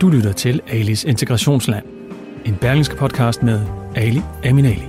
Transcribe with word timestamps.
Du 0.00 0.08
lytter 0.08 0.32
til 0.32 0.60
Alis 0.68 1.04
Integrationsland, 1.04 1.84
en 2.44 2.56
berlingske 2.60 2.96
podcast 2.96 3.42
med 3.42 3.60
Ali 3.94 4.20
Aminali. 4.44 4.82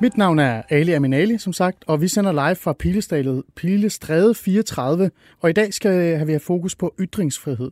Mit 0.00 0.16
navn 0.16 0.38
er 0.38 0.62
Ali 0.70 0.92
Aminali, 0.92 1.38
som 1.38 1.52
sagt, 1.52 1.84
og 1.86 2.00
vi 2.00 2.08
sender 2.08 2.32
live 2.32 2.54
fra 2.54 2.72
Pilestræde, 2.72 3.42
Pilestræde 3.56 4.34
34, 4.34 5.10
og 5.40 5.50
i 5.50 5.52
dag 5.52 5.74
skal 5.74 6.26
vi 6.26 6.32
have 6.32 6.40
fokus 6.40 6.74
på 6.74 6.94
ytringsfrihed. 7.00 7.70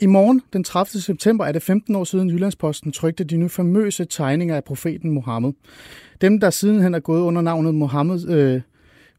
I 0.00 0.06
morgen, 0.06 0.42
den 0.52 0.64
30. 0.64 1.00
september, 1.00 1.44
er 1.44 1.52
det 1.52 1.62
15 1.62 1.96
år 1.96 2.04
siden 2.04 2.30
Jyllandsposten 2.30 2.92
trykte 2.92 3.24
de 3.24 3.36
nu 3.36 3.48
famøse 3.48 4.04
tegninger 4.04 4.56
af 4.56 4.64
profeten 4.64 5.10
Mohammed. 5.10 5.52
Dem, 6.20 6.40
der 6.40 6.50
sidenhen 6.50 6.94
er 6.94 7.00
gået 7.00 7.20
under 7.20 7.42
navnet 7.42 7.74
Mohammed, 7.74 8.28
øh, 8.28 8.60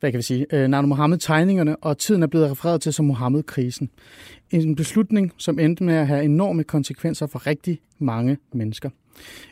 hvad 0.01 0.11
kan 0.11 0.17
vi 0.17 0.23
sige, 0.23 0.45
øh, 0.53 0.67
navnet 0.67 0.89
Mohammed-tegningerne, 0.89 1.75
og 1.75 1.97
tiden 1.97 2.23
er 2.23 2.27
blevet 2.27 2.51
refereret 2.51 2.81
til 2.81 2.93
som 2.93 3.05
Mohammed-krisen. 3.05 3.89
En 4.49 4.75
beslutning, 4.75 5.33
som 5.37 5.59
endte 5.59 5.83
med 5.83 5.93
at 5.93 6.07
have 6.07 6.23
enorme 6.23 6.63
konsekvenser 6.63 7.27
for 7.27 7.47
rigtig 7.47 7.81
mange 7.99 8.37
mennesker. 8.53 8.89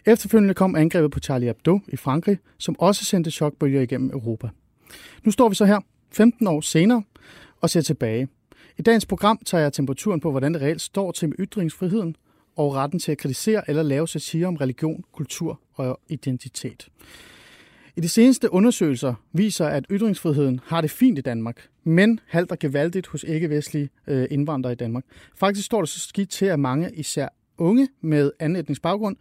Efterfølgende 0.05 0.53
kom 0.53 0.75
angrebet 0.75 1.11
på 1.11 1.19
Charlie 1.19 1.47
Hebdo 1.47 1.79
i 1.87 1.95
Frankrig, 1.95 2.37
som 2.57 2.79
også 2.79 3.05
sendte 3.05 3.31
chokbølger 3.31 3.81
igennem 3.81 4.09
Europa. 4.09 4.49
Nu 5.23 5.31
står 5.31 5.49
vi 5.49 5.55
så 5.55 5.65
her, 5.65 5.79
15 6.11 6.47
år 6.47 6.61
senere, 6.61 7.03
og 7.61 7.69
ser 7.69 7.81
tilbage. 7.81 8.27
I 8.77 8.81
dagens 8.81 9.05
program 9.05 9.39
tager 9.45 9.61
jeg 9.61 9.73
temperaturen 9.73 10.19
på, 10.19 10.31
hvordan 10.31 10.53
det 10.53 10.61
reelt 10.61 10.81
står 10.81 11.11
til 11.11 11.29
med 11.29 11.35
ytringsfriheden 11.39 12.15
og 12.55 12.75
retten 12.75 12.99
til 12.99 13.11
at 13.11 13.17
kritisere 13.17 13.69
eller 13.69 13.83
lave 13.83 14.07
satire 14.07 14.47
om 14.47 14.55
religion, 14.55 15.03
kultur 15.13 15.59
og 15.73 15.99
identitet. 16.09 16.89
I 17.99 18.01
de 18.01 18.09
seneste 18.09 18.53
undersøgelser 18.53 19.13
viser, 19.33 19.65
at 19.65 19.85
ytringsfriheden 19.91 20.59
har 20.65 20.81
det 20.81 20.91
fint 20.91 21.17
i 21.17 21.21
Danmark, 21.21 21.67
men 21.83 22.19
halter 22.27 22.55
gevaldigt 22.59 23.07
hos 23.07 23.25
ikke-vestlige 23.27 23.89
øh, 24.07 24.27
indvandrere 24.31 24.73
i 24.73 24.75
Danmark. 24.75 25.03
Faktisk 25.35 25.65
står 25.65 25.81
det 25.81 25.89
så 25.89 25.99
skidt 25.99 26.29
til, 26.29 26.45
at 26.45 26.59
mange, 26.59 26.91
især 26.95 27.27
unge 27.57 27.87
med 28.01 28.31
anden 28.39 28.55
etnisk 28.55 28.81
baggrund, 28.81 29.15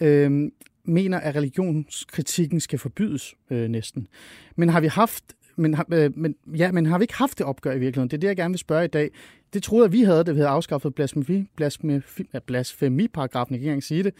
øh, 0.00 0.50
mener, 0.84 1.18
at 1.18 1.36
religionskritikken 1.36 2.60
skal 2.60 2.78
forbydes 2.78 3.34
øh, 3.50 3.68
næsten. 3.68 4.08
Men 4.56 4.68
har 4.68 4.80
vi 4.80 4.86
haft 4.86 5.24
men, 5.56 5.76
øh, 5.92 6.18
men, 6.18 6.34
ja, 6.56 6.72
men 6.72 6.86
har 6.86 6.98
vi 6.98 7.02
ikke 7.02 7.14
haft 7.14 7.38
det 7.38 7.46
opgør 7.46 7.72
i 7.72 7.78
virkeligheden? 7.78 8.10
Det 8.10 8.16
er 8.16 8.20
det, 8.20 8.28
jeg 8.28 8.36
gerne 8.36 8.52
vil 8.52 8.58
spørge 8.58 8.84
i 8.84 8.88
dag. 8.88 9.10
Det 9.54 9.62
troede 9.62 9.84
jeg, 9.84 9.92
vi 9.92 10.02
havde, 10.02 10.24
det 10.24 10.34
vi 10.34 10.38
havde 10.38 10.50
afskaffet 10.50 10.94
blasfemi, 10.94 11.46
blasfemi, 11.56 12.00
blasfemiparagrafen, 12.46 13.54
jeg 13.54 13.62
kan 13.62 13.72
ikke 13.72 13.86
sige 13.86 14.02
det. 14.02 14.14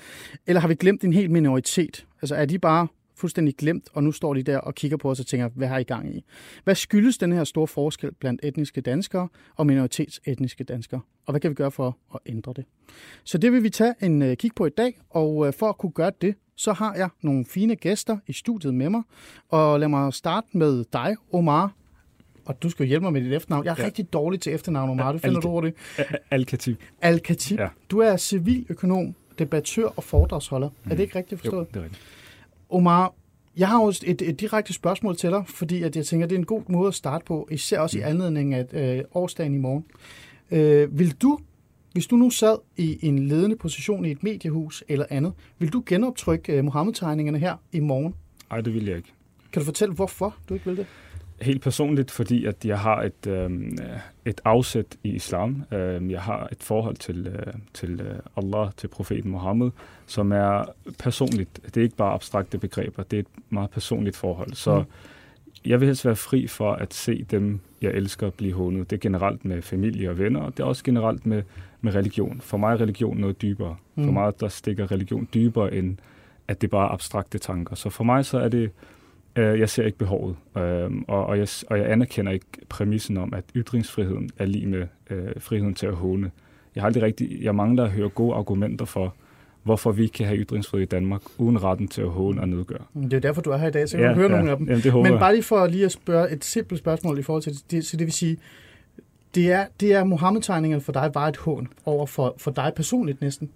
Eller 0.47 0.61
har 0.61 0.69
vi 0.69 0.75
glemt 0.75 1.05
en 1.05 1.13
hel 1.13 1.31
minoritet? 1.31 2.07
Altså 2.23 2.35
er 2.35 2.45
de 2.45 2.59
bare 2.59 2.87
fuldstændig 3.21 3.57
glemt, 3.57 3.89
og 3.93 4.05
nu 4.05 4.13
står 4.13 4.35
de 4.35 4.43
der 4.43 4.59
og 4.59 4.75
kigger 4.75 4.97
på 4.97 5.11
os 5.11 5.21
og 5.21 5.27
tænker, 5.27 5.49
hvad 5.49 5.69
har 5.69 5.79
I 5.79 5.83
gang 5.83 6.17
i? 6.17 6.25
Hvad 6.65 6.75
skyldes 6.75 7.19
den 7.19 7.33
her 7.33 7.45
store 7.45 7.67
forskel 7.67 8.13
blandt 8.13 8.41
etniske 8.45 8.81
danskere 8.81 9.29
og 9.57 9.67
minoritetsetniske 9.67 10.65
danskere? 10.65 11.01
Og 11.27 11.33
hvad 11.33 11.41
kan 11.41 11.51
vi 11.51 11.55
gøre 11.55 11.71
for 11.71 11.99
at 12.15 12.21
ændre 12.27 12.53
det? 12.57 12.65
Så 13.25 13.39
det 13.39 13.53
vil 13.53 13.63
vi 13.63 13.71
tage 13.71 13.95
en 14.03 14.23
uh, 14.23 14.33
kig 14.33 14.51
på 14.57 14.67
i 14.67 14.71
dag, 14.71 15.01
og 15.11 15.37
uh, 15.37 15.53
for 15.53 15.69
at 15.69 15.79
kunne 15.79 15.93
gøre 15.93 16.13
det, 16.21 16.35
så 16.57 16.73
har 16.73 16.95
jeg 16.95 17.09
nogle 17.23 17.45
fine 17.45 17.77
gæster 17.77 18.19
i 18.27 18.33
studiet 18.33 18.75
med 18.75 18.91
mig. 18.91 19.03
Og 19.49 19.81
lad 19.81 19.89
mig 19.89 20.15
starte 20.15 20.47
med 20.53 20.85
dig, 20.93 21.17
Omar. 21.33 21.73
Og 22.45 22.63
du 22.63 22.71
skal 22.71 22.87
hjælpe 22.87 23.05
mig 23.05 23.13
med 23.13 23.21
dit 23.21 23.33
efternavn. 23.33 23.65
Jeg 23.65 23.71
er 23.71 23.77
ja. 23.79 23.85
rigtig 23.85 24.13
dårlig 24.13 24.41
til 24.41 24.55
efternavn, 24.55 24.91
Omar. 24.91 25.13
Du 25.13 25.19
finder 25.19 25.37
Al- 25.37 25.43
du 25.43 25.49
over 25.49 25.61
det? 25.61 25.75
Al-Khatib. 26.31 26.79
Al-Khatib. 27.01 27.59
Ja. 27.59 27.69
Du 27.91 27.99
er 27.99 28.17
civiløkonom, 28.17 29.15
debattør 29.39 29.87
og 29.87 30.05
foredragsholder. 30.05 30.69
Mm. 30.69 30.75
Er 30.85 30.89
det 30.89 30.99
mm. 30.99 31.03
ikke 31.03 31.19
rigtigt 31.19 31.41
forstået? 31.41 31.61
Jo, 31.61 31.69
det 31.75 31.77
er 31.77 31.85
rigtigt. 31.85 32.03
Omar, 32.71 33.15
jeg 33.61 33.69
har 33.69 33.83
jo 33.83 33.89
et, 33.89 34.23
et 34.23 34.41
direkte 34.41 34.73
spørgsmål 34.73 35.17
til 35.17 35.31
dig, 35.31 35.45
fordi 35.49 35.83
at 35.83 35.97
jeg 35.97 36.07
tænker, 36.07 36.27
det 36.27 36.35
er 36.35 36.39
en 36.39 36.47
god 36.47 36.63
måde 36.69 36.89
at 36.89 36.95
starte 36.95 37.25
på, 37.25 37.49
især 37.51 37.81
også 37.81 37.99
i 37.99 38.01
mm. 38.01 38.07
anledning 38.07 38.55
af 38.55 38.67
øh, 38.73 39.05
årsdagen 39.15 39.55
i 39.55 39.59
morgen. 39.59 39.85
Øh, 40.51 40.99
vil 40.99 41.13
du, 41.23 41.39
hvis 41.93 42.07
du 42.07 42.17
nu 42.17 42.31
sad 42.31 42.57
i 42.77 42.99
en 43.03 43.19
ledende 43.19 43.57
position 43.57 44.05
i 44.05 44.11
et 44.11 44.23
mediehus 44.23 44.85
eller 44.89 45.07
andet, 45.11 45.33
vil 45.59 45.73
du 45.73 45.83
genoptrykke 45.87 46.53
øh, 46.53 46.65
Mohammed-tegningerne 46.65 47.39
her 47.39 47.57
i 47.73 47.81
morgen? 47.81 48.15
Nej, 48.51 48.61
det 48.61 48.75
vil 48.75 48.85
jeg 48.87 48.97
ikke. 48.97 49.13
Kan 49.53 49.61
du 49.61 49.65
fortælle, 49.65 49.95
hvorfor 49.95 50.37
du 50.49 50.55
ikke 50.55 50.67
vil 50.67 50.77
det? 50.77 50.87
Helt 51.43 51.63
personligt, 51.63 52.11
fordi 52.11 52.45
at 52.45 52.65
jeg 52.65 52.79
har 52.79 53.03
et, 53.03 53.27
øh, 53.27 53.51
et 54.25 54.41
afsæt 54.45 54.97
i 55.05 55.09
islam. 55.09 55.65
Øh, 55.73 56.11
jeg 56.11 56.21
har 56.21 56.49
et 56.53 56.63
forhold 56.63 56.97
til, 56.97 57.27
øh, 57.27 57.53
til 57.75 58.01
øh, 58.01 58.19
Allah, 58.37 58.71
til 58.77 58.89
profeten 58.89 59.31
Mohammed, 59.31 59.71
som 60.07 60.33
er 60.33 60.65
personligt. 60.99 61.61
Det 61.65 61.77
er 61.77 61.83
ikke 61.83 61.97
bare 61.97 62.15
abstrakte 62.15 62.59
begreber, 62.59 63.03
det 63.03 63.17
er 63.17 63.21
et 63.21 63.27
meget 63.51 63.71
personligt 63.71 64.17
forhold. 64.17 64.53
Så 64.53 64.79
mm. 64.79 64.85
jeg 65.65 65.81
vil 65.81 65.87
helst 65.87 66.05
være 66.05 66.17
fri 66.17 66.47
for 66.47 66.73
at 66.73 66.95
se 66.95 67.25
dem, 67.31 67.61
jeg 67.83 67.91
elsker, 67.91 68.31
blive 68.31 68.53
hånet. 68.53 68.91
Det 68.91 68.97
er 68.97 69.01
generelt 69.01 69.45
med 69.45 69.63
familie 69.63 70.11
og 70.11 70.19
venner, 70.19 70.41
og 70.41 70.57
det 70.57 70.63
er 70.63 70.67
også 70.67 70.85
generelt 70.85 71.27
med, 71.27 71.43
med 71.81 71.95
religion. 71.95 72.41
For 72.41 72.57
mig 72.57 72.73
er 72.73 72.81
religion 72.81 73.17
noget 73.17 73.43
dybere. 73.43 73.77
Mm. 73.95 74.05
For 74.05 74.13
mig 74.13 74.41
der 74.41 74.49
stikker 74.49 74.93
religion 74.93 75.29
dybere 75.35 75.75
end, 75.75 75.97
at 76.49 76.61
det 76.61 76.67
er 76.67 76.71
bare 76.71 76.89
abstrakte 76.89 77.39
tanker. 77.39 77.77
Så 77.77 77.91
for 77.91 78.05
mig 78.05 78.25
så 78.25 78.39
er 78.39 78.49
det 78.49 78.71
Øh, 79.37 79.61
jeg 79.61 79.69
ser 79.69 79.85
ikke 79.85 79.99
behovet, 79.99 80.37
øh, 80.57 80.91
og, 81.09 81.27
og, 81.27 81.39
jeg, 81.39 81.49
og 81.67 81.79
jeg 81.79 81.91
anerkender 81.91 82.33
ikke 82.33 82.47
præmissen 82.69 83.17
om, 83.17 83.35
at 83.35 83.45
ytringsfriheden 83.57 84.31
er 84.39 84.47
lige 84.47 84.67
med 84.67 84.87
øh, 85.11 85.29
friheden 85.39 85.75
til 85.75 85.87
at 85.87 85.95
håne. 85.95 86.31
Jeg 86.75 86.83
har 86.83 86.87
aldrig 86.87 87.03
rigtig, 87.03 87.43
jeg 87.43 87.55
mangler 87.55 87.85
at 87.85 87.91
høre 87.91 88.09
gode 88.09 88.35
argumenter 88.35 88.85
for, 88.85 89.15
hvorfor 89.63 89.93
vi 89.93 90.07
kan 90.07 90.27
have 90.27 90.39
ytringsfrihed 90.39 90.87
i 90.87 90.89
Danmark, 90.89 91.23
uden 91.39 91.63
retten 91.63 91.89
til 91.89 92.03
at 92.03 92.09
håne 92.09 92.41
og 92.41 92.49
nedgøre. 92.49 92.85
Det 92.95 93.13
er 93.13 93.21
derfor, 93.21 93.43
du 93.43 93.51
er 93.51 93.57
her 93.57 93.69
i 93.69 93.71
dag, 93.71 93.89
så 93.89 93.97
jeg 93.97 94.05
ja, 94.05 94.09
kan 94.09 94.17
høre 94.17 94.31
ja, 94.31 94.37
nogle 94.37 94.51
af 94.51 94.57
dem. 94.57 94.67
Jamen, 94.67 94.83
det 94.83 94.95
Men 94.95 95.19
bare 95.19 95.33
lige 95.33 95.43
for 95.43 95.67
lige 95.67 95.85
at 95.85 95.93
spørge 95.93 96.31
et 96.31 96.45
simpelt 96.45 96.81
spørgsmål 96.81 97.19
i 97.19 97.23
forhold 97.23 97.43
til 97.43 97.53
det, 97.71 97.85
så 97.85 97.97
det 97.97 98.07
vil 98.07 98.13
sige, 98.13 98.37
det 99.35 99.53
er, 99.53 99.67
det 99.81 99.95
er 99.95 100.05
Mohammed-tegningerne 100.05 100.83
for 100.83 100.93
dig 100.93 101.11
var 101.15 101.29
et 101.29 101.37
hån 101.37 101.69
over 101.85 102.07
for, 102.07 102.35
for 102.39 102.51
dig 102.51 102.73
personligt 102.77 103.21
næsten? 103.21 103.51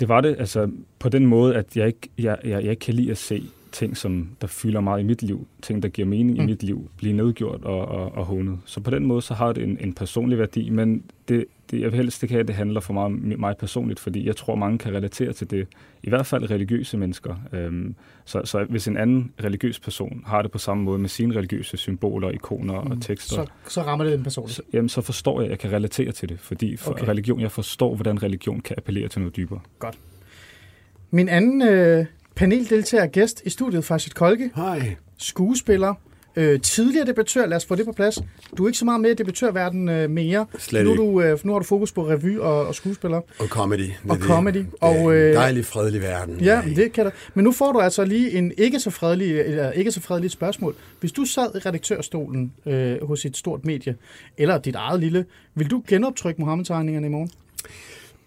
Det 0.00 0.08
var 0.08 0.20
det, 0.20 0.36
altså 0.38 0.70
på 0.98 1.08
den 1.08 1.26
måde, 1.26 1.56
at 1.56 1.76
jeg 1.76 1.86
ikke, 1.86 2.08
jeg, 2.18 2.38
jeg, 2.44 2.50
jeg 2.50 2.70
ikke 2.70 2.80
kan 2.80 2.94
lide 2.94 3.10
at 3.10 3.18
se 3.18 3.42
ting, 3.72 3.96
som 3.96 4.28
der 4.40 4.46
fylder 4.46 4.80
meget 4.80 5.00
i 5.00 5.02
mit 5.02 5.22
liv, 5.22 5.46
ting, 5.62 5.82
der 5.82 5.88
giver 5.88 6.08
mening 6.08 6.36
mm. 6.36 6.42
i 6.42 6.46
mit 6.46 6.62
liv, 6.62 6.90
blive 6.96 7.12
nedgjort 7.12 7.64
og, 7.64 7.88
og, 7.88 8.14
og 8.14 8.24
hånet. 8.24 8.58
Så 8.64 8.80
på 8.80 8.90
den 8.90 9.06
måde, 9.06 9.22
så 9.22 9.34
har 9.34 9.52
det 9.52 9.64
en, 9.64 9.78
en 9.80 9.92
personlig 9.92 10.38
værdi, 10.38 10.70
men 10.70 11.02
det, 11.28 11.44
det, 11.70 11.80
jeg 11.80 11.92
vil 11.92 11.96
helst 11.96 12.22
ikke 12.22 12.32
have, 12.32 12.40
at 12.40 12.48
det 12.48 12.56
handler 12.56 12.80
for 12.80 12.92
mig, 12.92 13.10
mig 13.38 13.56
personligt, 13.56 14.00
fordi 14.00 14.26
jeg 14.26 14.36
tror, 14.36 14.54
mange 14.54 14.78
kan 14.78 14.94
relatere 14.94 15.32
til 15.32 15.50
det. 15.50 15.66
I 16.02 16.08
hvert 16.08 16.26
fald 16.26 16.50
religiøse 16.50 16.96
mennesker. 16.96 17.34
Øhm, 17.52 17.94
så, 18.24 18.40
så 18.44 18.64
hvis 18.64 18.88
en 18.88 18.96
anden 18.96 19.32
religiøs 19.44 19.80
person 19.80 20.22
har 20.26 20.42
det 20.42 20.50
på 20.50 20.58
samme 20.58 20.84
måde 20.84 20.98
med 20.98 21.08
sine 21.08 21.36
religiøse 21.36 21.76
symboler, 21.76 22.30
ikoner 22.30 22.82
mm. 22.82 22.90
og 22.90 23.02
tekster, 23.02 23.36
så, 23.36 23.46
så 23.68 23.82
rammer 23.82 24.04
det 24.04 24.12
den 24.12 24.22
person. 24.22 24.48
Så, 24.48 24.62
jamen, 24.72 24.88
så 24.88 25.00
forstår 25.00 25.40
jeg, 25.40 25.46
at 25.46 25.50
jeg 25.50 25.58
kan 25.58 25.72
relatere 25.72 26.12
til 26.12 26.28
det, 26.28 26.40
fordi 26.40 26.76
for 26.76 26.90
okay. 26.90 27.08
religion, 27.08 27.40
jeg 27.40 27.50
forstår, 27.50 27.94
hvordan 27.94 28.22
religion 28.22 28.60
kan 28.60 28.74
appellere 28.78 29.08
til 29.08 29.20
noget 29.20 29.36
dybere. 29.36 29.60
Godt. 29.78 29.98
Min 31.10 31.28
anden 31.28 31.62
øh, 31.62 32.06
paneldeltager 32.38 33.06
gæst 33.06 33.42
i 33.44 33.50
studiet, 33.50 33.84
Farshid 33.84 34.12
Kolke. 34.12 34.50
Hej. 34.56 34.96
Skuespiller. 35.18 35.94
Øh, 36.36 36.60
tidligere 36.60 37.06
debattør, 37.06 37.46
lad 37.46 37.56
os 37.56 37.66
få 37.66 37.74
det 37.74 37.84
på 37.84 37.92
plads. 37.92 38.18
Du 38.58 38.64
er 38.64 38.68
ikke 38.68 38.78
så 38.78 38.84
meget 38.84 39.00
med 39.00 39.10
i 39.10 39.14
debattørverdenen 39.14 39.88
øh, 39.88 40.10
mere. 40.10 40.46
Slet 40.58 40.84
nu, 40.84 40.96
du, 40.96 41.20
øh, 41.20 41.38
nu 41.44 41.52
har 41.52 41.58
du 41.58 41.64
fokus 41.64 41.92
på 41.92 42.08
revy 42.08 42.38
og, 42.38 42.66
og 42.66 42.74
skuespiller. 42.74 43.20
Og 43.38 43.46
comedy. 43.46 43.90
Og 44.08 44.16
det, 44.16 44.24
comedy. 44.24 44.54
Det, 44.54 44.66
og, 44.80 45.14
øh, 45.14 45.34
dejlig, 45.34 45.64
fredelig 45.64 46.02
verden. 46.02 46.40
Ja, 46.40 46.62
det 46.76 46.92
kan 46.92 47.04
du. 47.04 47.10
Men 47.34 47.44
nu 47.44 47.52
får 47.52 47.72
du 47.72 47.80
altså 47.80 48.04
lige 48.04 48.32
en 48.32 48.52
ikke 48.58 48.80
så 48.80 48.90
fredelig, 48.90 49.40
eller 49.40 49.70
ikke 49.70 49.92
så 49.92 50.00
fredeligt 50.00 50.32
spørgsmål. 50.32 50.74
Hvis 51.00 51.12
du 51.12 51.24
sad 51.24 51.54
i 51.54 51.58
redaktørstolen 51.58 52.52
øh, 52.66 53.06
hos 53.06 53.24
et 53.24 53.36
stort 53.36 53.64
medie, 53.64 53.96
eller 54.36 54.58
dit 54.58 54.74
eget 54.74 55.00
lille, 55.00 55.24
vil 55.54 55.70
du 55.70 55.82
genoptrykke 55.88 56.40
Mohammed-tegningerne 56.40 57.06
i 57.06 57.10
morgen? 57.10 57.30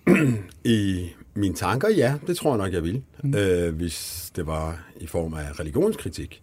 I 0.63 1.09
mine 1.33 1.55
tanker, 1.55 1.89
ja, 1.89 2.13
det 2.27 2.37
tror 2.37 2.51
jeg 2.51 2.57
nok, 2.57 2.73
jeg 2.73 2.83
vil. 2.83 3.01
Mm. 3.23 3.35
Øh, 3.35 3.75
hvis 3.75 4.31
det 4.35 4.47
var 4.47 4.79
i 4.99 5.07
form 5.07 5.33
af 5.33 5.59
religionskritik. 5.59 6.41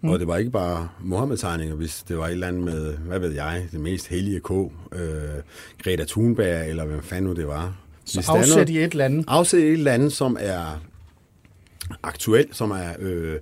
Mm. 0.00 0.08
Og 0.08 0.18
det 0.18 0.26
var 0.28 0.36
ikke 0.36 0.50
bare 0.50 0.88
Mohammed-tegninger, 1.00 1.74
hvis 1.74 2.02
det 2.08 2.18
var 2.18 2.26
et 2.26 2.32
eller 2.32 2.48
andet 2.48 2.62
med, 2.64 2.96
hvad 2.96 3.18
ved 3.18 3.32
jeg, 3.32 3.66
det 3.72 3.80
mest 3.80 4.08
hellige 4.08 4.40
K, 4.40 4.50
øh, 4.50 5.00
Greta 5.84 6.04
Thunberg, 6.08 6.68
eller 6.68 6.84
hvem 6.84 7.02
fanden 7.02 7.24
nu 7.24 7.32
det 7.32 7.48
var, 7.48 7.76
Så 8.04 8.18
Hvis 8.18 8.28
er 8.28 8.32
afsæt 8.32 8.68
i 8.68 8.78
et 8.78 8.92
eller 8.92 9.04
andet. 9.04 9.24
afsæt 9.28 9.60
i 9.60 9.66
et 9.66 9.72
eller 9.72 9.92
andet, 9.92 10.12
som 10.12 10.36
er 10.40 10.80
aktuelt, 12.02 12.56
som 12.56 12.70
er 12.70 12.92
øh, 12.98 13.38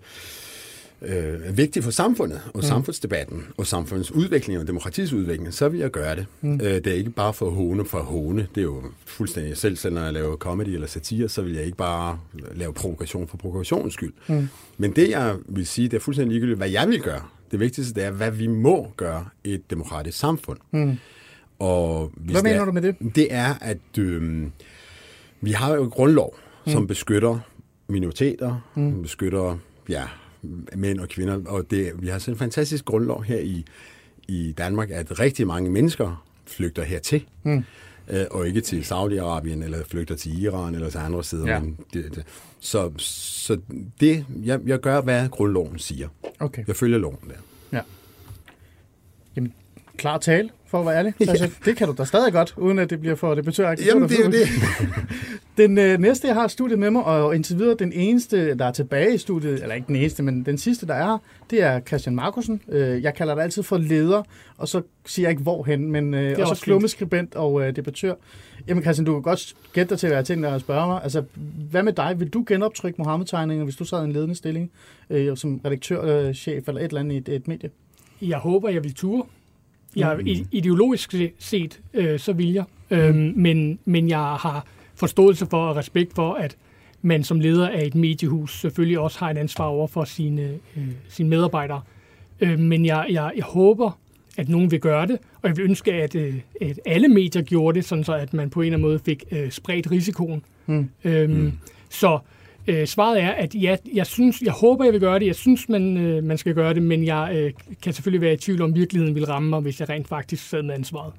øh, 1.03 1.57
vigtigt 1.57 1.85
for 1.85 1.91
samfundet, 1.91 2.41
og 2.47 2.59
mm. 2.59 2.63
samfundsdebatten, 2.63 3.47
og 3.57 3.67
samfundets 3.67 4.13
udvikling, 4.13 4.61
og 4.61 4.67
demokratiets 4.67 5.13
udvikling, 5.13 5.55
så 5.55 5.69
vil 5.69 5.81
jeg 5.81 5.91
gøre 5.91 6.17
det. 6.17 6.27
Mm. 6.41 6.55
Øh, 6.55 6.61
det 6.61 6.87
er 6.87 6.93
ikke 6.93 7.11
bare 7.11 7.35
for 7.35 7.51
håne 7.51 7.85
for 7.85 7.99
håne. 7.99 8.49
Det 8.55 8.61
er 8.61 8.65
jo 8.65 8.83
fuldstændig 9.05 9.57
selv, 9.57 9.77
selv 9.77 9.95
når 9.95 10.03
jeg 10.03 10.13
laver 10.13 10.37
comedy 10.37 10.69
eller 10.69 10.87
satire, 10.87 11.29
så 11.29 11.43
vil 11.43 11.55
jeg 11.55 11.65
ikke 11.65 11.77
bare 11.77 12.19
lave 12.55 12.73
provokation 12.73 13.29
for 13.29 13.37
provokationens 13.37 13.95
skyld. 13.95 14.13
Mm. 14.29 14.49
Men 14.79 14.97
det, 14.97 15.11
jeg 15.11 15.37
vil 15.47 15.67
sige, 15.67 15.89
det 15.89 15.97
er 15.97 16.01
fuldstændig 16.01 16.33
ligegyldigt, 16.33 16.59
hvad 16.59 16.71
jeg 16.71 16.89
vil 16.89 17.01
gøre. 17.01 17.23
Det 17.51 17.61
vigtigste, 17.61 17.95
det 17.95 18.05
er, 18.05 18.11
hvad 18.11 18.31
vi 18.31 18.47
må 18.47 18.93
gøre 18.97 19.25
i 19.45 19.55
et 19.55 19.71
demokratisk 19.71 20.19
samfund. 20.19 20.59
Mm. 20.71 20.99
Og 21.59 22.13
hvis 22.17 22.33
Hvad 22.33 22.43
det 22.43 22.45
mener 22.45 22.61
er, 22.61 22.65
du 22.65 22.73
med 22.73 22.83
det? 22.83 22.97
Det 23.15 23.29
er, 23.31 23.55
at 23.61 23.99
øh, 23.99 24.47
vi 25.41 25.53
har 25.53 25.75
jo 25.75 25.85
grundlov, 25.85 26.37
mm. 26.67 26.73
som 26.73 26.87
beskytter 26.87 27.39
minoriteter, 27.89 28.71
mm. 28.75 29.03
beskytter 29.03 29.59
ja, 29.89 30.05
mænd 30.77 31.01
og 31.01 31.09
kvinder, 31.09 31.41
og 31.47 31.71
det, 31.71 31.93
vi 32.03 32.09
har 32.09 32.19
sådan 32.19 32.35
en 32.35 32.39
fantastisk 32.39 32.85
grundlov 32.85 33.23
her 33.23 33.39
i, 33.39 33.65
i 34.29 34.55
Danmark, 34.59 34.91
at 34.91 35.21
rigtig 35.21 35.47
mange 35.47 35.71
mennesker 35.71 36.25
flygter 36.47 36.83
hertil, 36.83 37.25
mm. 37.43 37.65
øh, 38.09 38.25
og 38.31 38.49
ikke 38.49 38.61
til 38.61 38.81
Saudi-Arabien, 38.81 39.65
eller 39.65 39.85
flygter 39.85 40.15
til 40.15 40.43
Iran, 40.43 40.75
eller 40.75 40.91
til 40.91 40.99
andre 40.99 41.25
steder. 41.25 41.53
Ja. 41.53 41.61
Men 41.61 41.79
det, 41.93 42.15
det, 42.15 42.25
så 42.61 42.93
så 42.99 43.59
det, 44.01 44.27
jeg, 44.45 44.61
jeg 44.67 44.81
gør, 44.81 45.01
hvad 45.01 45.29
grundloven 45.29 45.79
siger. 45.79 46.09
Okay. 46.41 46.65
Jeg 46.67 46.77
følger 46.77 46.99
loven 46.99 47.19
der. 47.29 47.77
Ja. 47.79 47.83
Jamen, 49.37 49.53
klar 50.01 50.19
tale, 50.19 50.51
for 50.67 50.81
at 50.81 50.87
være 50.87 50.97
ærlig. 50.97 51.15
Ja. 51.21 51.31
Altså, 51.31 51.51
det 51.65 51.77
kan 51.77 51.89
du 51.89 51.95
da 51.99 52.05
stadig 52.05 52.33
godt, 52.33 52.55
uden 52.57 52.79
at 52.79 52.91
det 52.91 53.01
bliver 53.01 53.15
for 53.15 53.35
debattøragtigt. 53.35 53.89
Jamen, 53.89 54.09
det 54.09 54.21
er 54.21 54.25
jo 54.25 54.31
det. 54.31 54.49
Den 55.57 55.79
øh, 55.79 56.01
næste, 56.01 56.27
jeg 56.27 56.37
har 56.37 56.49
studiet 56.49 56.79
med 56.79 56.91
mig, 56.91 57.05
og 57.05 57.35
indtil 57.35 57.59
videre 57.59 57.77
den 57.79 57.93
eneste, 57.93 58.55
der 58.55 58.65
er 58.65 58.71
tilbage 58.73 59.15
i 59.15 59.19
studiet, 59.19 59.63
eller 59.63 59.75
ikke 59.75 59.87
den 59.87 59.97
eneste, 59.97 60.23
men 60.23 60.47
den 60.47 60.59
sidste, 60.59 60.87
der 60.87 60.95
er 60.95 61.07
her, 61.07 61.19
det 61.51 61.63
er 61.63 61.81
Christian 61.81 62.15
Markusen. 62.15 62.63
Øh, 62.69 63.03
jeg 63.03 63.15
kalder 63.15 63.35
dig 63.35 63.45
altid 63.45 63.63
for 63.63 63.79
leder, 63.79 64.23
og 64.57 64.69
så 64.69 64.83
siger 65.07 65.27
jeg 65.27 65.31
ikke 65.31 65.43
hvorhen, 65.43 65.91
men 65.93 66.15
øh, 66.15 66.35
og 66.37 66.43
også 66.43 66.55
så 66.55 66.63
klummeskribent 66.63 67.35
og 67.35 67.63
øh, 67.63 67.77
debattør. 67.77 68.15
Jamen 68.69 68.83
Christian, 68.83 69.05
du 69.05 69.13
kan 69.13 69.23
godt 69.23 69.55
gætte 69.73 69.91
dig 69.91 69.99
til, 69.99 70.07
hvad 70.07 70.19
jeg 70.19 70.25
tænker 70.25 70.51
at 70.51 70.61
spørge 70.61 70.87
mig. 70.87 71.01
Altså, 71.03 71.25
hvad 71.71 71.83
med 71.83 71.93
dig? 71.93 72.17
Vil 72.19 72.29
du 72.29 72.45
genoptrykke 72.47 73.03
Mohammed-tegninger, 73.03 73.65
hvis 73.65 73.77
du 73.77 73.85
sad 73.85 74.01
i 74.01 74.05
en 74.05 74.13
ledende 74.13 74.35
stilling 74.35 74.71
øh, 75.11 75.37
som 75.37 75.61
redaktør, 75.65 76.03
øh, 76.05 76.35
chef 76.35 76.69
eller 76.69 76.81
et 76.81 76.85
eller 76.85 77.01
andet 77.01 77.15
i 77.15 77.19
et, 77.19 77.29
et 77.29 77.49
medie? 77.49 77.71
Jeg 78.23 78.39
håber, 78.39 78.69
jeg 78.69 78.85
vil 78.85 78.95
ture. 78.95 79.25
Jeg, 79.97 80.17
mm. 80.21 80.27
Ideologisk 80.53 81.13
se- 81.13 81.33
set, 81.39 81.81
øh, 81.95 82.19
så 82.19 82.33
vil 82.33 82.53
jeg. 82.53 82.65
Øhm, 82.91 83.33
men, 83.37 83.79
men 83.85 84.09
jeg 84.09 84.19
har 84.19 84.67
forståelse 84.95 85.47
for 85.47 85.69
og 85.69 85.77
respekt 85.77 86.15
for, 86.15 86.35
at 86.35 86.57
man 87.03 87.25
som 87.25 87.41
leder 87.41 87.69
af 87.69 87.85
et 87.85 87.95
mediehus 87.95 88.61
selvfølgelig 88.61 88.99
også 88.99 89.19
har 89.19 89.31
et 89.31 89.39
ansvar 89.39 89.65
over 89.65 89.87
for 89.87 90.05
sine, 90.05 90.43
øh, 90.77 90.89
sine 91.09 91.29
medarbejdere. 91.29 91.81
Øh, 92.41 92.59
men 92.59 92.87
jeg, 92.87 93.07
jeg, 93.11 93.33
jeg 93.37 93.45
håber, 93.45 93.99
at 94.37 94.49
nogen 94.49 94.71
vil 94.71 94.81
gøre 94.81 95.07
det, 95.07 95.19
og 95.43 95.49
jeg 95.49 95.57
vil 95.57 95.65
ønske, 95.65 95.93
at, 95.93 96.15
øh, 96.15 96.35
at 96.61 96.81
alle 96.87 97.09
medier 97.09 97.43
gjorde 97.43 97.77
det, 97.77 97.85
sådan 97.85 98.05
så 98.05 98.13
at 98.15 98.35
man 98.35 98.51
på 98.51 98.61
en 98.61 98.67
eller 98.67 98.77
anden 98.77 98.89
måde 98.89 98.99
fik 99.05 99.25
øh, 99.31 99.51
spredt 99.51 99.91
risikoen. 99.91 100.43
Mm. 100.67 100.91
Øhm, 101.05 101.33
mm. 101.33 101.53
Så 101.89 102.19
øh, 102.71 102.87
svaret 102.87 103.23
er, 103.23 103.31
at 103.31 103.55
ja, 103.55 103.77
jeg, 103.95 104.07
synes, 104.07 104.43
jeg 104.43 104.53
håber, 104.53 104.85
jeg 104.85 104.93
vil 104.93 105.01
gøre 105.01 105.19
det. 105.19 105.27
Jeg 105.27 105.35
synes, 105.35 105.69
man, 105.69 105.97
øh, 105.97 106.25
man 106.25 106.39
skal 106.39 106.55
gøre 106.55 106.75
det, 106.75 106.83
men 106.83 107.05
jeg 107.05 107.31
øh, 107.35 107.53
kan 107.83 107.93
selvfølgelig 107.93 108.21
være 108.21 108.33
i 108.33 108.37
tvivl 108.37 108.63
om, 108.63 108.75
virkeligheden 108.75 109.15
vil 109.15 109.27
ramme 109.27 109.51
mig, 109.51 109.61
hvis 109.61 109.81
jeg 109.81 109.89
rent 109.89 110.09
faktisk 110.09 110.49
sad 110.49 110.63
med 110.63 110.75
ansvaret. 110.75 111.13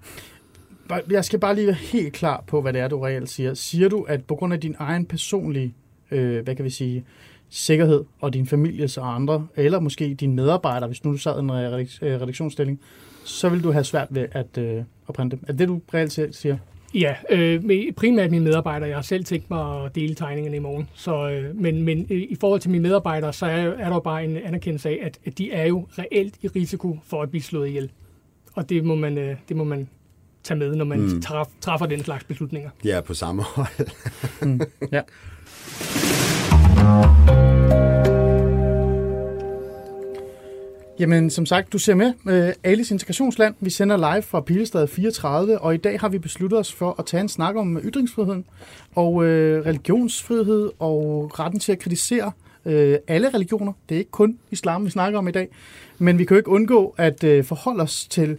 Jeg 1.09 1.25
skal 1.25 1.39
bare 1.39 1.55
lige 1.55 1.67
være 1.67 1.75
helt 1.75 2.13
klar 2.13 2.43
på, 2.47 2.61
hvad 2.61 2.73
det 2.73 2.81
er, 2.81 2.87
du 2.87 2.99
reelt 2.99 3.29
siger. 3.29 3.53
Siger 3.53 3.89
du, 3.89 4.01
at 4.01 4.23
på 4.23 4.35
grund 4.35 4.53
af 4.53 4.59
din 4.59 4.75
egen 4.79 5.05
personlige, 5.05 5.73
øh, 6.11 6.43
hvad 6.43 6.55
kan 6.55 6.65
vi 6.65 6.69
sige, 6.69 7.05
sikkerhed 7.49 8.03
og 8.19 8.33
din 8.33 8.47
families 8.47 8.97
og 8.97 9.15
andre, 9.15 9.47
eller 9.55 9.79
måske 9.79 10.13
dine 10.13 10.35
medarbejdere, 10.35 10.87
hvis 10.87 11.03
nu 11.03 11.11
du 11.11 11.17
sad 11.17 11.35
i 11.35 11.39
en 11.39 11.51
redaktionsstilling, 11.51 12.79
så 13.23 13.49
vil 13.49 13.63
du 13.63 13.71
have 13.71 13.83
svært 13.83 14.07
ved 14.09 14.27
at, 14.31 14.57
øh, 14.57 14.83
at 15.07 15.15
printe 15.15 15.35
dem. 15.35 15.45
Er 15.47 15.53
det 15.53 15.67
du 15.67 15.81
reelt 15.93 16.35
siger? 16.35 16.57
Ja, 16.93 17.15
øh, 17.29 17.63
primært 17.97 18.31
mine 18.31 18.43
medarbejdere. 18.43 18.89
Jeg 18.89 18.97
har 18.97 19.01
selv 19.01 19.23
tænkt 19.23 19.49
mig 19.49 19.85
at 19.85 19.95
dele 19.95 20.15
tegningerne 20.15 20.55
i 20.57 20.59
morgen. 20.59 20.89
Så, 20.93 21.29
øh, 21.29 21.55
men, 21.55 21.81
men 21.81 22.07
øh, 22.09 22.21
i 22.21 22.37
forhold 22.39 22.61
til 22.61 22.71
mine 22.71 22.83
medarbejdere, 22.83 23.33
så 23.33 23.45
er, 23.45 23.51
er 23.51 23.87
der 23.87 23.93
jo 23.93 23.99
bare 23.99 24.23
en 24.23 24.37
anerkendelse 24.37 24.89
af, 24.89 24.99
at, 25.01 25.19
at 25.25 25.37
de 25.37 25.51
er 25.51 25.65
jo 25.65 25.87
reelt 25.99 26.35
i 26.41 26.47
risiko 26.47 26.99
for 27.07 27.21
at 27.21 27.29
blive 27.29 27.41
slået 27.41 27.67
ihjel. 27.67 27.91
Og 28.53 28.69
det 28.69 28.83
må 28.83 28.95
man, 28.95 29.17
øh, 29.17 29.35
det 29.49 29.57
må 29.57 29.63
man 29.63 29.87
tage 30.43 30.57
med, 30.57 30.75
når 30.75 30.85
man 30.85 30.99
mm. 30.99 31.21
træf, 31.21 31.47
træffer 31.61 31.85
den 31.85 32.03
slags 32.03 32.23
beslutninger. 32.23 32.69
Er 32.85 33.01
på 33.01 33.13
samme 33.13 33.43
hold. 33.55 33.87
Ja. 34.91 35.01
Jamen, 41.01 41.29
som 41.29 41.45
sagt, 41.45 41.73
du 41.73 41.77
ser 41.77 41.95
med 41.95 42.13
øh, 42.29 42.53
Alice 42.63 42.93
Integrationsland. 42.93 43.55
Vi 43.59 43.69
sender 43.69 43.97
live 43.97 44.21
fra 44.21 44.41
Pilestad 44.41 44.87
34, 44.87 45.59
og 45.59 45.73
i 45.73 45.77
dag 45.77 45.99
har 45.99 46.09
vi 46.09 46.17
besluttet 46.19 46.59
os 46.59 46.73
for 46.73 46.95
at 46.99 47.05
tage 47.05 47.21
en 47.21 47.29
snak 47.29 47.55
om 47.55 47.77
øh, 47.77 47.85
ytringsfriheden 47.85 48.45
og 48.95 49.25
øh, 49.25 49.65
religionsfrihed 49.65 50.71
og 50.79 51.31
retten 51.39 51.59
til 51.59 51.71
at 51.71 51.79
kritisere 51.79 52.31
øh, 52.65 52.97
alle 53.07 53.29
religioner. 53.33 53.73
Det 53.89 53.95
er 53.95 53.99
ikke 53.99 54.11
kun 54.11 54.37
islam, 54.51 54.85
vi 54.85 54.89
snakker 54.89 55.19
om 55.19 55.27
i 55.27 55.31
dag, 55.31 55.47
men 55.97 56.19
vi 56.19 56.25
kan 56.25 56.35
jo 56.35 56.39
ikke 56.39 56.49
undgå 56.49 56.95
at 56.97 57.23
øh, 57.23 57.43
forholde 57.43 57.83
os 57.83 58.07
til 58.09 58.37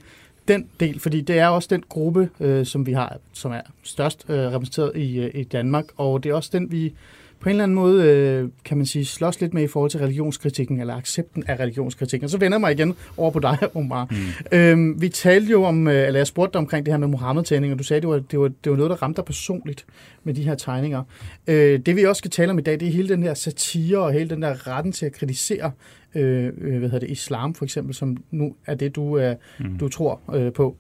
den 0.49 0.67
del, 0.81 1.01
fordi 1.01 1.21
det 1.21 1.39
er 1.39 1.47
også 1.47 1.69
den 1.71 1.83
gruppe, 1.89 2.31
øh, 2.41 2.67
som 2.67 2.87
vi 2.87 2.93
har, 2.93 3.17
som 3.33 3.53
er 3.53 3.63
størst 3.83 4.25
øh, 4.29 4.37
repræsenteret 4.37 4.97
i, 4.97 5.19
øh, 5.19 5.31
i 5.35 5.45
Danmark, 5.45 5.85
og 5.97 6.23
det 6.23 6.31
er 6.31 6.35
også 6.35 6.51
den, 6.53 6.73
vi 6.73 6.95
på 7.43 7.49
en 7.49 7.51
eller 7.51 7.63
anden 7.63 7.75
måde, 7.75 8.05
øh, 8.05 8.49
kan 8.65 8.77
man 8.77 8.87
sige, 8.87 9.05
slås 9.05 9.41
lidt 9.41 9.55
med 9.55 9.63
i 9.63 9.67
forhold 9.67 9.91
til 9.91 10.01
religionskritikken, 10.01 10.81
eller 10.81 10.95
accepten 10.95 11.45
af 11.47 11.61
religionskritikken. 11.61 12.25
Og 12.25 12.31
så 12.31 12.39
vender 12.39 12.57
jeg 12.57 12.61
mig 12.61 12.73
igen 12.73 12.95
over 13.17 13.31
på 13.31 13.39
dig, 13.39 13.59
Omar. 13.77 14.09
Mm. 14.11 14.59
Øhm, 14.59 15.01
vi 15.01 15.09
talte 15.09 15.51
jo 15.51 15.65
om, 15.65 15.89
øh, 15.89 16.07
eller 16.07 16.21
jeg 16.21 16.27
spurgte 16.27 16.53
dig 16.53 16.59
omkring 16.59 16.87
det 16.87 16.93
her 16.93 16.99
med 16.99 17.09
Mohammed-tegninger, 17.09 17.75
og 17.75 17.79
du 17.79 17.85
sagde, 17.85 18.01
det 18.01 18.09
var, 18.09 18.19
det, 18.19 18.41
var, 18.41 18.51
det 18.65 18.71
var 18.73 18.77
noget, 18.77 18.91
der 18.91 19.03
ramte 19.03 19.17
dig 19.17 19.25
personligt 19.25 19.85
med 20.25 20.35
de 20.35 20.43
her 20.43 20.55
tegninger. 20.55 21.03
Øh, 21.47 21.81
det 21.87 21.97
vi 21.97 22.05
også 22.05 22.19
skal 22.19 22.31
tale 22.31 22.51
om 22.51 22.59
i 22.59 22.63
dag, 22.63 22.81
det 22.81 22.89
er 22.89 22.93
hele 22.93 23.09
den 23.09 23.23
her 23.23 23.35
satire, 23.35 23.99
og 23.99 24.13
hele 24.13 24.31
den 24.31 24.43
der 24.43 24.67
retten 24.67 24.93
til 24.93 25.07
at 25.07 25.13
kritisere 25.13 25.73
øh, 26.15 26.53
øh, 26.61 26.79
hvad 26.79 26.89
hedder 26.89 26.99
det, 26.99 27.11
islam 27.11 27.55
for 27.55 27.65
eksempel, 27.65 27.95
som 27.95 28.17
nu 28.31 28.55
er 28.67 28.75
det, 28.75 28.97
du, 28.97 29.19
øh, 29.19 29.37
mm. 29.61 29.79
du 29.79 29.89
tror 29.89 30.21
øh, 30.35 30.53
på. 30.53 30.77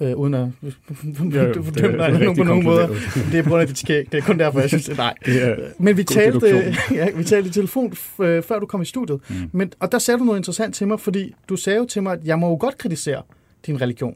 Øh, 0.00 0.16
uden 0.16 0.34
at 0.34 0.48
fordømme 0.94 1.98
dig 2.18 2.36
på 2.36 2.42
nogen 2.42 2.64
måder. 2.64 2.86
Det 3.32 3.38
er 3.38 3.42
på 3.42 3.48
grund 3.48 3.60
af 3.60 3.68
dit 3.68 3.78
skæg. 3.78 4.12
Det 4.12 4.18
er 4.18 4.22
kun 4.22 4.38
derfor, 4.38 4.60
jeg 4.60 4.68
synes, 4.68 4.84
det 4.84 4.96
nej. 4.96 5.14
Det 5.26 5.42
er 5.42 5.56
Men 5.78 5.96
vi 5.96 6.04
talte, 6.04 6.74
ja, 6.94 7.10
vi 7.10 7.24
talte 7.24 7.48
i 7.48 7.52
telefon, 7.52 7.94
øh, 8.20 8.42
før 8.42 8.58
du 8.58 8.66
kom 8.66 8.82
i 8.82 8.84
studiet. 8.84 9.20
Mm. 9.28 9.50
Men, 9.52 9.72
og 9.80 9.92
der 9.92 9.98
sagde 9.98 10.18
du 10.18 10.24
noget 10.24 10.38
interessant 10.38 10.74
til 10.74 10.88
mig, 10.88 11.00
fordi 11.00 11.34
du 11.48 11.56
sagde 11.56 11.78
jo 11.78 11.84
til 11.84 12.02
mig, 12.02 12.12
at 12.12 12.24
jeg 12.24 12.38
må 12.38 12.48
jo 12.48 12.56
godt 12.60 12.78
kritisere 12.78 13.22
din 13.66 13.80
religion. 13.80 14.14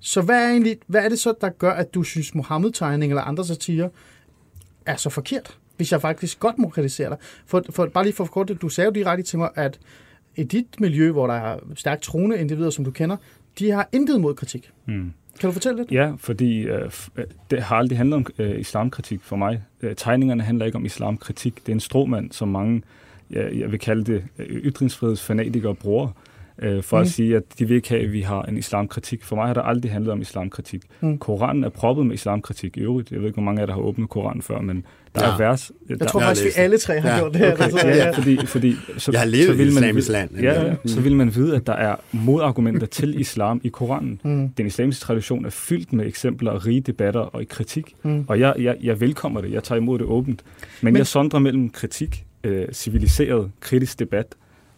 Så 0.00 0.20
hvad 0.20 0.44
er, 0.44 0.48
egentlig, 0.48 0.76
hvad 0.86 1.04
er 1.04 1.08
det 1.08 1.18
så, 1.18 1.34
der 1.40 1.48
gør, 1.48 1.70
at 1.70 1.94
du 1.94 2.02
synes, 2.02 2.34
Mohammed-tegning 2.34 3.12
eller 3.12 3.22
andre 3.22 3.44
satire 3.44 3.88
er 4.86 4.96
så 4.96 5.10
forkert, 5.10 5.58
hvis 5.76 5.92
jeg 5.92 6.00
faktisk 6.00 6.40
godt 6.40 6.58
må 6.58 6.68
kritisere 6.68 7.08
dig? 7.08 7.16
For, 7.46 7.62
for 7.70 7.86
bare 7.86 8.04
lige 8.04 8.14
for 8.14 8.24
kort, 8.24 8.52
du 8.62 8.68
sagde 8.68 8.86
jo 8.86 8.92
direkte 8.92 9.22
til 9.22 9.38
mig, 9.38 9.50
at 9.54 9.78
i 10.36 10.42
dit 10.42 10.80
miljø, 10.80 11.10
hvor 11.10 11.26
der 11.26 11.34
er 11.34 11.58
stærkt 11.74 12.02
troende 12.02 12.38
individer, 12.38 12.70
som 12.70 12.84
du 12.84 12.90
kender, 12.90 13.16
de 13.58 13.70
har 13.70 13.88
intet 13.92 14.20
mod 14.20 14.34
kritik. 14.34 14.70
Mm. 14.86 15.12
Kan 15.40 15.48
du 15.48 15.52
fortælle 15.52 15.78
lidt? 15.78 15.92
Ja, 15.92 16.12
fordi 16.18 16.60
øh, 16.60 16.90
øh, 17.16 17.24
det 17.50 17.62
har 17.62 17.76
aldrig 17.76 17.98
handlet 17.98 18.16
om 18.16 18.26
øh, 18.38 18.60
islamkritik 18.60 19.20
for 19.22 19.36
mig. 19.36 19.62
Øh, 19.82 19.96
tegningerne 19.96 20.42
handler 20.42 20.66
ikke 20.66 20.76
om 20.76 20.84
islamkritik. 20.84 21.66
Det 21.66 21.68
er 21.68 21.76
en 21.76 21.80
stråmand, 21.80 22.32
som 22.32 22.48
mange, 22.48 22.82
ja, 23.30 23.58
jeg 23.58 23.72
vil 23.72 23.78
kalde 23.78 24.04
det, 24.04 24.24
øh, 24.38 24.46
ytringsfrihedsfanatikere 24.46 25.74
bruger, 25.74 26.06
øh, 26.06 26.12
for 26.82 26.96
mm. 26.96 27.00
Mm. 27.00 27.02
at 27.02 27.08
sige, 27.08 27.36
at 27.36 27.42
de 27.58 27.68
vil 27.68 27.76
ikke 27.76 27.88
have, 27.88 28.02
at 28.02 28.12
vi 28.12 28.20
har 28.20 28.42
en 28.42 28.56
islamkritik. 28.56 29.24
For 29.24 29.36
mig 29.36 29.46
har 29.46 29.54
det 29.54 29.62
aldrig 29.64 29.92
handlet 29.92 30.12
om 30.12 30.20
islamkritik. 30.20 30.82
Mm. 31.00 31.08
Mm. 31.08 31.18
Koranen 31.18 31.64
er 31.64 31.68
proppet 31.68 32.06
med 32.06 32.14
islamkritik 32.14 32.76
i 32.76 32.80
øvrigt. 32.80 33.10
Jeg 33.12 33.18
ved 33.20 33.26
ikke, 33.26 33.36
hvor 33.36 33.42
mange 33.42 33.58
af 33.58 33.62
jer, 33.62 33.66
der 33.66 33.72
har 33.74 33.80
åbnet 33.80 34.08
Koranen 34.08 34.42
før, 34.42 34.60
men 34.60 34.84
der 35.14 35.26
Ja. 35.26 35.32
er 35.32 35.38
vers... 35.38 35.72
Jeg 35.88 36.00
der, 36.00 36.06
tror 36.06 36.20
jeg 36.20 36.26
har 36.28 36.34
faktisk, 36.34 36.56
vi 36.56 36.62
alle 36.62 36.78
tre 36.78 37.00
har 37.00 37.08
Ja, 37.10 37.18
gjort 37.18 37.32
det 37.32 37.40
her. 37.40 37.52
Okay, 37.52 37.64
Altså, 37.64 37.86
ja, 37.88 37.96
ja, 37.96 38.10
fordi, 38.10 38.46
fordi 38.46 38.74
så, 38.98 39.12
Jeg 39.12 39.20
har 39.20 39.26
levet 39.26 39.46
så 39.46 39.52
i 39.52 39.56
vil 39.56 39.66
man 39.66 39.76
islamisk 39.82 40.08
vide- 40.08 40.18
land. 40.18 40.36
Ja, 40.40 40.62
ja, 40.66 40.74
så 40.86 41.00
vil 41.00 41.16
man 41.16 41.34
vide, 41.34 41.56
at 41.56 41.66
der 41.66 41.72
er 41.72 41.96
modargumenter 42.12 42.86
til 42.86 43.20
islam 43.20 43.60
i 43.64 43.68
Koranen. 43.68 44.20
Mm. 44.24 44.48
Den 44.48 44.66
islamiske 44.66 45.02
tradition 45.02 45.44
er 45.46 45.50
fyldt 45.50 45.92
med 45.92 46.06
eksempler 46.06 46.50
og 46.50 46.66
rige 46.66 46.80
debatter 46.80 47.20
og 47.20 47.42
kritik. 47.48 47.94
Mm. 48.02 48.24
Og 48.28 48.40
jeg, 48.40 48.54
jeg, 48.58 48.76
jeg 48.82 49.00
velkommer 49.00 49.40
det. 49.40 49.52
Jeg 49.52 49.62
tager 49.64 49.80
imod 49.80 49.98
det 49.98 50.06
åbent. 50.06 50.42
Men, 50.44 50.64
Men- 50.82 50.92
Men 50.92 50.98
jeg 50.98 51.06
sondrer 51.06 51.38
mellem 51.40 51.70
kritik, 51.70 52.24
øh, 52.44 52.66
civiliseret, 52.72 53.50
kritisk 53.60 53.98
debat 53.98 54.26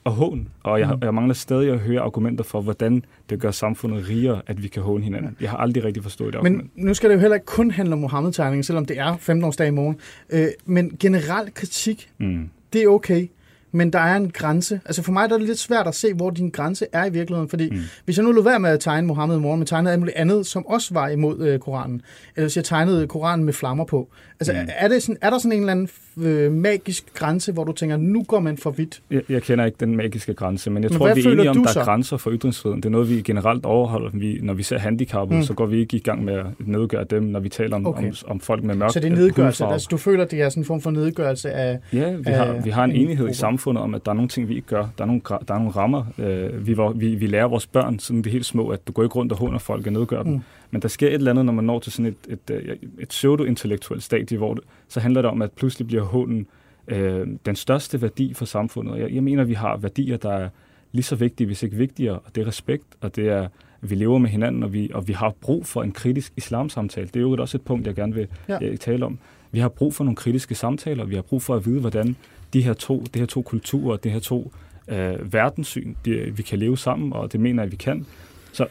og 0.05 0.13
hån. 0.13 0.49
Og 0.63 0.81
jeg, 0.81 0.89
Mm. 0.89 0.99
jeg 1.03 1.15
mangler 1.15 1.35
stadig 1.35 1.73
at 1.73 1.79
høre 1.79 2.01
argumenter 2.01 2.45
for, 2.45 2.61
hvordan 2.61 3.05
det 3.31 3.41
gør 3.41 3.51
samfundet 3.51 4.09
rigere, 4.09 4.43
at 4.47 4.63
vi 4.63 4.69
kan 4.69 4.83
håne 4.83 5.05
hinanden. 5.05 5.37
Jeg 5.41 5.51
har 5.51 5.57
aldrig 5.57 5.85
rigtig 5.85 6.03
forstået 6.03 6.33
det 6.33 6.39
argument. 6.39 6.71
Men 6.77 6.87
nu 6.87 6.95
skal 6.95 7.11
det 7.11 7.17
jo 7.17 7.21
heller 7.21 7.35
ikke 7.35 7.47
kun 7.47 7.71
handle 7.71 7.93
om 7.93 7.99
Mohammed-tegningen, 8.01 8.63
selvom 8.63 8.87
det 8.87 8.99
er 8.99 9.17
15-årsdag 9.17 9.67
i 9.67 9.71
morgen. 9.71 9.97
Øh, 10.31 10.47
men 10.67 10.97
generel 11.01 11.55
kritik, 11.55 12.09
Mm. 12.19 12.49
det 12.73 12.83
er 12.83 12.89
okay. 12.89 13.29
Men 13.75 13.93
der 13.93 13.99
er 13.99 14.17
en 14.17 14.31
grænse. 14.31 14.81
Altså 14.85 15.03
for 15.03 15.13
mig 15.13 15.29
der 15.29 15.35
er 15.35 15.39
det 15.39 15.49
lidt 15.49 15.59
svært 15.59 15.87
at 15.87 15.95
se, 15.95 16.15
hvor 16.15 16.31
din 16.31 16.51
grænse 16.51 16.87
er 16.93 17.05
i 17.05 17.13
virkeligheden, 17.13 17.49
fordi 17.49 17.71
mm. 17.71 17.79
hvis 18.05 18.17
jeg 18.17 18.25
nu 18.25 18.33
lå 18.33 18.43
være 18.43 18.61
med 18.61 18.71
at 18.71 18.81
tegne 18.81 19.07
Mohammed 19.07 19.37
i 19.37 19.41
morgen, 19.41 19.61
men 19.61 19.67
tegnede 19.67 19.93
alt 19.93 20.01
muligt 20.01 20.17
andet, 20.17 20.47
som 20.47 20.67
også 20.67 20.95
var 20.95 21.09
imod 21.09 21.49
øh, 21.49 21.59
Koranen, 21.59 22.03
eller 22.37 22.47
hvis 22.47 22.57
jeg 22.57 22.65
tegnede 22.65 23.07
Koranen 23.07 23.45
med 23.45 23.53
flammer 23.53 23.85
på, 23.85 24.09
altså 24.41 24.53
mm. 24.53 24.69
er, 24.77 24.89
det 24.89 25.03
sådan, 25.03 25.17
er 25.21 25.31
der 25.31 25.39
sådan 25.39 25.53
en 25.53 25.61
eller 25.61 25.73
anden 25.73 25.89
øh, 26.17 26.53
magisk 26.53 27.15
grænse, 27.15 27.53
hvor 27.53 27.65
du 27.65 27.73
tænker, 27.73 27.97
nu 27.97 28.23
går 28.23 28.41
man 28.41 28.57
for 28.57 28.71
vidt? 28.71 29.03
Jeg, 29.11 29.23
jeg 29.29 29.43
kender 29.43 29.65
ikke 29.65 29.77
den 29.81 29.97
magiske 29.97 30.35
grænse, 30.35 30.71
men 30.71 30.83
jeg 30.83 30.91
men 30.91 30.99
tror, 30.99 31.15
vi 31.15 31.21
er 31.21 31.33
enige 31.33 31.51
om, 31.51 31.65
der 31.65 31.73
så? 31.73 31.81
er 31.81 31.85
grænser 31.85 32.17
for 32.17 32.31
ytringsfriheden. 32.31 32.83
Det 32.83 32.89
er 32.89 32.91
noget, 32.91 33.11
vi 33.11 33.23
generelt 33.23 33.65
overholder. 33.65 34.11
Vi, 34.13 34.39
når 34.43 34.55
vi 34.55 34.63
ser 34.63 34.79
handicappede, 34.79 35.39
mm. 35.39 35.45
så 35.45 35.55
går 35.55 35.67
vi 35.67 35.79
ikke 35.79 35.97
i 35.97 36.01
gang 36.01 36.25
med 36.25 36.35
at 36.35 36.47
nedgøre 36.59 37.05
dem, 37.05 37.23
når 37.23 37.41
vi 37.41 37.49
taler 37.49 37.77
om, 37.77 37.87
okay. 37.87 38.09
om, 38.09 38.15
om 38.27 38.41
folk 38.41 38.65
med 38.65 38.75
mørk 38.75 38.93
Så 38.93 39.01
det 39.01 39.13
er 39.13 39.17
nedgørelse? 39.17 39.65
Altså, 39.65 39.89
du 39.91 39.97
føler, 39.97 40.25
det 40.25 40.43
er 40.43 40.49
sådan 40.49 40.61
en 40.61 40.65
form 40.65 40.81
for 40.81 40.91
nedgørelse 40.91 41.51
af 41.51 41.79
Ja, 41.93 42.17
vi 42.17 42.31
har, 42.31 42.61
vi 42.65 42.71
har 42.71 42.85
en 42.85 42.93
enighed 42.93 43.31
i 43.31 43.35
samfundet 43.35 43.64
om, 43.67 43.95
at 43.95 44.05
der 44.05 44.11
er 44.11 44.15
nogle 44.15 44.29
ting, 44.29 44.49
vi 44.49 44.55
ikke 44.55 44.69
gør. 44.69 44.89
Der 44.99 45.05
er 45.05 45.07
nogle, 45.07 45.21
der 45.49 45.55
er 45.55 45.59
nogle 45.59 45.71
rammer. 45.71 46.05
Øh, 46.19 46.67
vi, 46.67 46.77
vi, 46.95 47.15
vi 47.15 47.27
lærer 47.27 47.47
vores 47.47 47.67
børn, 47.67 47.99
sådan 47.99 48.23
det 48.23 48.33
helt 48.33 48.47
små, 48.47 48.69
at 48.69 48.87
du 48.87 48.93
går 48.93 49.03
ikke 49.03 49.15
rundt 49.15 49.33
og 49.33 49.39
håner 49.39 49.59
folk 49.59 49.87
og 49.87 49.93
nedgør 49.93 50.23
dem. 50.23 50.33
Mm. 50.33 50.41
Men 50.71 50.83
der 50.83 50.89
sker 50.89 51.09
et 51.09 51.15
eller 51.15 51.31
andet, 51.31 51.45
når 51.45 51.53
man 51.53 51.65
når 51.65 51.79
til 51.79 51.93
sådan 51.93 52.07
et, 52.07 52.17
et, 52.29 52.71
et, 52.71 52.79
et 52.99 53.09
pseudo-intellektuelt 53.09 54.03
stadie, 54.03 54.39
hvor 54.39 54.55
det, 54.55 54.65
så 54.89 55.01
handler 55.01 55.23
det 55.23 55.31
om, 55.31 55.43
at 55.43 55.53
pludselig 55.53 55.87
bliver 55.87 56.03
hånden 56.03 56.47
øh, 56.89 57.27
den 57.47 57.57
største 57.57 58.03
værdi 58.03 58.35
for 58.35 58.45
samfundet. 58.45 58.99
Jeg, 58.99 59.15
jeg 59.15 59.23
mener, 59.23 59.43
at 59.43 59.49
vi 59.49 59.55
har 59.55 59.77
værdier, 59.77 60.17
der 60.17 60.33
er 60.33 60.49
lige 60.93 61.03
så 61.03 61.17
vigtige, 61.17 61.47
hvis 61.47 61.63
ikke 61.63 61.77
vigtigere, 61.77 62.19
og 62.19 62.35
det 62.35 62.43
er 62.43 62.47
respekt, 62.47 62.85
og 63.01 63.17
det 63.17 63.29
er, 63.29 63.43
at 63.83 63.91
vi 63.91 63.95
lever 63.95 64.19
med 64.19 64.31
hinanden, 64.31 64.63
og 64.63 64.73
vi, 64.73 64.91
og 64.95 65.09
vi 65.09 65.13
har 65.13 65.35
brug 65.41 65.67
for 65.67 65.83
en 65.83 65.93
kritisk 65.93 66.33
islamsamtale. 66.37 67.07
Det 67.07 67.17
er 67.17 67.21
jo 67.21 67.37
også 67.37 67.57
et 67.57 67.63
punkt, 67.63 67.87
jeg 67.87 67.95
gerne 67.95 68.15
vil 68.15 68.27
ja. 68.49 68.59
øh, 68.63 68.77
tale 68.77 69.07
om. 69.07 69.19
Vi 69.53 69.59
har 69.59 69.69
brug 69.69 69.95
for 69.95 70.05
nogle 70.05 70.17
kritiske 70.17 70.55
samtaler, 70.55 71.05
vi 71.05 71.15
har 71.15 71.23
brug 71.23 71.43
for 71.43 71.55
at 71.55 71.67
vide, 71.67 71.81
hvordan 71.81 72.17
de 72.55 72.63
her 72.63 72.73
to, 72.73 73.05
de 73.15 73.19
her 73.19 73.27
to 73.27 73.43
kulturer, 73.43 73.97
de 73.97 74.11
her 74.11 74.21
to 74.21 74.53
øh, 74.89 75.33
verdenssyn, 75.33 75.95
de, 76.05 76.33
vi 76.37 76.43
kan 76.43 76.59
leve 76.59 76.79
sammen, 76.79 77.13
og 77.13 77.33
det 77.33 77.41
mener 77.41 77.63
jeg, 77.63 77.73
vi 77.73 77.77
kan. 77.77 78.07
Så 78.53 78.67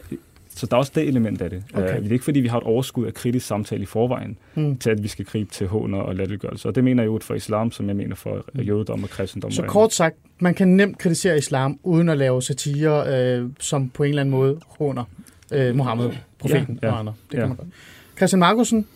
så 0.56 0.66
der 0.66 0.74
er 0.74 0.78
også 0.78 0.92
det 0.94 1.08
element 1.08 1.42
af 1.42 1.50
det. 1.50 1.62
Okay. 1.74 1.96
Uh, 1.96 2.02
det 2.02 2.08
er 2.08 2.12
ikke, 2.12 2.24
fordi 2.24 2.40
vi 2.40 2.48
har 2.48 2.58
et 2.58 2.64
overskud 2.64 3.06
af 3.06 3.14
kritisk 3.14 3.46
samtale 3.46 3.82
i 3.82 3.86
forvejen, 3.86 4.36
mm. 4.54 4.76
til 4.76 4.90
at 4.90 5.02
vi 5.02 5.08
skal 5.08 5.24
gribe 5.24 5.50
til 5.50 5.66
håner 5.66 5.98
og 5.98 6.14
latterliggørelse. 6.14 6.68
Og 6.68 6.74
det 6.74 6.84
mener 6.84 7.02
jeg 7.02 7.06
jo 7.06 7.18
for 7.22 7.34
islam, 7.34 7.72
som 7.72 7.88
jeg 7.88 7.96
mener 7.96 8.14
for 8.14 8.44
mm. 8.54 8.60
jødedom 8.60 9.02
og 9.02 9.10
kristendom. 9.10 9.50
Så 9.50 9.62
kort 9.62 9.92
sagt, 9.92 10.16
man 10.38 10.54
kan 10.54 10.68
nemt 10.68 10.98
kritisere 10.98 11.38
islam, 11.38 11.78
uden 11.82 12.08
at 12.08 12.18
lave 12.18 12.42
satire, 12.42 13.06
øh, 13.08 13.50
som 13.60 13.88
på 13.88 14.02
en 14.02 14.08
eller 14.08 14.22
anden 14.22 14.30
måde 14.30 14.60
håner 14.78 15.04
øh, 15.52 15.76
Mohammed, 15.76 16.10
profeten 16.38 16.78
ja, 16.82 16.86
ja, 16.86 16.92
og 16.92 16.98
andre. 16.98 17.12
Det 17.30 17.36
ja. 17.36 17.40
kan 17.40 17.48
man 17.48 17.56
godt. 17.56 17.68
Christian 18.16 18.40
Markusen, 18.40 18.86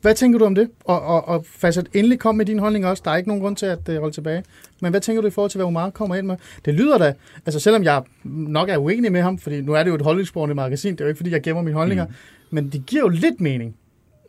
hvad 0.00 0.14
tænker 0.14 0.38
du 0.38 0.44
om 0.44 0.54
det? 0.54 0.70
Og, 0.84 1.02
og, 1.02 1.28
og 1.28 1.46
Fasat, 1.46 1.88
endelig 1.94 2.18
kom 2.18 2.34
med 2.34 2.46
din 2.46 2.58
holdning 2.58 2.86
også. 2.86 3.02
Der 3.04 3.10
er 3.10 3.16
ikke 3.16 3.28
nogen 3.28 3.42
grund 3.42 3.56
til 3.56 3.66
at 3.66 3.88
uh, 3.88 3.96
holde 3.96 4.14
tilbage. 4.14 4.44
Men 4.80 4.90
hvad 4.90 5.00
tænker 5.00 5.22
du 5.22 5.28
i 5.28 5.30
forhold 5.30 5.50
til, 5.50 5.58
hvad 5.58 5.66
Omar 5.66 5.90
kommer 5.90 6.16
ind 6.16 6.26
med? 6.26 6.36
Det 6.64 6.74
lyder 6.74 6.98
da, 6.98 7.14
altså 7.46 7.60
selvom 7.60 7.84
jeg 7.84 8.02
nok 8.24 8.68
er 8.68 8.76
uenig 8.76 9.12
med 9.12 9.22
ham, 9.22 9.38
fordi 9.38 9.60
nu 9.60 9.72
er 9.72 9.82
det 9.82 9.90
jo 9.90 9.94
et 9.94 10.02
holdningsborgende 10.02 10.54
magasin, 10.54 10.92
det 10.92 11.00
er 11.00 11.04
jo 11.04 11.08
ikke, 11.08 11.16
fordi 11.16 11.30
jeg 11.30 11.42
gemmer 11.42 11.62
mine 11.62 11.76
holdninger, 11.76 12.06
mm. 12.06 12.12
men 12.50 12.68
det 12.68 12.86
giver 12.86 13.02
jo 13.02 13.08
lidt 13.08 13.40
mening. 13.40 13.76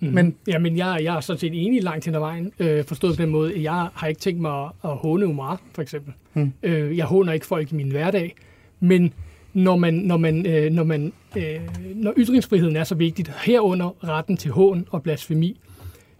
Mm. 0.01 0.07
Men, 0.07 0.35
Jamen, 0.47 0.77
jeg, 0.77 0.99
jeg 1.03 1.15
er 1.15 1.19
sådan 1.19 1.39
set 1.39 1.65
enig 1.65 1.83
langt 1.83 2.05
hen 2.05 2.15
ad 2.15 2.19
vejen, 2.19 2.51
øh, 2.59 2.83
forstået 2.83 3.17
på 3.17 3.21
den 3.21 3.29
måde. 3.29 3.63
Jeg 3.63 3.87
har 3.93 4.07
ikke 4.07 4.21
tænkt 4.21 4.41
mig 4.41 4.63
at, 4.63 4.71
at 4.83 4.89
håne 4.89 5.25
Omar, 5.25 5.61
for 5.73 5.81
eksempel. 5.81 6.13
Mm. 6.33 6.53
Øh, 6.63 6.97
jeg 6.97 7.05
håner 7.05 7.33
ikke 7.33 7.45
folk 7.45 7.71
i 7.71 7.75
min 7.75 7.91
hverdag, 7.91 8.35
men 8.79 9.13
når 9.63 9.75
man, 9.75 9.93
når 9.93 10.17
man, 10.17 10.45
øh, 10.45 10.71
når 10.71 10.83
man 10.83 11.13
øh, 11.37 11.59
når 11.95 12.13
ytringsfriheden 12.17 12.75
er 12.75 12.83
så 12.83 12.95
vigtigt, 12.95 13.31
herunder 13.45 14.07
retten 14.07 14.37
til 14.37 14.51
hån 14.51 14.87
og 14.91 15.03
blasfemi, 15.03 15.59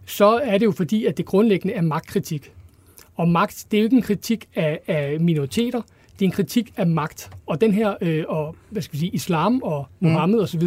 så 0.06 0.40
er 0.44 0.58
det 0.58 0.66
jo 0.66 0.72
fordi, 0.72 1.06
at 1.06 1.18
det 1.18 1.26
grundlæggende 1.26 1.74
er 1.74 1.82
magtkritik. 1.82 2.52
Og 3.16 3.28
magt, 3.28 3.66
det 3.72 3.78
er 3.78 3.82
jo 3.82 3.86
ikke 3.86 3.96
en 3.96 4.02
kritik 4.02 4.46
af, 4.56 4.80
af 4.88 5.20
minoriteter, 5.20 5.82
det 6.14 6.26
er 6.26 6.26
en 6.26 6.32
kritik 6.32 6.74
af 6.78 6.88
magt. 6.88 7.30
Og 7.46 7.62
den 7.62 7.74
her, 7.74 7.96
øh, 8.02 8.24
og, 8.28 8.56
hvad 8.70 8.82
skal 8.82 8.94
vi 8.94 8.98
sige, 9.00 9.12
islam 9.12 9.62
og 9.64 9.88
Mohammed 10.00 10.38
mm. 10.38 10.44
osv., 10.44 10.64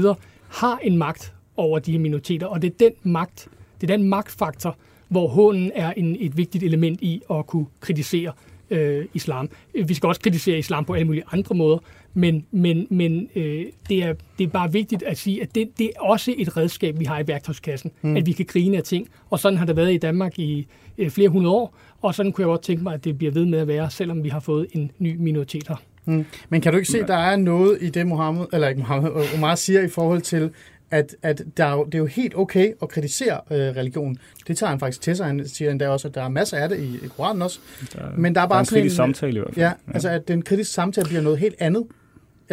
har 0.48 0.78
en 0.82 0.96
magt 0.98 1.34
over 1.56 1.78
de 1.78 1.92
her 1.92 1.98
minoriteter, 1.98 2.46
og 2.46 2.62
det 2.62 2.68
er 2.68 2.74
den 2.78 2.92
magt, 3.02 3.48
det 3.80 3.90
er 3.90 3.96
den 3.96 4.08
magtfaktor, 4.08 4.76
hvor 5.08 5.28
hånden 5.28 5.72
er 5.74 5.92
en, 5.92 6.16
et 6.20 6.36
vigtigt 6.36 6.64
element 6.64 7.00
i 7.00 7.22
at 7.30 7.46
kunne 7.46 7.66
kritisere 7.80 8.32
øh, 8.70 9.06
islam. 9.14 9.50
Vi 9.86 9.94
skal 9.94 10.06
også 10.06 10.20
kritisere 10.20 10.58
islam 10.58 10.84
på 10.84 10.92
alle 10.92 11.06
mulige 11.06 11.24
andre 11.32 11.54
måder, 11.54 11.78
men, 12.14 12.46
men, 12.50 12.86
men 12.90 13.28
øh, 13.36 13.64
det, 13.88 14.04
er, 14.04 14.14
det 14.38 14.44
er 14.44 14.48
bare 14.48 14.72
vigtigt 14.72 15.02
at 15.02 15.18
sige, 15.18 15.42
at 15.42 15.54
det, 15.54 15.68
det 15.78 15.86
er 15.86 16.00
også 16.00 16.34
et 16.38 16.56
redskab, 16.56 16.98
vi 16.98 17.04
har 17.04 17.20
i 17.20 17.28
værktøjskassen, 17.28 17.90
mm. 18.02 18.16
at 18.16 18.26
vi 18.26 18.32
kan 18.32 18.46
grine 18.46 18.76
af 18.76 18.82
ting. 18.82 19.08
Og 19.30 19.38
sådan 19.38 19.58
har 19.58 19.66
det 19.66 19.76
været 19.76 19.92
i 19.92 19.98
Danmark 19.98 20.38
i 20.38 20.66
øh, 20.98 21.10
flere 21.10 21.28
hundrede 21.28 21.54
år, 21.54 21.76
og 22.02 22.14
sådan 22.14 22.32
kunne 22.32 22.42
jeg 22.42 22.46
godt 22.46 22.62
tænke 22.62 22.82
mig, 22.82 22.94
at 22.94 23.04
det 23.04 23.18
bliver 23.18 23.32
ved 23.32 23.44
med 23.44 23.58
at 23.58 23.68
være, 23.68 23.90
selvom 23.90 24.24
vi 24.24 24.28
har 24.28 24.40
fået 24.40 24.66
en 24.72 24.90
ny 24.98 25.16
minoritet 25.16 25.68
her. 25.68 25.82
Mm. 26.04 26.24
Men 26.48 26.60
kan 26.60 26.72
du 26.72 26.78
ikke 26.78 26.90
se, 26.90 27.00
at 27.00 27.08
der 27.08 27.16
er 27.16 27.36
noget 27.36 27.78
i 27.80 27.90
det, 27.90 28.06
Mohammed, 28.06 28.46
eller 28.52 28.68
ikke 28.68 28.78
Mohammed, 28.78 29.10
Omar 29.34 29.54
siger 29.54 29.82
i 29.82 29.88
forhold 29.88 30.20
til, 30.20 30.50
at, 30.90 31.16
at 31.22 31.42
der 31.56 31.64
er 31.64 31.72
jo, 31.72 31.84
det 31.84 31.94
er 31.94 31.98
jo 31.98 32.06
helt 32.06 32.34
okay 32.36 32.72
at 32.82 32.88
kritisere 32.88 33.40
øh, 33.50 33.58
religion. 33.58 34.16
Det 34.48 34.56
tager 34.56 34.70
han 34.70 34.80
faktisk 34.80 35.00
til 35.00 35.16
sig. 35.16 35.26
Han 35.26 35.48
siger 35.48 35.70
endda 35.70 35.88
også, 35.88 36.08
at 36.08 36.14
der 36.14 36.22
er 36.22 36.28
masser 36.28 36.56
af 36.56 36.68
det 36.68 36.78
i, 36.78 36.94
i 37.04 37.08
Koranen 37.16 37.42
også. 37.42 37.58
Der, 37.92 38.00
Men 38.16 38.34
der 38.34 38.40
er 38.40 38.46
bare 38.46 38.54
der 38.54 38.54
er 38.54 38.60
en 38.60 38.66
kritisk 38.66 38.92
en, 38.92 38.96
samtale 38.96 39.32
i 39.32 39.38
hvert 39.38 39.54
fald. 39.54 39.58
Ja, 39.58 39.68
ja, 39.68 39.92
altså 39.94 40.08
at 40.08 40.28
den 40.28 40.42
kritiske 40.42 40.74
samtale 40.74 41.08
bliver 41.08 41.22
noget 41.22 41.38
helt 41.38 41.54
andet. 41.58 41.84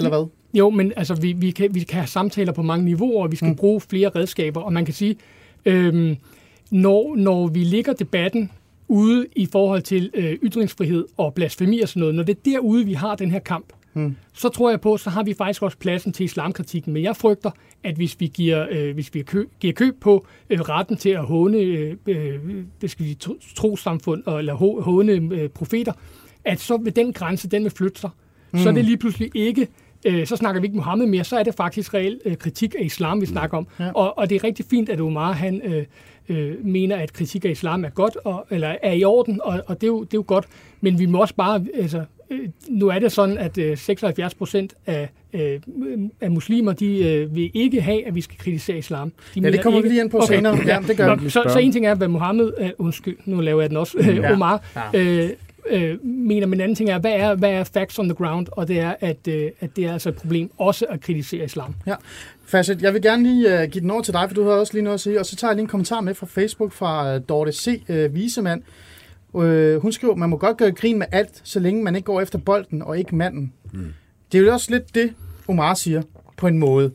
Eller 0.06 0.18
hvad? 0.18 0.28
Jo, 0.54 0.70
men 0.70 0.94
altså, 0.96 1.16
vi, 1.16 1.34
vi, 1.34 1.52
kan, 1.52 1.76
vi 1.76 1.80
kan 1.80 1.96
have 1.96 2.08
samtaler 2.08 2.52
på 2.52 2.62
mange 2.62 2.86
niveauer, 2.86 3.24
og 3.24 3.32
vi 3.32 3.36
skal 3.36 3.50
mm. 3.50 3.56
bruge 3.56 3.82
flere 3.82 4.10
redskaber, 4.10 4.62
og 4.62 4.74
man 4.74 4.86
kan 4.86 4.94
sige, 4.94 5.16
øhm, 5.66 6.16
når, 6.72 7.16
når 7.16 7.48
vi 7.48 7.60
ligger 7.60 7.94
debatten 7.94 8.52
ude 8.88 9.26
i 9.36 9.46
forhold 9.52 9.82
til 9.82 10.12
øh, 10.14 10.34
ytringsfrihed 10.44 11.06
og 11.18 11.34
blasfemi 11.34 11.82
og 11.82 11.90
sådan 11.90 12.00
noget, 12.00 12.16
når 12.16 12.24
det 12.24 12.38
er 12.38 12.42
derude, 12.46 12.86
vi 12.86 12.94
har 12.94 13.16
den 13.16 13.32
her 13.32 13.40
kamp, 13.40 13.66
mm. 13.94 14.16
så 14.34 14.50
tror 14.50 14.70
jeg 14.70 14.82
på, 14.82 14.98
så 14.98 15.10
har 15.10 15.24
vi 15.24 15.34
faktisk 15.34 15.64
også 15.64 15.78
pladsen 15.78 16.12
til 16.12 16.24
islamkritikken. 16.24 16.94
Men 16.94 17.04
jeg 17.04 17.16
frygter, 17.16 17.52
at 17.84 17.96
hvis 17.96 18.16
vi 18.20 18.28
giver, 18.28 18.68
øh, 18.72 18.94
hvis 18.94 19.14
vi 19.14 19.22
kø, 19.22 19.46
giver 19.60 19.74
køb 19.74 19.96
på 20.02 20.26
øh, 20.50 20.60
retten 20.60 20.98
til 20.98 21.10
at 21.10 21.26
håne 21.26 21.58
øh, 21.58 21.96
øh, 22.08 22.40
det 22.82 22.92
skal 22.92 23.06
vi 23.06 23.18
trosamfund 23.56 24.24
eller 24.28 24.54
håne 24.82 25.12
øh, 25.12 25.50
profeter, 25.50 25.94
at 26.46 26.60
så 26.60 26.78
vil 26.78 26.96
den 26.96 27.14
grænse, 27.14 27.50
den 27.50 27.64
vil 27.64 27.72
flytte 27.72 28.02
sig. 28.02 28.10
Mm. 28.52 28.60
Så 28.60 28.70
er 28.70 28.74
det 28.74 28.86
lige 28.86 28.98
pludselig 28.98 29.32
ikke 29.36 29.68
øh, 30.06 30.28
så 30.28 30.36
snakker 30.36 30.62
vi 30.62 30.68
ikke 30.68 30.78
Mohammed 30.78 31.06
mere, 31.06 31.24
så 31.24 31.40
er 31.40 31.44
det 31.44 31.56
faktisk 31.56 31.94
reel 31.94 32.20
øh, 32.26 32.38
kritik 32.38 32.76
af 32.80 32.84
islam, 32.84 33.22
vi 33.22 33.26
snakker 33.26 33.58
om. 33.58 33.68
Ja. 33.80 33.92
Og, 33.92 34.18
og 34.18 34.30
det 34.30 34.36
er 34.36 34.44
rigtig 34.44 34.66
fint, 34.70 34.90
at 34.90 35.02
Omar 35.02 35.32
han 35.32 35.62
øh, 35.66 35.86
øh, 36.30 36.66
mener, 36.66 36.96
at 36.96 37.14
kritik 37.14 37.46
af 37.46 37.50
islam 37.50 37.86
er 37.86 37.90
godt, 37.90 38.18
og, 38.24 38.48
eller 38.50 38.76
er 38.84 38.94
i 38.94 39.04
orden, 39.04 39.40
og, 39.44 39.62
og 39.68 39.82
det, 39.82 39.88
er 39.88 39.92
jo, 39.92 40.04
det 40.04 40.14
er 40.14 40.18
jo 40.18 40.24
godt. 40.28 40.46
Men 40.82 41.00
vi 41.00 41.06
må 41.06 41.22
også 41.22 41.36
bare, 41.36 41.66
altså, 41.74 42.04
øh, 42.30 42.50
nu 42.70 42.88
er 42.88 43.00
det 43.00 43.12
sådan, 43.12 43.38
at 43.38 43.58
øh, 43.58 43.78
76 43.78 44.34
procent 44.34 44.74
af, 44.86 45.10
øh, 45.34 45.60
af 46.22 46.32
muslimer, 46.32 46.74
de 46.74 47.08
øh, 47.08 47.36
vil 47.36 47.52
ikke 47.54 47.82
have, 47.82 48.08
at 48.08 48.16
vi 48.16 48.22
skal 48.22 48.38
kritisere 48.38 48.78
islam. 48.78 49.12
De 49.36 49.40
ja, 49.40 49.52
det 49.52 49.64
kommer 49.64 49.80
ikke... 49.80 49.90
vi 49.90 49.94
lige 49.94 50.04
ind 50.04 50.12
på 50.12 50.18
okay. 50.18 50.36
senere. 50.36 50.58
Ja, 50.66 50.80
det 50.88 50.98
gør 50.98 51.16
Nå, 51.16 51.30
så, 51.30 51.44
så 51.54 51.60
en 51.60 51.72
ting 51.72 51.86
er, 51.86 51.96
hvad 51.96 52.08
Mohammed, 52.08 52.54
øh, 52.60 52.70
undskyld, 52.78 53.18
nu 53.26 53.42
laver 53.42 53.62
jeg 53.62 53.70
den 53.70 53.78
også, 53.78 53.98
ja. 54.00 54.34
Omar, 54.34 54.64
ja. 54.94 55.00
Øh, 55.00 55.30
øh, 55.70 56.06
mener, 56.06 56.48
men 56.48 56.58
en 56.58 56.62
anden 56.62 56.76
ting 56.76 56.90
er, 56.90 57.00
hvad 57.00 57.12
er, 57.12 57.36
hvad 57.36 57.52
er 57.52 57.64
facts 57.64 58.00
on 58.00 58.06
the 58.10 58.16
ground? 58.16 58.48
Og 58.52 58.68
det 58.68 58.80
er, 58.80 58.96
at, 59.00 59.28
øh, 59.28 59.52
at 59.60 59.76
det 59.76 59.86
er 59.86 59.94
altså 59.94 60.10
et 60.10 60.16
problem 60.16 60.52
også 60.58 60.86
at 60.90 61.02
kritisere 61.02 61.46
islam. 61.46 61.76
Ja. 61.88 61.96
Facet, 62.46 62.82
jeg 62.82 62.94
vil 62.94 63.02
gerne 63.02 63.24
lige 63.24 63.64
uh, 63.64 63.70
give 63.70 63.82
den 63.82 63.92
over 63.92 64.02
til 64.02 64.14
dig, 64.14 64.24
for 64.28 64.36
du 64.36 64.44
har 64.44 64.52
også 64.52 64.74
lige 64.74 64.84
noget 64.84 64.94
at 64.94 65.02
sige. 65.02 65.20
Og 65.20 65.26
så 65.26 65.36
tager 65.36 65.52
jeg 65.52 65.56
lige 65.56 65.64
en 65.64 65.68
kommentar 65.68 66.02
med 66.02 66.14
fra 66.16 66.26
Facebook 66.26 66.72
fra 66.72 67.16
uh, 67.16 67.22
Dorte 67.30 67.52
C. 67.52 67.84
Uh, 67.90 68.16
Visemand. 68.16 68.62
Uh, 69.34 69.76
hun 69.76 69.92
skriver, 69.92 70.16
man 70.16 70.30
må 70.30 70.38
godt 70.38 70.58
gøre 70.58 70.72
grin 70.72 71.00
med 71.00 71.08
alt, 71.12 71.42
så 71.44 71.60
længe 71.60 71.84
man 71.84 71.96
ikke 71.96 72.06
går 72.06 72.22
efter 72.22 72.40
bolden 72.40 72.82
og 72.82 73.00
ikke 73.00 73.16
manden. 73.16 73.54
Mm. 73.74 73.94
Det 74.32 74.38
er 74.38 74.44
jo 74.44 74.54
også 74.54 74.72
lidt 74.72 74.96
det, 74.96 75.14
Omar 75.48 75.74
siger, 75.74 76.02
på 76.38 76.48
en 76.48 76.58
måde 76.58 76.92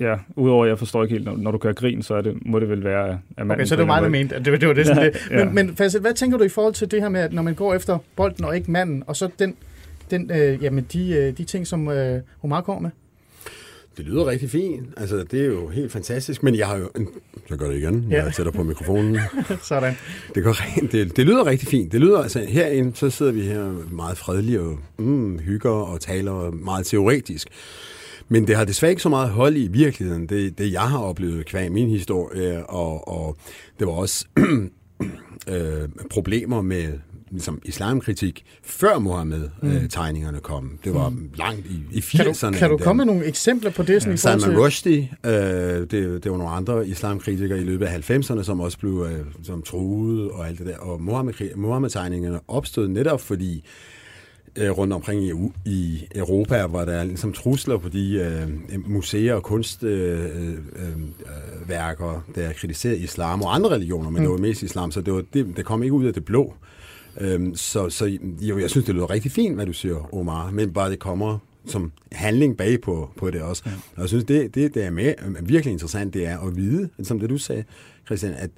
ja, 0.00 0.16
udover 0.36 0.64
at 0.64 0.68
jeg 0.68 0.78
forstår 0.78 1.02
ikke 1.02 1.14
helt, 1.14 1.24
når, 1.24 1.36
når 1.36 1.50
du 1.50 1.58
gør 1.58 1.72
grin, 1.72 2.02
så 2.02 2.14
er 2.14 2.22
det, 2.22 2.46
må 2.46 2.60
det 2.60 2.68
vel 2.68 2.84
være, 2.84 3.18
at. 3.36 3.50
Okay, 3.50 3.64
så 3.64 3.76
det 3.76 3.80
var 3.80 3.86
mig, 3.86 4.02
der 4.02 4.08
mente, 4.08 4.36
at 4.36 4.44
det, 4.44 4.60
det 4.60 4.68
var 4.68 4.74
det. 4.74 4.86
Sådan 4.96 5.02
ja, 5.02 5.08
det. 5.08 5.28
Men, 5.30 5.38
ja. 5.38 5.44
men 5.44 5.76
Facet, 5.76 6.00
hvad 6.00 6.14
tænker 6.14 6.38
du 6.38 6.44
i 6.44 6.48
forhold 6.48 6.74
til 6.74 6.90
det 6.90 7.02
her 7.02 7.08
med, 7.08 7.20
at 7.20 7.32
når 7.32 7.42
man 7.42 7.54
går 7.54 7.74
efter 7.74 7.98
bolden 8.16 8.44
og 8.44 8.56
ikke 8.56 8.70
manden, 8.70 9.02
og 9.06 9.16
så 9.16 9.28
den, 9.38 9.56
den, 10.10 10.30
øh, 10.30 10.62
jamen 10.62 10.86
de, 10.92 11.10
øh, 11.10 11.36
de 11.38 11.44
ting, 11.44 11.66
som 11.66 11.88
øh, 11.88 12.20
Omar 12.42 12.60
kommer 12.60 12.82
med? 12.82 12.90
Det 13.96 14.04
lyder 14.04 14.26
rigtig 14.26 14.50
fint. 14.50 14.86
Altså, 14.96 15.24
det 15.30 15.40
er 15.40 15.46
jo 15.46 15.68
helt 15.68 15.92
fantastisk. 15.92 16.42
Men 16.42 16.54
jeg 16.54 16.66
har 16.66 16.76
jo... 16.76 16.90
Så 17.48 17.56
gør 17.56 17.66
det 17.66 17.76
igen. 17.76 18.06
Ja. 18.10 18.24
Jeg 18.24 18.34
sætter 18.34 18.52
på 18.52 18.62
mikrofonen. 18.62 19.18
Sådan. 19.62 19.94
Det, 20.34 20.44
går, 20.44 20.56
det, 20.92 21.16
det 21.16 21.26
lyder 21.26 21.46
rigtig 21.46 21.68
fint. 21.68 21.92
Det 21.92 22.00
lyder, 22.00 22.18
altså 22.18 22.44
herinde, 22.48 22.96
så 22.96 23.10
sidder 23.10 23.32
vi 23.32 23.40
her 23.40 23.64
meget 23.90 24.18
fredelige 24.18 24.60
og 24.60 24.78
mm, 24.98 25.38
hygger 25.38 25.70
og 25.70 26.00
taler 26.00 26.50
meget 26.50 26.86
teoretisk. 26.86 27.48
Men 28.28 28.46
det 28.46 28.56
har 28.56 28.64
desværre 28.64 28.90
ikke 28.90 29.02
så 29.02 29.08
meget 29.08 29.30
hold 29.30 29.56
i 29.56 29.68
virkeligheden, 29.68 30.26
det, 30.26 30.58
det 30.58 30.72
jeg 30.72 30.82
har 30.82 30.98
oplevet 30.98 31.46
kvæg 31.46 31.72
min 31.72 31.88
historie, 31.88 32.66
og, 32.66 33.08
og 33.08 33.36
det 33.78 33.86
var 33.86 33.92
også 33.92 34.26
øh, 35.48 35.88
problemer 36.10 36.62
med 36.62 36.92
ligesom 37.30 37.60
islamkritik, 37.64 38.44
før 38.62 38.98
Mohammed-tegningerne 38.98 40.40
kom. 40.40 40.78
Det 40.84 40.94
var 40.94 41.08
mm. 41.08 41.30
langt 41.34 41.66
i, 41.66 41.80
i 41.92 41.98
80'erne. 41.98 42.50
Kan 42.50 42.52
du, 42.52 42.58
kan 42.58 42.70
du 42.70 42.76
komme 42.76 43.04
med 43.04 43.14
nogle 43.14 43.24
eksempler 43.24 43.70
på 43.70 43.82
det? 43.82 44.02
Sådan 44.02 44.12
ja. 44.12 44.16
Salman 44.16 44.58
Rushdie, 44.58 45.10
øh, 45.26 45.32
det, 45.32 45.90
det 45.90 46.30
var 46.30 46.36
nogle 46.36 46.52
andre 46.52 46.88
islamkritikere 46.88 47.58
i 47.58 47.64
løbet 47.64 47.86
af 47.86 48.10
90'erne, 48.10 48.42
som 48.42 48.60
også 48.60 48.78
blev 48.78 49.06
øh, 49.10 49.24
som 49.42 49.62
truet 49.62 50.30
og 50.30 50.48
alt 50.48 50.58
det 50.58 50.66
der. 50.66 50.76
Og 50.76 51.02
Mohammed-tegningerne 51.56 52.40
opstod 52.48 52.88
netop 52.88 53.20
fordi 53.20 53.64
øh, 54.56 54.70
rundt 54.70 54.92
omkring 54.92 55.24
i, 55.24 55.32
i 55.64 56.06
Europa, 56.14 56.66
hvor 56.66 56.84
der 56.84 56.92
er 56.92 57.04
ligesom 57.04 57.32
trusler 57.32 57.78
på 57.78 57.88
de 57.88 58.14
øh, 58.72 58.90
museer 58.90 59.34
og 59.34 59.42
kunstværker, 59.42 62.08
øh, 62.08 62.14
øh, 62.14 62.20
der 62.34 62.52
kritiserede 62.52 62.98
islam 62.98 63.42
og 63.42 63.54
andre 63.54 63.70
religioner, 63.70 64.10
men 64.10 64.22
mm. 64.22 64.22
det 64.22 64.30
var 64.30 64.38
mest 64.38 64.62
islam, 64.62 64.90
så 64.90 65.00
det, 65.00 65.14
var, 65.14 65.22
det, 65.32 65.56
det 65.56 65.64
kom 65.64 65.82
ikke 65.82 65.92
ud 65.92 66.04
af 66.04 66.14
det 66.14 66.24
blå. 66.24 66.54
Øhm, 67.20 67.54
så 67.54 67.90
så 67.90 68.18
jo, 68.40 68.58
jeg 68.58 68.70
synes, 68.70 68.86
det 68.86 68.94
lyder 68.94 69.10
rigtig 69.10 69.32
fint, 69.32 69.54
hvad 69.54 69.66
du 69.66 69.72
siger, 69.72 70.14
Omar, 70.14 70.50
men 70.50 70.72
bare 70.72 70.90
det 70.90 70.98
kommer 70.98 71.38
som 71.66 71.92
handling 72.12 72.56
bag 72.56 72.80
på, 72.80 73.10
på 73.16 73.30
det 73.30 73.42
også. 73.42 73.62
Ja. 73.66 73.70
Og 73.96 74.00
jeg 74.00 74.08
synes, 74.08 74.24
det, 74.24 74.54
det, 74.54 74.74
det 74.74 74.84
er 74.84 74.90
med, 74.90 75.14
virkelig 75.42 75.72
interessant, 75.72 76.14
det 76.14 76.26
er 76.26 76.38
at 76.38 76.56
vide, 76.56 76.88
som 77.02 77.20
det 77.20 77.30
du 77.30 77.38
sagde, 77.38 77.64
Christian, 78.06 78.32
at, 78.32 78.50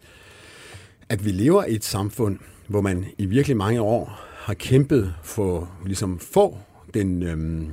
at 1.09 1.25
vi 1.25 1.31
lever 1.31 1.65
i 1.65 1.75
et 1.75 1.85
samfund, 1.85 2.39
hvor 2.67 2.81
man 2.81 3.05
i 3.19 3.27
virkelig 3.27 3.57
mange 3.57 3.81
år 3.81 4.28
har 4.49 4.55
kæmpet 4.55 5.15
for 5.23 5.71
ligesom 5.87 6.19
få 6.19 6.59
den, 6.95 7.23
øhm, 7.23 7.69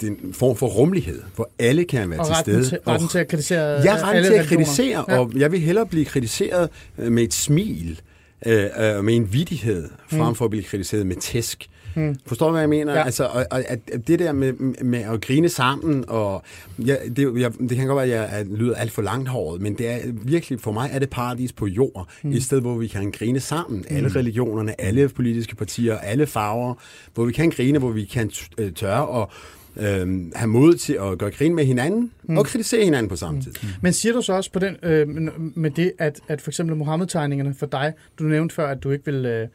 den 0.00 0.34
form 0.34 0.56
for 0.56 0.66
rummelighed, 0.66 1.22
hvor 1.34 1.50
alle 1.58 1.84
kan 1.84 2.10
være 2.10 2.20
og 2.20 2.26
til 2.26 2.36
stede. 2.40 2.64
Til, 2.64 2.78
retten 2.86 3.08
til 3.08 3.18
at 3.18 3.28
kritisere 3.28 3.82
Ja, 3.82 3.94
retten 4.02 4.24
til 4.24 4.32
at 4.32 4.46
kritisere, 4.46 5.04
ja. 5.08 5.18
og 5.18 5.32
jeg 5.36 5.52
vil 5.52 5.60
hellere 5.60 5.86
blive 5.86 6.04
kritiseret 6.04 6.70
øh, 6.98 7.12
med 7.12 7.22
et 7.22 7.34
smil, 7.34 8.00
øh, 8.46 8.64
øh, 8.78 9.04
med 9.04 9.16
en 9.16 9.32
vidighed, 9.32 9.88
frem 10.10 10.28
mm. 10.28 10.34
for 10.34 10.44
at 10.44 10.50
blive 10.50 10.64
kritiseret 10.64 11.06
med 11.06 11.16
tæsk. 11.16 11.68
Hmm. 11.98 12.16
Forstår 12.26 12.46
du, 12.46 12.50
hvad 12.50 12.62
jeg 12.62 12.68
mener? 12.68 12.92
Ja. 12.92 13.04
Altså, 13.04 13.24
og, 13.24 13.46
og, 13.50 13.64
at 13.68 13.78
det 14.06 14.18
der 14.18 14.32
med, 14.32 14.52
med 14.82 14.98
at 14.98 15.20
grine 15.20 15.48
sammen, 15.48 16.04
og 16.08 16.42
ja, 16.78 16.96
det, 17.16 17.40
jeg, 17.40 17.52
det 17.58 17.76
kan 17.76 17.86
godt 17.86 18.08
være, 18.08 18.26
at 18.26 18.38
jeg 18.38 18.46
lyder 18.56 18.74
alt 18.74 18.92
for 18.92 19.02
langhåret, 19.02 19.60
men 19.60 19.74
det 19.78 19.88
er 19.88 19.98
virkelig, 20.12 20.60
for 20.60 20.72
mig 20.72 20.90
er 20.92 20.98
det 20.98 21.10
paradis 21.10 21.52
på 21.52 21.66
jord, 21.66 22.08
hmm. 22.22 22.32
et 22.32 22.42
sted, 22.42 22.60
hvor 22.60 22.74
vi 22.74 22.86
kan 22.86 23.10
grine 23.10 23.40
sammen. 23.40 23.78
Hmm. 23.88 23.96
Alle 23.96 24.08
religionerne, 24.08 24.80
alle 24.80 25.08
politiske 25.08 25.56
partier, 25.56 25.98
alle 25.98 26.26
farver, 26.26 26.74
hvor 27.14 27.24
vi 27.24 27.32
kan 27.32 27.50
grine, 27.50 27.78
hvor 27.78 27.90
vi 27.90 28.04
kan 28.04 28.30
øh, 28.58 28.72
tørre 28.72 29.06
og 29.06 29.30
øh, 29.76 30.32
have 30.34 30.46
mod 30.46 30.74
til 30.74 30.98
at 31.00 31.18
gøre 31.18 31.30
grin 31.30 31.54
med 31.54 31.64
hinanden 31.64 32.10
mm. 32.22 32.38
og 32.38 32.46
kritisere 32.46 32.84
hinanden 32.84 33.08
på 33.08 33.16
samme 33.16 33.42
tid. 33.42 33.52
Mm. 33.62 33.68
Men 33.80 33.92
siger 33.92 34.12
du 34.12 34.22
så 34.22 34.32
også 34.32 34.52
på 34.52 34.58
den, 34.58 34.76
øh, 34.82 35.08
med 35.38 35.70
det, 35.70 35.92
at, 35.98 36.20
at 36.28 36.40
for 36.40 36.50
eksempel 36.50 36.76
Mohammed-tegningerne 36.76 37.54
for 37.54 37.66
dig, 37.66 37.92
du 38.18 38.24
nævnte 38.24 38.54
før, 38.54 38.68
at 38.68 38.82
du 38.82 38.90
ikke 38.90 39.04
vil... 39.04 39.26
Øh, 39.26 39.48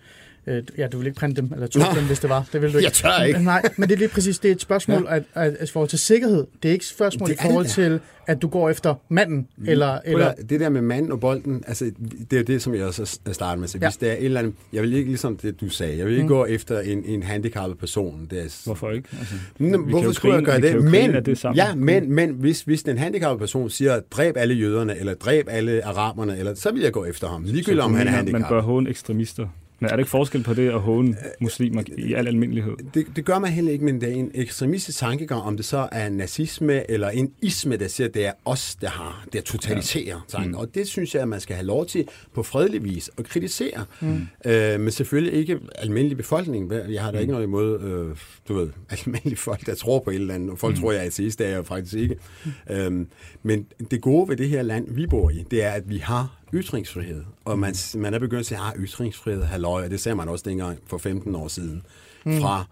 Øh, 0.48 0.64
ja, 0.78 0.88
du 0.88 0.98
vil 0.98 1.08
ikke 1.08 1.20
printe 1.20 1.42
dem, 1.42 1.52
eller 1.54 1.68
trykke 1.68 2.00
dem, 2.00 2.08
hvis 2.08 2.20
det 2.20 2.30
var. 2.30 2.46
Det 2.54 2.62
vil 2.62 2.74
du 2.74 2.78
ikke. 2.78 2.86
Jeg 2.86 2.94
tør 2.94 3.24
ikke. 3.24 3.44
Nej, 3.44 3.62
men 3.78 3.90
det 3.90 3.96
er 3.96 4.00
lige 4.00 4.10
præcis, 4.10 4.40
det 4.40 4.50
er 4.52 4.56
et 4.56 4.62
spørgsmål 4.62 5.08
ja. 5.10 5.16
at, 5.16 5.24
at, 5.34 5.56
at, 5.60 5.70
i 5.70 5.72
forhold 5.72 5.90
til 5.90 6.00
sikkerhed. 6.00 6.48
Det 6.64 6.70
er 6.70 6.74
ikke 6.74 6.84
et 6.84 6.88
spørgsmål 6.88 7.30
det 7.30 7.36
i 7.36 7.38
forhold 7.42 7.66
til, 7.66 8.00
at 8.28 8.42
du 8.42 8.48
går 8.48 8.70
efter 8.70 8.96
manden. 9.10 9.48
Mm. 9.58 9.68
Eller, 9.68 10.00
eller... 10.06 10.34
Det 10.50 10.60
der 10.60 10.70
med 10.70 10.82
manden 10.82 11.12
og 11.12 11.20
bolden, 11.20 11.64
altså, 11.68 11.92
det 12.32 12.40
er 12.40 12.44
det, 12.44 12.62
som 12.62 12.76
jeg 12.76 12.86
også 12.86 13.20
starter 13.32 13.60
med. 13.60 13.68
Så 13.68 13.78
ja. 13.82 13.88
hvis 13.88 13.98
det 13.98 14.10
er 14.10 14.14
et 14.14 14.26
eller 14.26 14.40
andet, 14.40 14.54
jeg 14.74 14.82
vil 14.82 14.94
ikke 14.94 15.10
ligesom 15.10 15.38
det, 15.38 15.62
du 15.62 15.70
sagde, 15.70 15.98
jeg 15.98 16.06
vil 16.06 16.14
ikke 16.14 16.24
mm. 16.24 16.28
gå 16.28 16.46
efter 16.46 16.80
en, 16.80 17.04
en 17.06 17.24
handicappet 17.24 17.78
person. 17.78 18.28
Det 18.30 18.40
er, 18.40 18.62
hvorfor 18.66 18.92
ikke? 18.92 19.10
Altså, 19.20 19.36
Nå, 19.60 19.78
hvorfor 19.78 20.12
skulle 20.12 20.36
jeg 20.36 20.44
gøre 20.44 20.62
det? 20.62 20.84
Men, 20.84 21.26
det 21.26 21.46
ja, 21.56 21.76
men, 21.76 22.12
men 22.12 22.30
hvis, 22.30 22.62
hvis 22.62 22.84
den 22.84 22.98
handicappede 22.98 23.40
person 23.40 23.70
siger, 23.70 24.00
dræb 24.12 24.38
alle 24.38 24.54
jøderne, 24.54 25.00
eller 25.00 25.14
dræb 25.14 25.48
alle 25.50 25.86
araberne, 25.86 26.38
eller, 26.38 26.56
så 26.56 26.72
vil 26.72 26.82
jeg 26.82 26.92
gå 26.92 27.06
efter 27.06 27.28
ham. 27.28 27.44
Ligegyldigt 27.44 27.84
om 27.84 27.94
han 27.94 28.08
er 28.08 28.12
handicappet. 28.12 28.42
Man 28.42 28.50
bør 28.50 28.62
håne 28.62 28.90
ekstremister. 28.90 29.48
Men 29.80 29.90
er 29.90 29.96
det 29.96 30.00
ikke 30.00 30.10
forskel 30.10 30.44
på 30.44 30.54
det 30.54 30.70
at 30.70 30.80
håne 30.80 31.16
muslimer 31.42 31.84
i 31.98 32.14
al 32.14 32.28
almindelighed? 32.28 32.74
Det, 32.94 33.06
det 33.16 33.26
gør 33.26 33.40
man 33.40 33.52
heller 33.52 33.72
ikke, 33.72 33.86
men 33.86 34.02
det 34.02 34.10
er 34.10 34.14
en 34.14 34.32
ekstremistisk 34.34 35.00
tankegang, 35.00 35.42
om 35.42 35.58
det 35.58 35.66
så 35.66 35.90
er 35.92 36.10
nazisme 36.10 36.92
eller 36.92 37.10
en 37.10 37.32
isme, 37.42 37.78
der 37.78 37.88
siger, 37.88 38.08
at 38.08 38.14
det 38.14 38.26
er 38.26 38.32
os, 38.46 38.76
der 38.76 38.90
har 38.90 39.26
det 39.34 39.44
totalitære 39.44 40.22
ja. 40.34 40.40
Mm. 40.46 40.54
Og 40.54 40.76
det 40.76 40.88
synes 40.88 41.14
jeg, 41.14 41.22
at 41.22 41.28
man 41.28 41.40
skal 41.40 41.56
have 41.56 41.66
lov 41.66 41.86
til 41.86 42.08
på 42.34 42.44
fredelig 42.44 42.84
vis 42.84 43.12
at 43.18 43.26
kritisere. 43.26 43.86
Mm. 44.02 44.28
Øh, 44.46 44.80
men 44.80 44.92
selvfølgelig 44.92 45.34
ikke 45.34 45.60
almindelig 45.76 46.18
befolkning. 46.18 46.72
Jeg 46.90 47.04
har 47.04 47.12
da 47.12 47.18
ikke 47.18 47.32
mm. 47.32 47.34
noget 47.34 47.48
imod, 47.48 47.82
øh, 47.82 48.18
du 48.48 48.54
ved, 48.54 48.70
almindelige 49.06 49.38
folk, 49.38 49.66
der 49.66 49.76
tror 49.76 50.00
på 50.00 50.10
et 50.10 50.16
eller 50.16 50.34
andet. 50.34 50.50
Og 50.50 50.60
folk 50.60 50.76
mm. 50.76 50.82
tror, 50.82 50.92
jeg 50.92 51.02
er 51.02 51.06
ateist, 51.06 51.40
det 51.40 51.48
er 51.48 51.52
jeg 51.52 51.66
faktisk 51.66 51.94
ikke. 51.94 52.16
Mm. 52.46 52.76
Øhm, 52.76 53.08
men 53.44 53.66
det 53.92 54.02
gode 54.02 54.30
ved 54.30 54.38
det 54.38 54.50
her 54.50 54.62
land, 54.62 54.96
vi 54.96 55.08
bor 55.08 55.30
i, 55.30 55.46
det 55.52 55.64
er, 55.64 55.72
at 55.72 55.90
vi 55.90 55.98
har 55.98 56.43
ytringsfrihed. 56.54 57.24
Og 57.46 57.60
man, 57.60 57.76
man 57.96 58.14
er 58.14 58.20
begyndt 58.20 58.40
at 58.40 58.46
sige, 58.46 58.58
at 58.58 58.64
ah, 58.64 58.84
ytringsfrihed, 58.84 59.44
halløj, 59.44 59.84
og 59.84 59.90
det 59.90 60.00
ser 60.00 60.14
man 60.14 60.30
også 60.30 60.50
dengang 60.50 60.80
for 60.88 60.98
15 60.98 61.36
år 61.36 61.48
siden. 61.48 61.84
Mm. 62.26 62.42
Fra 62.42 62.66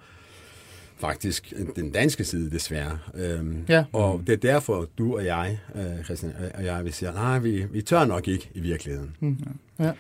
faktisk 1.01 1.53
den 1.75 1.91
danske 1.91 2.23
side 2.23 2.51
desværre. 2.51 2.99
Øhm, 3.15 3.65
ja. 3.69 3.84
Og 3.93 4.21
det 4.27 4.34
er 4.34 4.38
derfor, 4.38 4.88
du 4.97 5.15
og 5.15 5.25
jeg, 5.25 5.60
øh, 5.75 6.03
Christian 6.03 6.34
og 6.53 6.65
jeg, 6.65 6.84
vil 6.84 6.93
sige, 6.93 7.12
nej, 7.12 7.39
vi, 7.39 7.65
vi 7.71 7.82
tør 7.82 8.06
nok 8.06 8.27
ikke 8.27 8.49
i 8.53 8.60
virkeligheden. 8.60 9.15
Mm. 9.19 9.38
Ja. 9.82 9.91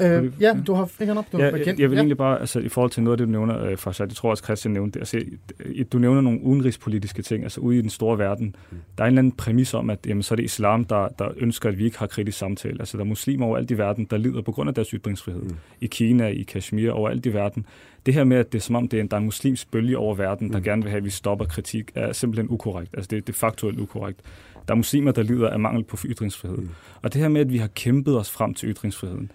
Øh, 0.00 0.32
ja, 0.40 0.54
du 0.66 0.74
har 0.74 0.86
fingeren 0.86 1.18
op. 1.18 1.24
Du 1.32 1.38
ja, 1.38 1.44
jeg, 1.44 1.66
jeg 1.66 1.90
vil 1.90 1.96
ja. 1.96 2.00
egentlig 2.00 2.16
bare, 2.16 2.40
altså 2.40 2.60
i 2.60 2.68
forhold 2.68 2.90
til 2.90 3.02
noget 3.02 3.14
af 3.14 3.18
det, 3.18 3.26
du 3.26 3.30
nævner, 3.32 3.64
øh, 3.64 3.76
for 3.76 4.02
jeg 4.02 4.10
tror 4.10 4.30
også, 4.30 4.44
Christian 4.44 4.72
nævnte 4.72 5.00
det, 5.00 5.00
altså, 5.00 5.84
du 5.92 5.98
nævner 5.98 6.20
nogle 6.20 6.42
udenrigspolitiske 6.42 7.22
ting, 7.22 7.42
altså 7.42 7.60
ude 7.60 7.78
i 7.78 7.82
den 7.82 7.90
store 7.90 8.18
verden. 8.18 8.56
Mm. 8.70 8.76
Der 8.98 9.04
er 9.04 9.08
en 9.08 9.12
eller 9.12 9.18
anden 9.18 9.32
præmis 9.32 9.74
om, 9.74 9.90
at 9.90 9.98
jamen, 10.06 10.22
så 10.22 10.34
er 10.34 10.36
det 10.36 10.44
islam, 10.44 10.84
der, 10.84 11.08
der 11.08 11.28
ønsker, 11.36 11.68
at 11.68 11.78
vi 11.78 11.84
ikke 11.84 11.98
har 11.98 12.06
kritisk 12.06 12.38
samtale. 12.38 12.76
Altså 12.80 12.96
der 12.96 13.04
er 13.04 13.08
muslimer 13.08 13.46
overalt 13.46 13.70
i 13.70 13.78
verden, 13.78 14.04
der 14.04 14.16
lider 14.16 14.42
på 14.42 14.52
grund 14.52 14.68
af 14.68 14.74
deres 14.74 14.88
ytringsfrihed. 14.88 15.42
Mm. 15.42 15.56
I 15.80 15.86
Kina, 15.86 16.26
i 16.26 16.42
Kashmir, 16.42 16.90
overalt 16.90 17.26
i 17.26 17.34
verden. 17.34 17.66
Det 18.06 18.14
her 18.14 18.24
med, 18.24 18.36
at 18.36 18.52
det 18.52 18.58
er 18.58 18.62
som 18.62 18.74
om, 18.76 18.88
det 18.88 18.96
er 18.96 19.00
en, 19.00 19.08
der 19.08 19.16
er 19.16 19.18
en 19.18 19.24
muslimsk 19.24 19.70
bølge 19.70 19.98
over 19.98 20.14
verden, 20.14 20.52
der 20.52 20.58
mm. 20.58 20.64
gerne 20.64 20.82
vil 20.82 20.90
have, 20.90 20.98
at 20.98 21.04
vi 21.04 21.10
stopper 21.10 21.44
kritik, 21.44 21.90
er 21.94 22.12
simpelthen 22.12 22.46
ukorrekt. 22.50 22.90
Altså 22.94 23.08
det, 23.10 23.26
det 23.26 23.32
er 23.32 23.36
faktuelt 23.36 23.80
ukorrekt. 23.80 24.20
Der 24.68 24.74
er 24.74 24.76
muslimer, 24.76 25.12
der 25.12 25.22
lider 25.22 25.50
af 25.50 25.60
mangel 25.60 25.84
på 25.84 25.96
ytringsfrihed. 26.04 26.58
Mm. 26.58 26.68
Og 27.02 27.12
det 27.12 27.20
her 27.20 27.28
med, 27.28 27.40
at 27.40 27.52
vi 27.52 27.58
har 27.58 27.66
kæmpet 27.66 28.18
os 28.18 28.30
frem 28.30 28.54
til 28.54 28.68
ytringsfriheden, 28.68 29.30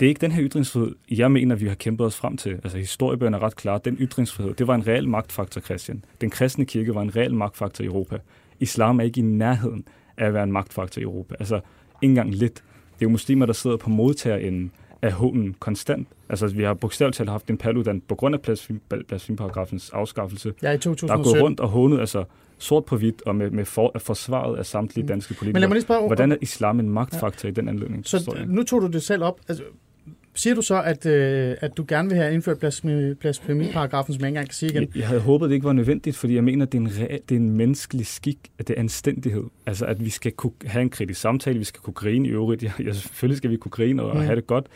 det 0.00 0.06
er 0.06 0.08
ikke 0.08 0.20
den 0.20 0.32
her 0.32 0.44
ytringsfrihed, 0.44 0.94
jeg 1.10 1.32
mener, 1.32 1.56
vi 1.56 1.66
har 1.66 1.74
kæmpet 1.74 2.06
os 2.06 2.16
frem 2.16 2.36
til. 2.36 2.50
Altså 2.50 2.78
historiebøgerne 2.78 3.36
er 3.36 3.42
ret 3.42 3.56
klar. 3.56 3.78
Den 3.78 3.96
ytringsfrihed, 4.00 4.54
det 4.54 4.66
var 4.66 4.74
en 4.74 4.86
reel 4.86 5.08
magtfaktor, 5.08 5.60
Christian. 5.60 6.04
Den 6.20 6.30
kristne 6.30 6.64
kirke 6.64 6.94
var 6.94 7.02
en 7.02 7.16
reel 7.16 7.34
magtfaktor 7.34 7.84
i 7.84 7.86
Europa. 7.86 8.18
Islam 8.60 9.00
er 9.00 9.04
ikke 9.04 9.20
i 9.20 9.24
nærheden 9.24 9.84
af 10.16 10.26
at 10.26 10.34
være 10.34 10.42
en 10.42 10.52
magtfaktor 10.52 11.00
i 11.00 11.02
Europa. 11.02 11.34
Altså, 11.38 11.54
ikke 11.54 11.62
engang 12.10 12.34
lidt. 12.34 12.54
Det 12.54 13.00
er 13.00 13.06
jo 13.06 13.08
muslimer, 13.08 13.46
der 13.46 13.52
sidder 13.52 13.76
på 13.76 13.90
modtagerenden 13.90 14.72
af 15.02 15.12
hånden 15.12 15.54
konstant. 15.58 16.08
Altså, 16.28 16.46
vi 16.46 16.62
har 16.62 16.74
bogstaveligt 16.74 17.16
talt 17.16 17.30
haft 17.30 17.50
en 17.50 17.58
paludan 17.58 18.00
på 18.00 18.14
grund 18.14 18.34
af 18.34 18.40
blasfemiparagrafens 19.08 19.90
afskaffelse. 19.90 20.52
Ja, 20.62 20.72
i 20.72 20.78
2017. 20.78 21.24
Der 21.24 21.32
går 21.32 21.44
rundt 21.44 21.60
og 21.60 21.68
hånet, 21.68 22.00
altså 22.00 22.24
sort 22.58 22.84
på 22.84 22.96
hvidt 22.96 23.22
og 23.26 23.36
med, 23.36 23.50
med 23.50 23.64
for, 23.64 23.92
forsvaret 23.98 24.58
af 24.58 24.66
samtlige 24.66 25.02
mm. 25.02 25.08
danske 25.08 25.34
politikere. 25.34 25.52
Men 25.52 25.60
lad 25.60 25.68
mig 25.68 25.74
lige 25.74 25.82
spørge, 25.82 26.06
Hvordan 26.06 26.32
er 26.32 26.36
islam 26.40 26.80
en 26.80 26.90
magtfaktor 26.90 27.48
ja. 27.48 27.50
i 27.50 27.54
den 27.54 27.68
anledning? 27.68 28.06
Så 28.06 28.44
nu 28.46 28.62
tog 28.62 28.82
du 28.82 28.86
det 28.86 29.02
selv 29.02 29.24
op. 29.24 29.40
Altså, 29.48 29.64
Siger 30.36 30.54
du 30.54 30.62
så, 30.62 30.82
at, 30.82 31.06
øh, 31.06 31.56
at 31.60 31.76
du 31.76 31.84
gerne 31.88 32.08
vil 32.08 32.18
have 32.18 32.34
indført 32.34 32.58
blasfemiparagrafen, 33.20 34.14
som 34.14 34.20
jeg 34.20 34.28
ikke 34.28 34.28
engang 34.28 34.48
kan 34.48 34.54
sige 34.54 34.70
igen? 34.70 34.82
Jeg, 34.82 34.96
jeg 34.96 35.08
havde 35.08 35.20
håbet, 35.20 35.48
det 35.48 35.54
ikke 35.54 35.66
var 35.66 35.72
nødvendigt, 35.72 36.16
fordi 36.16 36.34
jeg 36.34 36.44
mener, 36.44 36.66
det 36.66 36.78
er 36.78 36.82
en, 36.82 36.88
re- 36.88 37.18
det 37.28 37.30
er 37.30 37.36
en 37.36 37.50
menneskelig 37.50 38.06
skik, 38.06 38.38
at 38.58 38.68
det 38.68 38.76
er 38.76 38.80
anstændighed. 38.80 39.44
Altså, 39.66 39.86
at 39.86 40.04
vi 40.04 40.10
skal 40.10 40.32
kunne 40.32 40.52
have 40.66 40.82
en 40.82 40.90
kritisk 40.90 41.20
samtale, 41.20 41.58
vi 41.58 41.64
skal 41.64 41.80
kunne 41.80 41.94
grine 41.94 42.28
i 42.28 42.30
øvrigt. 42.30 42.62
Ja, 42.62 42.72
ja, 42.78 42.92
selvfølgelig 42.92 43.36
skal 43.36 43.50
vi 43.50 43.56
kunne 43.56 43.70
grine 43.70 44.02
og, 44.02 44.16
mm. 44.16 44.22
have 44.22 44.36
det 44.36 44.46
godt, 44.46 44.66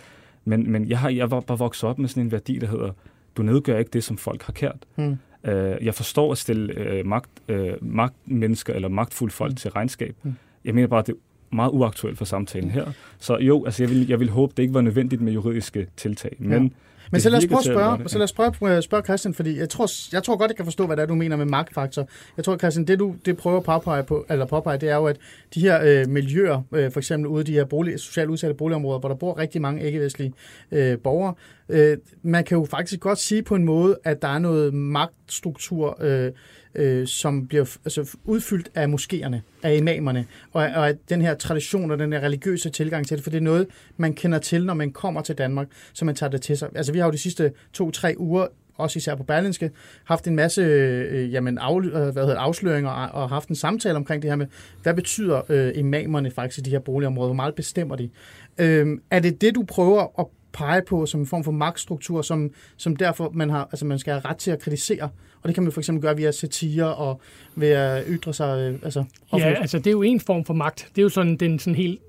men, 0.45 0.73
men 0.73 0.89
jeg, 0.89 0.99
har, 0.99 1.11
jeg 1.11 1.31
var 1.31 1.41
bare 1.41 1.59
vokset 1.59 1.89
op 1.89 1.99
med 1.99 2.09
sådan 2.09 2.23
en 2.23 2.33
værdi, 2.33 2.59
der 2.59 2.67
hedder, 2.67 2.91
du 3.37 3.43
nedgør 3.43 3.79
ikke 3.79 3.91
det, 3.93 4.05
som 4.05 4.19
folk 4.19 4.43
har 4.43 4.53
kært. 4.53 4.87
Mm. 4.97 5.17
Uh, 5.45 5.53
jeg 5.87 5.95
forstår 5.95 6.33
at 6.33 6.39
stille 6.39 7.01
uh, 7.01 7.07
magt, 7.07 7.31
uh, 7.49 7.57
magtmennesker 7.81 8.75
eller 8.75 8.89
magtfulde 8.89 9.35
folk 9.35 9.53
mm. 9.53 9.57
til 9.57 9.71
regnskab. 9.71 10.15
Mm. 10.23 10.35
Jeg 10.65 10.75
mener 10.75 10.89
bare, 10.89 11.01
at 11.01 11.07
det 11.07 11.15
meget 11.53 11.71
uaktuelt 11.71 12.19
for 12.19 12.25
samtalen 12.25 12.71
her. 12.71 12.93
Så 13.19 13.39
jo, 13.39 13.65
altså 13.65 13.83
jeg 13.83 13.91
vil, 13.91 14.09
jeg 14.09 14.21
vil 14.21 14.31
håbe, 14.31 14.53
det 14.57 14.63
ikke 14.63 14.75
var 14.75 14.81
nødvendigt 14.81 15.23
med 15.23 15.33
juridiske 15.33 15.87
tiltag. 15.97 16.37
Men, 16.39 16.63
ja. 16.63 16.69
Men 17.13 17.21
så 17.21 17.31
lad 17.31 17.39
os 17.39 17.47
prøve 17.47 17.59
at 17.59 17.65
spørge, 17.65 18.09
så 18.09 18.19
lad 18.19 18.25
os 18.25 18.33
prøve 18.33 18.77
at 18.77 18.85
spørge 18.85 19.05
Christian, 19.05 19.35
fordi 19.35 19.59
jeg 19.59 19.69
tror, 19.69 20.13
jeg 20.13 20.23
tror 20.23 20.37
godt, 20.37 20.49
jeg 20.49 20.57
kan 20.57 20.65
forstå, 20.65 20.87
hvad 20.87 20.97
det 20.97 21.03
er, 21.03 21.07
du 21.07 21.15
mener 21.15 21.37
med 21.37 21.47
magtfaktor. 21.47 22.09
Jeg 22.37 22.45
tror, 22.45 22.57
Christian, 22.57 22.87
det 22.87 22.99
du 22.99 23.15
det 23.25 23.37
prøver 23.37 23.57
at 23.57 23.65
påpege, 23.65 24.03
på, 24.03 24.27
eller 24.31 24.47
påpege, 24.47 24.79
det 24.79 24.89
er 24.89 24.97
jo, 24.97 25.07
at 25.07 25.17
de 25.55 25.61
her 25.61 25.81
øh, 25.85 26.09
miljøer, 26.09 26.63
øh, 26.73 26.93
for 26.93 27.01
eksempel 27.01 27.27
ude 27.27 27.41
i 27.41 27.45
de 27.45 27.53
her 27.53 27.65
bolig, 27.65 28.01
socialt 28.01 28.31
udsatte 28.31 28.55
boligområder, 28.55 28.99
hvor 28.99 29.09
der 29.09 29.17
bor 29.17 29.39
rigtig 29.39 29.61
mange 29.61 29.83
ikke-vestlige 29.83 30.33
øh, 30.73 30.99
borgere, 30.99 31.35
øh, 31.69 31.97
man 32.23 32.45
kan 32.45 32.59
jo 32.59 32.65
faktisk 32.65 33.01
godt 33.01 33.19
sige 33.19 33.43
på 33.43 33.55
en 33.55 33.65
måde, 33.65 33.99
at 34.05 34.23
der 34.23 34.29
er 34.29 34.39
noget 34.39 34.75
magtstruktur, 34.75 35.97
øh, 36.01 36.33
øh, 36.79 37.07
som 37.07 37.47
bliver 37.47 37.77
altså, 37.85 38.17
udfyldt 38.25 38.71
af 38.75 38.87
moskéerne, 38.87 39.37
af 39.63 39.77
imamerne, 39.77 40.27
og, 40.53 40.63
og 40.63 40.89
af 40.89 40.95
den 41.09 41.23
her 41.23 41.35
tradition 41.35 41.91
og 41.91 41.99
den 41.99 42.13
her 42.13 42.21
religiøse 42.21 42.71
tilgang 42.71 43.07
til 43.07 43.17
det, 43.17 43.25
for 43.25 43.31
det 43.31 43.37
er 43.37 43.43
noget, 43.43 43.67
man 43.97 44.15
kender 44.15 44.39
til, 44.39 44.67
når 44.67 44.75
man 44.75 44.93
kommer 44.93 45.23
til 45.23 45.35
Danmark, 45.35 45.69
så 45.93 46.05
man 46.05 46.15
tager 46.15 46.31
det 46.31 46.43
til 46.43 46.59
sig. 46.59 46.69
Altså 46.75 46.93
vi 46.93 46.99
har 46.99 47.07
jo 47.07 47.13
de 47.13 47.19
sidste 47.19 47.53
to-tre 47.73 48.15
uger 48.19 48.47
også 48.79 48.99
især 48.99 49.15
på 49.15 49.23
Berlinske, 49.23 49.71
haft 50.05 50.27
en 50.27 50.37
masse 50.37 50.63
øh, 50.63 51.33
jamen, 51.33 51.59
af, 51.59 51.85
øh, 51.85 51.93
hvad 51.93 52.27
hedder, 52.27 52.39
afsløringer 52.39 52.91
og, 52.91 53.23
og 53.23 53.29
haft 53.29 53.49
en 53.49 53.55
samtale 53.55 53.97
omkring 53.97 54.23
det 54.23 54.31
her 54.31 54.37
med, 54.37 54.47
hvad 54.83 54.95
betyder 54.95 55.43
øh, 55.49 55.73
imamerne 55.75 56.31
faktisk 56.31 56.59
i 56.59 56.63
de 56.63 56.71
her 56.71 56.79
boligområder? 56.79 57.29
Hvor 57.29 57.35
meget 57.35 57.55
bestemmer 57.55 57.97
de? 57.97 58.11
Øh, 58.59 58.99
er 59.11 59.21
det 59.21 59.41
det, 59.41 59.55
du 59.55 59.63
prøver 59.63 60.21
at 60.21 60.27
pege 60.53 60.83
på 60.83 61.07
som 61.07 61.21
en 61.21 61.27
form 61.27 61.45
for 61.45 61.53
magtstruktur, 61.53 62.23
som, 62.23 62.51
som 62.77 62.97
derfor 62.97 63.31
man, 63.35 63.51
har, 63.51 63.69
altså 63.73 63.87
man 63.87 63.99
skal 63.99 64.13
have 64.13 64.25
ret 64.25 64.37
til 64.37 64.51
at 64.51 64.61
kritisere. 64.61 65.09
Og 65.43 65.49
det 65.49 65.55
kan 65.55 65.63
man 65.63 65.73
for 65.73 65.81
eksempel 65.81 66.03
gøre 66.03 66.17
via 66.17 66.31
satire 66.31 66.95
og 66.95 67.21
ved 67.55 67.69
at 67.69 68.05
ytre 68.09 68.35
sig 68.35 68.59
øh, 68.59 68.79
altså, 68.83 69.05
Ja, 69.33 69.39
altså 69.39 69.79
det 69.79 69.87
er 69.87 69.91
jo 69.91 70.03
en 70.03 70.21
form 70.21 70.45
for 70.45 70.55
magt. 70.55 70.89
Det 70.97 70.99
er 70.99 71.03
jo 71.03 71.09
sådan 71.09 71.37
den 71.37 71.59
sådan 71.59 71.75
helt 71.75 72.01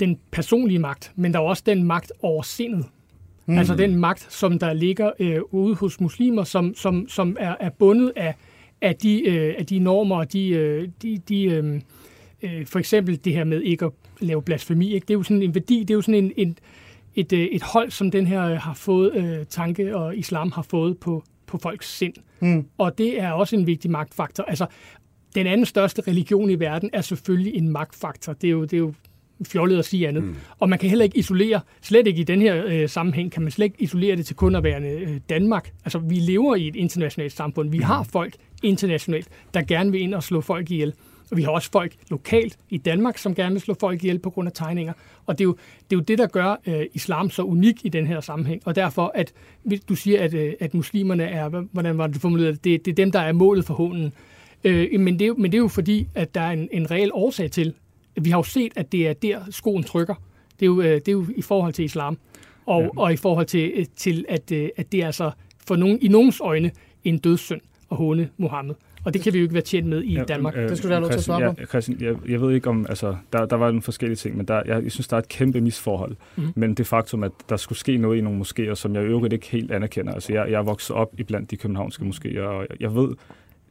den 0.00 0.18
personlige 0.30 0.78
magt, 0.78 1.12
men 1.16 1.32
der 1.32 1.38
er 1.38 1.42
også 1.42 1.62
den 1.66 1.84
magt 1.84 2.12
over 2.22 2.42
sindet. 2.42 2.86
Mm. 3.46 3.58
Altså 3.58 3.74
den 3.74 3.96
magt, 3.96 4.26
som 4.32 4.58
der 4.58 4.72
ligger 4.72 5.10
øh, 5.18 5.40
ude 5.50 5.74
hos 5.74 6.00
muslimer, 6.00 6.44
som, 6.44 6.74
som, 6.74 7.08
som 7.08 7.36
er, 7.40 7.54
er 7.60 7.70
bundet 7.70 8.12
af, 8.16 8.34
af, 8.80 8.96
de, 8.96 9.28
øh, 9.28 9.54
af 9.58 9.66
de 9.66 9.78
normer 9.78 10.16
og 10.16 10.32
de, 10.32 10.48
øh, 10.48 10.88
de, 11.02 11.18
de 11.28 11.44
øh, 11.44 11.80
øh, 12.42 12.66
for 12.66 12.78
eksempel 12.78 13.24
det 13.24 13.32
her 13.32 13.44
med 13.44 13.62
ikke 13.62 13.84
at 13.84 13.92
lave 14.20 14.42
blasfemi. 14.42 14.92
Ikke? 14.92 15.04
Det 15.04 15.14
er 15.14 15.18
jo 15.18 15.22
sådan 15.22 15.42
en 15.42 15.54
værdi, 15.54 15.80
det 15.80 15.90
er 15.90 15.94
jo 15.94 16.02
sådan 16.02 16.24
en, 16.24 16.32
en, 16.36 16.58
et, 17.14 17.32
øh, 17.32 17.40
et 17.40 17.62
hold, 17.62 17.90
som 17.90 18.10
den 18.10 18.26
her 18.26 18.44
øh, 18.44 18.56
har 18.56 18.74
fået, 18.74 19.14
øh, 19.14 19.46
tanke 19.46 19.96
og 19.96 20.16
islam 20.16 20.52
har 20.52 20.62
fået 20.62 20.98
på, 20.98 21.24
på 21.46 21.58
folks 21.58 21.96
sind. 21.96 22.14
Mm. 22.40 22.66
Og 22.78 22.98
det 22.98 23.20
er 23.20 23.30
også 23.30 23.56
en 23.56 23.66
vigtig 23.66 23.90
magtfaktor. 23.90 24.44
Altså, 24.44 24.66
den 25.34 25.46
anden 25.46 25.66
største 25.66 26.02
religion 26.08 26.50
i 26.50 26.54
verden 26.54 26.90
er 26.92 27.00
selvfølgelig 27.00 27.54
en 27.54 27.68
magtfaktor. 27.68 28.32
Det 28.32 28.46
er 28.46 28.50
jo, 28.50 28.62
det 28.62 28.72
er 28.72 28.78
jo 28.78 28.94
fjollet 29.46 29.78
at 29.78 29.84
sige 29.84 30.08
andet. 30.08 30.24
Mm. 30.24 30.36
Og 30.58 30.68
man 30.68 30.78
kan 30.78 30.88
heller 30.88 31.04
ikke 31.04 31.18
isolere, 31.18 31.60
slet 31.82 32.06
ikke 32.06 32.20
i 32.20 32.24
den 32.24 32.40
her 32.40 32.64
øh, 32.66 32.88
sammenhæng, 32.88 33.32
kan 33.32 33.42
man 33.42 33.50
slet 33.50 33.64
ikke 33.64 33.82
isolere 33.82 34.16
det 34.16 34.26
til 34.26 34.36
kun 34.36 34.54
at 34.54 34.64
være 34.64 34.82
øh, 34.82 35.20
Danmark. 35.28 35.72
Altså, 35.84 35.98
vi 35.98 36.14
lever 36.14 36.56
i 36.56 36.68
et 36.68 36.76
internationalt 36.76 37.32
samfund. 37.32 37.70
Vi 37.70 37.78
mm. 37.78 37.84
har 37.84 38.02
folk 38.02 38.34
internationalt, 38.62 39.28
der 39.54 39.62
gerne 39.62 39.92
vil 39.92 40.00
ind 40.00 40.14
og 40.14 40.22
slå 40.22 40.40
folk 40.40 40.70
ihjel. 40.70 40.94
Og 41.30 41.36
vi 41.36 41.42
har 41.42 41.50
også 41.50 41.70
folk 41.72 41.94
lokalt 42.10 42.58
i 42.70 42.78
Danmark, 42.78 43.18
som 43.18 43.34
gerne 43.34 43.52
vil 43.52 43.60
slå 43.60 43.74
folk 43.80 44.02
ihjel 44.02 44.18
på 44.18 44.30
grund 44.30 44.46
af 44.48 44.52
tegninger. 44.54 44.92
Og 45.26 45.38
det 45.38 45.44
er 45.44 45.46
jo 45.46 45.56
det, 45.90 45.96
er 45.96 45.96
jo 45.96 46.00
det 46.00 46.18
der 46.18 46.26
gør 46.26 46.60
øh, 46.66 46.86
islam 46.94 47.30
så 47.30 47.42
unik 47.42 47.84
i 47.84 47.88
den 47.88 48.06
her 48.06 48.20
sammenhæng. 48.20 48.62
Og 48.64 48.76
derfor, 48.76 49.12
at 49.14 49.32
hvis 49.62 49.80
du 49.80 49.94
siger, 49.94 50.22
at, 50.22 50.34
øh, 50.34 50.52
at 50.60 50.74
muslimerne 50.74 51.22
er, 51.24 51.48
hvordan 51.48 51.98
var 51.98 52.06
det 52.06 52.20
formuleret, 52.20 52.64
det, 52.64 52.84
det 52.84 52.90
er 52.90 52.94
dem, 52.94 53.12
der 53.12 53.20
er 53.20 53.32
målet 53.32 53.64
for 53.64 53.74
hånden. 53.74 54.12
Øh, 54.64 55.00
men, 55.00 55.14
det 55.14 55.22
er, 55.22 55.26
jo- 55.28 55.34
men 55.38 55.52
det 55.52 55.58
er 55.58 55.62
jo 55.62 55.68
fordi, 55.68 56.08
at 56.14 56.34
der 56.34 56.40
er 56.40 56.50
en, 56.50 56.68
en 56.72 56.90
reel 56.90 57.10
årsag 57.14 57.50
til, 57.50 57.74
vi 58.20 58.30
har 58.30 58.38
jo 58.38 58.42
set, 58.42 58.72
at 58.76 58.92
det 58.92 59.08
er 59.08 59.12
der, 59.12 59.40
skoen 59.50 59.82
trykker. 59.82 60.14
Det 60.60 60.62
er 60.62 60.66
jo, 60.66 60.80
øh, 60.80 60.86
det 60.94 61.08
er 61.08 61.12
jo 61.12 61.26
i 61.36 61.42
forhold 61.42 61.72
til 61.72 61.84
islam. 61.84 62.18
Og, 62.66 62.82
ja. 62.82 62.88
og 62.96 63.12
i 63.12 63.16
forhold 63.16 63.46
til, 63.46 63.72
øh, 63.74 63.86
til 63.96 64.24
at, 64.28 64.52
øh, 64.52 64.68
at 64.76 64.92
det 64.92 65.02
er 65.02 65.06
altså 65.06 65.30
for 65.66 65.76
nogen, 65.76 65.98
i 66.02 66.08
nogens 66.08 66.40
øjne 66.40 66.70
en 67.04 67.18
dødssynd 67.18 67.60
at 67.90 67.96
håne 67.96 68.28
Mohammed. 68.36 68.74
Og 69.04 69.14
det 69.14 69.22
kan 69.22 69.32
vi 69.32 69.38
jo 69.38 69.42
ikke 69.42 69.54
være 69.54 69.62
tjent 69.62 69.86
med 69.86 70.02
i 70.02 70.14
ja, 70.14 70.24
Danmark. 70.24 70.54
Det 70.54 70.78
skal 70.78 70.90
du 70.90 70.94
have 70.94 71.00
lov 71.00 71.10
til 71.10 71.18
at 71.18 71.24
svare 71.24 71.40
Christian, 71.40 71.56
ja, 71.60 71.66
Christian, 71.66 72.00
jeg, 72.00 72.30
jeg 72.30 72.40
ved 72.40 72.54
ikke 72.54 72.68
om, 72.68 72.86
altså, 72.88 73.16
der, 73.32 73.46
der 73.46 73.56
var 73.56 73.66
nogle 73.66 73.82
forskellige 73.82 74.16
ting, 74.16 74.36
men 74.36 74.46
der, 74.48 74.62
jeg, 74.66 74.82
jeg 74.82 74.92
synes, 74.92 75.08
der 75.08 75.16
er 75.16 75.20
et 75.20 75.28
kæmpe 75.28 75.60
misforhold 75.60 76.16
Mhm. 76.36 76.46
mm. 76.46 76.52
mellem 76.56 76.74
det 76.74 76.86
faktum, 76.86 77.22
at 77.24 77.32
der 77.48 77.56
skulle 77.56 77.78
ske 77.78 77.96
noget 77.96 78.18
i 78.18 78.20
nogle 78.20 78.40
moskéer, 78.40 78.74
som 78.74 78.94
jeg 78.94 79.02
i 79.02 79.06
øvrigt 79.06 79.32
ikke 79.32 79.46
helt 79.50 79.72
anerkender. 79.72 80.12
Altså, 80.12 80.32
jeg, 80.32 80.50
jeg 80.50 80.58
er 80.58 80.62
vokset 80.62 80.96
op 80.96 81.08
i 81.18 81.22
blandt 81.22 81.50
de 81.50 81.56
københavnske 81.56 82.04
moskéer, 82.04 82.40
og 82.40 82.66
jeg, 82.70 82.80
jeg 82.80 82.94
ved 82.94 83.08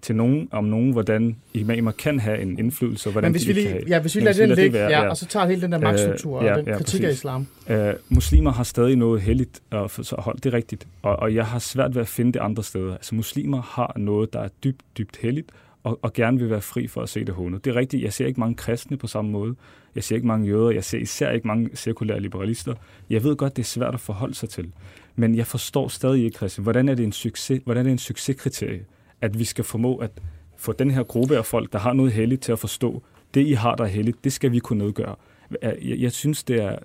til 0.01 0.15
nogen, 0.15 0.47
om 0.51 0.63
nogen, 0.63 0.91
hvordan 0.91 1.35
imamer 1.53 1.91
kan 1.91 2.19
have 2.19 2.41
en 2.41 2.59
indflydelse, 2.59 3.09
og 3.09 3.11
hvordan 3.11 3.27
Men 3.27 3.31
hvis 3.33 3.41
de 3.41 3.47
vi 3.47 3.53
lige, 3.53 3.63
kan 3.63 3.71
have. 3.73 3.83
ja, 3.87 3.99
hvis 4.01 4.15
vi 4.15 4.19
lader 4.21 4.47
den 4.47 4.55
ligge, 4.55 4.79
ja, 4.79 5.09
og 5.09 5.17
så 5.17 5.25
tager 5.25 5.45
hele 5.47 5.61
den 5.61 5.71
der 5.71 5.79
magtstruktur 5.79 6.39
Øh, 6.39 6.45
ja, 6.45 6.51
og 6.51 6.57
den 6.57 6.67
ja, 6.67 6.77
kritik 6.77 7.01
af 7.01 7.05
præcis. 7.05 7.17
islam. 7.19 7.47
Øh, 7.69 7.93
muslimer 8.09 8.51
har 8.51 8.63
stadig 8.63 8.95
noget 8.95 9.21
heldigt 9.21 9.61
så 9.89 10.15
holde. 10.19 10.39
Det 10.43 10.53
er 10.53 10.57
rigtigt. 10.57 10.87
Og, 11.01 11.15
og 11.15 11.35
jeg 11.35 11.45
har 11.45 11.59
svært 11.59 11.95
ved 11.95 12.01
at 12.01 12.07
finde 12.07 12.31
det 12.33 12.39
andre 12.39 12.63
steder. 12.63 12.93
Altså 12.93 13.15
muslimer 13.15 13.61
har 13.61 13.93
noget, 13.97 14.33
der 14.33 14.39
er 14.39 14.49
dybt, 14.63 14.81
dybt 14.97 15.17
heldigt, 15.21 15.51
og, 15.83 15.99
og 16.01 16.13
gerne 16.13 16.39
vil 16.39 16.49
være 16.49 16.61
fri 16.61 16.87
for 16.87 17.01
at 17.01 17.09
se 17.09 17.25
det 17.25 17.33
hånet. 17.33 17.65
Det 17.65 17.71
er 17.71 17.75
rigtigt. 17.75 18.03
Jeg 18.03 18.13
ser 18.13 18.25
ikke 18.25 18.39
mange 18.39 18.55
kristne 18.55 18.97
på 18.97 19.07
samme 19.07 19.31
måde. 19.31 19.55
Jeg 19.95 20.03
ser 20.03 20.15
ikke 20.15 20.27
mange 20.27 20.47
jøder. 20.47 20.69
Jeg 20.69 20.83
ser 20.83 20.97
især 20.97 21.31
ikke 21.31 21.47
mange 21.47 21.69
sekulære 21.73 22.19
liberalister. 22.19 22.73
Jeg 23.09 23.23
ved 23.23 23.35
godt, 23.35 23.55
det 23.55 23.61
er 23.63 23.67
svært 23.67 23.93
at 23.93 23.99
forholde 23.99 24.35
sig 24.35 24.49
til. 24.49 24.71
Men 25.15 25.35
jeg 25.35 25.47
forstår 25.47 25.87
stadig 25.87 26.23
ikke, 26.25 26.37
Christian, 26.37 26.63
hvordan 26.63 26.89
er 26.89 26.95
det 26.95 27.03
en 27.03 27.11
succes, 27.11 27.61
hvordan 27.63 27.79
er 27.79 27.83
det 27.83 27.91
en 27.91 27.97
succeskriterie, 27.97 28.79
at 29.21 29.39
vi 29.39 29.43
skal 29.43 29.63
formå 29.63 29.95
at 29.97 30.11
få 30.57 30.71
den 30.71 30.91
her 30.91 31.03
gruppe 31.03 31.37
af 31.37 31.45
folk, 31.45 31.73
der 31.73 31.79
har 31.79 31.93
noget 31.93 32.11
heldigt 32.11 32.41
til 32.41 32.51
at 32.51 32.59
forstå, 32.59 33.03
det 33.33 33.47
I 33.47 33.51
har, 33.53 33.75
der 33.75 33.83
er 33.83 33.87
heldigt, 33.87 34.23
det 34.23 34.33
skal 34.33 34.51
vi 34.51 34.59
kunne 34.59 34.83
nedgøre. 34.85 35.15
Jeg, 35.61 35.75
jeg 35.81 36.11
synes, 36.11 36.43
det 36.43 36.63
er 36.63 36.75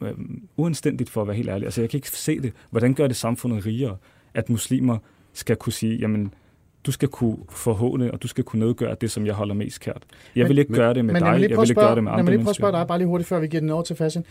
øh, 0.00 0.10
uanstændigt 0.56 1.10
for 1.10 1.20
at 1.22 1.26
være 1.28 1.36
helt 1.36 1.48
ærlig. 1.48 1.64
Altså, 1.66 1.80
jeg 1.80 1.90
kan 1.90 1.98
ikke 1.98 2.10
se 2.10 2.40
det. 2.40 2.52
Hvordan 2.70 2.94
gør 2.94 3.06
det 3.06 3.16
samfundet 3.16 3.66
rigere, 3.66 3.96
at 4.34 4.50
muslimer 4.50 4.98
skal 5.32 5.56
kunne 5.56 5.72
sige, 5.72 5.96
jamen, 5.96 6.34
du 6.86 6.92
skal 6.92 7.08
kunne 7.08 7.36
forhåne, 7.50 8.10
og 8.12 8.22
du 8.22 8.28
skal 8.28 8.44
kunne 8.44 8.60
nedgøre 8.66 8.96
det, 9.00 9.10
som 9.10 9.26
jeg 9.26 9.34
holder 9.34 9.54
mest 9.54 9.80
kært. 9.80 10.02
Jeg 10.36 10.42
Men- 10.44 10.48
vil 10.48 10.58
ikke 10.58 10.72
men- 10.72 10.78
gøre 10.78 10.94
det 10.94 11.04
med 11.04 11.12
Men 11.14 11.22
dig, 11.22 11.26
jeg 11.28 11.36
vil 11.36 11.42
ikke 11.42 11.74
gøre 11.74 11.94
det 11.94 12.04
med 12.04 12.12
andre 12.12 12.22
mig 12.24 12.30
lige 12.32 12.38
prøve 12.44 12.50
at 12.50 12.56
spørge 12.56 12.72
mennesker. 12.72 12.80
dig, 12.84 12.88
bare 12.88 12.98
lige 12.98 13.08
hurtigt, 13.08 13.28
før 13.28 13.40
vi 13.40 13.46
giver 13.46 13.60
den 13.60 13.70
over 13.70 13.82
til 13.82 13.96
Fashion. 13.96 14.24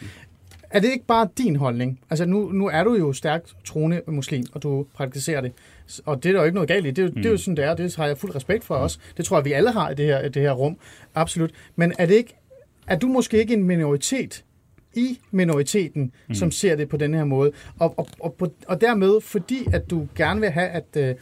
Er 0.71 0.80
det 0.80 0.91
ikke 0.91 1.06
bare 1.06 1.27
din 1.38 1.56
holdning? 1.56 1.99
Altså 2.10 2.25
nu, 2.25 2.49
nu 2.51 2.67
er 2.67 2.84
du 2.84 2.93
jo 2.95 3.13
stærkt 3.13 3.56
troende 3.65 4.01
muslim, 4.08 4.43
og 4.53 4.63
du 4.63 4.86
praktiserer 4.93 5.41
det. 5.41 5.51
Og 6.06 6.23
det 6.23 6.30
er 6.30 6.34
der 6.34 6.39
jo 6.39 6.45
ikke 6.45 6.56
noget 6.56 6.67
galt 6.67 6.86
i. 6.86 6.91
Det, 6.91 6.99
er 6.99 7.03
jo- 7.03 7.10
det 7.13 7.25
er 7.25 7.30
jo 7.30 7.34
Mm. 7.34 7.38
sådan, 7.38 7.58
det 7.58 7.65
er. 7.65 7.75
Det 7.75 7.95
har 7.95 8.08
jeg 8.08 8.17
fuld 8.17 8.36
respekt 8.36 8.63
for 8.63 8.75
også. 8.75 8.99
Det 9.17 9.25
tror 9.25 9.38
jeg, 9.38 9.45
vi 9.45 9.51
alle 9.51 9.71
har 9.71 9.89
i 9.89 9.95
det 9.95 10.06
her, 10.06 10.21
i 10.21 10.30
det 10.30 10.41
her 10.41 10.51
rum. 10.51 10.77
Absolut. 11.15 11.51
Men 11.75 11.93
er 11.99 12.06
det 12.06 12.15
ikke, 12.15 12.36
er 12.88 12.97
du 12.99 13.08
måske 13.08 13.38
ikke 13.39 13.53
en 13.53 13.63
minoritet 13.63 14.43
i 14.95 15.19
minoriteten, 15.32 16.12
mm. 16.27 16.34
som 16.34 16.51
ser 16.51 16.75
det 16.75 16.89
på 16.89 16.97
den 16.97 17.13
her 17.13 17.23
måde? 17.23 17.51
Og, 17.80 17.93
og, 17.99 18.08
og, 18.19 18.51
og 18.67 18.82
dermed, 18.82 19.21
fordi 19.21 19.67
at 19.73 19.89
du 19.89 20.08
gerne 20.15 20.39
vil 20.41 20.49
have, 20.49 20.67
at 20.67 20.86
øh, 20.97 21.15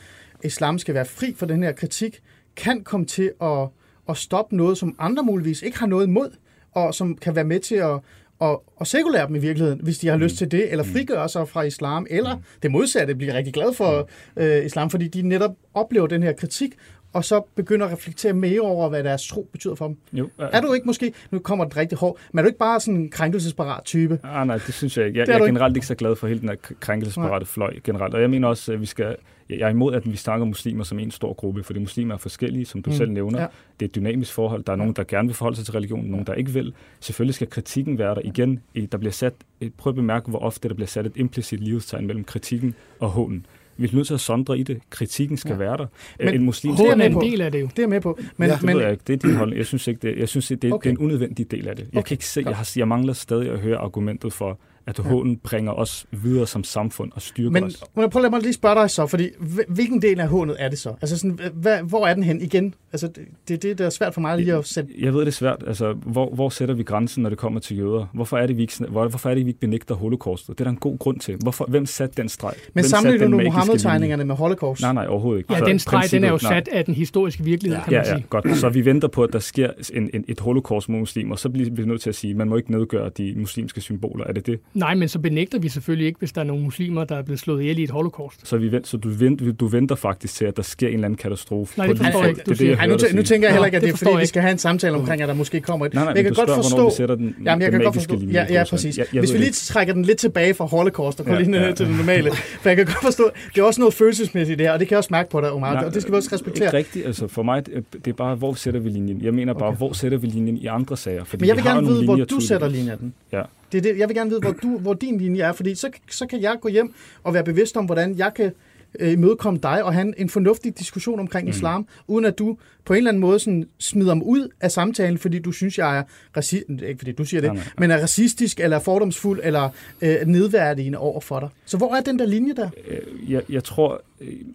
islam 0.44 0.80
skal 0.80 0.94
være 0.94 1.06
fri 1.06 1.34
for 1.38 1.46
den 1.46 1.64
her 1.64 1.72
kritik, 1.72 2.20
kan 2.56 2.84
komme 2.84 3.06
til 3.06 3.32
at, 3.42 3.68
at 4.10 4.18
stoppe 4.18 4.56
noget, 4.56 4.78
som 4.78 4.96
andre 5.00 5.24
muligvis 5.24 5.62
ikke 5.62 5.80
har 5.80 5.88
noget 5.88 6.08
imod, 6.08 6.30
og 6.72 6.94
som 6.94 7.16
kan 7.16 7.36
være 7.36 7.44
med 7.46 7.60
til 7.60 7.76
at, 7.76 8.00
at, 8.42 8.58
at 8.82 8.88
sekulære 8.88 9.28
dem 9.28 9.36
i 9.36 9.40
virkeligheden, 9.40 9.80
hvis 9.84 9.98
de 9.98 10.08
har 10.08 10.18
lyst 10.18 10.38
til 10.38 10.52
det, 10.52 10.72
eller 10.72 10.84
frigøre 10.84 11.30
sig 11.30 11.50
fra 11.50 11.62
islam, 11.62 12.08
eller 12.10 12.38
det 12.64 12.72
modsatte, 12.72 13.16
bliver 13.16 13.34
rigtig 13.34 13.54
glad 13.54 13.74
for 13.74 14.10
øh, 14.38 14.66
islam, 14.66 14.90
fordi 14.90 15.08
de 15.08 15.22
netop 15.22 15.52
oplever 15.74 16.08
den 16.08 16.24
her 16.24 16.34
kritik, 16.34 16.74
og 17.16 17.26
så 17.26 17.42
begynder 17.56 17.86
at 17.86 17.92
reflektere 17.92 18.34
mere 18.34 18.62
over, 18.62 18.90
hvad 18.90 19.04
deres 19.04 19.28
tro 19.28 19.48
betyder 19.52 19.76
for 19.76 19.88
dem. 19.88 19.98
Jo, 20.14 20.24
øh, 20.42 20.48
Er 20.52 20.62
du 20.62 20.74
ikke 20.74 20.86
måske, 20.86 21.14
nu 21.32 21.40
kommer 21.40 21.66
det 21.66 21.78
rigtig 21.78 21.98
hårdt, 21.98 22.20
men 22.32 22.40
er 22.40 22.44
du 22.44 22.48
ikke 22.48 22.60
bare 22.60 22.80
sådan 22.80 22.96
en 23.00 23.10
krænkelsesparat 23.10 23.84
type? 23.86 24.20
Ah, 24.24 24.48
nej, 24.48 24.58
det 24.66 24.74
synes 24.74 24.98
jeg 24.98 25.06
ikke. 25.08 25.20
Jeg, 25.20 25.24
er 25.28 25.32
jeg 25.32 25.34
er 25.34 25.38
ikke. 25.46 25.48
generelt 25.54 25.76
ikke 25.78 25.88
så 25.88 25.96
glad 25.96 26.16
for 26.16 26.28
hele 26.28 26.40
den 26.40 26.50
her 26.50 26.56
krænkelsesparate 26.80 27.46
fløj 27.46 27.74
generelt. 27.84 28.14
Og 28.14 28.22
jeg 28.22 28.30
mener 28.30 28.48
også, 28.48 28.74
at 28.74 28.82
vi 28.82 28.86
skal... 28.86 29.16
Jeg 29.50 29.60
er 29.60 29.70
imod, 29.70 29.94
at 29.96 30.06
vi 30.12 30.16
snakker 30.16 30.46
muslimer 30.46 30.84
som 30.84 31.00
en 31.00 31.12
stor 31.12 31.34
gruppe, 31.34 31.64
fordi 31.64 31.80
muslimer 31.80 32.14
er 32.14 32.18
forskellige, 32.18 32.66
som 32.66 32.82
du 32.82 32.90
Mm, 32.90 32.96
selv 32.96 33.12
nævner. 33.12 33.42
ja. 33.42 33.48
Det 33.80 33.86
er 33.86 33.90
et 33.90 33.96
dynamisk 33.96 34.34
forhold. 34.34 34.64
Der 34.64 34.72
er 34.72 34.76
nogen, 34.78 34.94
der 34.94 35.04
gerne 35.04 35.28
vil 35.28 35.36
forholde 35.36 35.56
sig 35.58 35.66
til 35.66 35.72
religionen, 35.74 36.12
nogen, 36.12 36.26
der 36.28 36.34
ikke 36.34 36.52
vil. 36.52 36.74
Selvfølgelig 37.00 37.36
skal 37.36 37.50
kritikken 37.50 37.98
være 37.98 38.16
der. 38.16 38.22
Igen, 38.24 38.60
der 38.92 38.98
bliver 38.98 39.12
sat... 39.12 39.34
Prøv 39.78 39.92
at 39.92 39.96
bemærke, 39.96 40.30
hvor 40.30 40.40
ofte 40.40 40.70
der 40.70 40.76
bliver 40.76 40.88
sat 40.88 41.06
et 41.06 41.12
implicit 41.16 41.60
livstegn 41.60 42.08
mellem 42.08 42.24
kritikken 42.24 42.76
og 43.00 43.10
hånen. 43.10 43.46
Vi 43.78 43.88
er 43.88 43.96
nødt 43.96 44.08
til 44.08 44.14
at 44.14 44.20
sondre 44.20 44.58
i 44.60 44.64
det. 44.64 44.80
Kritikken 44.90 45.38
skal 45.38 45.52
Ja. 45.52 45.58
være 45.58 45.78
der. 45.78 45.86
Men 46.20 46.34
en 46.34 46.44
muslim 46.44 46.76
det 46.76 46.88
er 46.90 46.94
en 46.94 47.22
del 47.22 47.42
af 47.42 47.52
det 47.52 47.62
jo. 47.62 47.70
Det 47.76 47.84
er 47.84 47.88
med 47.88 48.02
på. 48.02 48.20
Men, 48.38 48.50
Ja, 48.50 48.56
det 48.56 48.64
men, 48.64 48.76
ved 48.76 48.82
jeg 48.84 48.92
ikke. 48.92 49.04
Det 49.08 49.14
er 49.14 49.18
din 49.28 49.36
holdning. 49.36 49.58
Jeg 49.58 49.66
synes 49.66 49.88
ikke, 49.88 50.00
det, 50.08 50.18
jeg 50.18 50.30
synes, 50.30 50.48
det, 50.48 50.74
Okay. 50.74 50.90
det 50.90 50.96
er 50.96 51.00
en 51.00 51.06
unødvendig 51.06 51.52
del 51.52 51.68
af 51.68 51.76
det. 51.76 51.88
Jeg 51.94 51.98
Okay, 52.00 52.08
kan 52.08 52.14
ikke 52.16 52.26
se, 52.26 52.44
jeg, 52.46 52.56
har, 52.56 52.72
jeg 52.76 52.88
mangler 52.88 53.14
stadig 53.14 53.52
at 53.52 53.60
høre 53.60 53.78
argumentet 53.78 54.34
for, 54.34 54.60
at 54.88 55.00
Ja. 55.00 55.04
hånden 55.04 55.38
bringer 55.38 55.72
os 55.72 56.06
videre 56.12 56.48
som 56.48 56.64
samfund 56.64 57.12
og 57.16 57.22
styrker 57.22 57.50
Men 57.52 57.64
os. 57.64 57.84
må 57.96 58.02
jeg 58.02 58.10
prøve 58.10 58.26
at 58.26 58.32
mig 58.32 58.42
lige 58.42 58.54
spørge 58.54 58.76
dig 58.76 58.90
så, 58.90 59.08
fordi 59.08 59.30
hvil- 59.40 59.66
hvilken 59.68 60.02
del 60.02 60.20
af 60.20 60.28
hånet 60.28 60.56
er 60.60 60.70
det 60.70 60.80
så? 60.80 60.94
Altså 61.02 61.18
sådan, 61.18 61.40
hvad, 61.54 61.78
hvor 61.84 62.08
er 62.08 62.14
den 62.14 62.24
hen 62.24 62.42
igen? 62.42 62.74
Altså 62.94 63.08
det, 63.08 63.24
det, 63.48 63.64
det 63.64 63.78
der 63.78 63.86
er 63.86 63.90
svært 63.90 64.14
for 64.14 64.22
mig 64.22 64.38
lige 64.38 64.54
at 64.54 64.66
sætte... 64.66 64.90
Jeg 65.00 65.14
ved, 65.14 65.20
det 65.20 65.28
er 65.28 65.32
svært. 65.32 65.64
Altså, 65.68 65.94
hvor, 65.94 66.30
hvor 66.34 66.50
sætter 66.50 66.76
vi 66.76 66.84
grænsen, 66.84 67.24
når 67.24 67.30
det 67.30 67.40
kommer 67.40 67.60
til 67.60 67.78
jøder? 67.78 68.06
Hvorfor 68.14 68.38
er 68.38 68.48
det, 68.48 68.58
vi 68.58 68.62
ikke, 68.62 68.74
hvor, 68.90 69.08
hvorfor 69.08 69.30
er 69.30 69.36
det, 69.36 69.46
vi 69.46 69.50
ikke 69.50 69.60
benægter 69.60 69.96
holocaustet? 69.96 70.50
Det 70.50 70.60
er 70.60 70.64
der 70.64 70.72
en 70.72 70.78
god 70.78 70.98
grund 71.00 71.20
til. 71.20 71.36
Hvorfor, 71.36 71.66
hvem 71.66 71.86
satte 71.86 72.22
den 72.22 72.30
streg? 72.30 72.54
Men 72.74 72.84
sammenligner 72.84 73.28
du 73.28 73.36
magiske 73.36 73.52
Mohammed-tegningerne 73.56 74.26
med 74.26 74.36
Holocaust? 74.36 74.82
Nej, 74.82 74.94
nej, 74.94 75.08
overhovedet 75.08 75.40
ikke. 75.40 75.54
Ja, 75.54 75.60
Så 75.60 75.66
den 75.66 75.80
streg, 75.80 76.04
den 76.12 76.24
er 76.24 76.28
jo 76.30 76.40
nej. 76.44 76.54
sat 76.54 76.68
af 76.68 76.86
den 76.86 76.94
historiske 76.94 77.44
virkelighed, 77.44 77.80
kan 77.84 77.94
Ja, 77.94 77.98
man 78.00 78.06
ja, 78.08 78.16
sige. 78.16 78.26
godt. 78.30 78.58
Så 78.58 78.70
vi 78.70 78.86
venter 78.86 79.08
på, 79.08 79.24
at 79.24 79.34
der 79.34 79.40
sker 79.40 79.70
en, 79.94 80.10
en, 80.14 80.26
et 80.28 80.40
holocaust 80.40 80.90
mod 80.90 81.00
muslimer. 81.00 81.36
Så 81.36 81.50
bliver 81.50 81.70
vi 81.72 81.86
nødt 81.86 82.02
til 82.02 82.10
at 82.10 82.16
sige, 82.16 82.32
at 82.32 82.38
man 82.38 82.50
må 82.50 82.58
ikke 82.58 82.72
nedgøre 82.72 83.10
de 83.18 83.34
muslimske 83.38 83.82
symboler. 83.82 84.26
Er 84.26 84.34
det 84.34 84.46
det? 84.46 84.60
Nej, 84.76 84.96
men 84.96 85.08
så 85.10 85.20
benægter 85.20 85.60
vi 85.60 85.70
selvfølgelig 85.70 86.08
ikke, 86.08 86.20
hvis 86.20 86.32
der 86.32 86.42
er 86.42 86.46
nogle 86.46 86.64
muslimer, 86.64 87.04
der 87.04 87.16
er 87.16 87.22
blevet 87.22 87.40
slået 87.40 87.62
ihjel 87.62 87.80
i 87.80 87.84
et 87.84 87.90
holocaust. 87.90 88.48
Så, 88.48 88.58
vi 88.58 88.72
vent, 88.72 88.88
så 88.88 88.98
du, 88.98 89.10
venter, 89.10 89.52
du 89.52 89.68
venter 89.68 89.96
faktisk 89.96 90.36
til, 90.36 90.46
at 90.46 90.58
der 90.58 90.64
sker 90.64 90.88
en 90.88 90.94
eller 90.94 91.06
anden 91.06 91.18
katastrofe. 91.18 91.78
Nej, 91.78 91.88
på 91.88 91.94
det 91.94 92.02
forstår 92.02 92.20
jeg 92.20 92.30
ikke, 92.30 92.42
Det 92.46 92.52
er 92.52 92.56
det, 92.56 92.68
jeg 92.70 92.78
Ej, 92.78 92.88
nu, 92.88 92.98
nu 93.14 93.24
tænker 93.24 93.48
jeg 93.48 93.54
heller 93.54 93.66
ikke, 93.66 93.76
at 93.76 93.82
det 93.84 93.94
det 93.94 94.02
er 94.02 94.06
fordi, 94.06 94.20
vi 94.22 94.26
skal 94.26 94.42
have 94.42 94.52
en 94.52 94.58
samtale 94.58 94.96
omkring, 94.96 95.22
at 95.22 95.28
der 95.28 95.34
måske 95.34 95.62
kommer 95.62 95.86
et... 95.86 95.94
Nej, 95.94 96.04
nej, 96.04 96.14
Men 96.14 96.16
jeg 96.18 96.24
kan 96.24 96.34
du 96.34 96.40
godt 96.40 96.64
forstå... 96.64 96.90
vi 96.90 96.96
sætter 96.96 97.16
den, 97.16 97.36
Jamen, 97.46 97.46
jeg 97.48 97.54
den 97.54 97.62
kan 97.62 97.72
godt 97.72 97.96
magiske 97.96 98.12
forstå... 98.14 98.20
linje. 98.26 98.34
Ja, 98.50 98.54
ja, 98.54 98.64
præcis. 98.70 98.98
Jeg, 98.98 99.06
jeg 99.14 99.20
Hvis 99.20 99.34
vi 99.34 99.38
lige 99.38 99.52
trækker 99.52 99.94
den 99.94 100.06
lidt 100.06 100.18
tilbage 100.18 100.54
fra 100.54 100.66
Holocaust 100.66 101.20
og 101.20 101.26
går 101.26 101.34
Ja, 101.34 101.40
lige 101.40 101.52
ned 101.52 101.60
ja. 101.60 101.72
til 101.72 101.88
det 101.88 101.96
normale. 101.98 102.32
For 102.62 102.70
jeg 102.70 102.76
kan 102.78 102.86
godt 102.86 103.02
forstå, 103.04 103.30
det 103.56 103.62
er 103.62 103.66
også 103.66 103.82
noget 103.82 103.94
følelsesmæssigt 103.94 104.56
i 104.56 104.58
det 104.58 104.66
her, 104.68 104.74
og 104.74 104.80
det 104.80 104.88
kan 104.88 104.94
jeg 104.96 104.98
også 104.98 105.10
mærke 105.12 105.30
på 105.30 105.42
dig, 105.42 105.52
Omar, 105.52 105.74
Nej, 105.74 105.84
og 105.86 105.94
det 105.94 106.02
skal 106.02 106.12
vi 106.12 106.18
også 106.18 106.30
respektere. 106.34 106.66
Ikke 106.66 106.78
rigtigt. 106.78 107.06
Altså 107.06 107.28
for 107.28 107.44
mig, 107.44 107.66
det 107.66 107.84
det 108.06 108.08
er 108.08 108.16
bare, 108.16 108.36
hvor 108.36 108.54
sætter 108.54 108.80
vi 108.80 108.90
linjen? 108.90 109.22
Jeg 109.22 109.34
mener 109.34 109.54
bare, 109.54 109.68
Okay. 109.70 109.78
hvor 109.78 109.94
sætter 109.94 110.18
vi 110.18 110.28
linjen 110.28 110.58
i 110.58 110.66
andre 110.66 110.98
sager? 110.98 111.24
Fordi 111.24 111.42
Men 111.42 111.48
jeg 111.48 111.56
vi 111.58 111.62
vil 111.62 111.72
gerne 111.72 111.88
vide, 111.88 112.06
hvor 112.06 112.16
du 112.16 112.40
sætter 112.40 112.68
linjen. 112.68 113.14
Ja. 113.34 113.42
Det 113.76 113.86
er 113.86 113.94
det, 113.94 114.00
jeg 114.00 114.08
vil 114.10 114.16
gerne 114.18 114.30
vide, 114.30 114.40
hvor, 114.42 114.52
du, 114.52 114.78
hvor 114.78 114.94
din 114.94 115.18
linje 115.18 115.42
er, 115.42 115.54
fordi 115.54 115.76
så, 115.76 115.90
så 116.10 116.26
kan 116.28 116.42
jeg 116.42 116.58
gå 116.62 116.68
hjem 116.70 116.94
og 117.24 117.34
være 117.34 117.44
bevidst 117.44 117.78
om, 117.78 117.86
hvordan 117.86 118.18
jeg 118.18 118.32
kan 118.36 118.52
øh, 119.00 119.12
imødekomme 119.12 119.60
dig 119.64 119.84
og 119.84 119.94
have 119.94 120.20
en 120.20 120.30
fornuftig 120.30 120.80
diskussion 120.80 121.20
omkring 121.20 121.46
mm. 121.46 121.50
islam, 121.50 121.88
uden 122.08 122.26
at 122.26 122.40
du 122.40 122.58
på 122.86 122.94
en 122.94 122.98
eller 122.98 123.12
anden 123.12 123.22
måde 123.22 123.40
sådan 123.40 123.66
smider 123.80 124.14
mig 124.14 124.26
ud 124.26 124.50
af 124.62 124.72
samtalen, 124.72 125.18
fordi 125.18 125.40
du 125.40 125.52
synes, 125.52 125.78
jeg 125.78 125.98
er 125.98 126.04
raci- 126.38 126.86
ikke 126.88 126.98
fordi 126.98 127.12
du 127.12 127.26
siger 127.26 127.42
det, 127.42 127.48
Nej, 127.48 127.56
nej. 127.56 127.66
men 127.78 127.92
er 127.92 128.02
racistisk, 128.02 128.60
eller 128.60 128.80
fordomsfuld, 128.80 129.40
eller 129.44 129.70
øh, 130.02 130.16
nedværdigende 130.28 130.98
over 130.98 131.22
for 131.22 131.40
dig. 131.40 131.50
Så 131.66 131.78
hvor 131.78 131.96
er 131.96 132.02
den 132.02 132.20
der 132.20 132.26
linje 132.26 132.54
der? 132.54 132.70
Øh, 132.88 133.32
jeg, 133.32 133.42
jeg 133.50 133.64
tror, 133.64 134.02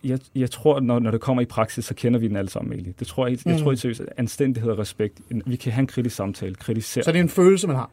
jeg, 0.05 0.19
jeg 0.35 0.51
tror 0.51 0.81
når, 0.81 0.99
når 0.99 1.11
det 1.11 1.21
kommer 1.21 1.43
i 1.43 1.45
praksis, 1.45 1.85
så 1.85 1.95
kender 1.95 2.21
vi 2.21 2.29
den 2.29 2.37
alle 2.37 2.51
sammen 2.51 2.73
egentlig. 2.73 2.95
Det 2.99 3.07
tror 3.07 3.27
jeg, 3.27 3.39
jeg 3.47 3.55
Mm. 3.55 3.61
tror, 3.63 3.73
at 3.73 4.01
anstændighed 4.17 4.71
og 4.71 4.79
respekt, 4.79 5.21
vi 5.47 5.57
kan 5.57 5.73
have 5.73 5.81
en 5.81 5.87
kritisk 5.87 6.17
samtale, 6.17 6.55
kritisere. 6.55 7.05
Så 7.05 7.13
det 7.13 7.19
er 7.19 7.23
en 7.23 7.29
følelse, 7.29 7.67
man 7.67 7.77
har. 7.77 7.91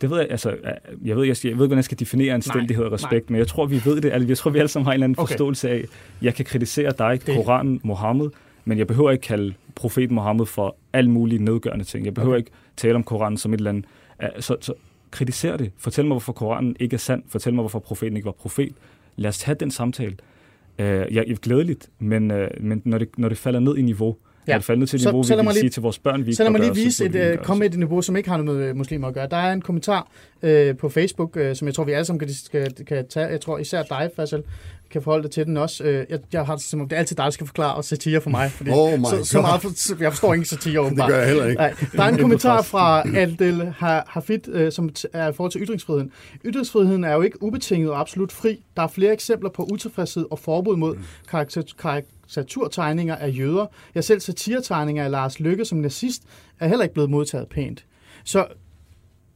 Det 0.00 0.10
ved 0.10 0.18
jeg, 0.18 0.26
altså, 0.30 0.50
øh, 0.50 1.08
jeg 1.08 1.16
ved, 1.16 1.24
jeg, 1.24 1.36
skal, 1.36 1.48
jeg 1.48 1.56
ved 1.58 1.64
ikke, 1.64 1.68
hvordan 1.68 1.76
jeg 1.78 1.84
skal 1.84 1.98
definere 2.00 2.34
anstændighed 2.34 2.84
og 2.84 2.90
nej. 2.90 2.94
respekt, 2.94 3.30
men 3.30 3.38
jeg 3.38 3.46
tror, 3.48 3.66
vi 3.66 3.80
ved 3.84 4.00
det, 4.00 4.10
altså, 4.12 4.28
jeg 4.28 4.38
tror, 4.38 4.50
vi 4.50 4.58
alle 4.58 4.68
sammen 4.68 4.84
har 4.84 4.92
en 4.92 4.94
eller 4.94 5.04
anden 5.04 5.18
Okay. 5.18 5.32
forståelse 5.32 5.70
af, 5.70 5.84
jeg 6.22 6.34
kan 6.34 6.44
kritisere 6.44 6.92
dig, 6.98 7.26
Det-. 7.26 7.34
Koranen, 7.34 7.80
Mohammed, 7.84 8.28
men 8.64 8.78
jeg 8.78 8.86
behøver 8.86 9.10
ikke 9.10 9.22
kalde 9.22 9.54
profeten 9.74 10.14
Mohammed 10.14 10.46
for 10.46 10.76
alle 10.92 11.10
mulige 11.10 11.44
nedgørende 11.44 11.84
ting. 11.84 12.04
Jeg 12.04 12.14
behøver 12.14 12.34
Okay. 12.34 12.40
ikke 12.40 12.50
tale 12.76 12.94
om 12.94 13.02
Koranen 13.02 13.36
som 13.36 13.54
et 13.54 13.58
eller 13.58 13.70
andet. 13.70 13.84
Uh, 14.22 14.28
så, 14.40 14.56
så 14.60 14.72
kritiser 15.10 15.56
det. 15.56 15.72
Fortæl 15.76 16.04
mig, 16.04 16.12
hvorfor 16.12 16.32
Koranen 16.32 16.76
ikke 16.80 16.94
er 16.94 16.98
sand. 16.98 17.22
Fortæl 17.28 17.54
mig, 17.54 17.62
hvorfor 17.62 17.78
profeten 17.78 18.16
ikke 18.16 18.26
var 18.26 18.32
profet. 18.32 18.72
Lad 19.16 19.28
os 19.28 19.42
have 19.42 19.56
den 19.60 19.70
samtale. 19.70 20.16
Jeg 20.78 21.24
er 21.28 21.34
glædeligt, 21.42 21.90
men, 21.98 22.30
uh, 22.30 22.38
men 22.60 22.82
når, 22.84 22.98
det, 22.98 23.08
når 23.18 23.28
det 23.28 23.38
falder 23.38 23.60
ned 23.60 23.76
i 23.76 23.82
niveau, 23.82 24.16
Ja. 24.46 24.52
ja. 24.52 24.54
når 24.54 24.58
det 24.58 24.64
falder 24.64 24.78
ned 24.78 24.86
til 24.86 24.96
et 24.96 25.04
niveau, 25.04 25.22
så 25.22 25.36
vi 25.36 25.42
vil 25.46 25.54
sige 25.54 25.70
til 25.70 25.82
vores 25.82 25.98
børn, 25.98 26.20
vi 26.20 26.26
ikke 26.26 26.34
Så 26.36 26.42
lad 26.42 26.50
mig 26.50 26.60
bør 26.60 26.64
lige 26.72 26.84
vise 26.84 27.04
et, 27.04 27.14
øh, 27.14 27.38
komme 27.38 27.58
med 27.58 27.70
et 27.70 27.78
niveau, 27.78 28.02
som 28.02 28.16
ikke 28.16 28.28
har 28.28 28.42
noget 28.42 28.60
med 28.60 28.74
muslimer 28.74 29.08
at 29.08 29.14
gøre. 29.14 29.28
Der 29.30 29.36
er 29.36 29.52
en 29.52 29.60
kommentar 29.60 30.10
øh, 30.42 30.76
på 30.76 30.88
Facebook, 30.88 31.36
øh, 31.36 31.56
som 31.56 31.68
jeg 31.68 31.74
tror, 31.74 31.84
vi 31.84 31.92
alle 31.92 32.04
sammen 32.04 32.18
kan, 32.18 32.28
kan, 32.52 32.84
kan 32.86 33.08
tage. 33.08 33.26
Jeg 33.26 33.40
tror 33.40 33.58
især 33.58 33.82
dig, 33.82 34.10
Faisal, 34.16 34.42
kan 34.94 35.02
forholde 35.02 35.22
dig 35.22 35.30
til 35.30 35.46
den 35.46 35.56
også. 35.56 35.84
Øh, 35.84 36.06
jeg, 36.10 36.18
jeg 36.32 36.46
har 36.46 36.56
det 36.56 36.64
som 36.64 36.80
om, 36.80 36.88
det 36.88 36.96
er 36.96 37.00
altid 37.00 37.16
dig, 37.16 37.24
der 37.24 37.30
skal 37.30 37.46
forklare 37.46 37.74
og 37.74 37.84
satire 37.84 38.20
for 38.20 38.30
mig. 38.30 38.50
Fordi 38.50 38.70
Oh 38.74 38.98
my 38.98 39.04
så, 39.04 39.24
så 39.24 39.36
God. 39.38 39.42
meget, 39.42 39.62
for, 39.62 40.02
jeg 40.02 40.12
forstår 40.12 40.34
ikke 40.34 40.46
satire, 40.46 40.72
Det 40.72 40.80
åbenbart. 40.80 41.10
gør 41.10 41.18
jeg 41.18 41.26
heller 41.28 41.44
ikke. 41.46 41.58
Nej, 41.60 41.74
der 41.92 42.02
er 42.02 42.08
en 42.08 42.18
kommentar 42.24 42.62
fra 42.62 43.02
Aldel 43.16 43.74
Ha- 43.78 44.00
Hafid, 44.06 44.48
øh, 44.48 44.72
som 44.72 44.90
er 45.12 45.28
i 45.28 45.32
forhold 45.32 45.52
til 45.52 45.60
ytringsfriheden. 45.62 46.10
Ytringsfriheden 46.44 47.04
er 47.04 47.12
jo 47.14 47.20
ikke 47.22 47.42
ubetinget 47.42 47.90
og 47.90 48.00
absolut 48.00 48.32
fri. 48.32 48.64
Der 48.76 48.82
er 48.82 48.88
flere 48.88 49.12
eksempler 49.12 49.50
på 49.50 49.68
utilfredshed 49.72 50.26
og 50.30 50.38
forbud 50.38 50.76
mod 50.76 50.96
karakter- 51.28 51.74
karikaturtegninger 51.78 53.16
af 53.16 53.28
jøder. 53.38 53.66
Ja, 53.94 54.00
selv 54.00 54.20
satiretegninger 54.20 55.04
af 55.04 55.10
Lars 55.10 55.40
Lykke 55.40 55.64
som 55.64 55.78
nazist 55.78 56.22
er 56.60 56.68
heller 56.68 56.82
ikke 56.82 56.94
blevet 56.94 57.10
modtaget 57.10 57.48
pænt. 57.48 57.84
Så 58.24 58.46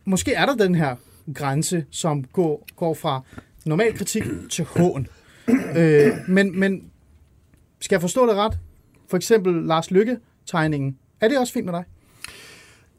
måske 0.04 0.32
er 0.34 0.46
der 0.46 0.54
den 0.54 0.74
her 0.74 0.96
grænse, 1.34 1.84
som 1.90 2.24
går, 2.24 2.66
går 2.76 2.94
fra 2.94 3.20
normal 3.66 3.96
kritik 3.98 4.22
til 4.50 4.64
hån. 4.64 5.06
Øh, 5.76 6.12
men, 6.28 6.60
men 6.60 6.90
skal 7.80 7.94
jeg 7.94 8.00
forstå 8.00 8.26
det 8.26 8.34
ret? 8.34 8.58
For 9.08 9.16
eksempel 9.16 9.54
Lars 9.54 9.90
Lykke-tegningen. 9.90 10.98
Er 11.20 11.28
det 11.28 11.38
også 11.38 11.52
fint 11.52 11.64
med 11.66 11.72
dig? 11.72 11.84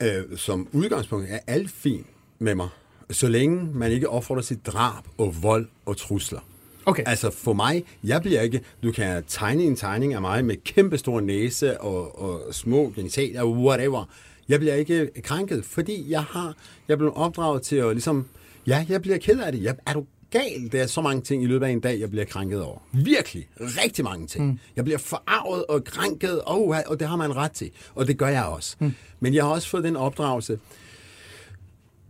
Øh, 0.02 0.38
som 0.38 0.68
udgangspunkt 0.72 1.28
er 1.30 1.40
alt 1.48 1.72
fint 1.72 2.08
med 2.40 2.56
mig, 2.56 2.70
så 3.10 3.28
længe 3.28 3.70
man 3.74 3.92
ikke 3.92 4.10
opfordrer 4.10 4.42
til 4.42 4.60
drab 4.66 5.04
og 5.18 5.44
vold 5.44 5.68
og 5.86 5.98
trusler. 5.98 6.40
Okay. 6.86 7.04
Altså 7.06 7.32
for 7.32 7.54
mig, 7.54 7.84
jeg 8.04 8.22
bliver 8.22 8.42
ikke, 8.42 8.62
du 8.84 8.92
kan 8.92 9.24
tegne 9.28 9.64
en 9.64 9.76
tegning 9.76 10.14
af 10.14 10.22
mig 10.22 10.46
med 10.46 10.56
kæmpe 10.64 10.98
stor 10.98 11.20
næse 11.20 11.82
og, 11.82 12.22
og 12.22 12.54
små 12.54 12.94
genitaler, 12.96 13.46
whatever. 13.46 14.06
Jeg 14.50 14.60
bliver 14.60 14.76
ikke 14.76 15.10
krænket, 15.24 15.66
fordi 15.66 16.12
jeg 16.12 16.24
har, 16.24 16.56
jeg 16.88 16.98
blevet 16.98 17.14
opdraget 17.14 17.62
til 17.62 17.76
at 17.76 17.92
ligesom, 17.92 18.26
ja, 18.68 18.86
jeg 18.90 19.02
bliver 19.02 19.18
ked 19.18 19.40
af 19.40 19.52
det. 19.52 19.64
Jeg, 19.64 19.76
er 19.86 19.94
du 19.94 20.06
gal? 20.32 20.70
Der 20.72 20.84
er 20.84 20.88
så 20.88 21.02
mange 21.02 21.22
ting 21.22 21.44
i 21.44 21.46
løbet 21.46 21.66
af 21.66 21.70
en 21.72 21.80
dag, 21.80 22.00
jeg 22.00 22.10
bliver 22.10 22.26
krænket 22.26 22.64
over. 22.64 22.78
Virkelig. 22.92 23.48
Rigtig 23.60 24.04
mange 24.04 24.28
ting. 24.28 24.46
Mm. 24.46 24.60
Jeg 24.76 24.84
bliver 24.84 24.98
forarvet 24.98 25.66
og 25.66 25.84
krænket, 25.84 26.42
oh, 26.46 26.78
og 26.88 27.00
det 27.00 27.08
har 27.08 27.16
man 27.16 27.36
ret 27.36 27.52
til. 27.52 27.72
Og 27.96 28.08
det 28.08 28.18
gør 28.18 28.28
jeg 28.28 28.44
også. 28.46 28.76
Mm. 28.80 28.94
Men 29.20 29.34
jeg 29.34 29.44
har 29.44 29.52
også 29.52 29.70
fået 29.70 29.84
den 29.84 29.96
opdragelse 29.96 30.60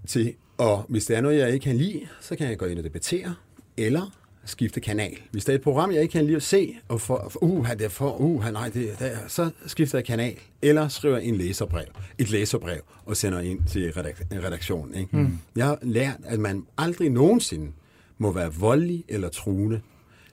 til, 0.08 0.34
og 0.58 0.86
hvis 0.90 1.06
der 1.06 1.18
er 1.18 1.22
noget, 1.22 1.38
jeg 1.38 1.54
ikke 1.54 1.64
kan 1.64 1.78
lide, 1.78 2.02
så 2.22 2.36
kan 2.36 2.48
jeg 2.50 2.58
gå 2.58 2.66
ind 2.66 2.78
og 2.78 2.84
debattere, 2.84 3.36
eller 3.78 4.16
skifte 4.46 4.80
kanal. 4.82 5.18
Hvis 5.32 5.46
der 5.46 5.54
er 5.54 5.58
et 5.58 5.62
program, 5.62 5.92
jeg 5.92 6.02
ikke 6.02 6.12
kan 6.12 6.26
lide 6.26 6.36
at 6.36 6.44
se, 6.44 6.76
og 6.88 7.02
for, 7.02 7.28
for 7.30 7.44
uh, 7.44 7.70
det 7.70 7.82
er 7.82 7.90
for, 7.90 8.22
uh, 8.22 8.46
nej, 8.46 8.70
det, 8.70 9.00
det 9.00 9.12
er, 9.14 9.18
så 9.28 9.50
skifter 9.66 9.98
jeg 9.98 10.06
kanal, 10.06 10.36
eller 10.62 10.88
skriver 10.88 11.18
en 11.18 11.36
læserbrev, 11.36 11.86
et 12.18 12.30
læserbrev, 12.32 12.82
og 13.06 13.18
sender 13.18 13.40
ind 13.40 13.60
til 13.68 13.90
redak- 13.90 14.46
redaktionen. 14.46 14.96
Ikke? 14.96 15.18
Mm. 15.18 15.38
Jeg 15.56 15.66
har 15.66 15.80
lært, 15.82 16.18
at 16.24 16.40
man 16.40 16.66
aldrig 16.78 17.10
nogensinde 17.10 17.72
må 18.20 18.32
være 18.32 18.54
voldelig 18.54 19.04
eller 19.08 19.30
truende. 19.30 19.82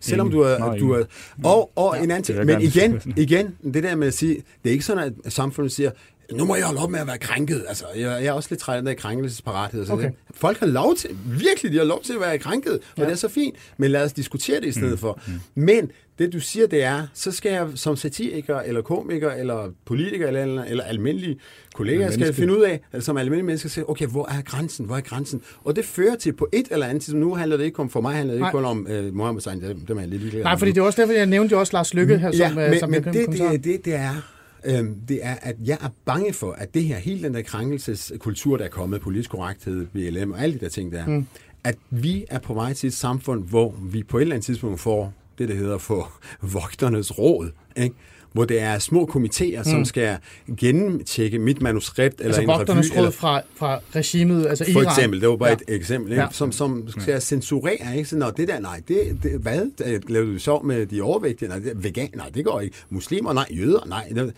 Selvom 0.01 0.31
du 0.31 0.41
er... 0.41 0.59
Nej, 0.59 0.79
Du 0.79 0.91
er 0.93 1.05
og 1.45 1.73
og 1.77 1.95
ja, 1.97 2.03
en 2.03 2.11
anden 2.11 2.23
ting. 2.23 2.47
Men 2.47 2.61
igen, 2.61 3.01
igen, 3.17 3.57
det 3.75 3.83
der 3.83 3.97
med 3.97 4.07
at 4.07 4.15
sige, 4.15 4.35
det 4.35 4.71
er 4.71 4.73
ikke 4.73 4.85
sådan, 4.85 5.15
at 5.25 5.33
samfundet 5.33 5.73
siger, 5.73 5.91
nu 6.33 6.45
må 6.45 6.57
jeg 6.57 6.65
holde 6.65 6.81
op 6.81 6.91
med 6.91 7.01
at 7.01 7.07
være 7.07 7.19
krænket. 7.19 7.65
Altså, 7.69 7.85
jeg, 7.97 8.03
jeg 8.05 8.25
er 8.27 8.33
også 8.33 8.49
lidt 8.51 8.61
træt 8.61 8.87
af 8.89 8.97
krænkelsesparathed. 8.97 9.87
Så 9.87 9.93
Okay. 9.93 10.05
det- 10.05 10.15
Folk 10.35 10.59
har 10.59 10.67
lov 10.67 10.95
til, 10.97 11.11
virkelig, 11.27 11.73
de 11.73 11.77
har 11.79 11.85
lov 11.85 12.03
til 12.03 12.13
at 12.13 12.21
være 12.21 12.39
krænket, 12.39 12.73
og 12.73 12.81
ja. 12.99 13.05
det 13.05 13.11
er 13.11 13.15
så 13.17 13.29
fint, 13.29 13.57
men 13.77 13.91
lad 13.91 14.05
os 14.05 14.13
diskutere 14.13 14.61
det 14.61 14.67
i 14.67 14.73
stedet 14.73 14.91
mm. 14.91 14.99
for. 14.99 15.21
Men 15.55 15.91
det, 16.19 16.33
du 16.33 16.41
siger, 16.41 16.67
det 16.67 16.83
er, 16.85 17.07
så 17.15 17.33
skal 17.33 17.53
jeg 17.53 17.69
som 17.75 17.97
satiriker, 17.97 18.57
eller 18.61 18.83
komiker, 18.83 19.31
eller 19.31 19.73
politiker, 19.87 20.27
eller, 20.27 20.43
eller, 20.43 20.65
eller 20.65 20.85
almindelig 20.85 21.37
kollega, 21.75 21.97
Eller 21.97 22.11
skal 22.11 22.21
menneske. 22.21 22.41
finde 22.41 22.57
ud 22.59 22.63
af, 22.63 22.81
altså, 22.93 23.07
som 23.07 23.17
almindelig 23.17 23.45
menneske, 23.45 23.69
sige, 23.69 23.91
okay, 23.91 24.07
hvor 24.07 24.29
er 24.39 24.43
grænsen, 24.43 24.87
hvor 24.87 24.97
er 24.97 25.01
grænsen? 25.01 25.41
Og 25.65 25.77
det 25.77 25.85
fører 25.85 26.15
til 26.17 26.33
på 26.33 26.49
et 26.53 26.67
eller 26.71 26.87
andet 26.87 27.03
tidspunkt, 27.03 27.27
nu 27.27 27.35
handler 27.35 27.57
det 27.57 27.65
ikke 27.65 27.79
om, 27.81 27.91
for 27.91 28.01
mig 28.01 28.15
handler 28.15 28.35
det 28.35 28.41
Nej. 28.41 28.49
ikke 28.49 28.57
kun 28.57 28.65
om 28.65 28.87
uh, 28.91 29.15
Mohammed 29.15 29.41
Sein, 29.43 29.61
det, 29.61 29.77
det 29.89 29.97
er 29.97 30.01
jeg 30.01 30.09
lidt 30.09 30.21
ligeglad 30.23 30.43
Nej, 30.43 30.59
fordi 30.59 30.73
det 30.73 30.79
er 30.79 30.83
også 30.85 31.01
derfor, 31.03 31.15
jeg 31.15 31.27
nævnte 31.27 31.53
jo 31.53 31.59
også 31.61 31.73
Lars 31.77 31.95
Lykke 31.95 32.19
her, 32.19 32.33
som, 32.33 32.59
Ja, 32.59 32.65
øh, 32.65 32.71
men, 32.71 32.81
som 32.81 32.91
men 32.91 33.05
jeg 33.05 33.15
det, 33.15 33.27
det, 33.29 33.65
det, 33.65 33.85
det 33.85 33.95
er, 33.95 34.33
øhm, 34.67 35.01
det 35.09 35.19
er, 35.23 35.35
at 35.35 35.57
jeg 35.65 35.79
er 35.81 35.89
bange 36.05 36.33
for, 36.33 36.53
at 36.53 36.75
det 36.75 36.85
her, 36.85 36.99
hele 36.99 37.23
den 37.23 37.35
der 37.35 37.43
krænkelseskultur, 37.43 38.57
der 38.57 38.65
er 38.65 38.69
kommet, 38.69 39.01
politisk 39.01 39.31
korrekthed, 39.31 39.87
BLM 39.87 40.33
og 40.33 40.43
alle 40.43 40.55
de 40.55 40.61
der 40.61 40.69
ting 40.69 40.93
der, 40.93 41.07
mm. 41.07 41.27
at 41.65 41.77
vi 41.91 42.25
er 42.29 42.39
på 42.39 42.55
vej 42.55 42.73
til 42.73 42.87
et 42.87 42.95
samfund, 42.95 43.49
hvor 43.49 43.75
vi 43.83 44.03
på 44.03 44.19
et 44.19 44.23
eller 44.23 44.35
andet 44.35 44.47
tidspunkt 44.47 44.81
får 44.81 45.13
det, 45.39 45.49
der 45.49 45.55
hedder 45.55 45.79
for 45.79 46.13
vogternes 46.55 47.19
råd, 47.19 47.51
ikke? 47.77 47.95
Hvor 48.37 48.45
det 48.45 48.61
er 48.61 48.79
små 48.79 49.07
komitéer, 49.07 49.59
mm. 49.59 49.65
som 49.65 49.85
skal 49.85 50.17
gennemtjekke 50.59 51.39
mit 51.39 51.63
manuskript 51.63 52.21
eller 52.21 52.27
altså 52.27 52.43
en 52.43 52.49
revy. 52.51 52.59
vogternes 52.59 52.91
råd 52.93 52.97
Eller, 52.99 53.11
fra, 53.11 53.41
fra 53.57 53.81
regimet, 53.95 54.47
altså 54.47 54.65
for 54.73 54.81
Iran. 54.81 54.93
eksempel, 54.93 55.21
det 55.21 55.29
var 55.29 55.37
bare 55.37 55.49
Ja. 55.49 55.57
ja. 55.69 55.75
et 55.75 55.81
eksempel? 55.81 56.13
Ja. 56.13 56.21
Ja. 56.23 56.27
som, 56.31 56.53
som 56.53 56.89
skal 56.99 57.23
censurere, 57.23 57.97
ikke? 57.97 58.09
Så, 58.09 58.17
Nå, 58.17 58.31
det 58.37 58.49
der, 58.49 58.61
nej, 58.61 58.83
det, 58.89 59.19
det 59.23 59.31
hvad? 59.41 60.01
Laver 60.09 60.27
du 60.27 60.39
sjov 60.39 60.65
med 60.67 60.87
de 60.87 61.03
overvægtige? 61.03 61.49
Nej, 61.49 61.59
det 61.59 61.85
vegan, 61.85 62.09
nej, 62.15 62.29
det 62.35 62.45
går 62.45 62.61
ikke. 62.61 62.77
Muslimer, 62.91 63.33
nej, 63.33 63.47
jøder, 63.51 63.87
nej. 63.87 64.09
Det, 64.15 64.33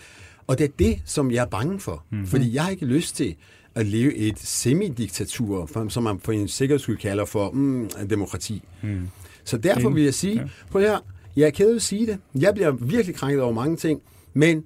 og 0.47 0.59
det 0.59 0.65
er 0.65 0.69
det, 0.79 0.99
som 1.05 1.31
jeg 1.31 1.43
er 1.43 1.47
bange 1.49 1.81
for. 1.81 2.05
Mm. 2.11 2.27
Fordi 2.27 2.55
jeg 2.55 2.63
har 2.63 2.71
ikke 2.71 2.87
lyst 2.87 3.17
til 3.17 3.35
at 3.75 3.87
leve 3.87 4.15
i 4.17 4.29
et 4.29 4.39
semidiktatur, 4.39 5.67
for- 5.67 5.89
som 5.89 6.03
man 6.03 6.21
for 6.25 6.33
en 6.33 6.49
sikkerheds 6.49 6.83
skyld 6.83 6.97
kalder 6.99 7.25
for 7.25 7.51
mm, 7.51 7.91
demokrati. 8.11 8.63
Mm. 8.83 9.09
Så 9.45 9.57
derfor 9.57 9.91
vil 9.91 10.05
jeg 10.05 10.15
sige, 10.15 10.35
ja. 10.41 10.49
prøv 10.71 10.83
her, 10.83 10.99
jeg 11.39 11.47
er 11.47 11.51
ked 11.51 11.71
af 11.71 11.75
at 11.75 11.83
sige 11.83 12.07
det. 12.07 12.19
Jeg 12.41 12.55
bliver 12.55 12.71
virkelig 12.71 13.17
krænket 13.17 13.43
over 13.43 13.53
mange 13.53 13.77
ting, 13.77 14.01
men 14.35 14.65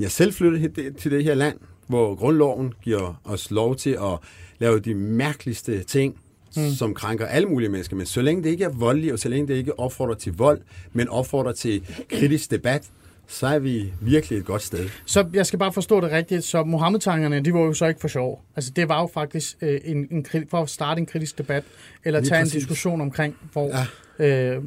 jeg 0.00 0.10
selv 0.10 0.32
flyttet 0.32 0.60
hit- 0.60 0.96
til 0.98 1.10
det 1.10 1.24
her 1.24 1.34
land, 1.34 1.58
hvor 1.86 2.14
grundloven 2.14 2.74
giver 2.82 3.20
os 3.24 3.50
lov 3.50 3.76
til 3.76 3.90
at 3.90 4.18
lave 4.58 4.80
de 4.80 4.94
mærkeligste 4.94 5.82
ting, 5.82 6.16
mm. 6.56 6.70
som 6.70 6.94
krænker 6.94 7.26
alle 7.26 7.48
mulige 7.48 7.68
mennesker. 7.68 7.96
Men 7.96 8.06
så 8.06 8.22
længe 8.22 8.42
det 8.42 8.50
ikke 8.50 8.64
er 8.64 8.68
voldeligt, 8.72 9.12
og 9.12 9.18
så 9.18 9.28
længe 9.28 9.48
det 9.48 9.54
ikke 9.54 9.78
opfordrer 9.78 10.14
til 10.14 10.32
vold, 10.36 10.60
men 10.92 11.08
opfordrer 11.08 11.52
til 11.52 11.82
kritisk 12.10 12.50
debat, 12.50 12.90
så 13.26 13.46
er 13.46 13.58
vi 13.58 13.92
virkelig 14.00 14.38
et 14.38 14.44
godt 14.44 14.62
sted. 14.62 14.88
Så 15.04 15.26
jeg 15.32 15.46
skal 15.46 15.58
bare 15.58 15.72
forstå 15.72 16.00
det 16.00 16.10
rigtigt. 16.10 16.44
Så 16.44 16.64
Mohammed-tankerne, 16.64 17.40
de 17.40 17.54
var 17.54 17.60
jo 17.60 17.72
så 17.72 17.86
ikke 17.86 18.00
for 18.00 18.08
sjov. 18.08 18.42
Altså 18.56 18.70
det 18.76 18.88
var 18.88 19.00
jo 19.00 19.08
faktisk 19.14 19.56
øh, 19.62 19.80
en, 19.84 20.08
en, 20.10 20.26
for 20.50 20.62
at 20.62 20.70
starte 20.70 20.98
en 20.98 21.06
kritisk 21.06 21.38
debat, 21.38 21.64
eller 22.04 22.20
Lige 22.20 22.30
tage 22.30 22.42
præcis. 22.42 22.54
en 22.54 22.58
diskussion 22.58 23.00
omkring, 23.00 23.36
hvor... 23.52 23.70
Ja. 24.18 24.54
Øh, 24.56 24.62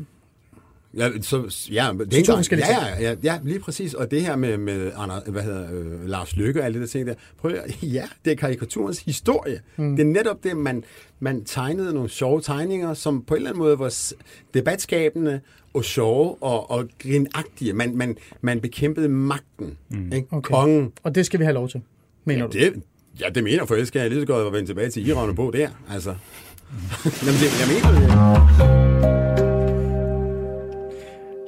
Ja, 0.97 1.09
så, 1.21 1.67
ja, 1.71 1.89
det 1.99 2.13
er 2.13 2.17
ikke 2.17 2.31
forskellige 2.31 2.67
ja, 2.67 2.85
ja, 2.87 3.01
ja, 3.01 3.15
ja, 3.23 3.39
lige 3.43 3.59
præcis. 3.59 3.93
Og 3.93 4.11
det 4.11 4.21
her 4.21 4.35
med, 4.35 4.57
med 4.57 4.91
Anders, 4.95 5.23
hvad 5.27 5.41
hedder, 5.43 5.67
øh, 5.73 6.09
Lars 6.09 6.35
Lykke 6.35 6.59
og 6.59 6.65
alle 6.65 6.79
det 6.79 6.87
der 6.87 6.91
ting 6.91 7.07
der. 7.07 7.13
Prøv 7.37 7.51
at, 7.51 7.83
ja, 7.93 8.03
det 8.25 8.31
er 8.31 8.35
karikaturens 8.35 8.99
historie. 8.99 9.61
Mm. 9.77 9.95
Det 9.95 10.03
er 10.03 10.07
netop 10.07 10.43
det, 10.43 10.57
man, 10.57 10.83
man 11.19 11.43
tegnede 11.45 11.93
nogle 11.93 12.09
sjove 12.09 12.41
tegninger, 12.41 12.93
som 12.93 13.23
på 13.23 13.33
en 13.33 13.37
eller 13.37 13.49
anden 13.49 13.63
måde 13.63 13.79
var 13.79 14.13
debatskabende 14.53 15.39
og 15.73 15.85
sjove 15.85 16.43
og, 16.43 16.71
og 16.71 16.87
grinagtige. 16.99 17.73
Man, 17.73 17.97
man, 17.97 18.17
man 18.41 18.59
bekæmpede 18.61 19.09
magten, 19.09 19.77
mm. 19.89 20.11
ikke? 20.11 20.27
Okay. 20.31 20.53
kongen. 20.53 20.91
og 21.03 21.15
det 21.15 21.25
skal 21.25 21.39
vi 21.39 21.43
have 21.45 21.53
lov 21.53 21.69
til, 21.69 21.81
mener 22.25 22.41
Ja, 22.41 22.47
du? 22.47 22.51
det, 22.51 22.81
ja, 23.19 23.29
det 23.35 23.43
mener 23.43 23.57
jeg, 23.57 23.67
for 23.67 23.75
ellers 23.75 23.87
skal 23.87 23.99
jeg 23.99 24.09
lige 24.09 24.21
så 24.21 24.27
godt 24.27 24.53
vende 24.53 24.69
tilbage 24.69 24.89
til 24.89 25.07
Iran 25.07 25.29
og 25.29 25.35
bo 25.35 25.51
der. 25.51 25.69
Altså. 25.91 26.09
Jamen, 27.25 27.39
det, 27.39 27.59
jeg 27.59 27.67
mener 27.73 27.99
det. 29.37 29.42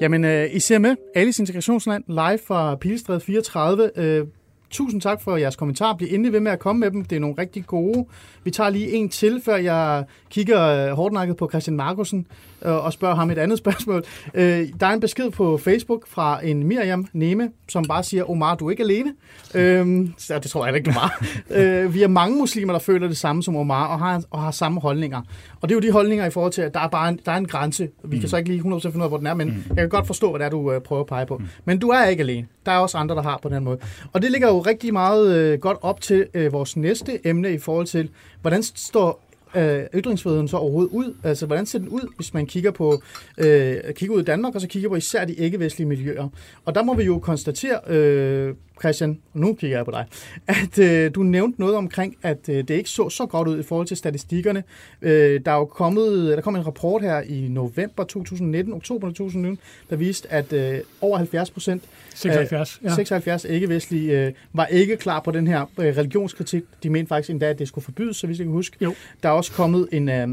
Jamen, 0.01 0.25
øh, 0.25 0.55
I 0.55 0.59
ser 0.59 0.79
med 0.79 0.95
Alice 1.15 1.41
Integrationsland 1.41 2.03
live 2.07 2.39
fra 2.47 2.75
Pilestræde 2.75 3.19
34. 3.19 3.91
Øh, 3.95 4.27
tusind 4.69 5.01
tak 5.01 5.21
for 5.21 5.37
jeres 5.37 5.55
kommentarer. 5.55 5.97
Bliv 5.97 6.07
endelig 6.11 6.33
ved 6.33 6.39
med 6.39 6.51
at 6.51 6.59
komme 6.59 6.79
med 6.79 6.91
dem. 6.91 7.05
Det 7.05 7.15
er 7.15 7.19
nogle 7.19 7.35
rigtig 7.37 7.65
gode. 7.65 8.05
Vi 8.43 8.51
tager 8.51 8.69
lige 8.69 8.91
en 8.91 9.09
til, 9.09 9.41
før 9.45 9.55
jeg 9.55 10.03
kigger 10.29 10.61
øh, 10.61 10.91
hårdnakket 10.95 11.37
på 11.37 11.49
Christian 11.49 11.77
Markusen 11.77 12.27
og, 12.65 12.81
og 12.81 12.93
spørger 12.93 13.15
ham 13.15 13.31
et 13.31 13.37
andet 13.37 13.57
spørgsmål. 13.63 14.03
Øh, 14.33 14.67
der 14.79 14.87
er 14.87 14.93
en 14.93 14.99
besked 14.99 15.29
på 15.29 15.57
Facebook 15.57 16.07
fra 16.07 16.45
en 16.45 16.63
Miriam 16.63 17.07
Neme, 17.13 17.49
som 17.69 17.85
bare 17.85 18.03
siger, 18.03 18.29
Omar, 18.29 18.55
du 18.55 18.67
er 18.67 18.71
ikke 18.71 18.83
alene. 18.83 19.13
Øh, 19.53 20.07
så 20.17 20.39
det 20.39 20.51
tror 20.51 20.65
jeg 20.65 20.75
ikke, 20.75 20.91
du 20.91 20.99
var. 20.99 21.25
øh, 21.59 21.93
vi 21.93 22.03
er 22.03 22.07
mange 22.07 22.37
muslimer, 22.37 22.73
der 22.73 22.79
føler 22.79 23.07
det 23.07 23.17
samme 23.17 23.43
som 23.43 23.55
Omar, 23.55 23.87
og 23.87 23.99
har, 23.99 24.23
og 24.31 24.41
har 24.41 24.51
samme 24.51 24.81
holdninger. 24.81 25.21
Og 25.61 25.69
det 25.69 25.75
er 25.75 25.75
jo 25.75 25.87
de 25.87 25.91
holdninger 25.91 26.25
i 26.25 26.29
forhold 26.29 26.51
til, 26.51 26.61
at 26.61 26.73
der 26.73 26.79
er 26.79 26.87
bare 26.87 27.09
en, 27.09 27.19
der 27.25 27.31
er 27.31 27.37
en 27.37 27.47
grænse. 27.47 27.89
Vi 28.03 28.15
mm. 28.15 28.19
kan 28.19 28.29
så 28.29 28.37
ikke 28.37 28.49
lige 28.49 28.61
100% 28.61 28.63
finde 28.63 28.97
ud 28.97 29.01
af, 29.01 29.09
hvor 29.09 29.17
den 29.17 29.27
er, 29.27 29.33
men 29.33 29.47
mm. 29.47 29.63
jeg 29.67 29.77
kan 29.77 29.89
godt 29.89 30.07
forstå, 30.07 30.29
hvad 30.29 30.39
det 30.39 30.45
er, 30.45 30.49
du 30.49 30.71
øh, 30.71 30.81
prøver 30.81 31.01
at 31.01 31.07
pege 31.07 31.25
på. 31.25 31.37
Mm. 31.37 31.47
Men 31.65 31.79
du 31.79 31.89
er 31.89 32.05
ikke 32.05 32.21
alene. 32.21 32.47
Der 32.65 32.71
er 32.71 32.77
også 32.77 32.97
andre, 32.97 33.15
der 33.15 33.21
har 33.21 33.39
på 33.41 33.49
den 33.49 33.63
måde. 33.63 33.77
Og 34.13 34.21
det 34.21 34.31
ligger 34.31 34.47
jo 34.47 34.59
rigtig 34.59 34.93
meget 34.93 35.35
øh, 35.35 35.59
godt 35.59 35.77
op 35.81 36.01
til 36.01 36.27
øh, 36.33 36.53
vores 36.53 36.77
næste 36.77 37.27
emne 37.27 37.53
i 37.53 37.57
forhold 37.57 37.85
til, 37.85 38.09
hvordan 38.41 38.63
står 38.63 39.24
øh, 39.55 39.83
ytringsfriheden 39.93 40.47
så 40.47 40.57
overhovedet 40.57 40.91
ud? 40.91 41.15
Altså, 41.23 41.45
hvordan 41.45 41.65
ser 41.65 41.79
den 41.79 41.87
ud, 41.87 42.13
hvis 42.15 42.33
man 42.33 42.45
kigger 42.45 42.71
på 42.71 43.01
øh, 43.37 43.77
kigger 43.95 44.15
ud 44.15 44.21
i 44.21 44.25
Danmark, 44.25 44.55
og 44.55 44.61
så 44.61 44.67
kigger 44.67 44.89
på 44.89 44.95
især 44.95 45.25
de 45.25 45.33
ikke-vestlige 45.33 45.87
miljøer? 45.87 46.29
Og 46.65 46.75
der 46.75 46.83
må 46.83 46.93
vi 46.93 47.03
jo 47.03 47.19
konstatere, 47.19 47.79
øh, 47.87 48.53
Christian, 48.79 49.19
og 49.33 49.39
nu 49.39 49.53
kigger 49.53 49.77
jeg 49.77 49.85
på 49.85 49.91
dig, 49.91 50.05
at 50.47 50.79
øh, 50.79 51.15
du 51.15 51.23
nævnte 51.23 51.59
noget 51.59 51.75
omkring, 51.75 52.17
at 52.21 52.49
øh, 52.49 52.57
det 52.57 52.69
ikke 52.69 52.89
så 52.89 53.09
så 53.09 53.25
godt 53.25 53.47
ud 53.47 53.59
i 53.59 53.63
forhold 53.63 53.87
til 53.87 53.97
statistikkerne. 53.97 54.63
Øh, 55.01 55.41
der 55.45 55.51
er 55.51 55.55
jo 55.55 55.65
kommet, 55.65 56.37
der 56.37 56.41
kom 56.41 56.55
en 56.55 56.67
rapport 56.67 57.01
her 57.01 57.21
i 57.21 57.47
november 57.47 58.03
2019, 58.03 58.73
oktober 58.73 59.07
2019, 59.07 59.59
der 59.89 59.95
viste, 59.95 60.31
at 60.31 60.53
øh, 60.53 60.79
over 61.01 61.17
70 61.17 61.49
procent 61.51 61.83
76, 62.15 62.79
ja. 62.83 62.95
76 62.95 63.45
ikke-vestlige 63.45 64.25
øh, 64.25 64.33
var 64.53 64.65
ikke 64.65 64.97
klar 64.97 65.19
på 65.19 65.31
den 65.31 65.47
her 65.47 65.61
øh, 65.79 65.97
religionskritik. 65.97 66.63
De 66.83 66.89
mente 66.89 67.09
faktisk 67.09 67.29
endda, 67.29 67.45
at 67.45 67.59
det 67.59 67.67
skulle 67.67 67.85
forbydes, 67.85 68.17
så 68.17 68.27
hvis 68.27 68.39
jeg 68.39 68.45
kan 68.45 68.53
huske. 68.53 68.77
Jo. 68.81 68.95
Der 69.23 69.29
er 69.29 69.33
også 69.33 69.51
kommet 69.51 69.87
en, 69.91 70.09
øh, 70.09 70.27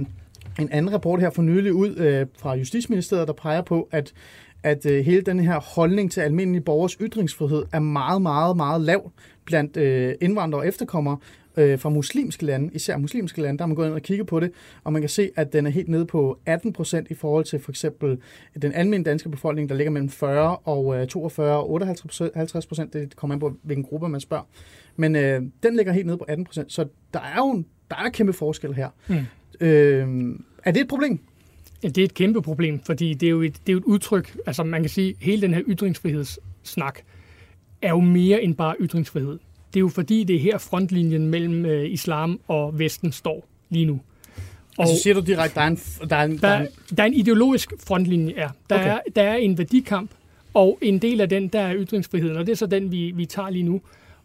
en 0.58 0.68
anden 0.70 0.92
rapport 0.92 1.20
her 1.20 1.30
for 1.30 1.42
nylig 1.42 1.72
ud 1.72 1.96
øh, 1.96 2.26
fra 2.38 2.54
Justitsministeriet, 2.54 3.28
der 3.28 3.34
peger 3.34 3.62
på, 3.62 3.88
at 3.92 4.12
at 4.62 4.86
øh, 4.86 5.04
hele 5.04 5.22
den 5.22 5.40
her 5.40 5.60
holdning 5.60 6.12
til 6.12 6.20
almindelige 6.20 6.62
borgers 6.62 6.92
ytringsfrihed 6.92 7.64
er 7.72 7.80
meget, 7.80 8.22
meget, 8.22 8.56
meget 8.56 8.80
lav 8.80 9.12
blandt 9.44 9.76
øh, 9.76 10.14
indvandrere 10.20 10.62
og 10.62 10.68
efterkommere 10.68 11.16
øh, 11.56 11.78
fra 11.78 11.88
muslimske 11.88 12.44
lande, 12.44 12.70
især 12.72 12.96
muslimske 12.96 13.42
lande, 13.42 13.58
der 13.58 13.62
har 13.62 13.66
man 13.66 13.76
gået 13.76 13.86
ind 13.86 13.94
og 13.94 14.02
kigget 14.02 14.26
på 14.26 14.40
det, 14.40 14.50
og 14.84 14.92
man 14.92 15.02
kan 15.02 15.08
se, 15.08 15.30
at 15.36 15.52
den 15.52 15.66
er 15.66 15.70
helt 15.70 15.88
nede 15.88 16.06
på 16.06 16.38
18 16.46 16.72
procent 16.72 17.10
i 17.10 17.14
forhold 17.14 17.44
til 17.44 17.58
for 17.58 17.72
eksempel 17.72 18.18
den 18.62 18.72
almindelige 18.72 19.10
danske 19.10 19.28
befolkning, 19.28 19.68
der 19.68 19.74
ligger 19.74 19.90
mellem 19.90 20.10
40 20.10 20.56
og 20.56 21.00
øh, 21.00 21.06
42 21.06 21.56
og 21.56 21.70
58 21.70 22.66
procent. 22.66 22.92
Det 22.92 23.16
kommer 23.16 23.34
an 23.34 23.40
på, 23.40 23.52
hvilken 23.62 23.84
gruppe 23.84 24.08
man 24.08 24.20
spørger. 24.20 24.44
Men 24.96 25.16
øh, 25.16 25.42
den 25.62 25.76
ligger 25.76 25.92
helt 25.92 26.06
nede 26.06 26.18
på 26.18 26.24
18 26.28 26.44
procent, 26.44 26.72
så 26.72 26.86
der 27.14 27.20
er 27.20 27.36
jo 27.36 27.50
en, 27.50 27.66
der 27.90 27.96
er 27.96 28.10
kæmpe 28.10 28.32
forskel 28.32 28.74
her. 28.74 28.88
Mm. 29.08 29.16
Øh, 29.60 30.34
er 30.64 30.70
det 30.70 30.80
et 30.80 30.88
problem? 30.88 31.20
Ja, 31.82 31.88
det 31.88 31.98
er 31.98 32.04
et 32.04 32.14
kæmpe 32.14 32.42
problem, 32.42 32.80
fordi 32.80 33.14
det 33.14 33.26
er, 33.26 33.30
jo 33.30 33.42
et, 33.42 33.54
det 33.66 33.68
er 33.68 33.72
jo 33.72 33.78
et 33.78 33.84
udtryk, 33.84 34.36
altså 34.46 34.64
man 34.64 34.82
kan 34.82 34.90
sige, 34.90 35.14
hele 35.20 35.42
den 35.42 35.54
her 35.54 35.62
ytringsfrihedssnak 35.68 36.98
er 37.82 37.90
jo 37.90 38.00
mere 38.00 38.42
end 38.42 38.54
bare 38.54 38.74
ytringsfrihed. 38.80 39.38
Det 39.74 39.76
er 39.76 39.80
jo 39.80 39.88
fordi, 39.88 40.24
det 40.24 40.36
er 40.36 40.40
her 40.40 40.58
frontlinjen 40.58 41.26
mellem 41.26 41.66
øh, 41.66 41.90
islam 41.90 42.40
og 42.48 42.78
Vesten 42.78 43.12
står 43.12 43.48
lige 43.70 43.86
nu. 43.86 44.00
Og 44.78 44.84
altså 44.84 45.02
siger 45.02 45.14
du 45.14 45.20
direkte, 45.20 45.54
der 45.54 45.60
er 45.60 45.68
en... 45.68 45.78
Der 46.10 46.16
er 46.16 46.24
en, 46.24 46.38
der, 46.38 46.58
der, 46.58 46.66
der 46.96 47.02
er 47.02 47.06
en 47.06 47.14
ideologisk 47.14 47.72
frontlinje, 47.86 48.34
ja. 48.36 48.48
Der, 48.70 48.76
okay. 48.76 48.88
er, 48.88 48.98
der 49.16 49.22
er 49.22 49.34
en 49.34 49.58
værdikamp, 49.58 50.10
og 50.54 50.78
en 50.82 50.98
del 50.98 51.20
af 51.20 51.28
den, 51.28 51.48
der 51.48 51.60
er 51.60 51.74
ytringsfriheden, 51.76 52.36
og 52.36 52.46
det 52.46 52.52
er 52.52 52.56
så 52.56 52.66
den, 52.66 52.92
vi, 52.92 53.10
vi 53.10 53.26
tager 53.26 53.50
lige 53.50 53.62
nu. 53.62 53.80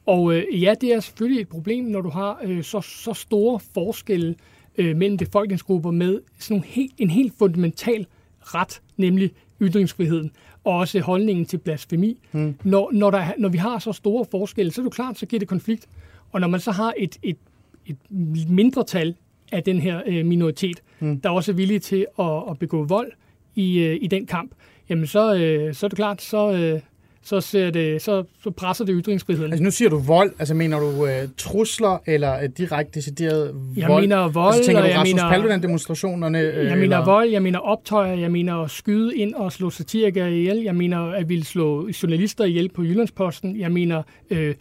Og 0.06 0.34
øh, 0.34 0.64
ja, 0.64 0.74
det 0.82 0.94
er 0.94 1.00
selvfølgelig 1.00 1.42
et 1.42 1.48
problem, 1.48 1.86
når 1.86 2.02
du 2.02 2.10
har 2.10 2.40
øh, 2.44 2.64
så, 2.64 2.82
så 2.82 3.14
store 3.14 3.60
forskelle 3.74 4.30
øh, 4.30 4.36
mellem 4.78 5.18
befolkningsgrupper 5.18 5.92
med 5.92 6.22
sådan 6.40 6.56
nogle 6.56 6.66
helt, 6.66 6.94
en 6.98 7.10
helt 7.10 7.34
fundamental 7.40 8.06
ret, 8.42 8.82
nemlig 8.98 9.32
ytringsfriheden, 9.62 10.32
og 10.64 10.74
også 10.78 11.00
holdningen 11.00 11.46
til 11.46 11.58
blasfemi. 11.58 12.20
Hmm. 12.32 12.56
Når, 12.64 12.92
når, 12.94 13.12
der, 13.12 13.26
når 13.38 13.50
vi 13.50 13.58
har 13.58 13.80
så 13.80 13.92
store 13.92 14.26
forskelle, 14.32 14.72
så 14.72 14.82
er 14.82 14.84
det 14.84 14.94
klart, 14.94 15.18
så 15.18 15.26
giver 15.26 15.40
det 15.40 15.48
konflikt. 15.48 15.88
Og 16.32 16.42
når 16.42 16.48
man 16.48 16.60
så 16.60 16.72
har 16.72 16.94
et, 16.98 17.18
et, 17.24 17.38
et 17.86 17.98
mindretal 18.50 19.16
af 19.52 19.64
den 19.64 19.80
her 19.80 20.02
øh, 20.06 20.26
minoritet, 20.26 20.84
hmm. 21.00 21.22
der 21.22 21.30
også 21.30 21.52
er 21.52 21.56
villige 21.56 21.80
til 21.80 22.06
at, 22.20 22.44
at 22.50 22.60
begå 22.60 22.84
vold 22.84 23.12
i, 23.56 23.80
øh, 23.80 23.98
i 24.02 24.08
den 24.08 24.26
kamp, 24.26 24.52
jamen 24.90 25.08
så, 25.08 25.36
øh, 25.36 25.74
så 25.74 25.86
er 25.86 25.88
det 25.88 25.96
klart, 25.96 26.22
så, 26.22 26.52
øh, 26.52 26.82
så, 27.28 27.42
ser 27.42 27.70
det, 27.70 28.02
så, 28.02 28.24
så 28.44 28.50
presser 28.50 28.86
det 28.86 28.96
ytringsfriheden. 28.98 29.52
Altså 29.52 29.64
nu 29.64 29.72
siger 29.72 29.90
du 29.90 29.98
vold, 29.98 30.32
altså 30.40 30.54
mener 30.54 30.80
du 30.80 30.86
uh, 30.86 31.10
trusler 31.38 31.98
eller 32.06 32.38
uh, 32.44 32.50
direkte 32.58 32.92
decideret 32.94 33.52
vold? 33.54 33.78
Jeg 33.78 33.90
mener 33.90 34.28
vold, 34.28 34.56
altså, 34.56 34.72
tænker 34.72 34.82
du 34.82 34.88
Rasmus 34.88 35.14
mener, 35.14 35.30
Paludan-demonstrationerne? 35.30 36.38
Uh, 36.38 36.66
jeg 36.66 36.78
mener 36.78 36.84
eller? 36.84 37.06
vold, 37.06 37.30
jeg 37.30 37.42
mener 37.42 37.60
optøjer, 37.60 38.14
jeg 38.14 38.32
mener 38.32 38.56
at 38.56 38.72
skyde 38.72 39.18
ind 39.18 39.34
og 39.34 39.52
slå 39.52 39.70
satirikere 39.70 40.34
ihjel, 40.34 40.58
jeg 40.58 40.76
mener 40.76 41.00
at 41.00 41.30
ville 41.30 41.46
slå 41.46 41.90
journalister 42.04 42.44
ihjel 42.44 42.70
på 42.70 42.84
Jyllandsposten, 42.84 43.60
jeg 43.60 43.72
mener 43.72 44.04
øh, 44.30 44.56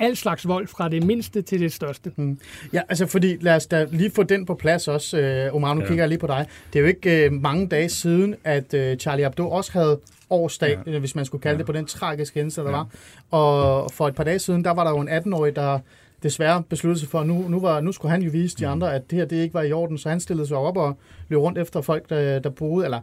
al 0.00 0.16
slags 0.16 0.48
vold, 0.48 0.66
fra 0.66 0.88
det 0.88 1.06
mindste 1.06 1.42
til 1.42 1.60
det 1.60 1.72
største. 1.72 2.12
Mm. 2.16 2.38
Ja, 2.72 2.80
altså 2.88 3.06
fordi, 3.06 3.36
lad 3.40 3.56
os 3.56 3.66
da 3.66 3.86
lige 3.90 4.10
få 4.10 4.22
den 4.22 4.46
på 4.46 4.54
plads 4.54 4.88
også. 4.88 5.48
Uh, 5.48 5.56
Omar, 5.56 5.74
nu 5.74 5.80
ja. 5.80 5.86
kigger 5.86 6.02
jeg 6.02 6.08
lige 6.08 6.18
på 6.18 6.26
dig. 6.26 6.46
Det 6.72 6.78
er 6.78 6.80
jo 6.80 6.86
ikke 6.86 7.30
uh, 7.30 7.42
mange 7.42 7.68
dage 7.68 7.88
siden, 7.88 8.34
at 8.44 8.74
uh, 8.74 8.98
Charlie 8.98 9.24
Hebdo 9.24 9.50
også 9.50 9.72
havde 9.72 10.00
årsdag, 10.30 10.78
ja. 10.86 10.98
hvis 10.98 11.14
man 11.14 11.24
skulle 11.24 11.42
kalde 11.42 11.54
ja. 11.54 11.58
det 11.58 11.66
på 11.66 11.72
den 11.72 11.86
tragiske 11.86 12.34
hændelse, 12.34 12.60
der 12.60 12.70
ja. 12.70 12.76
var. 12.76 12.86
Og 13.30 13.90
for 13.90 14.08
et 14.08 14.14
par 14.14 14.24
dage 14.24 14.38
siden, 14.38 14.64
der 14.64 14.70
var 14.70 14.84
der 14.84 14.90
jo 14.90 15.00
en 15.00 15.08
18-årig, 15.08 15.56
der 15.56 15.78
desværre 16.22 16.62
besluttede 16.62 17.00
sig 17.00 17.08
for, 17.08 17.20
at 17.20 17.26
nu, 17.26 17.48
nu, 17.48 17.60
var, 17.60 17.80
nu 17.80 17.92
skulle 17.92 18.12
han 18.12 18.22
jo 18.22 18.30
vise 18.30 18.56
de 18.56 18.66
mm. 18.66 18.72
andre, 18.72 18.94
at 18.94 19.10
det 19.10 19.18
her 19.18 19.24
det 19.24 19.36
ikke 19.36 19.54
var 19.54 19.62
i 19.62 19.72
orden, 19.72 19.98
så 19.98 20.08
han 20.08 20.20
stillede 20.20 20.46
sig 20.46 20.56
op 20.56 20.76
og 20.76 20.98
løb 21.28 21.38
rundt 21.38 21.58
efter 21.58 21.80
folk, 21.80 22.10
der, 22.10 22.38
der 22.38 22.50
boede, 22.50 22.84
eller 22.84 23.00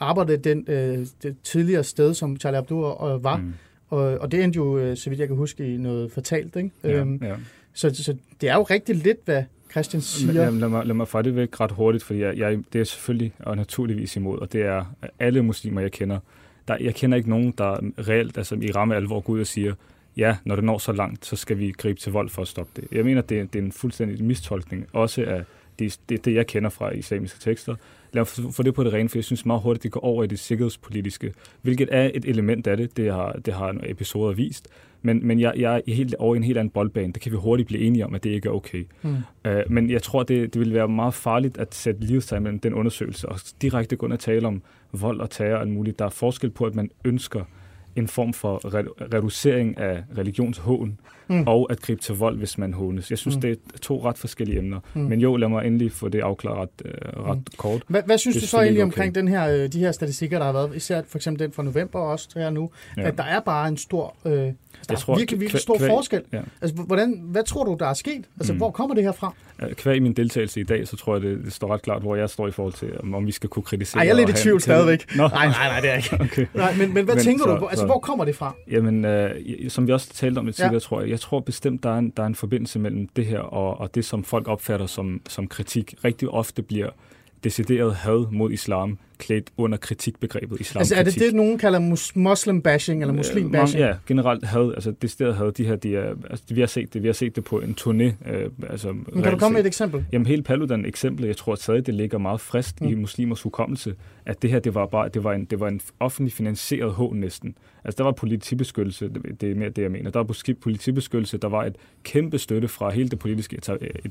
arbejdede 0.00 0.36
den, 0.36 0.64
øh, 0.68 1.06
det 1.22 1.36
tidligere 1.44 1.84
sted, 1.84 2.14
som 2.14 2.36
Charlie 2.36 2.58
Abdul 2.58 2.84
øh, 2.84 3.24
var. 3.24 3.36
Mm. 3.36 3.54
Og, 3.90 4.00
og 4.00 4.32
det 4.32 4.44
endte 4.44 4.56
jo, 4.56 4.78
øh, 4.78 4.96
så 4.96 5.10
vidt 5.10 5.20
jeg 5.20 5.28
kan 5.28 5.36
huske, 5.36 5.74
i 5.74 5.76
noget 5.76 6.12
fortalt. 6.12 6.56
Ikke? 6.56 6.70
Ja, 6.84 6.90
øhm, 6.90 7.20
ja. 7.22 7.34
Så, 7.72 7.94
så 7.94 8.16
det 8.40 8.48
er 8.48 8.54
jo 8.54 8.62
rigtig 8.62 8.96
lidt, 8.96 9.18
hvad 9.24 9.42
Christian 9.70 10.00
siger. 10.00 10.32
Lad, 10.32 10.52
lad, 10.52 10.68
mig, 10.68 10.86
lad 10.86 10.94
mig 10.94 11.08
få 11.08 11.22
det 11.22 11.36
væk 11.36 11.60
ret 11.60 11.70
hurtigt, 11.70 12.04
fordi 12.04 12.20
jeg, 12.20 12.38
jeg, 12.38 12.58
det 12.72 12.80
er 12.80 12.84
selvfølgelig 12.84 13.32
og 13.38 13.56
naturligvis 13.56 14.16
imod, 14.16 14.38
og 14.38 14.52
det 14.52 14.62
er 14.62 14.84
alle 15.18 15.42
muslimer, 15.42 15.80
jeg 15.80 15.92
kender, 15.92 16.18
der, 16.68 16.76
jeg 16.80 16.94
kender 16.94 17.16
ikke 17.16 17.30
nogen, 17.30 17.54
der 17.58 17.78
reelt 18.08 18.38
altså, 18.38 18.54
i 18.54 18.70
ramme 18.70 18.96
alvor 18.96 19.20
går 19.20 19.32
ud 19.32 19.40
og 19.40 19.46
siger, 19.46 19.74
ja, 20.16 20.36
når 20.44 20.54
det 20.54 20.64
når 20.64 20.78
så 20.78 20.92
langt, 20.92 21.26
så 21.26 21.36
skal 21.36 21.58
vi 21.58 21.72
gribe 21.78 22.00
til 22.00 22.12
vold 22.12 22.28
for 22.28 22.42
at 22.42 22.48
stoppe 22.48 22.72
det. 22.76 22.88
Jeg 22.92 23.04
mener, 23.04 23.20
det, 23.20 23.52
det 23.52 23.58
er 23.58 23.62
en 23.62 23.72
fuldstændig 23.72 24.24
mistolkning, 24.24 24.86
også 24.92 25.24
af 25.24 25.44
det, 25.80 26.00
det, 26.08 26.24
det, 26.24 26.34
jeg 26.34 26.46
kender 26.46 26.70
fra 26.70 26.90
islamiske 26.90 27.40
tekster. 27.40 27.74
Lad 28.12 28.42
mig 28.44 28.52
få 28.54 28.62
det 28.62 28.74
på 28.74 28.84
det 28.84 28.92
rene, 28.92 29.08
for 29.08 29.18
jeg 29.18 29.24
synes 29.24 29.46
meget 29.46 29.62
hurtigt, 29.62 29.82
det 29.82 29.92
går 29.92 30.00
over 30.00 30.24
i 30.24 30.26
det 30.26 30.38
sikkerhedspolitiske, 30.38 31.32
hvilket 31.62 31.88
er 31.92 32.10
et 32.14 32.24
element 32.24 32.66
af 32.66 32.76
det. 32.76 32.96
Det 32.96 33.12
har, 33.12 33.32
det 33.32 33.54
har 33.54 33.72
nogle 33.72 33.90
episoder 33.90 34.34
vist. 34.34 34.68
Men, 35.02 35.26
men 35.26 35.40
jeg, 35.40 35.52
jeg 35.56 35.76
er 35.76 35.94
helt 35.94 36.14
over 36.14 36.34
i 36.34 36.36
en 36.36 36.44
helt 36.44 36.58
anden 36.58 36.70
boldbane. 36.70 37.12
Det 37.12 37.22
kan 37.22 37.32
vi 37.32 37.36
hurtigt 37.36 37.66
blive 37.66 37.82
enige 37.82 38.04
om, 38.04 38.14
at 38.14 38.24
det 38.24 38.30
ikke 38.30 38.48
er 38.48 38.52
okay. 38.52 38.86
Mm. 39.02 39.16
Uh, 39.48 39.52
men 39.68 39.90
jeg 39.90 40.02
tror, 40.02 40.22
det, 40.22 40.54
det 40.54 40.60
vil 40.60 40.74
være 40.74 40.88
meget 40.88 41.14
farligt 41.14 41.58
at 41.58 41.74
sætte 41.74 42.00
livstegn 42.00 42.42
mellem 42.42 42.60
den 42.60 42.74
undersøgelse 42.74 43.28
og 43.28 43.40
direkte 43.62 43.96
gå 43.96 44.06
ind 44.06 44.12
og 44.12 44.20
tale 44.20 44.46
om 44.46 44.62
vold 44.92 45.20
og 45.20 45.30
terror 45.30 45.54
og 45.54 45.60
alt 45.60 45.70
muligt. 45.70 45.98
Der 45.98 46.04
er 46.04 46.10
forskel 46.10 46.50
på, 46.50 46.64
at 46.64 46.74
man 46.74 46.90
ønsker 47.04 47.44
en 47.96 48.08
form 48.08 48.32
for 48.32 48.60
reducering 49.14 49.78
af 49.78 50.02
religionshån, 50.18 50.98
mm. 51.30 51.44
og 51.46 51.66
at 51.70 51.80
gribe 51.80 52.00
til 52.00 52.14
vold, 52.14 52.38
hvis 52.38 52.58
man 52.58 52.72
hånes. 52.72 53.10
Jeg 53.10 53.18
synes, 53.18 53.36
mm. 53.36 53.40
det 53.40 53.50
er 53.50 53.78
to 53.78 54.04
ret 54.04 54.18
forskellige 54.18 54.58
emner. 54.58 54.80
Mm. 54.94 55.00
Men 55.00 55.20
jo, 55.20 55.36
lad 55.36 55.48
mig 55.48 55.66
endelig 55.66 55.92
få 55.92 56.08
det 56.08 56.20
afklaret 56.20 56.58
ret, 56.58 56.92
uh, 57.16 57.24
ret 57.24 57.38
mm. 57.38 57.44
kort. 57.56 57.82
Hvad, 57.88 58.02
hvad 58.06 58.18
synes 58.18 58.34
det 58.34 58.42
du 58.42 58.48
så 58.48 58.56
egentlig 58.56 58.82
okay. 58.82 58.84
omkring 58.84 59.14
den 59.14 59.28
her, 59.28 59.48
øh, 59.48 59.72
de 59.72 59.78
her 59.78 59.92
statistikker, 59.92 60.38
der 60.38 60.46
har 60.46 60.52
været, 60.52 60.76
især 60.76 61.02
for 61.08 61.18
eksempel 61.18 61.44
den 61.44 61.52
fra 61.52 61.62
november 61.62 61.98
også 61.98 62.28
her 62.34 62.50
nu, 62.50 62.70
ja. 62.96 63.02
at 63.02 63.18
der 63.18 63.24
er 63.24 63.40
bare 63.40 63.68
en 63.68 63.76
stor... 63.76 64.16
Øh, 64.24 64.32
der 64.32 64.94
jeg 64.94 64.98
tror, 64.98 65.16
virkelig, 65.16 65.40
virkelig 65.40 65.60
stor 65.60 65.78
kvæg, 65.78 65.88
forskel. 65.88 66.22
Ja. 66.32 66.40
Altså, 66.62 66.76
hvordan, 66.76 67.20
hvad 67.24 67.44
tror 67.44 67.64
du, 67.64 67.76
der 67.80 67.86
er 67.86 67.94
sket? 67.94 68.24
Altså, 68.36 68.52
mm. 68.52 68.58
hvor 68.58 68.70
kommer 68.70 68.94
det 68.94 69.04
her 69.04 69.12
fra? 69.12 69.34
Kvæg 69.72 69.96
i 69.96 69.98
min 69.98 70.12
deltagelse 70.12 70.60
i 70.60 70.64
dag, 70.64 70.88
så 70.88 70.96
tror 70.96 71.14
jeg, 71.14 71.22
det, 71.22 71.44
det 71.44 71.52
står 71.52 71.74
ret 71.74 71.82
klart, 71.82 72.02
hvor 72.02 72.16
jeg 72.16 72.30
står 72.30 72.48
i 72.48 72.50
forhold 72.50 72.72
til, 72.72 73.00
om, 73.02 73.14
om 73.14 73.26
vi 73.26 73.32
skal 73.32 73.48
kunne 73.48 73.62
kritisere. 73.62 74.00
Ej, 74.00 74.06
jeg 74.06 74.12
er 74.12 74.26
lidt 74.26 74.38
i 74.38 74.42
tvivl 74.42 74.60
stadigvæk. 74.60 75.16
Nej, 75.16 75.28
nej, 75.32 75.46
nej, 75.68 75.80
det 75.80 75.90
er 75.90 75.96
ikke. 75.96 76.16
okay. 76.30 76.46
nej, 76.54 76.74
men, 76.74 76.94
men 76.94 77.04
hvad 77.04 77.14
men, 77.14 77.24
tænker 77.24 77.44
så, 77.44 77.56
du? 77.56 77.66
Altså, 77.66 77.82
så, 77.82 77.86
hvor 77.86 77.98
kommer 77.98 78.24
det 78.24 78.36
fra? 78.36 78.54
Jamen, 78.70 79.04
øh, 79.04 79.30
som 79.68 79.86
vi 79.86 79.92
også 79.92 80.12
talte 80.12 80.38
om 80.38 80.44
lidt 80.44 80.56
tidligere, 80.56 80.74
ja. 80.74 80.78
tror 80.78 81.00
jeg, 81.00 81.10
jeg 81.10 81.19
jeg 81.20 81.24
tror 81.24 81.40
bestemt, 81.40 81.82
der 81.82 81.90
er, 81.90 81.98
en, 81.98 82.10
der 82.16 82.22
er 82.22 82.26
en 82.26 82.34
forbindelse 82.34 82.78
mellem 82.78 83.08
det 83.08 83.26
her 83.26 83.40
og, 83.40 83.80
og 83.80 83.94
det, 83.94 84.04
som 84.04 84.24
folk 84.24 84.48
opfatter 84.48 84.86
som, 84.86 85.20
som 85.28 85.48
kritik. 85.48 85.94
Rigtig 86.04 86.28
ofte 86.28 86.62
bliver 86.62 86.90
decideret 87.44 87.94
had 87.94 88.32
mod 88.32 88.52
islam 88.52 88.98
klædt 89.20 89.50
under 89.56 89.78
kritikbegrebet 89.78 90.60
islam. 90.60 90.80
Altså 90.80 90.94
er 90.94 91.02
det 91.02 91.14
det, 91.14 91.34
nogen 91.34 91.58
kalder 91.58 91.78
mus- 91.78 92.12
muslim 92.14 92.62
bashing 92.62 93.02
eller 93.02 93.14
muslim 93.14 93.52
bashing? 93.52 93.80
Ja, 93.80 93.94
generelt 94.06 94.44
had, 94.44 94.72
altså 94.74 94.90
det 95.02 95.10
sted 95.10 95.32
had, 95.32 95.52
de 95.52 95.64
her, 95.64 95.76
de 95.76 95.96
er, 95.96 96.14
altså, 96.30 96.44
vi 96.48 96.60
har 96.60 96.66
set 96.66 96.94
det, 96.94 97.02
vi 97.02 97.08
har 97.08 97.12
set 97.12 97.36
det 97.36 97.44
på 97.44 97.60
en 97.60 97.76
turné. 97.80 98.30
Øh, 98.30 98.50
altså, 98.68 98.92
Men 98.92 99.22
kan 99.22 99.32
du 99.32 99.38
komme 99.38 99.52
med 99.52 99.60
et 99.60 99.66
eksempel? 99.66 100.04
Jamen 100.12 100.26
helt 100.26 100.44
Paludan 100.44 100.84
eksempel, 100.84 101.26
jeg 101.26 101.36
tror 101.36 101.54
stadig 101.54 101.86
det 101.86 101.94
ligger 101.94 102.18
meget 102.18 102.40
frisk 102.40 102.80
mm. 102.80 102.88
i 102.88 102.94
muslimers 102.94 103.42
hukommelse, 103.42 103.94
at 104.26 104.42
det 104.42 104.50
her, 104.50 104.58
det 104.58 104.74
var 104.74 104.86
bare, 104.86 105.08
det 105.08 105.24
var 105.24 105.32
en, 105.32 105.44
det 105.44 105.60
var 105.60 105.68
en 105.68 105.80
offentlig 106.00 106.32
finansieret 106.32 106.92
hån 106.92 107.16
næsten. 107.16 107.54
Altså 107.84 107.98
der 107.98 108.04
var 108.04 108.12
politibeskyttelse, 108.12 109.08
det, 109.08 109.40
det 109.40 109.50
er 109.50 109.54
mere 109.54 109.68
det, 109.68 109.82
jeg 109.82 109.90
mener. 109.90 110.10
Der 110.10 110.18
var 110.18 110.54
politibeskyttelse, 110.60 111.38
der 111.38 111.48
var 111.48 111.64
et 111.64 111.76
kæmpe 112.02 112.38
støtte 112.38 112.68
fra 112.68 112.90
hele 112.90 113.08
det 113.08 113.18
politiske, 113.18 113.60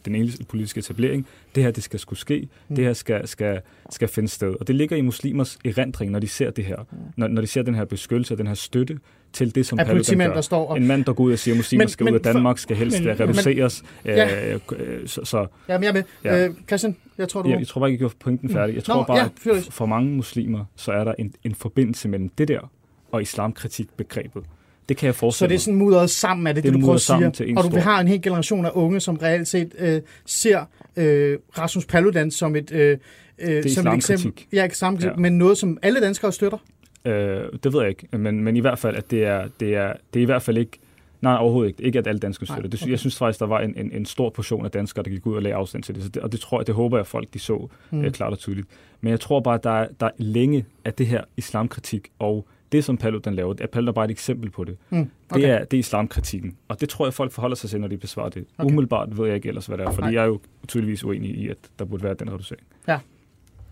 den 0.05 0.45
politiske 0.49 0.79
etablering. 0.79 1.27
Det 1.55 1.63
her, 1.63 1.71
det 1.71 1.83
skal 1.83 1.99
skulle 1.99 2.19
ske. 2.19 2.47
Mm. 2.67 2.75
Det 2.75 2.85
her 2.85 2.93
skal, 2.93 3.27
skal, 3.27 3.61
skal 3.89 4.07
finde 4.07 4.29
sted. 4.29 4.55
Og 4.59 4.67
det 4.67 4.75
ligger 4.75 4.95
i 4.99 5.01
muslimers 5.01 5.57
erindring, 5.65 6.11
når 6.11 6.19
de 6.19 6.27
ser 6.27 6.51
det 6.51 6.65
her, 6.65 6.77
når, 7.17 7.27
når 7.27 7.41
de 7.41 7.47
ser 7.47 7.61
den 7.61 7.75
her 7.75 7.85
beskyttelse, 7.85 8.35
den 8.37 8.47
her 8.47 8.53
støtte 8.53 8.97
til 9.33 9.55
det, 9.55 9.65
som 9.65 9.77
Paludan 9.77 10.17
gør. 10.17 10.33
der 10.33 10.41
står 10.41 10.67
og- 10.67 10.77
En 10.77 10.87
mand, 10.87 11.05
der 11.05 11.13
går 11.13 11.23
ud 11.23 11.31
og 11.33 11.39
siger, 11.39 11.55
at 11.55 11.57
muslimer 11.57 11.83
Men- 11.83 11.89
skal 11.89 12.03
men 12.03 12.13
ud 12.13 12.19
af 12.19 12.23
Danmark, 12.33 12.57
skal 12.57 12.75
helst 12.77 13.03
men- 13.03 13.07
men, 13.17 13.19
reduceres. 13.19 13.83
Ja. 14.05 14.53
Øh, 14.53 14.59
øh, 14.79 15.07
så, 15.07 15.25
så 15.25 15.47
Jamen, 15.69 15.83
jeg 15.83 15.93
med. 15.93 16.03
Ja. 16.23 16.45
Øh, 16.47 16.53
Christian, 16.67 16.95
jeg 17.17 17.29
tror, 17.29 17.41
du... 17.41 17.49
jeg, 17.49 17.59
jeg 17.59 17.67
tror 17.67 17.79
bare 17.81 17.89
ikke, 17.89 17.93
jeg 17.95 17.99
gjorde 17.99 18.15
pointen 18.23 18.49
færdig. 18.49 18.75
Jeg 18.75 18.83
tror 18.83 18.95
Nå, 18.95 19.03
bare, 19.03 19.17
ja, 19.45 19.51
at 19.57 19.67
for 19.71 19.85
mange 19.85 20.11
muslimer, 20.15 20.65
så 20.75 20.91
er 20.91 21.03
der 21.03 21.13
en, 21.19 21.33
en 21.43 21.55
forbindelse 21.55 22.07
mellem 22.09 22.29
det 22.29 22.47
der 22.47 22.71
og 23.11 23.21
islamkritik-begrebet. 23.21 24.43
Det 24.89 24.97
kan 24.97 25.05
jeg 25.07 25.13
Så 25.13 25.19
forestille 25.19 25.49
det 25.49 25.55
er 25.55 25.59
sådan 25.59 25.77
mudret 25.77 26.09
sammen, 26.09 26.47
er 26.47 26.53
det, 26.53 26.63
Det 26.63 26.73
det, 26.73 26.79
du 26.81 26.85
prøver 26.85 26.95
at 26.95 27.01
sige? 27.01 27.57
Og 27.57 27.63
du 27.63 27.69
stor- 27.69 27.79
har 27.79 28.01
en 28.01 28.07
hel 28.07 28.21
generation 28.21 28.65
af 28.65 28.71
unge, 28.73 28.99
som 28.99 29.15
reelt 29.17 29.47
set 29.47 29.75
øh, 29.79 30.01
ser 30.25 30.59
øh, 30.97 31.37
Rasmus 31.57 31.85
Paludan 31.85 32.31
som 32.31 32.55
et, 32.55 32.71
øh, 32.71 32.97
øh, 33.41 33.63
som 33.69 33.87
et 33.87 33.93
eksempel. 33.95 34.43
Ja, 34.53 34.65
islamkritik, 34.67 35.09
Ja. 35.11 35.15
men 35.15 35.37
noget, 35.37 35.57
som 35.57 35.77
alle 35.81 36.01
danskere 36.01 36.31
støtter. 36.31 36.57
Øh, 37.05 37.43
det 37.63 37.73
ved 37.73 37.81
jeg 37.81 37.89
ikke, 37.89 38.17
men, 38.17 38.43
men 38.43 38.57
i 38.57 38.59
hvert 38.59 38.79
fald, 38.79 38.95
at 38.95 39.11
det 39.11 39.25
er, 39.25 39.47
det 39.59 39.75
er, 39.75 39.93
det 40.13 40.19
er 40.19 40.23
i 40.23 40.25
hvert 40.25 40.41
fald 40.41 40.57
ikke, 40.57 40.79
nej, 41.21 41.35
overhovedet 41.35 41.69
ikke, 41.69 41.83
ikke 41.83 41.99
at 41.99 42.07
alle 42.07 42.19
danskere 42.19 42.45
Nej, 42.49 42.55
støtter. 42.55 42.69
Det, 42.69 42.81
okay. 42.81 42.91
Jeg 42.91 42.99
synes 42.99 43.17
faktisk, 43.17 43.39
der 43.39 43.45
var 43.45 43.59
en, 43.59 43.73
en, 43.77 43.91
en 43.91 44.05
stor 44.05 44.29
portion 44.29 44.65
af 44.65 44.71
danskere, 44.71 45.03
der 45.03 45.09
gik 45.09 45.25
ud 45.25 45.35
og 45.35 45.41
lagde 45.41 45.55
afstand 45.55 45.83
til 45.83 45.95
det, 45.95 46.03
så 46.03 46.09
det 46.09 46.21
og 46.21 46.31
det 46.31 46.39
tror 46.39 46.59
jeg, 46.59 46.67
det 46.67 46.75
håber 46.75 46.97
jeg, 46.97 47.07
folk 47.07 47.33
de 47.33 47.39
så 47.39 47.67
Mm. 47.91 48.01
øh, 48.05 48.11
klart 48.11 48.31
og 48.33 48.39
tydeligt. 48.39 48.67
Men 49.01 49.11
jeg 49.11 49.19
tror 49.19 49.39
bare, 49.39 49.55
at 49.55 49.63
der 49.63 49.69
er, 49.69 49.87
der 49.99 50.05
er 50.05 50.11
længe 50.17 50.65
af 50.85 50.93
det 50.93 51.07
her 51.07 51.23
islamkritik, 51.37 52.07
og 52.19 52.47
det, 52.71 52.83
som 52.83 52.97
Paludan 52.97 53.35
laver, 53.35 53.53
er 53.61 53.67
Paludan 53.67 53.93
bare 53.93 54.05
et 54.05 54.11
eksempel 54.11 54.49
på 54.49 54.63
det. 54.63 54.77
Mm. 54.89 55.09
Okay. 55.29 55.41
Det, 55.41 55.49
er, 55.49 55.63
det 55.65 55.77
er 55.77 55.79
islamkritikken, 55.79 56.57
og 56.67 56.81
det 56.81 56.89
tror 56.89 57.05
jeg, 57.05 57.13
folk 57.13 57.31
forholder 57.31 57.55
sig 57.55 57.69
til, 57.69 57.81
når 57.81 57.87
de 57.87 57.97
besvarer 57.97 58.29
det. 58.29 58.45
Okay. 58.57 58.71
Umiddelbart 58.71 59.17
ved 59.17 59.25
jeg 59.27 59.35
ikke 59.35 59.47
ellers, 59.49 59.65
hvad 59.65 59.77
det 59.77 59.85
er, 59.85 59.91
fordi 59.91 60.05
Nej. 60.07 60.13
jeg 60.13 60.21
er 60.21 60.27
jo 60.27 60.39
tydeligvis 60.67 61.03
uenig 61.03 61.29
i, 61.31 61.47
at 61.49 61.57
der 61.79 61.85
burde 61.85 62.03
være 62.03 62.13
den 62.13 62.29
reducering. 62.33 62.63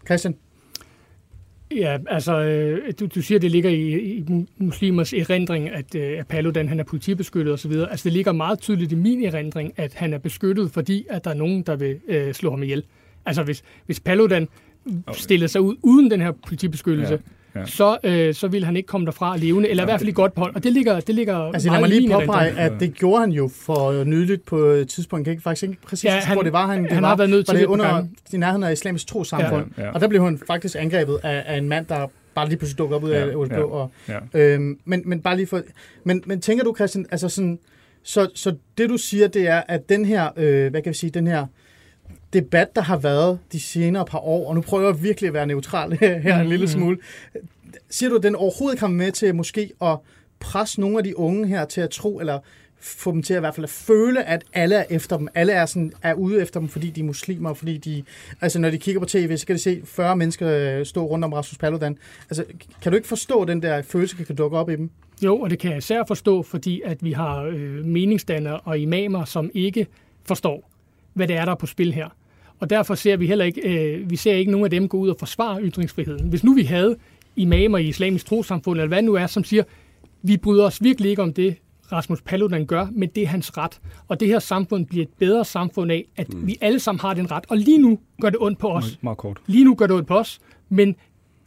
Christian? 0.08 0.36
Ja, 1.76 1.97
altså, 2.08 2.39
øh, 2.39 2.93
du, 2.99 3.05
du 3.05 3.22
siger, 3.22 3.39
det 3.39 3.51
ligger 3.51 3.70
i, 3.70 3.93
i 3.93 4.45
muslimers 4.58 5.14
erindring, 5.14 5.70
at, 5.70 5.95
øh, 5.95 6.20
at 6.20 6.28
Paludan 6.28 6.68
han 6.70 6.80
er 6.80 6.84
politibeskyttet 6.84 7.53
osv. 7.53 7.72
Altså, 7.72 8.03
det 8.03 8.14
ligger 8.14 8.32
meget 8.32 8.60
tydeligt 8.60 8.91
i 8.91 8.95
min 8.95 9.24
erindring, 9.26 9.74
at 9.78 9.93
han 9.93 10.14
er 10.14 10.18
beskyttet, 10.18 10.72
fordi 10.72 11.05
at 11.10 11.24
der 11.24 11.32
er 11.32 11.36
nogen, 11.36 11.62
der 11.62 11.76
vil 11.76 11.99
øh, 12.08 12.34
slå 12.34 12.49
ham 12.49 12.64
ihjel. 12.64 12.84
Altså, 13.26 13.43
hvis, 13.43 13.64
hvis 13.86 13.99
Paludan 13.99 14.47
Okay. 15.08 15.20
stillede 15.20 15.47
sig 15.47 15.62
ud 15.62 15.76
uden 15.84 16.12
den 16.12 16.22
her 16.22 16.32
politibeskyttelse, 16.32 17.14
Ja, 17.14 17.20
ja. 17.60 17.66
Så, 17.66 17.97
øh, 18.03 18.34
så 18.34 18.47
ville 18.47 18.66
han 18.66 18.76
ikke 18.78 18.88
komme 18.88 19.05
derfra 19.05 19.38
levende, 19.38 19.70
eller 19.70 19.84
i 19.84 19.86
hvert 19.86 19.99
fald 19.99 20.10
i 20.10 20.14
godt 20.14 20.34
behold. 20.34 20.55
Og 20.55 20.64
det 20.64 20.74
ligger, 20.74 20.99
det 20.99 21.16
ligger 21.16 21.36
Altså 21.38 21.68
lad 21.68 21.72
meget 21.80 21.89
mig 21.89 21.97
i 21.97 21.99
lige 21.99 22.14
påpege, 22.14 22.49
at 22.60 22.72
det 22.80 22.93
gjorde 22.93 23.20
han 23.20 23.32
jo 23.32 23.49
for 23.55 24.03
nyligt 24.03 24.45
på 24.45 24.58
et 24.58 24.89
tidspunkt. 24.89 25.20
Jeg 25.20 25.26
kan 25.26 25.32
ikke 25.32 25.43
faktisk 25.43 25.64
ikke 25.64 25.82
præcis 25.82 26.03
Ja, 26.05 26.14
ja, 26.16 26.20
han- 26.22 26.36
hvor 26.36 26.43
det 26.43 26.53
var. 26.53 26.68
Han, 26.68 26.84
det 26.84 26.91
han 26.91 27.03
var, 27.03 27.10
har 27.10 27.16
været 27.16 27.30
nødt 27.30 27.47
var 27.47 27.53
til 27.53 27.60
det 27.60 27.68
på 27.68 27.74
under 27.74 28.03
i 28.34 28.38
nærheden 28.38 28.64
af 28.64 28.72
islamisk 28.72 29.08
trosamfund. 29.08 29.66
Ja, 29.78 29.84
ja. 29.84 29.91
Og 29.91 30.01
der 30.01 30.08
blev 30.08 30.22
hun 30.22 30.41
faktisk 30.47 30.76
angrebet 30.80 31.20
af, 31.24 31.43
af 31.45 31.58
en 31.58 31.70
mand, 31.70 31.86
der 31.86 32.08
bare 32.36 32.47
lige 32.47 32.58
pludselig 32.58 32.78
dukkede 32.78 32.95
op 32.97 33.03
ud 33.03 33.10
af 33.10 33.20
Ja, 33.20 33.26
ja, 33.26 33.55
ja. 33.58 33.64
Og, 33.64 33.91
Ja. 34.10 34.18
øhm, 34.34 34.80
men, 34.86 35.01
men 35.05 35.22
bare 35.22 35.36
lige 35.36 35.47
for... 35.47 35.62
Men, 36.03 36.24
men 36.26 36.41
tænker 36.41 36.64
du, 36.64 36.76
Christian, 36.76 37.05
altså 37.12 37.30
sådan... 37.30 37.60
Så, 38.03 38.30
så 38.36 38.55
det 38.78 38.89
du 38.89 38.97
siger, 38.97 39.28
det 39.28 39.47
er, 39.47 39.62
at 39.68 39.89
den 39.89 40.05
her, 40.05 40.30
øh, 40.38 40.72
hvad 40.72 40.82
kan 40.82 40.89
vi 40.89 40.97
sige, 40.97 41.10
den 41.10 41.28
her 41.28 41.45
debat, 42.34 42.75
der 42.75 42.82
har 42.82 42.97
været 42.97 43.39
de 43.51 43.59
senere 43.59 44.05
par 44.05 44.19
år, 44.19 44.49
og 44.49 44.55
nu 44.55 44.61
prøver 44.61 44.86
jeg 44.86 45.03
virkelig 45.03 45.28
at 45.28 45.34
være 45.34 45.47
neutral 45.47 45.91
her 46.23 46.39
en 46.39 46.47
lille 46.49 46.65
Mhm. 46.65 46.71
smule. 46.73 46.97
Siger 47.89 48.09
du, 48.09 48.15
at 48.15 48.23
den 48.23 48.36
overhovedet 48.36 48.75
ikke 48.75 48.80
kommer 48.80 48.97
med 48.97 49.11
til 49.11 49.36
måske 49.36 49.71
at 49.82 49.97
presse 50.39 50.82
nogle 50.82 50.97
af 50.97 51.03
de 51.03 51.17
unge 51.19 51.47
her 51.47 51.65
til 51.65 51.82
at 51.82 51.89
tro, 51.89 52.19
eller 52.19 52.39
få 52.80 53.11
dem 53.11 53.23
til 53.23 53.34
at 53.34 53.38
i 53.38 53.39
hvert 53.39 53.55
fald 53.55 53.63
at 53.63 53.69
føle, 53.69 54.23
at 54.23 54.43
alle 54.53 54.75
er 54.75 54.84
efter 54.89 55.17
dem. 55.17 55.28
Alle 55.36 55.53
er, 55.53 55.65
sådan, 55.65 55.91
er 56.03 56.13
ude 56.13 56.41
efter 56.41 56.59
dem, 56.59 56.69
fordi 56.69 56.89
de 56.89 56.99
er 56.99 57.03
muslimer, 57.05 57.53
fordi 57.53 57.78
de... 57.78 58.03
Altså, 58.41 58.59
når 58.59 58.69
de 58.69 58.78
kigger 58.78 58.99
på 58.99 59.05
tv, 59.05 59.38
så 59.38 59.45
kan 59.45 59.55
de 59.55 59.61
se 59.61 59.82
40 59.86 60.15
mennesker 60.15 60.49
øh, 60.80 60.86
stå 60.86 61.05
rundt 61.05 61.25
om 61.25 61.34
Rasmus 61.34 61.57
Paludan. 61.57 61.97
Altså, 62.30 62.43
kan 62.82 62.91
du 62.91 62.95
ikke 62.95 63.07
forstå 63.07 63.45
den 63.45 63.61
der 63.61 63.82
følelse, 63.82 64.17
der 64.17 64.23
kan 64.23 64.36
dukke 64.36 64.57
op 64.57 64.69
i 64.69 64.75
dem? 64.75 64.89
Jo, 65.23 65.39
og 65.39 65.49
det 65.49 65.59
kan 65.59 65.69
jeg 65.69 65.78
især 65.78 66.03
forstå, 66.07 66.43
fordi 66.43 66.82
at 66.86 67.03
vi 67.03 67.11
har 67.11 67.41
øh, 67.43 67.86
meningsdannere 67.86 68.59
og 68.59 68.80
imamer, 68.80 69.25
som 69.25 69.51
ikke 69.53 69.88
forstår, 70.25 70.69
hvad 71.13 71.28
det 71.28 71.36
er, 71.36 71.45
der 71.45 71.51
er 71.51 71.55
på 71.55 71.65
spil 71.65 71.93
her. 71.93 72.07
Og 72.60 72.70
derfor 72.70 72.95
ser 72.95 73.18
vi 73.18 73.28
heller 73.28 73.45
ikke, 73.45 73.62
øh, 73.62 74.10
vi 74.10 74.16
ser 74.16 74.34
ikke 74.34 74.51
nogen 74.51 74.66
af 74.66 74.72
dem 74.72 74.88
gå 74.88 74.97
ud 74.97 75.10
og 75.10 75.16
forsvare 75.20 75.62
ytringsfriheden. 75.62 76.30
Hvis 76.30 76.43
nu 76.43 76.53
vi 76.53 76.64
havde 76.64 76.95
imamer 77.36 77.78
i 77.78 77.88
islamisk 77.88 78.26
trosamfund, 78.26 78.80
eller 78.80 78.88
hvad 78.88 79.01
nu 79.01 79.14
er, 79.14 79.28
som 79.28 79.43
siger, 79.43 79.64
vi 80.22 80.38
bryder 80.38 80.66
os 80.66 80.84
virkelig 80.84 81.10
ikke 81.10 81.22
om 81.22 81.34
det, 81.34 81.55
Rasmus 81.91 82.22
Paludan 82.22 82.66
gør, 82.66 82.88
men 82.91 83.10
det 83.10 83.24
er 83.24 83.28
hans 83.28 83.58
ret. 83.58 83.80
Og 84.08 84.20
det 84.20 84.28
her 84.28 84.39
samfund 84.39 84.86
bliver 84.86 85.05
et 85.05 85.10
bedre 85.20 85.45
samfund 85.45 85.91
af, 85.91 86.05
at 86.16 86.34
mm. 86.34 86.47
vi 86.47 86.58
alle 86.62 86.80
sammen 86.80 86.99
har 86.99 87.14
den 87.14 87.32
ret. 87.32 87.43
Og 87.49 87.58
lige 87.58 87.78
nu 87.78 87.99
gør 88.22 88.30
det 88.30 88.39
ondt 88.41 88.60
på 88.60 88.70
os. 88.70 88.84
Meget, 88.84 89.03
meget 89.03 89.18
kort. 89.18 89.38
Lige 89.47 89.66
nu 89.66 89.76
gør 89.76 89.88
det 89.88 89.95
ondt 89.95 90.08
på 90.08 90.18
os, 90.18 90.39
men 90.70 90.95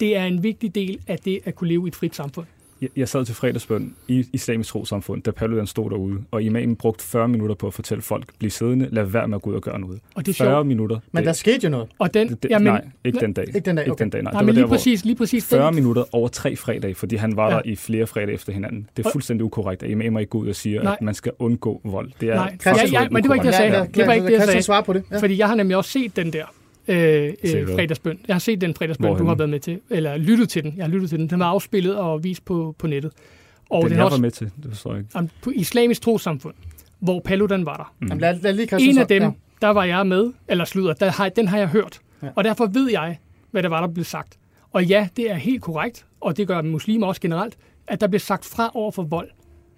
det 0.00 0.16
er 0.16 0.24
en 0.24 0.42
vigtig 0.42 0.74
del 0.74 0.98
af 1.06 1.18
det 1.18 1.40
at 1.44 1.54
kunne 1.54 1.68
leve 1.68 1.86
i 1.86 1.88
et 1.88 1.96
frit 1.96 2.16
samfund. 2.16 2.46
Jeg, 2.82 2.88
jeg 2.96 3.08
sad 3.08 3.24
til 3.24 3.34
fredagsbøn 3.34 3.94
i 4.08 4.26
Islamisk 4.32 4.70
Trosamfund, 4.70 5.22
da 5.22 5.30
Paludan 5.30 5.66
stod 5.66 5.90
derude, 5.90 6.18
og 6.30 6.42
imamen 6.42 6.76
brugte 6.76 7.04
40 7.04 7.28
minutter 7.28 7.54
på 7.54 7.66
at 7.66 7.74
fortælle 7.74 8.02
folk, 8.02 8.24
bliv 8.38 8.50
siddende, 8.50 8.88
lad 8.92 9.04
være 9.04 9.28
med 9.28 9.36
at 9.36 9.42
gå 9.42 9.50
ud 9.50 9.54
og 9.54 9.62
gøre 9.62 9.80
noget. 9.80 10.00
Og 10.14 10.26
det 10.26 10.40
er 10.40 10.44
40 10.44 10.52
sjovt. 10.54 10.66
minutter. 10.66 10.98
Men 11.12 11.20
det, 11.20 11.26
der 11.26 11.32
skete 11.32 11.60
jo 11.64 11.68
noget. 11.70 11.88
Og 11.98 12.14
den, 12.14 12.28
det, 12.28 12.42
det, 12.42 12.50
jamen, 12.50 12.66
nej, 12.72 12.84
ikke 13.04 13.18
den 13.20 13.32
dag. 13.32 13.44
Ikke 13.46 13.60
den 13.60 13.76
dag, 13.76 13.82
Ikke 13.84 13.92
okay. 13.92 14.02
den 14.02 14.10
dag, 14.10 14.22
nej. 14.22 14.32
Nej, 14.32 14.40
det 14.40 14.46
men 14.46 14.54
lige 14.54 14.62
der, 14.62 14.68
præcis, 14.68 15.04
lige 15.04 15.16
præcis 15.16 15.46
40 15.46 15.66
den, 15.66 15.74
minutter 15.74 16.04
over 16.12 16.28
tre 16.28 16.56
fredage, 16.56 16.94
fordi 16.94 17.16
han 17.16 17.36
var 17.36 17.50
Ja. 17.50 17.54
der 17.56 17.62
i 17.64 17.76
flere 17.76 18.06
fredage 18.06 18.34
efter 18.34 18.52
hinanden. 18.52 18.88
Det 18.96 19.06
er 19.06 19.10
fuldstændig 19.10 19.44
ukorrekt, 19.44 19.82
at 19.82 19.90
imamer 19.90 20.20
ikke 20.20 20.30
går 20.30 20.38
ud 20.38 20.48
og 20.48 20.56
siger, 20.56 20.82
Nej. 20.82 20.92
at 20.92 21.02
man 21.04 21.14
skal 21.14 21.32
undgå 21.38 21.80
vold. 21.84 22.10
Det 22.20 22.28
er 22.28 22.34
Nej, 22.34 22.56
ja, 22.66 22.72
ja, 22.92 23.08
men 23.10 23.22
det 23.22 23.28
var 23.28 23.34
ikke 23.34 23.46
det, 23.46 23.52
jeg 23.52 23.54
sagde. 23.72 23.88
Det 23.94 24.06
var 24.06 24.12
ikke 24.12 24.26
det, 24.26 24.32
jeg 24.32 24.42
sagde. 24.42 24.62
svare 24.62 24.82
på 24.82 24.92
det. 24.92 25.02
Ja. 25.10 25.18
Fordi 25.18 25.38
jeg 25.38 25.48
har 25.48 25.54
nemlig 25.54 25.76
også 25.76 25.90
set 25.90 26.16
den 26.16 26.32
der 26.32 26.44
øh, 26.90 27.32
øh, 27.44 27.68
fredagsbøn. 27.68 28.18
Jeg 28.28 28.34
har 28.34 28.40
set 28.40 28.60
den 28.60 28.74
fredagsbøn, 28.74 29.16
du 29.16 29.24
har 29.24 29.34
været 29.34 29.50
med 29.50 29.60
til. 29.60 29.80
Eller 29.90 30.16
lyttet 30.16 30.48
til 30.48 30.62
den. 30.64 30.74
Jeg 30.76 30.84
har 30.84 30.90
lyttet 30.90 31.08
til 31.10 31.18
den. 31.18 31.30
Den 31.30 31.38
var 31.40 31.46
afspillet 31.46 31.96
og 31.96 32.24
vist 32.24 32.44
på, 32.44 32.74
på 32.78 32.86
nettet. 32.86 33.12
Og 33.70 33.82
Den, 33.82 33.90
den 33.90 33.96
jeg 33.96 33.98
er 34.00 34.04
var 34.04 34.10
også 34.10 34.22
med 34.22 34.30
til, 34.30 34.46
det 34.62 34.66
forstår 34.68 34.90
jeg 34.92 34.98
ikke. 35.00 35.10
om, 35.14 35.28
på 35.42 35.50
islamisk 35.54 36.02
trosamfund, 36.02 36.54
hvor 36.98 37.20
Paludan 37.20 37.66
var 37.66 37.76
der. 37.76 37.94
Jamen, 38.08 38.20
lad, 38.20 38.40
lad 38.40 38.52
lige 38.52 38.68
En 38.90 38.98
af 38.98 39.02
så- 39.04 39.08
dem, 39.08 39.22
Ja. 39.22 39.30
der 39.62 39.68
var 39.68 39.84
jeg 39.84 40.06
med, 40.06 40.32
eller 40.48 40.64
slutter, 40.64 40.92
der 40.92 41.10
har, 41.10 41.28
den 41.28 41.48
har 41.48 41.58
jeg 41.58 41.68
hørt. 41.68 42.00
Ja. 42.22 42.28
Og 42.36 42.44
derfor 42.44 42.66
ved 42.66 42.90
jeg, 42.90 43.18
hvad 43.50 43.62
der 43.62 43.68
var, 43.68 43.80
der 43.86 43.92
blev 43.94 44.04
sagt. 44.04 44.38
Og 44.72 44.84
ja, 44.84 45.08
det 45.16 45.30
er 45.30 45.34
helt 45.34 45.62
korrekt, 45.62 46.06
og 46.20 46.36
det 46.36 46.46
gør 46.48 46.62
muslimer 46.62 47.06
også 47.06 47.20
generelt, 47.20 47.56
at 47.86 48.00
der 48.00 48.06
blev 48.06 48.20
sagt 48.20 48.44
fra 48.44 48.70
over 48.74 48.90
for 48.90 49.02
vold. 49.02 49.28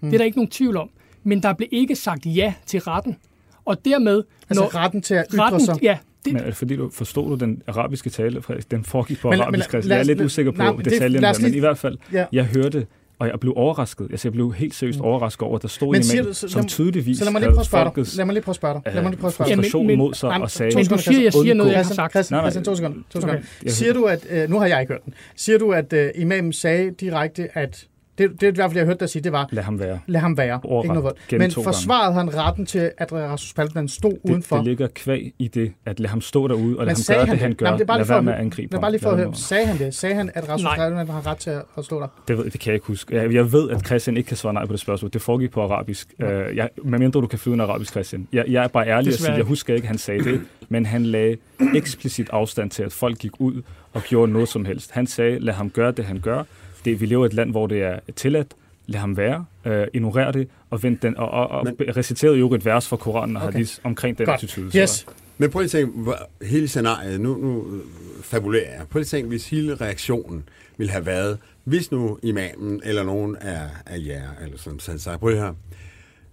Mm. 0.01 0.07
Det 0.09 0.13
er 0.13 0.17
der 0.17 0.25
ikke 0.25 0.37
nogen 0.37 0.49
tvivl 0.51 0.77
om. 0.77 0.89
Men 1.23 1.43
der 1.43 1.53
blev 1.53 1.69
ikke 1.71 1.95
sagt 1.95 2.25
ja 2.25 2.53
til 2.65 2.79
retten. 2.79 3.17
Og 3.65 3.85
dermed... 3.85 4.23
Altså 4.49 4.65
retten 4.65 5.01
til 5.01 5.13
at 5.15 5.25
ytre 5.33 5.43
retten, 5.43 5.59
sig. 5.59 5.79
Ja, 5.83 5.97
det, 6.25 6.33
Men 6.33 6.41
er 6.41 6.45
det 6.45 6.55
fordi, 6.55 6.75
du 6.75 6.89
forstod 6.89 7.29
du 7.29 7.35
den 7.45 7.61
arabiske 7.67 8.09
tale? 8.09 8.41
Frederik? 8.41 8.71
Den 8.71 8.83
foregik 8.83 9.19
på 9.19 9.29
Men- 9.29 9.41
arabisk. 9.41 9.73
Men, 9.73 9.83
lad 9.83 9.97
jeg 9.97 10.01
er 10.03 10.07
lidt 10.07 10.17
lad- 10.17 10.25
usikker 10.25 10.51
på 10.51 10.57
nej, 10.57 10.71
men 10.71 10.85
det- 10.85 11.01
der, 11.21 11.41
men 11.41 11.53
i 11.53 11.59
hvert 11.59 11.77
fald, 11.77 11.97
Ja. 12.13 12.25
jeg 12.31 12.45
hørte, 12.45 12.85
og 13.19 13.27
jeg 13.27 13.39
blev 13.39 13.53
overrasket. 13.55 14.07
Altså, 14.11 14.27
jeg 14.27 14.33
blev 14.33 14.53
helt 14.53 14.75
seriøst 14.75 14.99
overrasket 14.99 15.41
over, 15.41 15.55
at 15.55 15.61
der 15.61 15.67
stod 15.67 15.91
Men 15.91 16.01
en 16.19 16.25
du- 16.25 16.33
så- 16.33 16.47
som 16.47 16.59
lad- 16.61 16.69
tydeligvis 16.69 17.17
Så 17.17 17.23
lad 17.23 17.31
mig 17.31 17.41
lige 17.41 17.49
prøve 17.49 17.59
at 17.59 17.65
spørge 17.65 17.83
dig. 17.85 17.93
folkets 17.93 18.17
Lad 18.17 18.25
mig 18.25 18.33
lige 18.33 18.43
prøve 18.43 18.51
at 18.51 18.55
spørge 18.55 18.73
dig. 18.85 18.93
Lad 18.93 19.01
mig 19.01 19.09
lige 19.11 19.19
prøve 19.19 19.27
at 19.29 19.33
spørge 19.33 19.45
dig. 19.47 19.51
Ja, 19.51 19.55
men- 19.55 19.63
frustration 19.63 19.97
mod 19.97 20.13
sig 20.13 20.29
og 20.29 20.51
sagde, 20.51 20.75
Men 20.75 20.85
du 20.85 20.97
siger, 20.97 21.21
jeg 21.23 21.33
siger 21.33 21.53
noget, 21.53 21.71
jeg 21.71 21.85
har 21.85 21.93
sagt. 21.93 22.11
Christian, 22.13 22.35
Nej, 22.35 22.41
nej. 22.41 22.51
Christian, 22.51 22.63
to 22.65 22.75
sekunder. 22.75 22.97
To 23.09 23.21
sekunder. 23.21 23.41
Siger 23.67 23.93
du, 23.93 24.03
at... 24.05 24.27
Øh, 24.29 24.49
nu 24.49 24.59
har 24.59 24.65
jeg 24.67 24.81
ikke 24.81 24.93
hørt 24.93 25.05
den. 25.05 25.13
Siger 25.35 25.57
du, 25.57 25.71
at 25.71 25.93
øh, 25.93 26.09
imamen 26.15 26.53
sagde 26.53 26.91
direkte, 26.99 27.57
at... 27.57 27.87
Det, 28.17 28.31
det 28.41 28.43
er 28.43 28.51
i 28.51 28.55
hvert 28.55 28.69
fald, 28.69 28.77
jeg 28.77 28.85
hørte 28.85 28.99
dig 28.99 29.09
sige, 29.09 29.23
det 29.23 29.31
var, 29.31 29.47
lad 29.51 29.63
ham 29.63 29.79
være. 29.79 29.99
lad 30.07 30.21
ham 30.21 30.37
være. 30.37 30.59
Ordret. 30.63 30.85
Ikke 30.85 30.93
noget 30.93 31.15
Men 31.31 31.51
forsvarede 31.51 32.13
han 32.13 32.35
retten 32.37 32.65
til, 32.65 32.91
at 32.97 33.13
Rasmus 33.13 33.53
Paludan 33.53 33.87
stod 33.87 34.11
Det, 34.11 34.19
udenfor? 34.23 34.55
det 34.55 34.65
ligger 34.65 34.87
kvæg 34.95 35.33
i 35.39 35.47
det, 35.47 35.73
at 35.85 35.99
lade 35.99 36.09
ham 36.09 36.21
stå 36.21 36.47
derude, 36.47 36.79
og 36.79 36.85
lade 36.85 36.97
Men 37.09 37.15
ham 37.15 37.15
gøre 37.15 37.25
han 37.25 37.35
det, 37.35 37.39
han 37.41 37.53
gør. 37.53 37.65
Nej, 37.65 37.71
men 37.71 37.77
det 37.79 37.83
er 37.83 37.87
bare 37.87 37.97
Lad 37.97 38.03
lige 38.03 38.07
for 38.07 38.13
være 38.13 38.17
at 38.17 38.25
med 38.25 38.33
at 38.33 38.39
angribe 38.39 38.75
ham. 38.75 38.81
bare 38.81 38.91
lige 38.91 39.01
for 39.01 39.09
at 39.09 39.17
ham 39.17 39.25
høre, 39.25 39.35
sagde 39.35 39.65
han 39.65 39.77
det? 39.77 39.95
Sagde 39.95 40.15
han, 40.15 40.31
at 40.33 40.49
Rasmus. 40.49 40.71
Paludan 40.75 41.07
har 41.07 41.27
ret 41.27 41.37
til 41.37 41.49
at 41.49 41.61
at 41.77 41.85
stå 41.85 41.99
der? 41.99 42.07
Det, 42.27 42.37
ved, 42.37 42.45
det 42.49 42.59
kan 42.59 42.67
jeg 42.67 42.73
ikke 42.75 42.87
huske. 42.87 43.15
Jeg, 43.15 43.33
jeg 43.33 43.51
ved, 43.51 43.69
at 43.69 43.85
Christian 43.85 44.17
ikke 44.17 44.27
kan 44.27 44.37
svare 44.37 44.53
nej 44.53 44.65
på 44.65 44.71
det 44.71 44.79
spørgsmål. 44.79 45.11
Det 45.13 45.21
foregik 45.21 45.51
på 45.51 45.61
arabisk. 45.61 46.13
Uh, 46.19 46.25
jeg, 46.55 46.69
medmindre 46.83 47.21
du 47.21 47.27
kan 47.27 47.39
flyde 47.39 47.53
en 47.53 47.61
arabisk, 47.61 47.91
Christian. 47.91 48.27
Jeg, 48.33 48.45
jeg 48.47 48.63
er 48.63 48.67
bare 48.67 48.87
ærlig 48.87 48.97
og 48.97 49.05
Desværre 49.05 49.17
sige, 49.17 49.37
jeg 49.37 49.45
husker 49.45 49.73
ikke, 49.73 49.85
at 49.85 49.87
han 49.87 49.97
sagde 49.97 50.23
det, 50.23 50.41
men 50.69 50.85
han 50.85 51.05
lagde 51.05 51.37
eksplicit 51.75 52.29
afstand 52.29 52.69
til, 52.71 52.83
at 52.83 52.91
folk 52.91 53.17
gik 53.17 53.31
ud 53.39 53.61
og 53.93 54.01
gjorde 54.01 54.31
noget 54.31 54.49
som 54.49 54.65
helst. 54.65 54.91
Han 54.91 55.07
sagde, 55.07 55.39
lad 55.39 55.53
ham 55.53 55.69
gøre 55.69 55.91
det, 55.91 56.05
han 56.05 56.19
gør. 56.19 56.43
Det, 56.85 57.01
vi 57.01 57.05
lever 57.05 57.25
i 57.25 57.27
et 57.27 57.33
land, 57.33 57.51
hvor 57.51 57.67
det 57.67 57.83
er 57.83 57.99
tilladt. 58.15 58.47
Lad 58.87 58.99
ham 58.99 59.17
være. 59.17 59.45
Uh, 59.65 59.71
ignorer 59.93 60.31
det 60.31 60.47
og, 60.69 60.83
vent 60.83 61.01
den, 61.01 61.17
og, 61.17 61.29
og, 61.31 61.47
og 61.47 61.65
Men- 61.65 61.97
reciterede 61.97 62.37
jo 62.37 62.53
et 62.53 62.65
vers 62.65 62.87
fra 62.87 62.97
Koranen 62.97 63.35
og 63.37 63.43
Okay. 63.43 63.53
hadith 63.53 63.79
omkring 63.83 64.17
den 64.17 64.25
Godt. 64.25 64.33
attitude. 64.43 64.71
Så- 64.71 64.77
Yes. 64.79 65.05
Men 65.37 65.49
prøv 65.49 65.59
lige 65.61 65.65
at 65.67 65.71
tænke, 65.71 65.99
hvor- 66.01 66.29
hele 66.45 66.67
scenariet, 66.67 67.21
nu, 67.21 67.37
nu 67.37 67.75
øh, 67.75 67.81
fabulerer 68.23 68.71
jeg. 68.77 68.81
Prøv 68.89 68.99
lige 68.99 69.05
at 69.05 69.07
tænke, 69.07 69.27
hvis 69.29 69.49
hele 69.49 69.75
reaktionen 69.75 70.43
ville 70.77 70.91
have 70.91 71.05
været, 71.05 71.37
hvis 71.63 71.91
nu 71.91 72.19
imamen 72.23 72.81
eller 72.83 73.03
nogen 73.03 73.35
af, 73.35 73.61
af 73.85 73.97
jer, 74.07 74.21
eller 74.43 74.57
som 74.57 74.79
han 74.87 74.99
sagde, 74.99 75.17
prøv 75.17 75.35
her, 75.35 75.53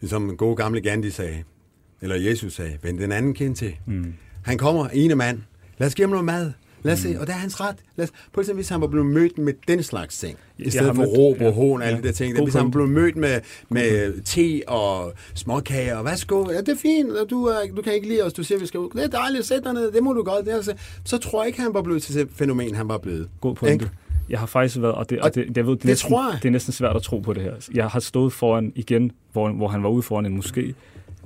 ligesom 0.01 0.31
en 0.31 0.37
god 0.37 0.57
gamle 0.57 0.81
Gandhi 0.81 1.11
sagde, 1.11 1.43
eller 2.03 2.17
Jesus 2.17 2.53
sagde, 2.53 2.79
vend 2.83 2.99
den 2.99 3.13
anden 3.13 3.35
kind 3.35 3.57
til. 3.57 3.73
Mm. 3.87 4.15
Han 4.43 4.59
kommer, 4.59 4.89
ene 4.89 5.15
mand, 5.15 5.39
lad 5.79 5.89
os 5.89 5.95
give 5.95 6.05
ham 6.05 6.11
noget 6.11 6.25
mad, 6.25 6.53
Lad 6.83 6.93
os 6.93 6.99
se, 6.99 7.17
og 7.21 7.27
der 7.27 7.33
er 7.33 7.37
hans 7.37 7.61
ret. 7.61 7.77
Lad 7.97 8.05
os, 8.07 8.13
på 8.33 8.41
eksempel, 8.41 8.59
hvis 8.59 8.69
han 8.69 8.81
var 8.81 8.87
blevet 8.87 9.07
mødt 9.07 9.39
med 9.39 9.53
den 9.69 9.83
slags 9.83 10.19
ting, 10.19 10.39
i 10.59 10.63
Jeg 10.65 10.73
stedet 10.73 10.87
for 10.97 11.03
mødt- 11.03 11.19
råb 11.19 11.37
og 11.37 11.43
ja, 11.43 11.51
hån 11.51 11.81
og 11.81 11.87
alle 11.87 11.97
ja. 11.97 12.03
de 12.03 12.07
der 12.07 12.13
ting. 12.15 12.37
God 12.37 12.45
Hvis 12.47 12.55
han 12.55 12.71
blev 12.71 12.87
mødt 12.89 13.17
med, 13.17 13.41
med 13.69 14.23
te 14.25 14.69
og 14.69 15.13
småkager, 15.35 15.97
og 15.97 16.05
værsgo, 16.05 16.51
ja, 16.51 16.61
det 16.61 16.69
er 16.69 16.77
fint, 16.77 17.11
og 17.13 17.31
du, 17.31 17.45
er, 17.45 17.57
du 17.77 17.83
kan 17.83 17.95
ikke 17.95 18.09
lide 18.09 18.23
os, 18.23 18.33
du 18.33 18.43
siger, 18.43 18.59
vi 18.59 18.67
skal 18.67 18.81
ud. 18.81 18.91
Det 18.91 19.05
er 19.05 19.09
dejligt, 19.09 19.47
sæt 19.47 19.65
dig 19.65 19.73
ned, 19.73 19.93
det 19.93 20.03
må 20.03 20.13
du 20.13 20.23
godt. 20.23 20.45
Det 20.45 20.53
er, 20.53 20.57
altså, 20.57 20.75
så 21.05 21.19
tror 21.19 21.43
jeg 21.43 21.47
ikke, 21.47 21.61
han 21.61 21.75
var 21.75 21.83
blevet 21.83 22.03
til 22.03 22.15
det 22.15 22.29
fænomen, 22.35 22.75
han 22.75 22.89
var 22.89 22.99
blevet. 22.99 23.29
God 23.41 23.55
pointe. 23.55 23.73
Ikke? 23.85 23.89
Jeg 24.31 24.39
har 24.39 24.47
faktisk 24.47 24.81
været, 24.81 24.95
og 24.95 25.11
det, 25.11 25.21
Og 25.21 25.35
det, 25.35 25.57
jeg 25.57 25.67
ved, 25.67 25.73
det, 25.73 25.73
er 25.73 25.75
det 25.75 25.85
næsten, 25.85 26.11
tror 26.11 26.31
jeg. 26.33 26.39
det 26.43 26.49
er 26.49 26.53
næsten 26.53 26.73
svært 26.73 26.97
at 26.97 27.03
tro 27.03 27.19
på 27.19 27.33
det 27.33 27.43
her. 27.43 27.53
Jeg 27.75 27.87
har 27.89 28.01
stået 28.01 28.33
foran 28.33 28.73
igen, 28.77 29.13
hvor, 29.33 29.49
hvor 29.53 29.69
han 29.69 29.83
var 29.83 29.89
ude 29.89 30.03
foran 30.03 30.27
en 30.27 30.39
moské. 30.41 30.73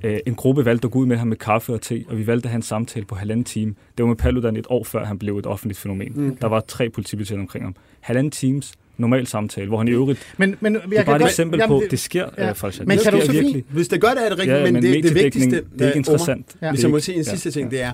Øh, 0.04 0.18
en 0.26 0.34
gruppe 0.34 0.64
valgte 0.64 0.86
at 0.86 0.92
gå 0.92 0.98
ud 0.98 1.06
med 1.06 1.16
ham 1.16 1.28
med 1.28 1.36
kaffe 1.36 1.72
og 1.72 1.82
te, 1.82 2.04
og 2.08 2.18
vi 2.18 2.26
valgte 2.26 2.46
at 2.46 2.50
have 2.50 2.56
en 2.56 2.62
samtale 2.62 3.04
på 3.06 3.14
halvanden 3.14 3.44
time. 3.44 3.74
Det 3.98 4.02
var 4.02 4.06
med 4.06 4.16
Paludan 4.16 4.56
et 4.56 4.66
år 4.70 4.84
før 4.84 5.04
han 5.04 5.18
blev 5.18 5.38
et 5.38 5.46
offentligt 5.46 5.78
fænomen. 5.78 6.12
Mm. 6.16 6.36
Der 6.36 6.46
var 6.46 6.60
tre 6.60 6.90
politibetjente 6.90 7.40
omkring 7.40 7.64
ham. 7.64 7.76
Halvanden 8.00 8.30
times 8.30 8.72
normal 8.96 9.26
samtale, 9.26 9.68
hvor 9.68 9.78
han 9.78 9.88
i 9.88 9.90
øvrigt... 9.90 10.34
Men, 10.38 10.56
men 10.60 10.74
jeg 10.74 10.82
Det 10.90 10.98
er 10.98 11.04
bare 11.04 11.16
et 11.16 11.20
godt- 11.20 11.30
eksempel 11.30 11.58
jamen, 11.60 11.80
på, 11.80 11.84
det 11.90 11.98
sker 11.98 12.28
ja. 12.38 12.46
ja. 12.46 12.52
faktisk. 12.52 12.86
Men 12.86 12.98
det 12.98 13.04
kan 13.04 13.12
du 13.12 13.18
sker 13.18 13.26
så 13.26 13.32
virkelig. 13.32 13.54
Fint. 13.54 13.66
Hvis 13.70 13.88
det 13.88 14.00
gør 14.00 14.08
det, 14.08 14.24
er 14.24 14.28
det 14.28 14.38
rigtigt, 14.38 14.48
Ja, 14.54 14.58
ja, 14.58 14.64
men, 14.64 14.72
men 14.74 14.82
det, 14.82 15.04
det 15.04 15.14
vigtigste... 15.14 15.50
det 15.50 15.56
er 15.56 15.86
ikke 15.86 15.90
øh, 15.90 15.96
interessant. 15.96 16.56
Ja. 16.62 16.66
Omar, 16.66 16.72
Hvis 16.72 16.78
Det 16.80 16.84
er 16.84 16.88
jeg 16.88 16.92
må 16.92 17.00
sige 17.00 17.14
en 17.18 17.24
ja, 17.24 17.30
sidste 17.30 17.50
ting, 17.50 17.72
ja. 17.72 17.76
det 17.76 17.82
er, 17.84 17.92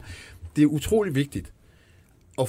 det 0.57 0.63
er 0.63 0.67
utrolig 0.67 1.15
vigtigt 1.15 1.53
at 2.41 2.49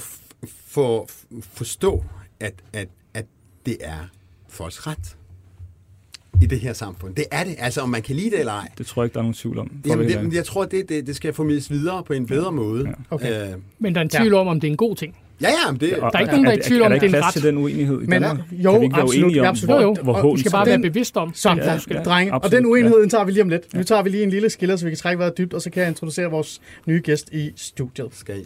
for, 0.66 1.08
forstå, 1.52 2.04
at, 2.40 2.54
at, 2.72 2.88
at 3.14 3.24
det 3.66 3.76
er 3.80 4.08
folks 4.48 4.86
ret 4.86 5.16
i 6.42 6.46
det 6.46 6.60
her 6.60 6.72
samfund. 6.72 7.14
Det 7.14 7.24
er 7.30 7.44
det. 7.44 7.54
Altså, 7.58 7.80
om 7.80 7.88
man 7.88 8.02
kan 8.02 8.16
lide 8.16 8.30
det 8.30 8.38
eller 8.40 8.52
ej. 8.52 8.68
Det 8.78 8.86
tror 8.86 9.02
jeg 9.02 9.06
ikke, 9.06 9.14
der 9.14 9.20
er 9.20 9.22
nogen 9.22 9.34
tvivl 9.34 9.58
om. 9.58 9.70
Jamen, 9.86 10.08
være 10.08 10.24
det, 10.24 10.34
jeg 10.34 10.44
tror, 10.44 10.64
det, 10.64 10.88
det, 10.88 11.06
det 11.06 11.16
skal 11.16 11.32
formidles 11.32 11.70
videre 11.70 12.02
på 12.06 12.12
en 12.12 12.26
bedre 12.26 12.52
måde. 12.52 12.84
Ja. 12.88 12.92
Okay. 13.14 13.42
Øh, 13.48 13.54
Men 13.78 13.94
der 13.94 14.00
er 14.00 14.04
en 14.04 14.08
tvivl 14.10 14.34
om, 14.34 14.46
om 14.48 14.60
det 14.60 14.68
er 14.68 14.70
en 14.70 14.76
god 14.76 14.96
ting. 14.96 15.16
ja, 15.42 15.48
ja, 15.48 15.70
men 15.72 15.80
det. 15.80 15.94
Og- 15.94 16.12
Der 16.12 16.18
er 16.18 16.20
ikke 16.20 16.30
og- 16.30 16.34
nogen, 16.34 16.44
der 16.44 16.50
er 16.50 16.56
i 16.56 16.58
er- 16.58 16.62
tvivl 16.62 16.82
om, 16.82 16.84
er 16.84 16.88
der 16.88 16.94
det 16.94 17.02
er 17.02 17.06
ikke 17.06 17.16
en 17.16 17.20
plads 17.22 17.24
ret. 17.26 17.32
til 17.32 17.42
den 17.42 17.58
uenighed 17.58 17.96
i 18.02 18.06
Men, 18.06 18.22
Danmark? 18.22 18.38
jo, 18.52 18.70
kan 18.72 18.80
vi 18.80 18.84
ikke 18.84 18.96
være 18.96 19.02
absolut, 19.02 19.24
enige 19.30 19.40
om, 19.40 19.46
absolut. 19.46 19.74
hvor, 19.76 19.82
Jo, 19.82 19.88
jo. 19.98 20.02
hvor 20.02 20.14
Og 20.14 20.34
vi 20.36 20.40
skal 20.40 20.52
bare 20.52 20.64
den- 20.64 20.82
være 20.82 20.90
bevidste 20.90 21.16
om, 21.16 21.34
Så, 21.34 21.48
den 21.50 21.58
ja, 21.58 21.78
ja, 21.90 22.02
drenge. 22.02 22.32
Og 22.32 22.36
absolut, 22.36 22.52
den 22.62 22.66
uenighed, 22.66 23.00
den 23.00 23.10
tager 23.10 23.24
vi 23.24 23.32
lige 23.32 23.42
om 23.42 23.48
lidt. 23.48 23.74
Nu 23.74 23.82
tager 23.82 24.02
vi 24.02 24.08
lige 24.10 24.22
en 24.22 24.30
lille 24.30 24.50
skiller, 24.50 24.76
så 24.76 24.84
vi 24.84 24.90
kan 24.90 24.98
trække 24.98 25.18
vejret 25.18 25.38
dybt, 25.38 25.54
og 25.54 25.62
så 25.62 25.70
kan 25.70 25.80
jeg 25.80 25.88
introducere 25.88 26.30
vores 26.30 26.60
nye 26.86 27.00
gæst 27.04 27.28
i 27.32 27.50
studiet. 27.56 28.08
skal 28.12 28.34
I, 28.36 28.38
ja, 28.38 28.44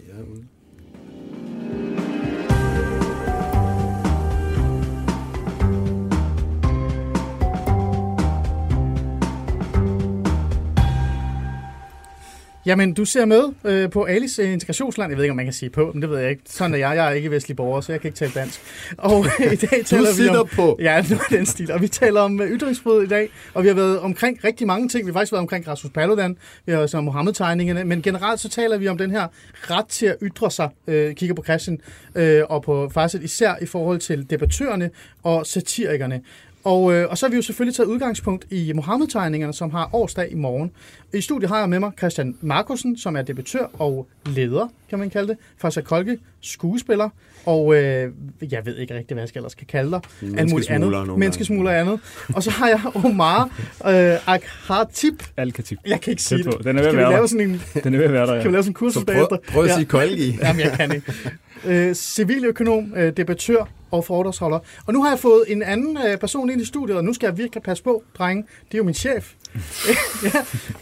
Jamen, 12.67 12.93
du 12.93 13.05
ser 13.05 13.25
med 13.25 13.43
øh, 13.63 13.89
på 13.89 14.03
Alice 14.03 14.41
øh, 14.41 14.53
Integrationsland. 14.53 15.11
Jeg 15.11 15.17
ved 15.17 15.23
ikke, 15.23 15.31
om 15.31 15.35
man 15.35 15.45
kan 15.45 15.53
sige 15.53 15.69
på, 15.69 15.91
men 15.93 16.01
det 16.01 16.09
ved 16.09 16.19
jeg 16.19 16.29
ikke. 16.29 16.41
Sådan 16.45 16.73
er 16.73 16.77
jeg. 16.77 16.95
Jeg 16.95 17.07
er 17.07 17.11
ikke 17.11 17.31
vestlig 17.31 17.57
borger, 17.57 17.81
så 17.81 17.91
jeg 17.91 18.01
kan 18.01 18.07
ikke 18.07 18.17
tale 18.17 18.31
dansk. 18.35 18.61
Og 18.97 19.25
i 19.53 19.55
dag 19.55 19.85
taler 19.85 20.31
vi 20.31 20.37
om... 20.37 20.47
på. 20.47 20.77
Ja, 20.81 21.03
nu 21.09 21.15
er 21.15 21.35
den 21.35 21.45
stil. 21.45 21.71
Og 21.71 21.81
vi 21.81 21.87
taler 21.87 22.21
om 22.21 22.41
øh, 22.41 22.51
ytringsfrihed 22.51 23.01
i 23.01 23.07
dag, 23.07 23.29
og 23.53 23.63
vi 23.63 23.67
har 23.67 23.75
været 23.75 23.99
omkring 23.99 24.43
rigtig 24.43 24.67
mange 24.67 24.89
ting. 24.89 25.05
Vi 25.05 25.11
har 25.11 25.13
faktisk 25.13 25.31
været 25.31 25.41
omkring 25.41 25.67
Rasmus 25.67 25.91
Paludan, 25.91 26.37
vi 26.65 26.71
har 26.71 26.79
også 26.79 26.97
om 26.97 27.03
Mohammed-tegningerne, 27.03 27.83
men 27.83 28.01
generelt 28.01 28.39
så 28.39 28.49
taler 28.49 28.77
vi 28.77 28.87
om 28.87 28.97
den 28.97 29.11
her 29.11 29.27
ret 29.53 29.87
til 29.87 30.05
at 30.05 30.15
ytre 30.21 30.51
sig, 30.51 30.69
øh, 30.87 31.15
kigger 31.15 31.35
på 31.35 31.43
Christian, 31.43 31.79
øh, 32.15 32.43
og 32.49 32.63
på 32.63 32.89
faktisk 32.93 33.23
især 33.23 33.55
i 33.61 33.65
forhold 33.65 33.99
til 33.99 34.29
debattørerne 34.29 34.89
og 35.23 35.45
satirikerne. 35.45 36.21
Og, 36.67 36.93
øh, 36.93 37.09
og 37.09 37.17
så 37.17 37.25
har 37.25 37.29
vi 37.31 37.35
jo 37.35 37.41
selvfølgelig 37.41 37.75
taget 37.75 37.87
udgangspunkt 37.87 38.45
i 38.49 38.71
Mohammed-tegningerne, 38.75 39.53
som 39.53 39.71
har 39.71 39.89
årsdag 39.93 40.31
i 40.31 40.35
morgen. 40.35 40.71
I 41.13 41.21
studiet 41.21 41.49
har 41.49 41.59
jeg 41.59 41.69
med 41.69 41.79
mig 41.79 41.91
Christian 41.97 42.35
Markusen, 42.41 42.97
som 42.97 43.15
er 43.15 43.21
debattør 43.21 43.65
og 43.73 44.07
leder, 44.25 44.67
kan 44.89 44.99
man 44.99 45.09
kalde 45.09 45.27
det, 45.27 45.37
fra 45.57 45.71
Sakolke, 45.71 46.17
skuespiller, 46.41 47.09
og 47.45 47.75
øh, 47.75 48.11
jeg 48.51 48.65
ved 48.65 48.77
ikke 48.77 48.95
rigtig, 48.95 49.15
hvad 49.15 49.21
jeg 49.21 49.29
skal 49.29 49.39
ellers 49.39 49.51
skal 49.51 49.67
kalde 49.67 49.91
dig. 49.91 49.99
Menneskesmugler 50.21 50.75
andet. 50.75 51.07
nogle 51.07 51.19
Menneskesmugler 51.19 51.71
og 51.71 51.77
andet. 51.79 51.99
Og 52.33 52.43
så 52.43 52.51
har 52.51 52.67
jeg 52.67 52.81
Omar 53.05 53.43
øh, 53.87 54.33
Akhatip. 54.33 55.23
Alkatip. 55.37 55.77
Jeg 55.87 56.01
kan 56.01 56.11
ikke 56.11 56.23
sige 56.23 56.43
det. 56.43 56.63
Den 56.63 56.77
er 56.77 56.81
ved 56.81 56.89
at 56.89 56.95
være 56.97 57.09
lave 57.09 57.21
der. 57.21 57.27
sådan 57.27 57.49
en, 57.49 57.61
Den 57.83 57.93
er 57.93 57.97
ved 57.97 58.05
at 58.05 58.13
være 58.13 58.27
der, 58.27 58.33
kan 58.33 58.43
vi 58.43 58.43
ja. 58.43 58.51
lave 58.51 58.63
sådan 58.63 58.69
en 58.69 58.73
kursus 58.73 58.93
Så 59.01 59.05
bagefter? 59.05 59.27
prøv, 59.27 59.39
prøv 59.51 59.63
at 59.63 59.69
Ja. 59.69 59.75
sige 59.75 59.85
kolgi. 59.85 60.37
Jamen, 60.41 60.61
jeg 60.61 60.71
kan 60.71 60.91
ikke. 60.95 61.11
Øh, 61.67 61.93
civiløkonom, 61.93 62.93
øh, 62.95 63.17
debattør 63.17 63.69
og 63.91 64.05
foredragsholder. 64.05 64.59
Og 64.85 64.93
nu 64.93 65.03
har 65.03 65.09
jeg 65.09 65.19
fået 65.19 65.43
en 65.47 65.63
anden 65.63 65.97
øh, 66.07 66.17
person 66.17 66.49
ind 66.49 66.61
i 66.61 66.65
studiet, 66.65 66.97
og 66.97 67.03
nu 67.03 67.13
skal 67.13 67.27
jeg 67.27 67.37
virkelig 67.37 67.63
passe 67.63 67.83
på, 67.83 68.03
drenge. 68.17 68.43
Det 68.43 68.73
er 68.73 68.77
jo 68.77 68.83
min 68.83 68.93
chef. 68.93 69.33
ja, 70.23 70.29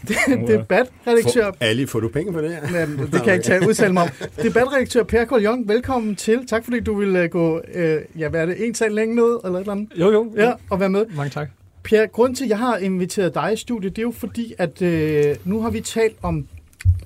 det, 0.08 0.48
debatredaktør. 0.48 1.50
Ali, 1.60 1.86
får 1.86 2.00
du 2.00 2.08
penge 2.08 2.32
for 2.32 2.40
det 2.40 2.50
her? 2.50 2.80
Jamen, 2.80 2.98
det 2.98 3.10
kan 3.10 3.26
jeg 3.26 3.34
ikke 3.34 3.46
tage, 3.46 3.68
udtale 3.68 3.92
mig 3.92 4.02
om. 4.02 4.08
Debatredaktør 4.42 5.02
Per 5.02 5.24
Koljong, 5.24 5.68
velkommen 5.68 6.16
til. 6.16 6.46
Tak 6.46 6.64
fordi 6.64 6.80
du 6.80 6.94
vil 6.94 7.16
øh, 7.16 7.30
gå, 7.30 7.60
øh, 7.74 8.00
ja, 8.18 8.28
hvad 8.28 8.40
er 8.40 8.46
det, 8.46 8.66
en 8.66 8.74
sal 8.74 8.92
længe 8.92 9.14
ned, 9.14 9.38
eller 9.44 9.58
et 9.58 9.60
eller 9.60 9.72
andet? 9.72 9.88
Jo, 9.96 10.10
jo. 10.10 10.32
Ja, 10.36 10.52
og 10.70 10.80
være 10.80 10.90
med. 10.90 11.06
Mange 11.16 11.30
tak. 11.30 11.48
Per, 11.82 12.06
grund 12.06 12.36
til, 12.36 12.44
at 12.44 12.50
jeg 12.50 12.58
har 12.58 12.76
inviteret 12.76 13.34
dig 13.34 13.50
i 13.52 13.56
studiet, 13.56 13.96
det 13.96 14.02
er 14.02 14.06
jo 14.06 14.14
fordi, 14.16 14.54
at 14.58 14.82
øh, 14.82 15.36
nu 15.44 15.60
har 15.60 15.70
vi 15.70 15.80
talt 15.80 16.16
om 16.22 16.46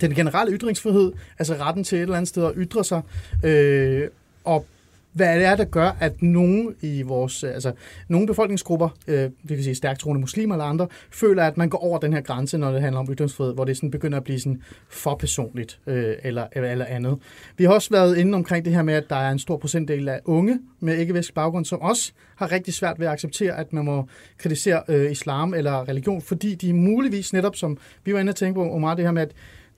den 0.00 0.14
generelle 0.14 0.56
ytringsfrihed, 0.56 1.12
altså 1.38 1.54
retten 1.54 1.84
til 1.84 1.96
et 1.98 2.02
eller 2.02 2.16
andet 2.16 2.28
sted 2.28 2.44
at 2.44 2.52
ytre 2.56 2.84
sig, 2.84 3.02
øh, 3.44 4.08
og 4.44 4.66
hvad 5.12 5.38
det 5.38 5.44
er, 5.44 5.56
der 5.56 5.64
gør, 5.64 5.96
at 6.00 6.22
nogen 6.22 6.74
i 6.80 7.02
vores, 7.02 7.44
øh, 7.44 7.54
altså 7.54 7.72
nogle 8.08 8.26
befolkningsgrupper, 8.26 8.88
øh, 9.06 9.30
vi 9.42 9.54
kan 9.54 9.64
sige 9.64 9.74
stærkt 9.74 10.00
troende 10.00 10.20
muslimer 10.20 10.54
eller 10.54 10.64
andre, 10.64 10.86
føler, 11.10 11.44
at 11.44 11.56
man 11.56 11.68
går 11.68 11.78
over 11.78 11.98
den 11.98 12.12
her 12.12 12.20
grænse, 12.20 12.58
når 12.58 12.72
det 12.72 12.80
handler 12.80 13.00
om 13.00 13.08
ytringsfrihed, 13.12 13.54
hvor 13.54 13.64
det 13.64 13.76
sådan 13.76 13.90
begynder 13.90 14.18
at 14.18 14.24
blive 14.24 14.40
sådan 14.40 14.62
for 14.88 15.14
personligt 15.14 15.78
øh, 15.86 16.14
eller, 16.22 16.46
eller 16.52 16.84
andet. 16.84 17.18
Vi 17.56 17.64
har 17.64 17.72
også 17.72 17.90
været 17.90 18.18
inde 18.18 18.34
omkring 18.34 18.64
det 18.64 18.72
her 18.72 18.82
med, 18.82 18.94
at 18.94 19.10
der 19.10 19.16
er 19.16 19.30
en 19.30 19.38
stor 19.38 19.56
procentdel 19.56 20.08
af 20.08 20.20
unge 20.24 20.58
med 20.80 20.96
ikke-vestlig 20.96 21.34
baggrund, 21.34 21.64
som 21.64 21.80
også 21.80 22.12
har 22.36 22.52
rigtig 22.52 22.74
svært 22.74 22.98
ved 22.98 23.06
at 23.06 23.12
acceptere, 23.12 23.58
at 23.58 23.72
man 23.72 23.84
må 23.84 24.08
kritisere 24.38 24.82
øh, 24.88 25.10
islam 25.10 25.54
eller 25.54 25.88
religion, 25.88 26.22
fordi 26.22 26.54
de 26.54 26.72
muligvis 26.72 27.32
netop, 27.32 27.56
som 27.56 27.78
vi 28.04 28.14
var 28.14 28.20
inde 28.20 28.30
og 28.30 28.36
tænke 28.36 28.54
på, 28.54 28.72
Omar, 28.74 28.94
det 28.94 29.04
her 29.04 29.12
med, 29.12 29.22
at 29.22 29.32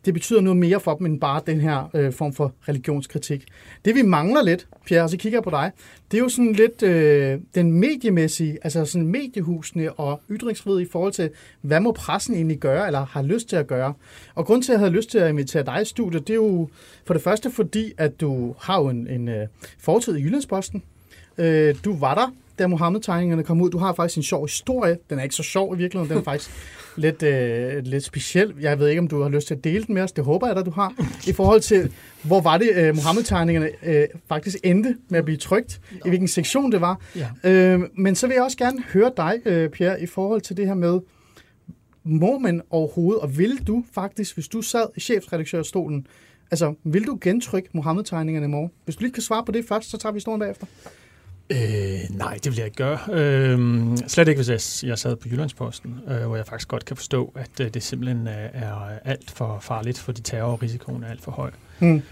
det 0.04 0.14
betyder 0.14 0.40
noget 0.40 0.56
mere 0.56 0.80
for 0.80 0.94
dem 0.94 1.06
end 1.06 1.20
bare 1.20 1.40
den 1.46 1.60
her 1.60 1.90
øh, 1.94 2.12
form 2.12 2.32
for 2.32 2.52
religionskritik. 2.68 3.44
Det 3.84 3.94
vi 3.94 4.02
mangler 4.02 4.42
lidt, 4.42 4.66
Pierre, 4.86 5.02
og 5.02 5.10
så 5.10 5.16
kigger 5.16 5.36
jeg 5.36 5.44
på 5.44 5.50
dig, 5.50 5.70
det 6.10 6.16
er 6.16 6.22
jo 6.22 6.28
sådan 6.28 6.52
lidt 6.52 6.82
øh, 6.82 7.38
den 7.54 7.72
mediemæssige, 7.72 8.58
altså 8.62 8.84
sådan 8.84 9.06
mediehusene 9.06 9.92
og 9.92 10.20
ytringsfrihed 10.30 10.80
i 10.80 10.86
forhold 10.92 11.12
til, 11.12 11.30
hvad 11.60 11.80
må 11.80 11.92
pressen 11.92 12.34
egentlig 12.34 12.58
gøre, 12.58 12.86
eller 12.86 13.04
har 13.04 13.22
lyst 13.22 13.48
til 13.48 13.56
at 13.56 13.66
gøre. 13.66 13.94
Og 14.34 14.46
grund 14.46 14.62
til, 14.62 14.72
at 14.72 14.74
jeg 14.74 14.80
havde 14.80 14.92
lyst 14.92 15.10
til 15.10 15.18
at 15.18 15.28
invitere 15.28 15.62
dig 15.62 15.82
i 15.82 15.84
studiet, 15.84 16.28
det 16.28 16.32
er 16.32 16.36
jo 16.36 16.68
for 17.04 17.14
det 17.14 17.22
første 17.22 17.50
fordi, 17.50 17.92
at 17.98 18.20
du 18.20 18.54
har 18.58 18.80
jo 18.80 18.88
en, 18.88 19.06
en 19.06 19.28
øh, 19.28 19.46
fortid 19.78 20.16
i 20.16 20.22
Jyllandsposten. 20.22 20.82
Øh, 21.38 21.74
du 21.84 21.96
var 21.96 22.14
der, 22.14 22.34
da 22.58 22.66
Mohammed-tegningerne 22.66 23.42
kom 23.42 23.60
ud. 23.60 23.70
Du 23.70 23.78
har 23.78 23.92
faktisk 23.92 24.16
en 24.16 24.22
sjov 24.22 24.46
historie. 24.46 24.98
Den 25.10 25.18
er 25.18 25.22
ikke 25.22 25.34
så 25.34 25.42
sjov 25.42 25.74
i 25.74 25.78
virkeligheden, 25.78 26.10
den 26.10 26.18
er 26.18 26.24
faktisk 26.32 26.50
lidt, 26.96 27.22
øh, 27.22 27.84
lidt 27.84 28.04
speciel. 28.04 28.54
Jeg 28.60 28.78
ved 28.78 28.88
ikke, 28.88 29.00
om 29.00 29.08
du 29.08 29.22
har 29.22 29.28
lyst 29.28 29.46
til 29.46 29.54
at 29.54 29.64
dele 29.64 29.84
den 29.84 29.94
med 29.94 30.02
os. 30.02 30.12
Det 30.12 30.24
håber 30.24 30.46
jeg 30.46 30.56
da, 30.56 30.62
du 30.62 30.70
har. 30.70 30.94
I 31.26 31.32
forhold 31.32 31.60
til, 31.60 31.92
hvor 32.22 32.40
var 32.40 32.58
det, 32.58 32.70
øh, 32.74 32.94
Mohammed-tegningerne 32.94 33.70
øh, 33.82 34.06
faktisk 34.28 34.56
endte 34.64 34.96
med 35.08 35.18
at 35.18 35.24
blive 35.24 35.38
trygt. 35.38 35.80
I 36.06 36.08
hvilken 36.08 36.28
sektion 36.28 36.72
det 36.72 36.80
var. 36.80 37.00
Ja. 37.16 37.50
Øh, 37.50 37.80
men 37.94 38.14
så 38.14 38.26
vil 38.26 38.34
jeg 38.34 38.42
også 38.42 38.56
gerne 38.56 38.82
høre 38.92 39.12
dig, 39.16 39.40
øh, 39.44 39.70
Pierre, 39.70 40.02
i 40.02 40.06
forhold 40.06 40.40
til 40.40 40.56
det 40.56 40.66
her 40.66 40.74
med, 40.74 41.00
må 42.04 42.38
man 42.38 42.62
overhovedet, 42.70 43.22
og 43.22 43.38
vil 43.38 43.66
du 43.66 43.84
faktisk, 43.94 44.34
hvis 44.34 44.48
du 44.48 44.62
sad 44.62 44.86
i 44.96 45.00
chefredaktørstolen, 45.00 46.06
altså, 46.50 46.74
vil 46.84 47.06
du 47.06 47.18
gentrykke 47.20 47.68
Mohammed-tegningerne 47.72 48.46
i 48.46 48.48
morgen? 48.48 48.70
Hvis 48.84 48.96
du 48.96 49.00
lige 49.00 49.12
kan 49.12 49.22
svare 49.22 49.44
på 49.44 49.52
det 49.52 49.64
først, 49.68 49.90
så 49.90 49.98
tager 49.98 50.12
vi 50.12 50.16
historien 50.16 50.40
bagefter. 50.40 50.66
Øh, 51.50 51.58
nej, 52.10 52.38
det 52.44 52.46
vil 52.46 52.56
jeg 52.56 52.64
ikke 52.64 52.76
gøre. 52.76 52.98
Øh, 53.12 53.58
slet 54.06 54.28
ikke, 54.28 54.38
hvis 54.38 54.82
jeg, 54.82 54.88
jeg 54.90 54.98
sad 54.98 55.16
på 55.16 55.28
Jyllandsposten, 55.28 56.00
øh, 56.08 56.26
hvor 56.26 56.36
jeg 56.36 56.46
faktisk 56.46 56.68
godt 56.68 56.84
kan 56.84 56.96
forstå, 56.96 57.32
at 57.36 57.60
øh, 57.60 57.74
det 57.74 57.82
simpelthen 57.82 58.26
er, 58.26 58.48
er 58.52 58.98
alt 59.04 59.30
for 59.30 59.58
farligt, 59.60 59.98
fordi 59.98 60.22
terrorrisikoen 60.22 61.04
er 61.04 61.08
alt 61.08 61.22
for 61.22 61.32
høj. 61.32 61.50
Hmm. 61.78 62.02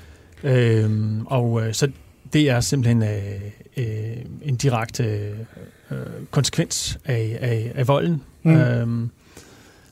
Øh, 0.44 1.20
og 1.26 1.66
øh, 1.66 1.74
så 1.74 1.90
det 2.32 2.50
er 2.50 2.60
simpelthen 2.60 3.02
øh, 3.02 3.40
øh, 3.76 4.16
en 4.42 4.56
direkte 4.56 5.04
øh, 5.90 5.96
konsekvens 6.30 6.98
af, 7.04 7.38
af, 7.40 7.72
af 7.74 7.88
volden. 7.88 8.22
Mm. 8.42 8.56
Øhm, 8.56 9.10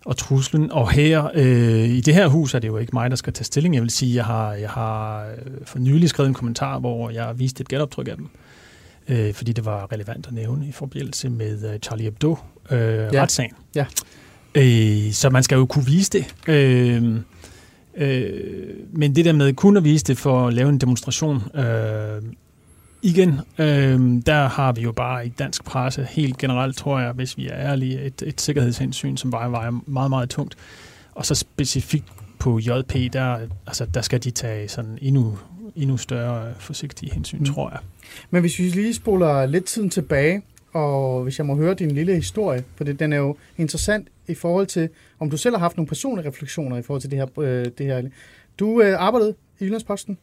og 0.05 0.17
truslen. 0.17 0.73
Og 0.73 0.91
her 0.91 1.31
øh, 1.35 1.89
i 1.89 2.01
det 2.01 2.15
her 2.15 2.29
hus 2.29 2.55
er 2.55 2.59
det 2.59 2.69
jo 2.69 2.79
ikke 2.79 2.91
mig, 2.93 3.11
der 3.11 3.17
skal 3.17 3.33
tage 3.33 3.45
stilling. 3.45 3.75
Jeg 3.75 3.83
vil 3.83 3.91
sige, 3.91 4.15
jeg 4.15 4.25
har, 4.25 4.53
jeg 4.53 4.71
har 4.71 5.27
øh, 5.27 5.53
for 5.65 5.79
nylig 5.79 6.09
skrevet 6.09 6.29
en 6.29 6.35
kommentar, 6.35 6.79
hvor 6.79 7.11
jeg 7.11 7.39
viste 7.39 7.61
et 7.61 7.69
genoptryk 7.69 8.09
af 8.09 8.17
dem. 8.17 8.29
Øh, 9.09 9.35
fordi 9.35 9.53
det 9.53 9.65
var 9.65 9.93
relevant 9.93 10.27
at 10.27 10.33
nævne 10.33 10.69
i 10.69 10.73
forbindelse 10.73 11.29
med 11.29 11.73
øh, 11.73 11.79
Charlie 11.79 12.05
Hebdo 12.05 12.37
øh, 12.71 12.79
ja. 12.79 13.23
retssagen. 13.23 13.53
Ja. 13.75 13.87
Øh, 14.55 15.13
så 15.13 15.31
man 15.31 15.43
skal 15.43 15.57
jo 15.57 15.67
kunne 15.67 15.87
vise 15.87 16.11
det. 16.11 16.35
Øh, 16.49 17.17
øh, 17.97 18.75
men 18.93 19.17
det 19.17 19.25
der 19.25 19.33
med 19.33 19.53
kun 19.53 19.77
at 19.77 19.85
vise 19.85 20.05
det 20.05 20.19
for 20.19 20.47
at 20.47 20.55
lave 20.55 20.69
en 20.69 20.79
demonstration, 20.79 21.43
øh, 21.55 22.23
igen, 23.03 23.41
øh, 23.59 24.23
der 24.27 24.49
har 24.49 24.73
vi 24.73 24.81
jo 24.81 24.93
bare 24.93 25.27
i 25.27 25.29
dansk 25.29 25.65
presse 25.65 26.07
helt 26.11 26.39
generelt, 26.39 26.77
tror 26.77 27.01
jeg, 27.01 27.13
hvis 27.13 27.37
vi 27.37 27.47
er 27.49 27.55
ærlige, 27.57 28.03
et, 28.03 28.23
et 28.27 28.41
sikkerhedshensyn, 28.41 29.17
som 29.17 29.31
bare 29.31 29.53
vejer 29.53 29.71
meget, 29.87 30.11
meget 30.11 30.31
tungt. 30.31 30.57
Og 31.15 31.27
så 31.27 31.35
specifikt 31.35 32.05
på 32.39 32.59
JP, 32.59 33.13
der, 33.13 33.39
altså, 33.67 33.87
der 33.87 34.01
skal 34.01 34.25
de 34.25 34.31
tage 34.31 34.69
sådan 34.69 34.99
endnu, 35.03 35.39
endnu 35.83 35.97
større 35.97 36.55
forsigtige 36.59 37.15
hensyn, 37.15 37.39
mm. 37.39 37.45
tror 37.45 37.71
jeg. 37.71 37.79
Men 38.31 38.41
hvis 38.41 38.59
vi 38.59 38.65
lige 38.65 38.95
spoler 38.95 39.47
lidt 39.47 39.65
tiden 39.65 39.91
tilbage, 39.91 40.43
og 40.73 41.23
hvis 41.23 41.39
jeg 41.39 41.47
må 41.47 41.57
høre 41.57 41.75
din 41.75 41.91
lille 41.91 42.15
historie, 42.15 42.65
for 42.77 42.85
det, 42.85 43.01
den 43.01 43.13
er 43.13 43.17
jo 43.17 43.37
interessant 43.59 44.09
i 44.29 44.35
forhold 44.35 44.67
til, 44.67 44.89
om 45.19 45.31
du 45.31 45.37
selv 45.37 45.55
har 45.55 45.61
haft 45.61 45.77
nogle 45.77 45.89
personlige 45.89 46.29
refleksioner 46.29 46.77
i 46.77 46.83
forhold 46.83 47.01
til 47.01 47.11
det 47.11 47.19
her. 47.19 47.39
Øh, 47.39 47.67
det 47.79 47.87
her. 47.87 48.03
Du 48.59 48.81
øh, 48.81 48.95
arbejdede 48.99 49.35
i 49.61 49.65
Jyllandsposten, 49.65 50.19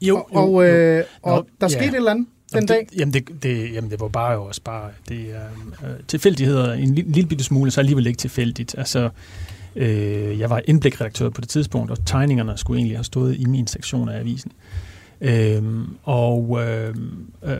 jo, 0.00 0.16
og, 0.16 0.28
jo, 0.34 0.54
og, 0.54 0.68
øh, 0.68 0.98
jo. 0.98 1.04
og 1.22 1.36
Nå, 1.36 1.46
der 1.60 1.68
skete 1.68 1.84
ja. 1.84 1.90
et 1.90 1.96
eller 1.96 2.10
andet 2.10 2.26
den 2.52 2.66
dag? 2.66 2.86
Det, 2.90 2.98
jamen, 3.00 3.14
det, 3.14 3.42
det, 3.42 3.74
jamen, 3.74 3.90
det 3.90 4.00
var 4.00 4.08
bare 4.08 4.32
jo 4.32 4.44
også 4.44 4.62
bare 4.62 4.90
det 5.08 5.26
øh, 5.26 5.88
tilfældigheder 6.08 6.72
en 6.72 6.94
lille, 6.94 7.12
lille 7.12 7.28
bitte 7.28 7.44
smule, 7.44 7.70
så 7.70 7.80
alligevel 7.80 8.06
ikke 8.06 8.16
tilfældigt. 8.16 8.74
Altså, 8.78 9.10
øh, 9.76 10.38
jeg 10.38 10.50
var 10.50 10.62
indblikredaktør 10.64 11.28
på 11.28 11.40
det 11.40 11.48
tidspunkt, 11.48 11.90
og 11.90 12.06
tegningerne 12.06 12.58
skulle 12.58 12.78
egentlig 12.78 12.96
have 12.96 13.04
stået 13.04 13.36
i 13.36 13.44
min 13.44 13.66
sektion 13.66 14.08
af 14.08 14.18
avisen. 14.18 14.52
Øhm, 15.20 15.86
og 16.02 16.58
øh, 16.62 16.94
øh, 17.44 17.58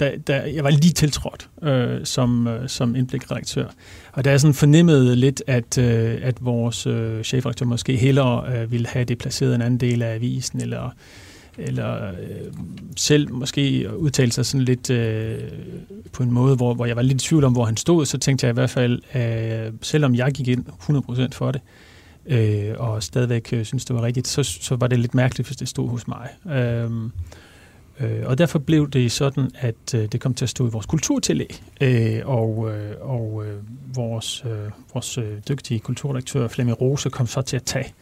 da, 0.00 0.12
da, 0.26 0.52
jeg 0.54 0.64
var 0.64 0.70
lige 0.70 0.92
tiltrådt 0.92 1.48
øh, 1.62 2.00
som, 2.04 2.46
øh, 2.46 2.68
som 2.68 2.96
indblikredaktør. 2.96 3.66
Og 4.12 4.24
da 4.24 4.30
jeg 4.30 4.40
sådan 4.40 4.54
fornemmede 4.54 5.16
lidt, 5.16 5.42
at, 5.46 5.78
øh, 5.78 6.18
at 6.22 6.44
vores 6.44 6.86
øh, 6.86 7.22
chefredaktør 7.22 7.66
måske 7.66 7.96
hellere 7.96 8.56
øh, 8.56 8.72
ville 8.72 8.86
have 8.86 9.04
det 9.04 9.18
placeret 9.18 9.54
en 9.54 9.62
anden 9.62 9.80
del 9.80 10.02
af 10.02 10.14
avisen, 10.14 10.60
eller 10.60 10.90
eller 11.58 12.08
øh, 12.08 12.52
selv 12.96 13.32
måske 13.32 13.88
udtale 13.96 14.32
sig 14.32 14.46
sådan 14.46 14.64
lidt 14.64 14.90
øh, 14.90 15.38
på 16.12 16.22
en 16.22 16.30
måde, 16.30 16.56
hvor, 16.56 16.74
hvor 16.74 16.86
jeg 16.86 16.96
var 16.96 17.02
lidt 17.02 17.22
i 17.22 17.28
tvivl 17.28 17.44
om, 17.44 17.52
hvor 17.52 17.64
han 17.64 17.76
stod, 17.76 18.06
så 18.06 18.18
tænkte 18.18 18.46
jeg 18.46 18.52
i 18.52 18.54
hvert 18.54 18.70
fald, 18.70 19.00
øh, 19.14 19.72
selvom 19.82 20.14
jeg 20.14 20.32
gik 20.32 20.48
ind 20.48 20.64
100% 20.66 21.28
for 21.32 21.50
det, 21.50 21.60
øh, 21.64 21.83
Øh, 22.26 22.74
og 22.78 23.02
stadigvæk 23.02 23.52
øh, 23.52 23.64
synes, 23.64 23.84
det 23.84 23.96
var 23.96 24.02
rigtigt, 24.02 24.28
så, 24.28 24.42
så 24.42 24.76
var 24.76 24.86
det 24.86 24.98
lidt 24.98 25.14
mærkeligt, 25.14 25.48
hvis 25.48 25.56
det 25.56 25.68
stod 25.68 25.88
hos 25.88 26.08
mig. 26.08 26.28
Øh, 26.46 26.90
øh, 28.00 28.26
og 28.26 28.38
derfor 28.38 28.58
blev 28.58 28.90
det 28.90 29.12
sådan, 29.12 29.50
at 29.58 29.94
øh, 29.94 30.08
det 30.12 30.20
kom 30.20 30.34
til 30.34 30.44
at 30.44 30.48
stå 30.48 30.66
i 30.66 30.70
vores 30.70 30.86
kulturtillæg, 30.86 31.62
øh, 31.80 32.20
og, 32.24 32.70
øh, 32.70 32.94
og 33.00 33.44
øh, 33.46 33.58
vores, 33.94 34.44
øh, 34.44 34.70
vores 34.94 35.18
øh, 35.18 35.38
dygtige 35.48 35.80
kulturredaktør 35.80 36.48
Flemming 36.48 36.80
Rose 36.80 37.10
kom 37.10 37.26
så 37.26 37.42
til 37.42 37.56
at 37.56 37.62
tage 37.62 37.92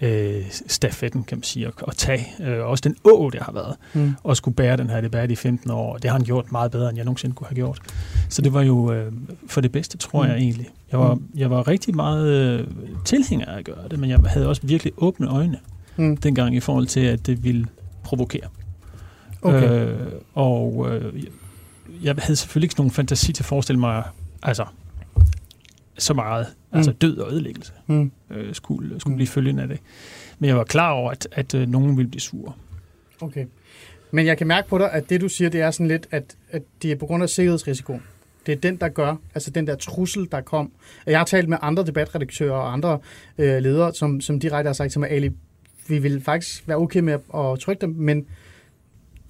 øh, 0.00 0.44
stafetten, 0.50 1.24
kan 1.24 1.38
man 1.38 1.42
sige, 1.42 1.66
og, 1.66 1.72
og 1.82 1.96
tage 1.96 2.26
øh, 2.40 2.66
også 2.66 2.82
den 2.82 2.96
å, 3.04 3.30
det 3.30 3.42
har 3.42 3.52
været, 3.52 3.76
mm. 3.94 4.14
og 4.22 4.36
skulle 4.36 4.54
bære 4.54 4.76
den 4.76 4.90
her 4.90 5.00
debat 5.00 5.30
i 5.30 5.36
15 5.36 5.70
år. 5.70 5.96
Det 5.96 6.10
har 6.10 6.18
han 6.18 6.24
gjort 6.24 6.52
meget 6.52 6.70
bedre, 6.70 6.88
end 6.88 6.96
jeg 6.96 7.04
nogensinde 7.04 7.34
kunne 7.34 7.46
have 7.46 7.54
gjort. 7.54 7.80
Så 8.28 8.42
det 8.42 8.52
var 8.52 8.62
jo 8.62 8.92
øh, 8.92 9.12
for 9.46 9.60
det 9.60 9.72
bedste, 9.72 9.96
tror 9.96 10.22
mm. 10.22 10.28
jeg 10.28 10.38
egentlig. 10.38 10.68
Jeg 10.92 11.00
var, 11.00 11.14
mm. 11.14 11.22
jeg 11.34 11.50
var 11.50 11.68
rigtig 11.68 11.96
meget 11.96 12.28
øh, 12.28 12.66
tilhænger 13.04 13.46
af 13.46 13.58
at 13.58 13.64
gøre 13.64 13.88
det, 13.90 13.98
men 13.98 14.10
jeg 14.10 14.18
havde 14.26 14.48
også 14.48 14.62
virkelig 14.64 14.92
åbne 14.96 15.30
øjne 15.30 15.58
mm. 15.96 16.16
dengang 16.16 16.56
i 16.56 16.60
forhold 16.60 16.86
til, 16.86 17.00
at 17.00 17.26
det 17.26 17.44
ville 17.44 17.66
provokere. 18.02 18.48
Okay. 19.42 19.86
Øh, 19.86 20.12
og 20.34 20.86
øh, 20.90 21.24
jeg 22.02 22.14
havde 22.18 22.36
selvfølgelig 22.36 22.66
ikke 22.66 22.80
nogen 22.80 22.90
fantasi 22.90 23.32
til 23.32 23.42
at 23.42 23.46
forestille 23.46 23.80
mig, 23.80 24.02
altså 24.42 24.64
så 25.98 26.14
meget. 26.14 26.46
Altså 26.72 26.90
mm. 26.90 26.96
død 26.96 27.18
og 27.18 27.32
ødelæggelse 27.32 27.72
mm. 27.86 28.10
øh, 28.30 28.54
skulle, 28.54 29.00
skulle 29.00 29.12
mm. 29.12 29.16
blive 29.16 29.28
følgende 29.28 29.62
af 29.62 29.68
det. 29.68 29.80
Men 30.38 30.48
jeg 30.48 30.56
var 30.56 30.64
klar 30.64 30.90
over, 30.90 31.10
at, 31.10 31.28
at 31.32 31.54
øh, 31.54 31.68
nogen 31.68 31.96
ville 31.96 32.10
blive 32.10 32.20
sure. 32.20 32.52
Okay. 33.20 33.46
Men 34.10 34.26
jeg 34.26 34.38
kan 34.38 34.46
mærke 34.46 34.68
på 34.68 34.78
dig, 34.78 34.92
at 34.92 35.10
det 35.10 35.20
du 35.20 35.28
siger, 35.28 35.50
det 35.50 35.60
er 35.60 35.70
sådan 35.70 35.88
lidt, 35.88 36.06
at, 36.10 36.36
at 36.50 36.62
det 36.82 36.92
er 36.92 36.96
på 36.96 37.06
grund 37.06 37.22
af 37.22 37.28
sikkerhedsrisikoen. 37.28 38.02
Det 38.46 38.52
er 38.52 38.60
den, 38.60 38.76
der 38.76 38.88
gør, 38.88 39.16
altså 39.34 39.50
den 39.50 39.66
der 39.66 39.74
trussel, 39.76 40.28
der 40.32 40.40
kom. 40.40 40.72
Jeg 41.06 41.18
har 41.18 41.24
talt 41.24 41.48
med 41.48 41.58
andre 41.62 41.86
debatredaktører 41.86 42.52
og 42.52 42.72
andre 42.72 42.98
øh, 43.38 43.62
ledere, 43.62 43.94
som, 43.94 44.20
som 44.20 44.40
direkte 44.40 44.68
har 44.68 44.72
sagt 44.72 44.92
til 44.92 45.00
mig, 45.00 45.10
Ali, 45.10 45.30
vi 45.88 45.98
vil 45.98 46.20
faktisk 46.20 46.68
være 46.68 46.76
okay 46.76 47.00
med 47.00 47.12
at 47.34 47.58
trykke 47.60 47.80
dem, 47.80 47.90
men 47.90 48.26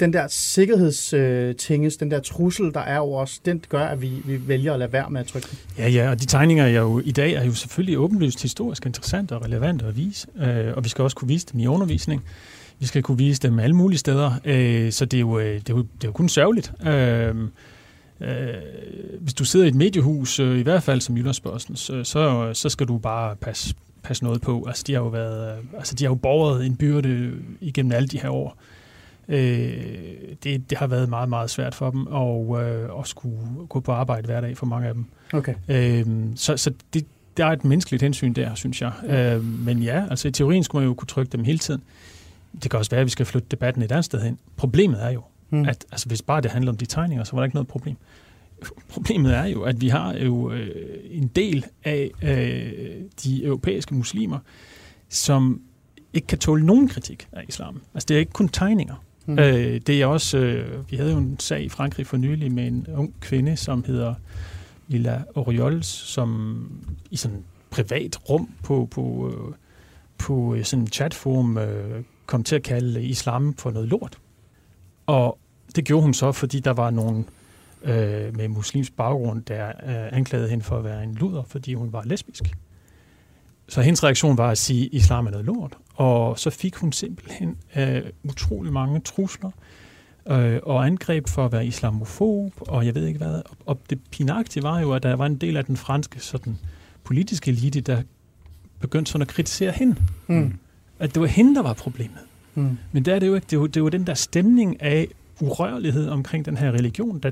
den 0.01 0.13
der 0.13 0.27
sikkerhedstinges, 0.29 1.97
øh, 1.97 2.01
den 2.01 2.11
der 2.11 2.21
trussel, 2.21 2.75
der 2.75 2.81
er 2.81 2.99
over 2.99 3.23
os, 3.23 3.39
den 3.39 3.63
gør, 3.69 3.85
at 3.85 4.03
vi, 4.03 4.11
vi 4.25 4.49
vælger 4.49 4.73
at 4.73 4.79
lade 4.79 4.93
være 4.93 5.11
med 5.11 5.21
at 5.21 5.27
trykke 5.27 5.49
den. 5.51 5.59
Ja, 5.79 5.89
ja, 5.89 6.11
og 6.11 6.21
de 6.21 6.27
tegninger 6.27 6.67
jeg 6.67 6.81
jo, 6.81 7.01
i 7.05 7.11
dag 7.11 7.33
er 7.33 7.45
jo 7.45 7.55
selvfølgelig 7.55 7.99
åbenlyst 7.99 8.43
historisk 8.43 8.87
interessante 8.87 9.33
og 9.37 9.45
relevante 9.45 9.87
at 9.87 9.97
vise, 9.97 10.27
øh, 10.41 10.77
og 10.77 10.85
vi 10.85 10.89
skal 10.89 11.03
også 11.03 11.17
kunne 11.17 11.29
vise 11.29 11.47
dem 11.53 11.61
i 11.61 11.67
undervisning. 11.67 12.25
Vi 12.79 12.87
skal 12.87 13.03
kunne 13.03 13.19
vise 13.19 13.43
dem 13.43 13.59
alle 13.59 13.77
mulige 13.77 13.99
steder, 13.99 14.33
øh, 14.45 14.93
så 14.93 15.05
det 15.05 15.17
er, 15.17 15.21
jo, 15.21 15.39
øh, 15.39 15.55
det, 15.55 15.71
er 15.71 15.75
jo, 15.75 15.79
det 15.79 16.05
er 16.05 16.09
jo 16.09 16.13
kun 16.13 16.29
sørgeligt. 16.29 16.73
Øh, 16.87 17.35
øh, 18.21 18.29
hvis 19.21 19.35
du 19.35 19.45
sidder 19.45 19.67
i 19.67 19.69
et 19.69 19.75
mediehus, 19.75 20.41
øh, 20.41 20.59
i 20.59 20.63
hvert 20.63 20.83
fald 20.83 21.01
som 21.01 21.17
Jyllandsposten, 21.17 21.77
så, 21.77 22.05
så, 22.05 22.51
så 22.55 22.69
skal 22.69 22.89
du 22.89 22.99
bare 22.99 23.37
passe, 23.37 23.75
passe 24.03 24.25
noget 24.25 24.41
på. 24.41 24.65
Altså, 24.69 24.85
de 24.87 24.93
har 24.93 25.01
jo 25.01 25.09
været, 25.09 25.59
øh, 25.59 25.65
altså, 25.77 25.95
de 25.95 26.05
har 26.05 26.11
jo 26.11 26.15
borget 26.15 26.67
en 26.67 26.77
byrde 26.77 27.33
igennem 27.61 27.93
alle 27.93 28.09
de 28.09 28.21
her 28.21 28.31
år. 28.31 28.49
Øh, 28.49 28.78
det, 29.29 30.71
det 30.71 30.79
har 30.79 30.87
været 30.87 31.09
meget, 31.09 31.29
meget 31.29 31.51
svært 31.51 31.75
for 31.75 31.91
dem 31.91 32.09
at, 32.09 32.65
øh, 32.65 33.01
at 33.01 33.09
skulle 33.09 33.39
gå 33.69 33.81
på 33.81 33.93
arbejde 33.93 34.27
hver 34.27 34.41
dag 34.41 34.57
for 34.57 34.67
mange 34.67 34.89
af 34.89 34.95
dem. 34.95 35.05
Okay. 35.33 35.55
Øh, 35.69 36.07
så 36.37 36.57
så 36.57 36.73
det, 36.95 37.07
der 37.37 37.47
er 37.47 37.53
et 37.53 37.65
menneskeligt 37.65 38.03
hensyn 38.03 38.33
der, 38.33 38.55
synes 38.55 38.83
jeg. 38.83 38.93
Øh, 39.07 39.45
men 39.45 39.79
ja, 39.83 40.05
altså 40.11 40.29
i 40.29 40.31
teorien 40.31 40.65
skulle 40.65 40.83
man 40.83 40.89
jo 40.89 40.95
kunne 40.95 41.07
trykke 41.07 41.33
dem 41.33 41.45
hele 41.45 41.59
tiden. 41.59 41.83
Det 42.63 42.71
kan 42.71 42.79
også 42.79 42.91
være, 42.91 43.01
at 43.01 43.05
vi 43.05 43.11
skal 43.11 43.27
flytte 43.27 43.49
debatten 43.51 43.83
et 43.83 43.93
andet 43.93 44.05
sted 44.05 44.23
hen. 44.23 44.39
Problemet 44.57 45.05
er 45.05 45.11
jo, 45.11 45.23
hmm. 45.49 45.69
at 45.69 45.87
altså, 45.93 46.09
hvis 46.09 46.23
bare 46.23 46.41
det 46.41 46.51
handler 46.51 46.73
om 46.73 46.77
de 46.77 46.87
tegninger, 46.87 47.25
så 47.25 47.33
var 47.33 47.41
der 47.41 47.45
ikke 47.45 47.57
noget 47.57 47.69
problem. 47.69 47.97
Problemet 48.89 49.37
er 49.37 49.45
jo, 49.45 49.63
at 49.63 49.81
vi 49.81 49.89
har 49.89 50.15
jo 50.15 50.53
øh, 50.53 50.71
en 51.11 51.29
del 51.29 51.67
af 51.85 52.11
øh, 52.23 52.73
de 53.25 53.45
europæiske 53.45 53.95
muslimer, 53.95 54.39
som 55.09 55.61
ikke 56.13 56.27
kan 56.27 56.39
tåle 56.39 56.67
nogen 56.67 56.89
kritik 56.89 57.29
af 57.33 57.45
islam. 57.49 57.81
Altså 57.95 58.07
det 58.07 58.15
er 58.15 58.19
ikke 58.19 58.33
kun 58.33 58.49
tegninger. 58.49 58.95
Mm. 59.29 59.39
Øh, 59.39 59.81
det 59.87 60.03
er 60.03 60.07
også, 60.07 60.39
øh, 60.39 60.91
vi 60.91 60.97
havde 60.97 61.13
jo 61.13 61.19
en 61.19 61.41
sag 61.41 61.63
i 61.63 61.69
Frankrig 61.69 62.07
for 62.07 62.17
nylig 62.17 62.53
med 62.53 62.67
en 62.67 62.87
ung 62.95 63.15
kvinde, 63.21 63.57
som 63.57 63.85
hedder 63.85 64.15
Lila 64.89 65.23
Oriols, 65.35 65.87
som 65.87 66.71
i 67.11 67.17
sådan 67.17 67.37
et 67.37 67.45
privat 67.71 68.31
rum 68.31 68.51
på, 68.63 68.89
på, 68.91 69.33
øh, 69.33 69.55
på 70.19 70.55
øh, 70.55 70.65
sådan 70.65 70.83
en 70.83 70.89
chatforum 70.89 71.59
øh, 71.59 72.03
kom 72.27 72.45
til 72.45 72.57
at 72.57 72.63
kalde 72.63 73.03
islam 73.03 73.55
for 73.55 73.71
noget 73.71 73.89
lort. 73.89 74.19
Og 75.07 75.39
det 75.77 75.85
gjorde 75.85 76.03
hun 76.03 76.15
så, 76.15 76.33
fordi 76.33 76.61
der 76.61 76.73
var 76.73 76.91
nogen 76.91 77.29
øh, 77.83 78.37
med 78.37 78.49
muslimsk 78.49 78.97
baggrund, 78.97 79.43
der 79.43 79.67
øh, 79.69 80.17
anklagede 80.19 80.49
hende 80.49 80.65
for 80.65 80.79
at 80.79 80.85
være 80.85 81.05
en 81.05 81.15
luder, 81.15 81.43
fordi 81.43 81.75
hun 81.75 81.93
var 81.93 82.03
lesbisk. 82.05 82.45
Så 83.69 83.83
hendes 83.83 84.05
reaktion 84.05 84.39
var 84.39 84.51
at 84.51 84.59
sige, 84.59 84.85
at 84.85 84.93
islam 84.93 85.27
er 85.27 85.31
noget 85.31 85.47
lort. 85.47 85.79
Og 85.99 86.39
så 86.39 86.51
fik 86.51 86.75
hun 86.75 86.93
simpelthen 86.93 87.57
øh, 87.77 88.03
utrolig 88.25 88.73
mange 88.73 89.01
trusler 89.01 89.51
øh, 90.31 90.61
og 90.63 90.87
angreb 90.87 91.29
for 91.29 91.45
at 91.45 91.53
være 91.53 91.67
islamofob, 91.67 92.53
og 92.59 92.87
jeg 92.87 92.95
ved 92.95 93.07
ikke 93.07 93.19
hvad. 93.19 93.43
Og 93.67 93.79
det 93.91 93.99
pinagtige 94.11 94.63
var 94.63 94.81
jo, 94.81 94.93
at 94.93 95.03
der 95.03 95.17
var 95.17 95.27
en 95.27 95.37
del 95.37 95.57
af 95.57 95.65
den 95.65 95.77
franske 95.77 96.21
sådan, 96.21 96.59
politiske 97.05 97.51
elite, 97.51 97.81
der 97.81 98.03
begyndte 98.81 99.13
sådan 99.13 99.23
at 99.23 99.29
kritisere 99.29 99.73
hende. 99.73 99.97
Mm. 100.27 100.55
At 100.99 101.15
det 101.15 101.21
var 101.21 101.29
hende, 101.29 101.55
der 101.55 101.63
var 101.63 101.73
problemet. 101.73 102.21
Mm. 102.55 102.79
Men 102.93 103.05
det 103.05 103.15
er 103.15 103.19
det 103.19 103.27
jo 103.27 103.35
ikke. 103.35 103.45
Det 103.45 103.53
er 103.53 103.61
jo, 103.61 103.67
det 103.67 103.77
er 103.77 103.81
jo 103.81 103.89
den 103.89 104.07
der 104.07 104.15
stemning 104.15 104.83
af 104.83 105.09
urørlighed 105.41 106.09
omkring 106.09 106.45
den 106.45 106.57
her 106.57 106.73
religion, 106.73 107.19
der, 107.19 107.31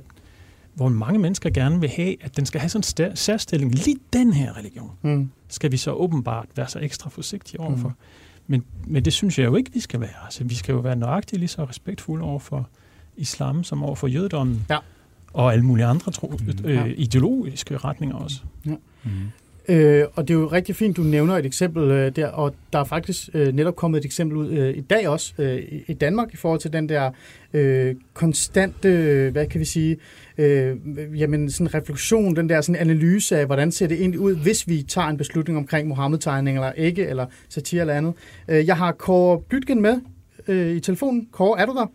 hvor 0.74 0.88
mange 0.88 1.18
mennesker 1.18 1.50
gerne 1.50 1.80
vil 1.80 1.88
have, 1.88 2.24
at 2.24 2.36
den 2.36 2.46
skal 2.46 2.60
have 2.60 2.68
sådan 2.68 3.10
en 3.10 3.16
særstilling. 3.16 3.74
Lige 3.74 3.96
den 4.12 4.32
her 4.32 4.58
religion 4.58 4.90
mm. 5.02 5.30
skal 5.48 5.72
vi 5.72 5.76
så 5.76 5.92
åbenbart 5.92 6.46
være 6.56 6.68
så 6.68 6.78
ekstra 6.78 7.10
forsigtige 7.10 7.60
overfor. 7.60 7.88
Mm. 7.88 7.94
Men, 8.46 8.64
men 8.86 9.04
det 9.04 9.12
synes 9.12 9.38
jeg 9.38 9.46
jo 9.46 9.56
ikke, 9.56 9.72
vi 9.72 9.80
skal 9.80 10.00
være. 10.00 10.24
Altså, 10.24 10.44
vi 10.44 10.54
skal 10.54 10.72
jo 10.72 10.78
være 10.78 10.96
nøjagtigt 10.96 11.40
lige 11.40 11.48
så 11.48 11.64
respektfulde 11.64 12.24
over 12.24 12.38
for 12.38 12.68
islam 13.16 13.64
som 13.64 13.82
over 13.82 13.94
for 13.94 14.06
jødedommen. 14.06 14.66
Ja. 14.70 14.78
Og 15.32 15.52
alle 15.52 15.64
mulige 15.64 15.86
andre 15.86 16.12
tro, 16.12 16.38
mm. 16.40 16.64
øh, 16.64 16.94
ideologiske 16.96 17.76
retninger 17.76 18.16
også. 18.16 18.40
Ja. 18.66 18.74
Mm. 19.04 19.10
Øh, 19.68 20.04
og 20.14 20.28
det 20.28 20.34
er 20.34 20.38
jo 20.38 20.46
rigtig 20.46 20.76
fint, 20.76 20.96
du 20.96 21.02
nævner 21.02 21.36
et 21.36 21.46
eksempel 21.46 21.90
øh, 21.90 22.16
der, 22.16 22.28
og 22.28 22.54
der 22.72 22.78
er 22.78 22.84
faktisk 22.84 23.28
øh, 23.34 23.52
netop 23.52 23.76
kommet 23.76 23.98
et 23.98 24.04
eksempel 24.04 24.36
ud 24.36 24.50
øh, 24.50 24.76
i 24.76 24.80
dag 24.80 25.08
også 25.08 25.34
øh, 25.38 25.62
i 25.86 25.92
Danmark 25.92 26.34
i 26.34 26.36
forhold 26.36 26.60
til 26.60 26.72
den 26.72 26.88
der 26.88 27.10
øh, 27.54 27.94
konstante, 28.14 28.88
øh, 28.88 29.32
hvad 29.32 29.46
kan 29.46 29.60
vi 29.60 29.64
sige, 29.64 29.96
øh, 30.38 30.76
jamen 31.20 31.50
sådan 31.50 31.74
refleksion, 31.74 32.36
den 32.36 32.48
der 32.48 32.60
sådan 32.60 32.80
analyse 32.80 33.38
af, 33.38 33.46
hvordan 33.46 33.72
ser 33.72 33.86
det 33.86 34.00
egentlig 34.00 34.20
ud, 34.20 34.36
hvis 34.36 34.68
vi 34.68 34.82
tager 34.82 35.08
en 35.08 35.16
beslutning 35.16 35.58
omkring 35.58 35.88
Mohammed-tegning 35.88 36.56
eller 36.56 36.72
ikke, 36.72 37.06
eller 37.06 37.26
satire 37.48 37.80
eller 37.80 37.94
andet. 37.94 38.14
Øh, 38.48 38.66
jeg 38.66 38.76
har 38.76 38.92
Kåre 38.92 39.40
Blytgen 39.48 39.82
med 39.82 40.00
øh, 40.48 40.76
i 40.76 40.80
telefonen. 40.80 41.28
Kåre, 41.32 41.60
er 41.60 41.66
du 41.66 41.72
der? 41.72 41.86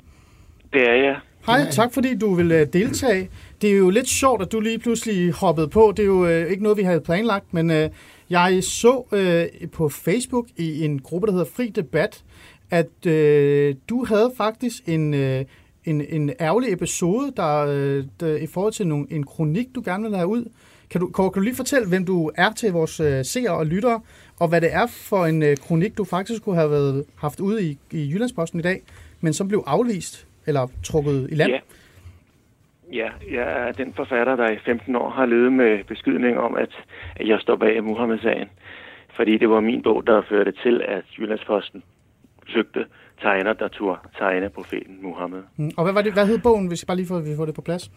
Det 0.73 0.89
er 0.89 0.93
jeg. 0.93 1.15
Hej, 1.45 1.71
tak 1.71 1.93
fordi 1.93 2.15
du 2.15 2.33
vil 2.33 2.51
øh, 2.51 2.67
deltage. 2.73 3.29
Det 3.61 3.71
er 3.71 3.77
jo 3.77 3.89
lidt 3.89 4.07
sjovt, 4.07 4.41
at 4.41 4.51
du 4.51 4.59
lige 4.59 4.79
pludselig 4.79 5.31
hoppede 5.33 5.67
på. 5.67 5.93
Det 5.97 6.03
er 6.03 6.07
jo 6.07 6.25
øh, 6.25 6.51
ikke 6.51 6.63
noget, 6.63 6.77
vi 6.77 6.83
havde 6.83 7.01
planlagt, 7.01 7.53
men 7.53 7.71
øh, 7.71 7.89
jeg 8.29 8.63
så 8.63 9.03
øh, 9.11 9.67
på 9.69 9.89
Facebook 9.89 10.47
i 10.57 10.85
en 10.85 10.99
gruppe, 10.99 11.27
der 11.27 11.33
hedder 11.33 11.45
Fri 11.55 11.69
Debat, 11.69 12.23
at 12.71 13.05
øh, 13.05 13.75
du 13.89 14.05
havde 14.05 14.31
faktisk 14.37 14.87
en, 14.87 15.13
øh, 15.13 15.45
en, 15.85 16.01
en 16.09 16.31
ærgerlig 16.39 16.73
episode, 16.73 17.31
der, 17.37 17.65
øh, 17.69 18.05
der 18.19 18.35
i 18.35 18.47
forhold 18.47 18.73
til 18.73 18.87
nogle, 18.87 19.07
en 19.09 19.23
kronik, 19.23 19.67
du 19.75 19.81
gerne 19.85 20.03
vil 20.03 20.15
have 20.15 20.27
ud. 20.27 20.45
Kan 20.89 21.01
du, 21.01 21.07
kan 21.07 21.31
du 21.35 21.39
lige 21.39 21.55
fortælle, 21.55 21.87
hvem 21.87 22.05
du 22.05 22.31
er 22.35 22.51
til 22.51 22.71
vores 22.71 22.99
øh, 22.99 23.25
seere 23.25 23.53
og 23.53 23.65
lyttere, 23.65 24.01
og 24.39 24.47
hvad 24.47 24.61
det 24.61 24.73
er 24.73 24.87
for 24.87 25.25
en 25.25 25.43
øh, 25.43 25.57
kronik, 25.57 25.97
du 25.97 26.03
faktisk 26.03 26.43
kunne 26.43 26.55
have 26.55 26.71
været, 26.71 27.03
haft 27.15 27.39
ude 27.39 27.63
i, 27.63 27.77
i 27.91 28.11
Jyllandsposten 28.11 28.59
i 28.59 28.63
dag, 28.63 28.81
men 29.21 29.33
som 29.33 29.47
blev 29.47 29.63
afvist 29.67 30.27
eller 30.47 30.67
trukket 30.83 31.27
i 31.31 31.35
land. 31.35 31.51
Ja. 31.51 31.59
Ja, 32.93 33.09
jeg 33.31 33.67
er 33.67 33.71
den 33.71 33.93
forfatter, 33.93 34.35
der 34.35 34.51
i 34.51 34.57
15 34.65 34.95
år 34.95 35.09
har 35.09 35.25
levet 35.25 35.53
med 35.53 35.83
beskydning 35.83 36.37
om, 36.37 36.55
at 36.55 36.69
jeg 37.19 37.39
står 37.39 37.55
bag 37.55 37.83
Muhammed-sagen. 37.83 38.49
Fordi 39.15 39.37
det 39.37 39.49
var 39.49 39.59
min 39.59 39.81
bog, 39.83 40.07
der 40.07 40.21
førte 40.29 40.51
til, 40.51 40.81
at 40.87 41.03
Jyllandsposten 41.17 41.83
søgte 42.47 42.85
tegner, 43.21 43.53
der 43.53 43.67
turde 43.67 43.99
tegne 44.17 44.49
profeten 44.49 45.01
Muhammed. 45.01 45.43
Mm. 45.57 45.71
Og 45.77 45.83
hvad, 45.83 45.93
var 45.93 46.01
det, 46.01 46.13
hvad 46.13 46.27
hed 46.27 46.39
bogen, 46.39 46.67
hvis 46.67 46.83
jeg 46.83 46.87
bare 46.87 46.97
lige 46.97 47.07
får, 47.07 47.19
vi 47.19 47.35
får 47.37 47.45
det 47.45 47.55
på 47.55 47.61
plads? 47.61 47.91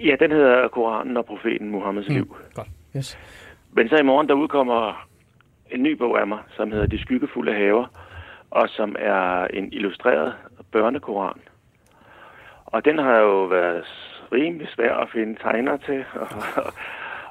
Ja, 0.00 0.16
den 0.20 0.30
hedder 0.30 0.68
Koranen 0.68 1.16
og 1.16 1.24
profeten 1.24 1.70
Muhammeds 1.70 2.08
mm. 2.08 2.14
liv. 2.14 2.36
Godt, 2.54 2.68
yes. 2.96 3.18
Men 3.72 3.88
så 3.88 3.96
i 3.96 4.02
morgen, 4.02 4.28
der 4.28 4.34
udkommer 4.34 5.08
en 5.70 5.82
ny 5.82 5.92
bog 5.92 6.20
af 6.20 6.26
mig, 6.26 6.38
som 6.56 6.72
hedder 6.72 6.86
De 6.86 6.98
skyggefulde 6.98 7.52
haver, 7.52 7.86
og 8.50 8.68
som 8.68 8.96
er 8.98 9.44
en 9.44 9.72
illustreret 9.72 10.34
børnekoran. 10.72 11.40
Og 12.66 12.84
den 12.84 12.98
har 12.98 13.18
jo 13.18 13.44
været 13.44 13.84
rimelig 14.32 14.68
svær 14.68 14.94
at 14.94 15.08
finde 15.10 15.38
tegner 15.42 15.76
til, 15.76 16.04
og, 16.14 16.28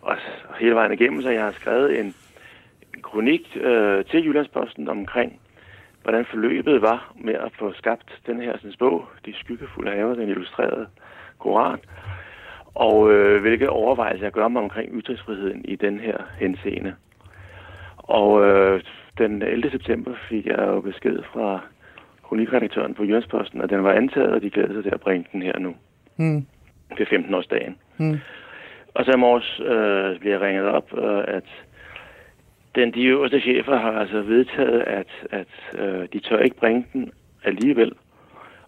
og, 0.10 0.16
og 0.50 0.56
hele 0.60 0.76
vejen 0.76 0.94
igennem, 0.94 1.22
så 1.22 1.30
jeg 1.30 1.44
har 1.44 1.52
skrevet 1.52 2.00
en, 2.00 2.16
en 2.96 3.02
kronik 3.02 3.58
øh, 3.62 4.06
til 4.06 4.26
Jyllandsposten 4.26 4.90
omkring, 4.90 5.40
hvordan 6.04 6.26
forløbet 6.26 6.82
var 6.82 7.14
med 7.16 7.34
at 7.34 7.52
få 7.60 7.74
skabt 7.74 8.22
den 8.26 8.42
her 8.42 8.58
sådan, 8.58 8.74
bog, 8.80 9.06
De 9.26 9.34
skyggefulde 9.36 9.92
haver, 9.92 10.16
den 10.16 10.30
illustrerede 10.30 10.88
koran, 11.38 11.80
og 12.76 13.12
øh, 13.12 13.42
hvilke 13.42 13.70
overvejelser 13.70 14.26
jeg 14.26 14.32
gør 14.32 14.48
mig 14.48 14.62
omkring 14.62 14.90
ytringsfriheden 14.94 15.66
i 15.66 15.76
den 15.76 16.00
her 16.00 16.18
henseende. 16.40 16.96
Og 17.98 18.46
øh, 18.46 18.82
den 19.18 19.42
11. 19.42 19.72
september 19.72 20.14
fik 20.30 20.46
jeg 20.46 20.58
jo 20.60 20.82
besked 20.82 21.24
fra 21.34 21.60
kronikredaktøren 22.30 22.94
på 22.94 23.04
Jyllandsposten, 23.04 23.62
at 23.62 23.70
den 23.70 23.84
var 23.84 23.94
antaget, 23.94 24.32
og 24.32 24.42
de 24.42 24.50
glæder 24.50 24.74
sig 24.74 24.84
til 24.84 24.94
at 24.94 25.02
bringe 25.02 25.26
den 25.32 25.42
her 25.42 25.60
nu. 25.60 25.76
Mm. 26.18 26.46
Det 26.98 27.08
er 27.08 27.18
15-årsdagen. 27.18 27.76
Mm. 27.98 28.18
Og 28.94 29.06
så 29.06 29.12
i 29.12 29.18
morges 29.18 29.60
øh, 29.60 30.20
bliver 30.20 30.34
jeg 30.36 30.42
ringet 30.42 30.66
op, 30.66 30.98
øh, 30.98 31.24
at 31.28 31.44
den, 32.76 32.94
de 32.94 33.04
øverste 33.04 33.42
chefer 33.42 33.78
har 33.78 33.92
altså 33.92 34.22
vedtaget, 34.22 34.82
at, 34.82 35.12
at 35.32 35.80
øh, 35.82 36.08
de 36.14 36.20
tør 36.20 36.40
ikke 36.40 36.56
bringe 36.56 36.86
den 36.94 37.12
alligevel, 37.44 37.92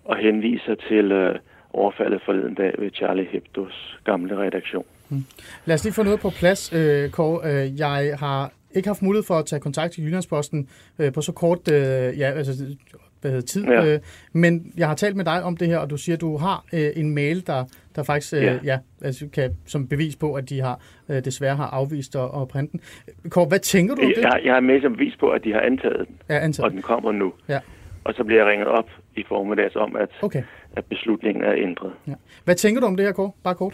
og 0.06 0.18
henviser 0.18 0.76
til 0.76 1.12
øh, 1.12 1.36
overfaldet 1.74 2.22
forleden 2.26 2.54
dag 2.54 2.74
ved 2.78 2.92
Charlie 2.94 3.28
Hebdos 3.32 4.00
gamle 4.04 4.38
redaktion. 4.38 4.86
Mm. 5.10 5.24
Lad 5.66 5.76
os 5.76 5.84
lige 5.84 5.94
få 5.94 6.04
noget 6.04 6.20
på 6.20 6.30
plads, 6.40 6.74
øh, 6.74 7.10
Kåre. 7.10 7.40
Øh, 7.52 7.80
jeg 7.80 8.16
har 8.20 8.52
ikke 8.76 8.90
haft 8.90 9.02
mulighed 9.02 9.24
for 9.28 9.34
at 9.40 9.46
tage 9.46 9.60
kontakt 9.60 9.94
til 9.94 10.04
Jyllandsposten 10.04 10.70
øh, 11.00 11.14
på 11.14 11.22
så 11.22 11.32
kort 11.32 11.72
øh, 11.72 12.20
ja, 12.20 12.32
altså, 12.32 12.54
hvad 13.22 13.32
hedder, 13.32 13.46
tid. 13.46 13.66
Ja. 13.66 13.86
Øh, 13.86 14.00
men 14.34 14.74
jeg 14.78 14.88
har 14.88 14.96
talt 14.96 15.16
med 15.16 15.26
dig 15.26 15.44
om 15.44 15.58
det 15.58 15.68
her, 15.68 15.78
og 15.78 15.90
du 15.90 15.98
siger, 15.98 16.16
at 16.16 16.22
du 16.22 16.38
har 16.38 16.66
øh, 16.74 16.90
en 16.96 17.16
mail, 17.16 17.48
der, 17.48 17.66
der 17.96 18.04
faktisk 18.04 18.34
øh, 18.34 18.44
ja. 18.44 18.60
Ja, 18.64 18.78
altså, 19.02 19.28
kan, 19.34 19.58
som 19.66 19.88
bevis 19.88 20.16
på, 20.16 20.34
at 20.34 20.50
de 20.50 20.62
har 20.62 20.80
øh, 21.10 21.26
desværre 21.26 21.56
har 21.56 21.68
afvist 21.68 22.16
at, 22.16 22.30
at 22.42 22.48
printe 22.48 22.72
den. 22.72 22.82
Kåre, 23.30 23.48
hvad 23.48 23.60
tænker 23.60 23.96
du 23.96 24.02
om 24.02 24.12
det? 24.16 24.24
Jeg, 24.24 24.42
jeg 24.44 24.54
har 24.54 24.60
med 24.60 24.82
som 24.82 24.94
bevis 24.94 25.16
på, 25.20 25.30
at 25.30 25.44
de 25.44 25.54
har 25.54 25.60
antaget 25.60 26.08
den, 26.08 26.16
ja, 26.30 26.40
antaget. 26.40 26.66
og 26.66 26.72
den 26.72 26.82
kommer 26.82 27.12
nu. 27.12 27.34
Ja. 27.50 27.60
Og 28.04 28.14
så 28.14 28.24
bliver 28.24 28.42
jeg 28.42 28.52
ringet 28.52 28.68
op 28.68 28.90
i 29.16 29.24
formiddags 29.28 29.76
om, 29.76 29.96
at, 29.96 30.10
okay. 30.22 30.44
at 30.76 30.86
beslutningen 30.86 31.44
er 31.44 31.54
ændret. 31.58 31.92
Ja. 32.08 32.14
Hvad 32.46 32.56
tænker 32.56 32.82
du 32.82 32.88
om 32.88 32.96
det 32.98 33.06
her, 33.06 33.14
Kåre? 33.14 33.32
Bare 33.44 33.56
kort. 33.56 33.74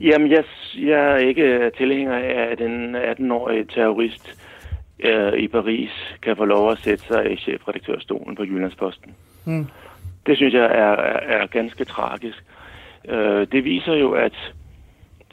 Jamen, 0.00 0.30
jeg, 0.30 0.44
jeg 0.74 1.12
er 1.12 1.16
ikke 1.16 1.70
tilhænger 1.78 2.14
af, 2.14 2.52
at 2.52 2.60
en 2.60 2.96
18-årig 2.96 3.68
terrorist 3.68 4.47
øh, 5.00 5.32
i 5.32 5.48
Paris 5.48 5.90
kan 6.22 6.36
få 6.36 6.44
lov 6.44 6.70
at 6.70 6.78
sætte 6.78 7.04
sig 7.04 7.32
i 7.32 7.36
chefredaktørstolen 7.36 8.36
på 8.36 8.44
Jyllandsposten. 8.44 9.14
Mm. 9.44 9.66
Det 10.26 10.36
synes 10.36 10.54
jeg 10.54 10.64
er, 10.64 10.92
er, 10.92 11.40
er 11.40 11.46
ganske 11.46 11.84
tragisk. 11.84 12.44
Øh, 13.08 13.46
det 13.52 13.64
viser 13.64 13.94
jo, 13.94 14.12
at 14.12 14.54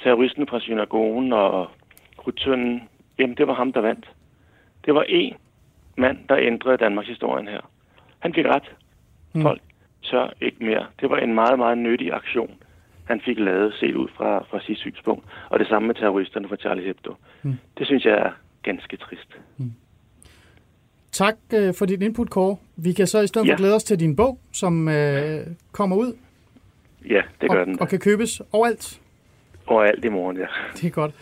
terroristen 0.03 0.47
fra 0.47 0.59
synagogen 0.59 1.33
og 1.33 1.69
krudtønden, 2.17 2.89
jamen 3.19 3.37
det 3.37 3.47
var 3.47 3.53
ham, 3.53 3.73
der 3.73 3.81
vandt. 3.81 4.11
Det 4.85 4.95
var 4.95 5.03
én 5.03 5.35
mand, 5.97 6.17
der 6.29 6.37
ændrede 6.37 6.77
Danmarks 6.77 7.07
historien 7.07 7.47
her. 7.47 7.61
Han 8.19 8.33
fik 8.33 8.45
ret. 8.45 8.75
Mm. 9.33 9.41
Folk 9.41 9.61
tør 10.03 10.33
ikke 10.41 10.65
mere. 10.65 10.85
Det 11.01 11.09
var 11.09 11.17
en 11.17 11.33
meget, 11.33 11.59
meget 11.59 11.77
nyttig 11.77 12.13
aktion, 12.13 12.51
han 13.05 13.21
fik 13.21 13.39
lavet, 13.39 13.73
set 13.73 13.95
ud 13.95 14.07
fra, 14.17 14.45
fra 14.49 14.59
sit 14.61 14.77
synspunkt. 14.77 15.25
Og 15.49 15.59
det 15.59 15.67
samme 15.67 15.87
med 15.87 15.95
terroristerne 15.95 16.47
fra 16.47 16.55
Charlie 16.55 16.85
Hebdo. 16.85 17.15
Mm. 17.43 17.57
Det 17.77 17.87
synes 17.87 18.05
jeg 18.05 18.13
er 18.13 18.31
ganske 18.65 18.97
trist. 18.97 19.37
Mm. 19.57 19.71
Tak 21.11 21.35
øh, 21.53 21.73
for 21.73 21.85
dit 21.85 22.01
input, 22.01 22.29
Kåre. 22.29 22.57
Vi 22.75 22.93
kan 22.93 23.07
så 23.07 23.21
i 23.21 23.27
stedet 23.27 23.47
ja. 23.47 23.53
for 23.53 23.57
glæde 23.57 23.75
os 23.75 23.83
til 23.83 23.99
din 23.99 24.15
bog, 24.15 24.39
som 24.51 24.89
øh, 24.89 25.47
kommer 25.71 25.95
ud. 25.95 26.13
Ja, 27.09 27.21
det 27.41 27.49
gør 27.49 27.59
og, 27.59 27.65
den. 27.65 27.79
Og 27.79 27.87
kan 27.87 27.99
købes 27.99 28.41
overalt. 28.51 29.01
Overalt 29.67 30.05
i 30.05 30.09
morgen, 30.09 30.37
ja. 30.37 30.45
Det 30.81 30.87
er 30.87 30.89
godt. 30.89 31.13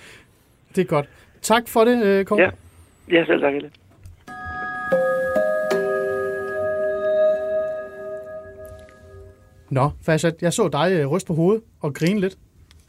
Det 0.75 0.81
er 0.81 0.85
godt. 0.85 1.09
Tak 1.41 1.67
for 1.67 1.85
det, 1.85 2.05
øh, 2.05 2.25
Kåre. 2.25 2.41
Ja, 2.41 2.49
ja 3.11 3.25
selv 3.25 3.41
tak. 3.41 3.53
Helle. 3.53 3.71
Nå, 9.69 9.89
Fashat, 10.05 10.41
jeg 10.41 10.53
så 10.53 10.67
dig 10.67 10.91
øh, 10.91 11.07
ryste 11.07 11.27
på 11.27 11.33
hovedet 11.33 11.63
og 11.81 11.93
grine 11.93 12.19
lidt 12.19 12.37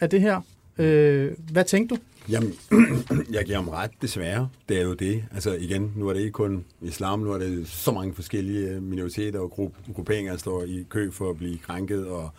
af 0.00 0.11
det 0.11 0.20
her. 0.20 0.40
Øh, 0.78 1.30
hvad 1.52 1.64
tænkte 1.64 1.94
du? 1.94 2.00
Jamen, 2.29 2.55
jeg 3.37 3.45
giver 3.45 3.57
ham 3.57 3.68
ret, 3.68 3.91
desværre. 4.03 4.49
Det 4.68 4.79
er 4.79 4.83
jo 4.83 4.95
det. 4.95 5.25
Altså 5.35 5.55
igen, 5.55 5.93
nu 5.97 6.09
er 6.09 6.12
det 6.12 6.20
ikke 6.20 6.33
kun 6.33 6.64
islam, 6.83 7.20
nu 7.20 7.33
er 7.33 7.39
det 7.39 7.68
så 7.68 7.93
mange 7.93 8.14
forskellige 8.14 8.68
øh, 8.68 8.83
minoriteter 8.83 9.41
og 9.41 9.53
gru- 9.59 9.93
grupperinger, 9.95 10.33
der 10.33 10.39
står 10.39 10.62
i 10.62 10.87
kø 10.89 11.11
for 11.11 11.31
at 11.31 11.37
blive 11.37 11.59
krænket. 11.59 12.07
Og, 12.07 12.31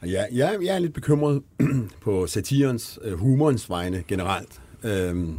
og 0.00 0.08
ja, 0.08 0.24
jeg, 0.32 0.58
jeg 0.62 0.74
er 0.74 0.78
lidt 0.78 0.94
bekymret 0.94 1.42
på 2.00 2.26
satirens, 2.26 2.98
øh, 3.02 3.18
humorens 3.18 3.70
vegne 3.70 4.04
generelt. 4.08 4.60
Øhm, 4.84 5.38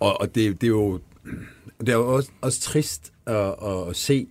og 0.00 0.20
og 0.20 0.34
det, 0.34 0.60
det 0.60 0.66
er 0.66 0.70
jo, 0.70 1.00
det 1.80 1.88
er 1.88 1.96
jo 1.96 2.14
også, 2.14 2.30
også 2.40 2.60
trist 2.60 3.12
at, 3.26 3.54
at, 3.62 3.88
at 3.88 3.96
se, 3.96 4.26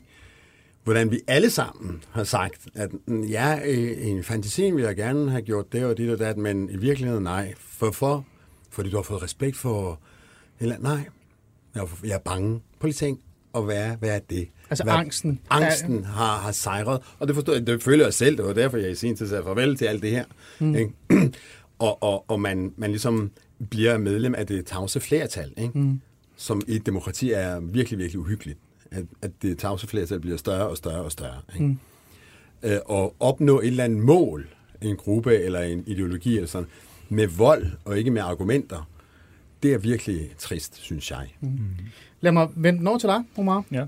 hvordan 0.83 1.11
vi 1.11 1.19
alle 1.27 1.49
sammen 1.49 2.03
har 2.11 2.23
sagt, 2.23 2.67
at 2.75 2.89
mm, 3.07 3.23
ja, 3.23 3.59
i 3.63 4.03
en 4.03 4.23
fantasi 4.23 4.71
vil 4.71 4.83
jeg 4.83 4.95
gerne 4.95 5.31
have 5.31 5.41
gjort 5.41 5.73
det 5.73 5.85
og 5.85 5.97
det 5.97 6.11
og 6.11 6.19
det, 6.19 6.37
men 6.37 6.69
i 6.69 6.77
virkeligheden 6.77 7.23
nej. 7.23 7.53
Hvorfor? 7.79 8.25
Fordi 8.69 8.89
du 8.89 8.95
har 8.95 9.03
fået 9.03 9.23
respekt 9.23 9.57
for... 9.57 9.99
Eller 10.59 10.77
nej, 10.79 10.99
jeg 11.75 11.83
er, 11.83 11.87
jeg 12.03 12.13
er 12.13 12.19
bange. 12.19 12.61
Prøv 12.79 12.87
lige 12.87 12.93
tænk, 12.93 13.19
og 13.53 13.63
hvad 13.63 13.77
er, 13.77 13.95
hvad 13.95 14.09
er 14.09 14.19
det? 14.19 14.49
Altså 14.69 14.83
hvad, 14.83 14.93
angsten. 14.93 15.39
Angsten 15.49 16.03
har, 16.03 16.37
har 16.37 16.51
sejret, 16.51 17.01
og 17.19 17.27
det, 17.27 17.35
forstår, 17.35 17.53
det 17.53 17.83
føler 17.83 18.05
jeg 18.05 18.13
selv, 18.13 18.37
det 18.37 18.45
var 18.45 18.53
derfor, 18.53 18.77
jeg 18.77 18.91
i 18.91 18.95
sin 18.95 19.15
tid 19.15 19.27
sagde 19.27 19.43
farvel 19.43 19.77
til 19.77 19.85
alt 19.85 20.01
det 20.01 20.11
her. 20.11 20.25
Mm. 20.59 20.75
Ikke? 20.75 20.91
og 21.79 22.03
og, 22.03 22.25
og 22.29 22.41
man, 22.41 22.73
man 22.77 22.89
ligesom 22.89 23.31
bliver 23.69 23.97
medlem 23.97 24.35
af 24.35 24.47
det 24.47 24.65
tavse 24.65 24.99
flertal, 24.99 25.53
ikke? 25.57 25.79
Mm. 25.79 26.01
som 26.35 26.61
i 26.67 26.75
et 26.75 26.85
demokrati 26.85 27.31
er 27.31 27.59
virkelig, 27.59 27.99
virkelig 27.99 28.19
uhyggeligt 28.19 28.59
at, 28.91 29.05
at 29.21 29.31
det 29.41 29.57
tavse 29.57 29.87
flertal 29.87 30.19
bliver 30.19 30.37
større 30.37 30.67
og 30.67 30.77
større 30.77 31.03
og 31.03 31.11
større. 31.11 31.41
Ikke? 31.53 31.65
Mm. 31.65 31.79
Øh, 32.63 32.79
og 32.85 33.15
opnå 33.19 33.59
et 33.59 33.67
eller 33.67 33.83
andet 33.83 33.99
mål, 33.99 34.47
en 34.81 34.95
gruppe 34.97 35.37
eller 35.37 35.59
en 35.59 35.83
ideologi 35.87 36.35
eller 36.35 36.47
sådan, 36.47 36.67
med 37.09 37.27
vold 37.27 37.67
og 37.85 37.97
ikke 37.97 38.11
med 38.11 38.21
argumenter, 38.21 38.89
det 39.63 39.73
er 39.73 39.77
virkelig 39.77 40.29
trist, 40.37 40.77
synes 40.77 41.11
jeg. 41.11 41.27
Mm. 41.41 41.57
Lad 42.21 42.31
mig 42.31 42.47
vente 42.55 42.87
over 42.87 42.97
til 42.97 43.09
dig, 43.09 43.23
Omar. 43.37 43.63
Ja. 43.71 43.85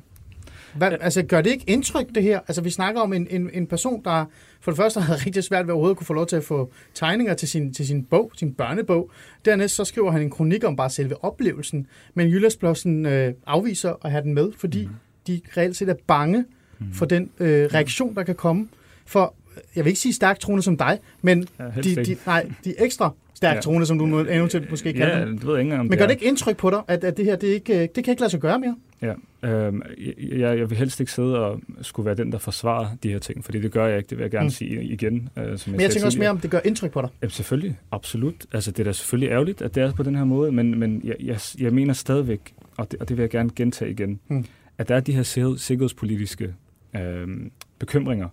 Hvad, 0.76 0.92
altså, 1.02 1.24
gør 1.24 1.42
det 1.42 1.50
ikke 1.50 1.66
indtryk, 1.68 2.08
det 2.16 2.24
her? 2.24 2.40
Altså, 2.40 2.62
vi 2.62 2.70
snakker 2.70 3.02
om 3.02 3.14
en, 3.14 3.28
en, 3.30 3.50
en 3.54 3.68
person, 3.68 4.04
der 4.04 4.26
for 4.62 4.72
det 4.72 4.78
første 4.78 5.02
havde 5.02 5.20
rigtig 5.26 5.44
svært 5.44 5.68
ved 5.68 5.74
overhovedet 5.74 5.94
at 5.94 5.98
kunne 5.98 6.08
få 6.08 6.14
lov 6.14 6.28
til 6.28 6.36
at 6.36 6.44
få 6.44 6.72
tegninger 6.94 7.34
til 7.34 7.48
sin, 7.48 7.74
til 7.74 7.88
sin 7.88 8.04
bog, 8.04 8.32
sin 8.36 8.54
børnebog. 8.54 9.12
Dernæst 9.46 9.76
så 9.76 9.86
skriver 9.86 10.12
han 10.12 10.22
en 10.22 10.30
kronik 10.30 10.64
om 10.64 10.76
bare 10.76 10.90
selve 10.90 11.24
oplevelsen, 11.24 11.88
men 12.14 12.28
Jyllandsblåsen 12.28 13.06
øh, 13.06 13.34
afviser 13.46 13.94
at 14.06 14.12
have 14.12 14.24
den 14.24 14.34
med, 14.34 14.52
fordi 14.58 14.86
mm. 14.86 14.92
de 15.28 15.42
reelt 15.58 15.76
set 15.78 15.90
er 15.90 15.96
bange 16.08 16.46
mm. 16.80 16.94
for 16.94 17.06
den 17.06 17.30
øh, 17.40 17.70
reaktion, 17.74 18.16
der 18.16 18.24
kan 18.24 18.36
komme. 18.36 18.68
For, 19.06 19.36
jeg 19.76 19.86
vil 19.86 19.90
ikke 19.90 20.00
sige 20.00 20.14
stærkt 20.14 20.40
troende 20.42 20.64
som 20.64 20.78
dig, 20.78 21.00
men 21.22 21.48
Ja, 21.60 21.66
de, 21.82 21.96
de, 22.06 22.16
nej, 22.26 22.50
de 22.66 22.74
ekstra 22.82 23.14
stærkt 23.36 23.56
Ja. 23.56 23.62
troende, 23.62 23.86
som 23.86 24.00
du 24.00 24.06
nu 24.06 24.20
eventuelt 24.30 24.70
måske 24.70 24.94
kalder 24.94 25.18
Ja, 25.20 25.26
dem. 25.26 25.38
det 25.38 25.48
ved 25.48 25.54
jeg 25.54 25.62
ikke 25.62 25.72
engang, 25.72 25.90
Men 25.90 25.98
gør 25.98 26.06
det 26.06 26.14
ikke 26.14 26.26
indtryk 26.26 26.58
på 26.58 26.70
dig, 26.70 26.82
at, 26.88 27.04
at 27.04 27.18
det 27.18 27.26
her, 27.26 27.36
det, 27.36 27.48
ikke, 27.48 27.90
det 27.96 28.04
kan 28.04 28.12
ikke 28.12 28.22
lade 28.22 28.32
sig 28.32 28.40
gøre 28.40 28.60
mere? 28.60 28.76
Ja, 29.02 29.14
øhm, 29.50 29.82
jeg, 30.22 30.58
jeg 30.60 30.70
vil 30.70 30.78
helst 30.78 31.00
ikke 31.00 31.12
sidde 31.12 31.40
og 31.46 31.60
skulle 31.82 32.06
være 32.06 32.16
den, 32.16 32.32
der 32.32 32.38
forsvarer 32.38 32.88
de 33.04 33.10
her 33.10 33.20
ting, 33.20 33.46
fordi 33.46 33.62
det 33.62 33.72
gør 33.72 33.86
jeg 33.88 33.98
ikke, 33.98 34.10
det 34.10 34.18
vil 34.18 34.24
jeg 34.24 34.32
gerne 34.32 34.46
Mm. 34.46 34.50
sige 34.50 34.84
igen. 34.84 35.30
Øh, 35.38 35.44
som 35.44 35.44
Men 35.44 35.46
jeg 35.46 35.58
sagde 35.58 35.72
tænker 35.72 35.82
også 35.86 36.02
mere, 36.02 36.10
tidligere. 36.12 36.30
om 36.30 36.40
det 36.40 36.52
gør 36.52 36.60
indtryk 36.66 36.92
på 36.92 37.02
dig. 37.02 37.10
Jamen, 37.22 37.32
selvfølgelig, 37.32 37.78
absolut. 37.92 38.34
Altså, 38.54 38.72
det 38.72 38.80
er 38.80 38.84
da 38.84 38.92
selvfølgelig 38.92 39.30
ærgerligt, 39.32 39.62
at 39.62 39.76
det 39.76 39.84
er 39.84 39.94
på 39.94 40.04
den 40.04 40.16
her 40.16 40.24
måde, 40.24 40.52
men, 40.52 40.80
men 40.80 41.02
jeg, 41.04 41.16
jeg, 41.20 41.40
jeg 41.60 41.74
mener 41.74 41.94
stadigvæk, 41.94 42.54
og 42.78 42.92
det, 42.92 43.00
og 43.00 43.10
det 43.10 43.18
vil 43.18 43.24
jeg 43.24 43.30
gerne 43.30 43.50
gentage 43.56 43.92
igen, 43.92 44.20
Mm. 44.28 44.46
at 44.78 44.88
der 44.90 44.96
er 44.96 45.00
de 45.00 45.14
her 45.14 45.24
sikkerhed- 45.24 45.58
sikkerhedspolitiske 45.58 46.54
øhm, 46.96 47.52
bekymringer, 47.80 48.28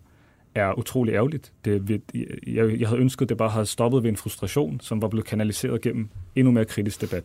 er 0.58 0.78
utrolig 0.78 1.14
ærgerligt. 1.14 1.52
Det, 1.64 2.00
jeg, 2.46 2.80
jeg 2.80 2.88
havde 2.88 3.00
ønsket, 3.00 3.22
at 3.24 3.28
det 3.28 3.36
bare 3.36 3.48
havde 3.50 3.66
stoppet 3.66 4.02
ved 4.02 4.10
en 4.10 4.16
frustration, 4.16 4.80
som 4.80 5.02
var 5.02 5.08
blevet 5.08 5.26
kanaliseret 5.26 5.80
gennem 5.80 6.08
endnu 6.36 6.52
mere 6.52 6.64
kritisk 6.64 7.00
debat. 7.00 7.24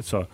Så 0.00 0.24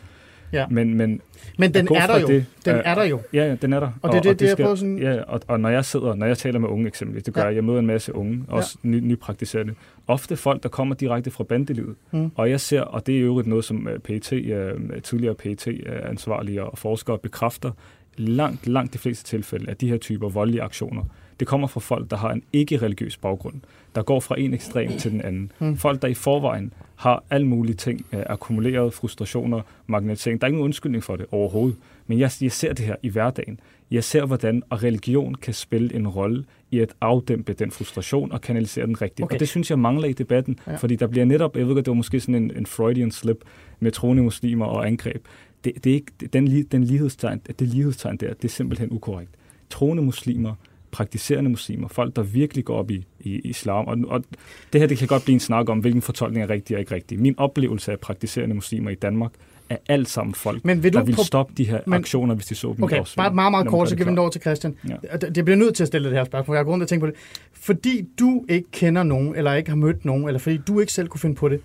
Ja. 0.52 0.66
Men, 0.70 0.94
men, 0.94 1.20
Men 1.58 1.74
den 1.74 1.88
er 1.96 2.06
der 2.06 2.20
jo. 2.20 2.26
det, 2.26 2.46
Den 2.64 2.74
øh, 2.76 2.82
er 2.84 2.94
der 2.94 3.04
jo. 3.04 3.20
Ja, 3.32 3.46
ja, 3.48 3.54
den 3.54 3.72
er 3.72 3.80
der. 3.80 3.90
Og 4.02 4.12
det 4.12 4.18
er 4.18 4.22
det, 4.22 4.40
det, 4.40 4.46
jeg 4.46 4.52
skal- 4.52 4.62
prøver 4.64 4.74
sådan- 4.76 4.98
Ja, 4.98 5.22
og, 5.22 5.40
og 5.48 5.60
når 5.60 5.68
jeg 5.68 5.84
sidder, 5.84 6.14
når 6.14 6.26
jeg 6.26 6.38
taler 6.38 6.58
med 6.58 6.68
unge 6.68 6.86
eksempelvis, 6.86 7.22
det 7.24 7.34
gør 7.34 7.40
Ja. 7.40 7.44
ja. 7.46 7.48
jeg, 7.50 7.56
jeg 7.56 7.64
møder 7.64 7.78
en 7.78 7.86
masse 7.86 8.14
unge, 8.14 8.44
også 8.48 8.78
ny, 8.82 8.98
nypraktiserende, 9.00 9.74
ofte 10.06 10.36
folk, 10.36 10.62
der 10.62 10.68
kommer 10.68 10.94
direkte 10.94 11.30
fra 11.30 11.44
bandelivet. 11.44 11.94
Mm. 12.12 12.30
Og 12.34 12.50
jeg 12.50 12.60
ser, 12.60 12.80
og 12.80 13.06
det 13.06 13.16
er 13.16 13.20
jo 13.20 13.42
noget, 13.46 13.64
som 13.64 13.88
øh, 13.88 13.98
PET, 13.98 14.32
øh, 14.32 15.02
tidligere 15.02 15.34
PET-ansvarlige 15.34 16.64
og 16.64 16.78
forskere 16.78 17.18
bekræfter, 17.18 17.70
langt, 18.16 18.66
langt 18.66 18.92
de 18.92 18.98
fleste 18.98 19.24
tilfælde 19.24 19.70
af 19.70 19.76
de 19.76 19.88
her 19.88 19.96
typer 19.96 20.28
voldelige 20.28 20.62
aktioner, 20.62 21.02
det 21.40 21.48
kommer 21.48 21.66
fra 21.66 21.80
folk, 21.80 22.10
der 22.10 22.16
har 22.16 22.30
en 22.32 22.42
ikke-religiøs 22.52 23.16
baggrund, 23.16 23.54
der 23.94 24.02
går 24.02 24.20
fra 24.20 24.40
en 24.40 24.54
ekstrem 24.54 24.98
til 24.98 25.10
den 25.10 25.20
anden. 25.20 25.52
Mm. 25.58 25.76
Folk, 25.76 26.02
der 26.02 26.08
i 26.08 26.14
forvejen 26.14 26.72
har 26.96 27.24
alle 27.30 27.46
mulige 27.46 27.74
ting, 27.74 28.06
øh, 28.12 28.22
akkumuleret 28.26 28.94
frustrationer, 28.94 29.60
magnetisering. 29.86 30.40
Der 30.40 30.44
er 30.44 30.48
ikke 30.48 30.56
nogen 30.56 30.64
undskyldning 30.64 31.04
for 31.04 31.16
det 31.16 31.26
overhovedet. 31.30 31.76
Men 32.06 32.18
jeg, 32.18 32.30
jeg 32.40 32.52
ser 32.52 32.72
det 32.72 32.86
her 32.86 32.96
i 33.02 33.08
hverdagen. 33.08 33.60
Jeg 33.90 34.04
ser, 34.04 34.24
hvordan 34.26 34.62
og 34.70 34.82
religion 34.82 35.34
kan 35.34 35.54
spille 35.54 35.94
en 35.94 36.08
rolle 36.08 36.44
i 36.70 36.78
at 36.80 36.94
afdæmpe 37.00 37.52
den 37.52 37.70
frustration 37.70 38.32
og 38.32 38.40
kanalisere 38.40 38.86
den 38.86 39.02
rigtigt. 39.02 39.24
Okay. 39.24 39.36
Og 39.36 39.40
det 39.40 39.48
synes 39.48 39.70
jeg 39.70 39.78
mangler 39.78 40.08
i 40.08 40.12
debatten, 40.12 40.58
Ja. 40.66 40.76
fordi 40.76 40.96
der 40.96 41.06
bliver 41.06 41.24
netop, 41.26 41.56
jeg 41.56 41.66
ved 41.68 41.74
godt, 41.74 41.86
det 41.86 41.90
var 41.90 41.94
måske 41.96 42.20
sådan 42.20 42.34
en, 42.34 42.52
en 42.56 42.66
Freudian 42.66 43.10
slip 43.10 43.44
med 43.80 43.90
troende 43.90 44.22
muslimer 44.22 44.66
og 44.66 44.86
angreb. 44.86 45.24
Det, 45.64 45.72
det 45.84 45.90
er 45.90 45.94
ikke, 45.94 46.12
den, 46.32 46.62
den 46.62 46.84
lighedstegn, 46.84 47.40
det 47.58 47.68
lighedstegn 47.68 48.16
der, 48.16 48.34
det 48.34 48.44
er 48.44 48.48
simpelthen 48.48 48.88
ukorrekt. 48.92 49.30
Troende 49.70 50.02
muslimer, 50.02 50.54
praktiserende 50.94 51.50
muslimer, 51.50 51.88
folk, 51.88 52.16
der 52.16 52.22
virkelig 52.22 52.64
går 52.64 52.76
op 52.76 52.90
i, 52.90 53.04
i 53.20 53.40
islam. 53.44 53.86
Og, 53.86 53.98
og 54.08 54.24
det 54.72 54.80
her 54.80 54.88
det 54.88 54.98
kan 54.98 55.08
godt 55.08 55.24
blive 55.24 55.34
en 55.34 55.40
snak 55.40 55.68
om, 55.68 55.78
hvilken 55.78 56.02
fortolkning 56.02 56.44
er 56.44 56.50
rigtig 56.50 56.76
og 56.76 56.80
ikke 56.80 56.94
rigtig. 56.94 57.20
Min 57.20 57.34
oplevelse 57.38 57.92
af 57.92 58.00
praktiserende 58.00 58.54
muslimer 58.54 58.90
i 58.90 58.94
Danmark 58.94 59.32
er 59.70 59.76
alt 59.88 60.08
sammen 60.08 60.34
folk, 60.34 60.64
Men 60.64 60.82
vil 60.82 60.92
du 60.92 60.98
der 60.98 61.04
vil 61.04 61.16
stoppe 61.16 61.52
de 61.56 61.64
her 61.64 61.80
Men- 61.86 61.94
aktioner, 61.94 62.34
hvis 62.34 62.46
de 62.46 62.54
så 62.54 62.68
dem 62.76 62.76
i 62.78 62.84
Okay, 62.84 63.02
bare 63.16 63.34
meget, 63.34 63.50
meget 63.50 63.66
kort, 63.66 63.88
så 63.88 63.96
kan 63.96 64.06
vi 64.06 64.12
nå 64.12 64.28
til 64.30 64.40
Christian. 64.40 64.74
Ja. 64.88 65.16
Det 65.16 65.44
bliver 65.44 65.56
nødt 65.56 65.74
til 65.74 65.84
at 65.84 65.88
stille 65.88 66.08
det 66.08 66.16
her 66.16 66.24
spørgsmål. 66.24 66.54
Jeg 66.54 66.58
har 66.58 66.64
grund 66.64 66.80
til 66.80 66.84
at 66.84 66.88
tænke 66.88 67.00
på 67.02 67.06
det. 67.06 67.14
Fordi 67.52 68.04
du 68.18 68.44
ikke 68.48 68.70
kender 68.72 69.02
nogen, 69.02 69.36
eller 69.36 69.54
ikke 69.54 69.70
har 69.70 69.76
mødt 69.76 70.04
nogen, 70.04 70.26
eller 70.28 70.38
fordi 70.38 70.56
du 70.56 70.80
ikke 70.80 70.92
selv 70.92 71.08
kunne 71.08 71.20
finde 71.20 71.34
på 71.36 71.48
det, 71.48 71.60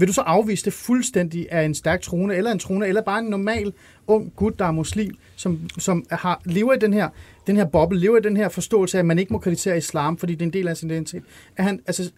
vil 0.00 0.08
du 0.08 0.12
så 0.12 0.20
afvise 0.20 0.64
det 0.64 0.72
fuldstændig 0.72 1.52
af 1.52 1.62
en 1.62 1.74
stærk 1.74 2.02
trone, 2.02 2.36
eller 2.36 2.52
en 2.52 2.58
trone, 2.58 2.86
eller 2.86 3.02
bare 3.02 3.18
en 3.18 3.24
normal 3.24 3.72
ung 4.06 4.32
gut, 4.36 4.58
der 4.58 4.64
er 4.64 4.70
muslim, 4.70 5.16
som, 5.36 5.68
som 5.78 6.04
har, 6.10 6.42
lever 6.44 6.72
i 6.72 6.78
den 6.78 6.92
her, 6.92 7.08
den 7.46 7.56
her 7.56 7.64
boble, 7.64 7.98
lever 7.98 8.18
i 8.18 8.20
den 8.20 8.36
her 8.36 8.48
forståelse 8.48 8.98
af, 8.98 9.02
at 9.02 9.06
man 9.06 9.18
ikke 9.18 9.32
må 9.32 9.38
kritisere 9.38 9.76
islam, 9.76 10.18
fordi 10.18 10.32
det 10.32 10.42
er 10.42 10.46
en 10.46 10.52
del 10.52 10.68
af 10.68 10.76
sin 10.76 10.90
identitet. 10.90 11.22
Er 11.56 11.62
han, 11.62 11.80
altså, 11.86 12.10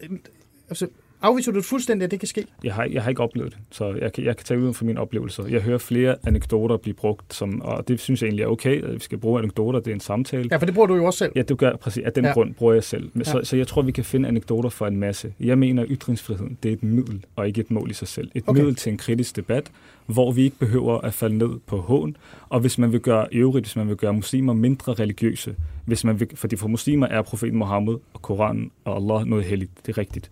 altså, 0.69 0.87
afviser 1.23 1.51
du 1.51 1.57
det 1.57 1.65
fuldstændig, 1.65 2.05
at 2.05 2.11
det 2.11 2.19
kan 2.19 2.27
ske? 2.27 2.45
Jeg 2.63 2.73
har, 2.73 2.83
jeg 2.91 3.03
har 3.03 3.09
ikke 3.09 3.21
oplevet 3.23 3.51
det, 3.51 3.59
så 3.71 3.93
jeg 4.01 4.13
kan, 4.13 4.23
jeg 4.23 4.37
kan 4.37 4.45
tage 4.45 4.59
ud 4.59 4.73
fra 4.73 4.85
mine 4.85 4.99
oplevelser. 4.99 5.47
Jeg 5.47 5.61
hører 5.61 5.77
flere 5.77 6.15
anekdoter 6.27 6.77
blive 6.77 6.93
brugt, 6.93 7.33
som, 7.33 7.61
og 7.61 7.87
det 7.87 7.99
synes 7.99 8.21
jeg 8.21 8.27
egentlig 8.27 8.43
er 8.43 8.47
okay, 8.47 8.83
at 8.83 8.93
vi 8.93 8.99
skal 8.99 9.17
bruge 9.17 9.39
anekdoter, 9.39 9.79
det 9.79 9.91
er 9.91 9.95
en 9.95 9.99
samtale. 9.99 10.47
Ja, 10.51 10.57
for 10.57 10.65
det 10.65 10.73
bruger 10.75 10.87
du 10.87 10.95
jo 10.95 11.05
også 11.05 11.17
selv. 11.17 11.31
Ja, 11.35 11.41
det 11.41 11.57
gør 11.57 11.75
præcis. 11.75 12.03
Af 12.03 12.13
den 12.13 12.25
Ja. 12.25 12.31
grund 12.33 12.53
bruger 12.53 12.73
jeg 12.73 12.83
selv. 12.83 13.09
Men, 13.13 13.23
Ja. 13.25 13.31
så, 13.31 13.41
så 13.43 13.57
jeg 13.57 13.67
tror, 13.67 13.81
vi 13.81 13.91
kan 13.91 14.03
finde 14.03 14.27
anekdoter 14.27 14.69
for 14.69 14.87
en 14.87 14.97
masse. 14.97 15.33
Jeg 15.39 15.57
mener, 15.57 15.81
at 15.83 15.87
ytringsfriheden 15.91 16.57
det 16.63 16.69
er 16.69 16.73
et 16.73 16.83
middel, 16.83 17.25
og 17.35 17.47
ikke 17.47 17.61
et 17.61 17.71
mål 17.71 17.91
i 17.91 17.93
sig 17.93 18.07
selv. 18.07 18.31
Et 18.35 18.43
Okay. 18.47 18.59
middel 18.59 18.75
til 18.75 18.91
en 18.91 18.97
kritisk 18.97 19.35
debat, 19.35 19.71
hvor 20.05 20.31
vi 20.31 20.43
ikke 20.43 20.57
behøver 20.59 20.97
at 20.97 21.13
falde 21.13 21.37
ned 21.37 21.49
på 21.67 21.77
hån. 21.77 22.17
Og 22.49 22.59
hvis 22.59 22.77
man 22.77 22.91
vil 22.91 22.99
gøre 22.99 23.27
øvrigt, 23.31 23.65
hvis 23.65 23.75
man 23.75 23.87
vil 23.87 23.95
gøre 23.95 24.13
muslimer 24.13 24.53
mindre 24.53 24.93
religiøse, 24.93 25.55
hvis 25.85 26.03
man 26.03 26.19
vil, 26.19 26.27
fordi 26.35 26.55
for 26.55 26.67
muslimer 26.67 27.07
er 27.07 27.21
profeten 27.21 27.57
Mohammed 27.57 27.93
og 28.13 28.21
Koranen 28.21 28.71
og 28.85 28.95
Allah 28.95 29.25
noget 29.27 29.45
helligt. 29.45 29.71
Det 29.85 29.93
er 29.93 29.97
rigtigt. 29.97 30.31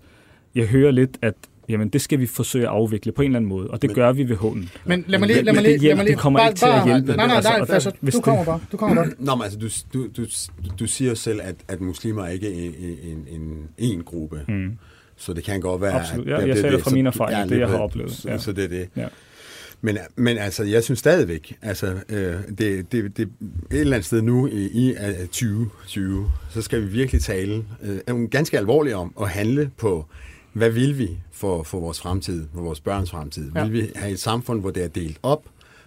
Jeg 0.55 0.67
hører 0.67 0.91
lidt, 0.91 1.17
at 1.21 1.33
jamen, 1.69 1.89
det 1.89 2.01
skal 2.01 2.19
vi 2.19 2.25
forsøge 2.27 2.63
at 2.65 2.69
afvikle 2.71 3.11
på 3.11 3.21
en 3.21 3.25
eller 3.25 3.37
anden 3.39 3.49
måde, 3.49 3.67
og 3.67 3.81
det 3.81 3.89
Men- 3.89 3.95
gør 3.95 4.11
vi 4.11 4.29
ved 4.29 4.35
hånden. 4.35 4.69
Men 4.85 5.03
lad 5.07 5.19
mig 5.19 5.27
lige... 5.27 5.37
Men- 5.37 5.45
Lad 5.45 5.53
mig 5.53 5.63
lige, 5.63 5.73
det 5.73 5.81
lad 5.83 5.95
mig 5.95 6.05
lige 6.05 6.13
det 6.15 6.21
kommer 6.21 6.39
bare, 6.39 6.49
ikke 6.49 6.59
til 6.59 6.65
at 6.65 6.71
bare- 6.71 6.87
hjælpe. 6.87 7.07
Nej, 7.07 7.15
nej, 7.15 7.27
nej, 7.27 7.35
Altså, 7.35 7.49
nej, 7.51 7.65
altså, 7.73 7.91
hvis 8.01 8.13
du 8.13 8.17
det- 8.17 8.23
kommer 8.25 8.45
bare. 8.45 8.59
Du 8.71 8.77
kommer 8.77 8.95
bare. 8.95 9.11
Nå, 9.19 9.35
men 9.35 9.43
altså, 9.43 9.59
du, 9.59 9.67
du, 9.93 10.07
du, 10.17 10.25
du 10.79 10.87
siger 10.87 11.13
selv, 11.13 11.39
at, 11.43 11.55
at 11.67 11.81
muslimer 11.81 12.27
ikke 12.27 12.47
er 12.47 12.69
en, 12.69 12.97
en, 13.03 13.41
en, 13.41 13.67
en 13.77 14.03
gruppe. 14.03 14.41
Mm. 14.47 14.71
Så 15.17 15.33
det 15.33 15.43
kan 15.43 15.61
godt 15.61 15.81
være, 15.81 15.99
Absolut. 15.99 16.27
at... 16.27 16.31
Ja, 16.33 16.35
det- 16.41 16.47
jeg 16.47 16.55
det- 16.55 16.61
sagde 16.61 16.75
det 16.75 16.83
fra 16.83 16.89
så- 16.89 16.95
min 16.95 17.05
erfaring, 17.05 17.37
ja, 17.49 17.55
det 17.55 17.59
jeg 17.61 17.69
har 17.69 17.77
oplevet. 17.77 18.11
Så, 18.11 18.29
Ja. 18.29 18.37
så 18.37 18.51
det 18.51 18.63
er 18.63 18.67
det. 18.67 18.89
Ja. 18.97 19.07
Men, 19.83 19.97
men 20.15 20.37
altså, 20.37 20.63
jeg 20.63 20.83
synes 20.83 20.99
stadigvæk, 20.99 21.57
altså, 21.61 21.93
øh, 22.09 22.33
det, 22.57 22.91
det, 22.91 23.17
det, 23.17 23.21
et 23.21 23.29
eller 23.71 23.93
andet 23.95 24.05
sted 24.05 24.21
nu 24.21 24.47
i, 24.47 24.69
i 24.73 24.89
øh, 24.91 25.27
2020, 25.27 26.31
så 26.49 26.61
skal 26.61 26.81
vi 26.81 26.87
virkelig 26.87 27.21
tale 27.21 27.63
øh, 28.09 28.23
ganske 28.29 28.57
alvorligt 28.57 28.95
om 28.95 29.13
at 29.21 29.29
handle 29.29 29.69
på, 29.77 30.05
hvad 30.53 30.69
vil 30.69 30.97
vi 30.97 31.09
for, 31.31 31.63
for 31.63 31.79
vores 31.79 31.99
fremtid, 31.99 32.45
for 32.53 32.61
vores 32.61 32.79
børns 32.79 33.11
fremtid? 33.11 33.51
Ja. 33.55 33.63
Vil 33.63 33.73
vi 33.73 33.89
have 33.95 34.11
et 34.11 34.19
samfund, 34.19 34.61
hvor 34.61 34.71
det 34.71 34.83
er 34.83 34.87
delt 34.87 35.17
op, 35.23 35.43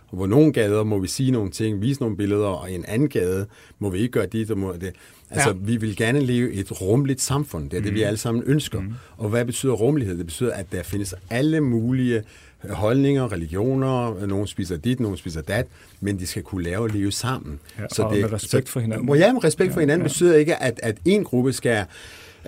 og 0.09 0.17
hvor 0.17 0.27
nogle 0.27 0.53
gader 0.53 0.85
må 0.85 0.99
vi 0.99 1.09
sige 1.09 1.31
nogle 1.31 1.51
ting, 1.51 1.81
vise 1.81 2.01
nogle 2.01 2.17
billeder, 2.17 2.47
og 2.47 2.71
i 2.71 2.75
en 2.75 2.85
anden 2.89 3.09
gade 3.09 3.47
må 3.79 3.91
vi 3.91 3.99
ikke 3.99 4.13
gøre 4.13 4.27
dit 4.27 4.51
og 4.51 4.59
må 4.59 4.73
det. 4.73 4.93
Altså, 5.31 5.49
Ja. 5.49 5.55
vi 5.61 5.77
vil 5.77 5.97
gerne 5.97 6.21
leve 6.21 6.53
et 6.53 6.81
rummeligt 6.81 7.21
samfund. 7.21 7.71
Det 7.71 7.77
er 7.77 7.83
det, 7.83 7.95
vi 7.95 8.03
alle 8.03 8.17
sammen 8.17 8.45
ønsker. 8.47 8.81
Mm. 8.81 8.93
Og 9.17 9.29
hvad 9.29 9.45
betyder 9.45 9.73
rummelighed? 9.73 10.19
Det 10.19 10.27
betyder, 10.27 10.53
at 10.53 10.73
der 10.73 10.83
findes 10.83 11.15
alle 11.31 11.61
mulige 11.61 12.23
holdninger, 12.71 13.33
religioner, 13.33 14.27
nogen 14.27 14.47
spiser 14.47 14.77
dit, 14.77 15.01
nogen 15.01 15.17
spiser 15.17 15.41
dat, 15.43 15.67
men 16.01 16.19
de 16.19 16.27
skal 16.27 16.43
kunne 16.43 16.65
lave 16.65 16.79
og 16.83 16.89
leve 16.91 17.13
sammen. 17.13 17.61
Ja, 17.79 18.05
og 18.05 18.13
med 18.13 18.33
respekt 18.33 18.69
for 18.69 18.81
hinanden. 18.81 19.17
Ja, 19.17 19.33
med 19.33 19.45
respekt 19.45 19.73
for 19.73 19.81
Ja, 19.81 19.83
hinanden 19.83 20.07
ja. 20.07 20.09
betyder 20.09 20.35
ikke, 20.37 20.63
at, 20.63 20.81
at 20.83 20.97
en 21.05 21.25
gruppe 21.25 21.53
skal 21.53 21.85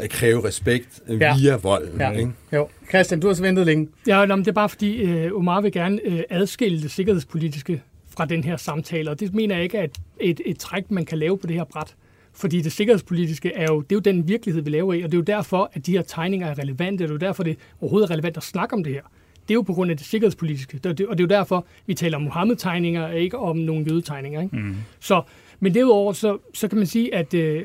øh, 0.02 0.08
kræve 0.08 0.44
respekt 0.44 1.00
Ja. 1.08 1.36
via 1.38 1.56
vold. 1.56 1.88
Ja. 1.98 2.10
Ikke? 2.10 2.30
Jo. 2.52 2.68
Christian, 2.88 3.20
du 3.20 3.26
har 3.26 3.34
så 3.34 3.42
ventet 3.42 3.66
længe. 3.66 3.88
Ja, 4.06 4.26
nå, 4.26 4.36
men 4.36 4.44
det 4.44 4.50
er 4.50 4.54
bare 4.54 4.68
fordi, 4.68 4.96
øh, 5.02 5.32
Omar 5.34 5.60
vil 5.60 5.72
gerne 5.72 6.00
øh, 6.04 6.20
adskille 6.30 6.82
det 6.82 6.90
sikkerhedspolitiske 6.90 7.82
fra 8.16 8.24
den 8.24 8.44
her 8.44 8.56
samtale, 8.56 9.10
og 9.10 9.20
det 9.20 9.34
mener 9.34 9.54
jeg 9.54 9.64
ikke 9.64 9.78
er 9.78 9.84
et, 9.84 9.98
et, 10.20 10.40
et 10.46 10.58
træk, 10.58 10.90
man 10.90 11.04
kan 11.04 11.18
lave 11.18 11.38
på 11.38 11.46
det 11.46 11.56
her 11.56 11.64
bræt. 11.64 11.94
Fordi 12.34 12.60
det 12.60 12.72
sikkerhedspolitiske 12.72 13.52
er 13.54 13.66
jo, 13.70 13.80
det 13.80 13.92
er 13.92 13.96
jo 13.96 14.00
den 14.00 14.28
virkelighed, 14.28 14.62
vi 14.62 14.70
lever 14.70 14.94
i, 14.94 15.02
og 15.02 15.12
det 15.12 15.14
er 15.14 15.18
jo 15.18 15.24
derfor, 15.24 15.70
at 15.72 15.86
de 15.86 15.92
her 15.92 16.02
tegninger 16.02 16.46
er 16.46 16.58
relevante, 16.58 17.02
og 17.02 17.08
det 17.08 17.10
er 17.10 17.14
jo 17.14 17.18
derfor, 17.18 17.42
det 17.42 17.56
overhovedet 17.80 18.08
er 18.10 18.12
relevant 18.12 18.36
at 18.36 18.42
snakke 18.42 18.74
om 18.74 18.84
det 18.84 18.92
her. 18.92 19.02
Det 19.48 19.50
er 19.50 19.54
jo 19.54 19.62
på 19.62 19.72
grund 19.74 19.90
af 19.90 19.96
det 19.96 20.06
sikkerhedspolitiske, 20.06 20.80
er 20.84 20.88
og 20.90 20.98
det 20.98 21.04
er 21.10 21.16
jo 21.20 21.26
derfor, 21.26 21.66
vi 21.86 21.94
taler 21.94 22.16
om 22.16 22.22
Mohammed-tegninger, 22.22 23.02
og 23.02 23.16
ikke 23.18 23.38
om 23.38 23.56
nogle 23.56 23.84
jødetegninger. 23.90 24.40
Ikke? 24.42 24.56
Mm. 24.56 24.74
Så, 25.00 25.22
men 25.60 25.74
derudover, 25.74 26.12
så, 26.12 26.38
så 26.54 26.68
kan 26.68 26.78
man 26.78 26.86
sige, 26.86 27.14
at 27.14 27.34
øh, 27.34 27.64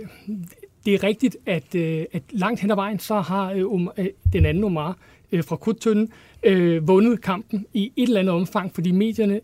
det 0.86 0.94
er 0.94 1.04
rigtigt, 1.04 1.38
at, 1.46 1.76
øh, 1.76 2.06
at 2.14 2.24
langt 2.30 2.60
hen 2.60 2.72
ad 2.72 2.76
vejen, 2.76 3.00
så 3.00 3.22
har 3.22 3.52
øh, 3.52 3.66
um, 3.66 3.90
øh, 3.98 4.08
den 4.34 4.46
anden 4.46 4.64
Omar 4.64 4.98
øh, 5.32 5.44
fra 5.44 5.56
Krudtønden 5.56 6.10
øh, 6.44 6.88
vundet 6.88 7.22
kampen 7.22 7.66
i 7.74 7.92
et 7.96 8.08
eller 8.08 8.20
andet 8.20 8.36
omfang, 8.36 8.76
fordi 8.76 8.92
medierne 8.92 9.42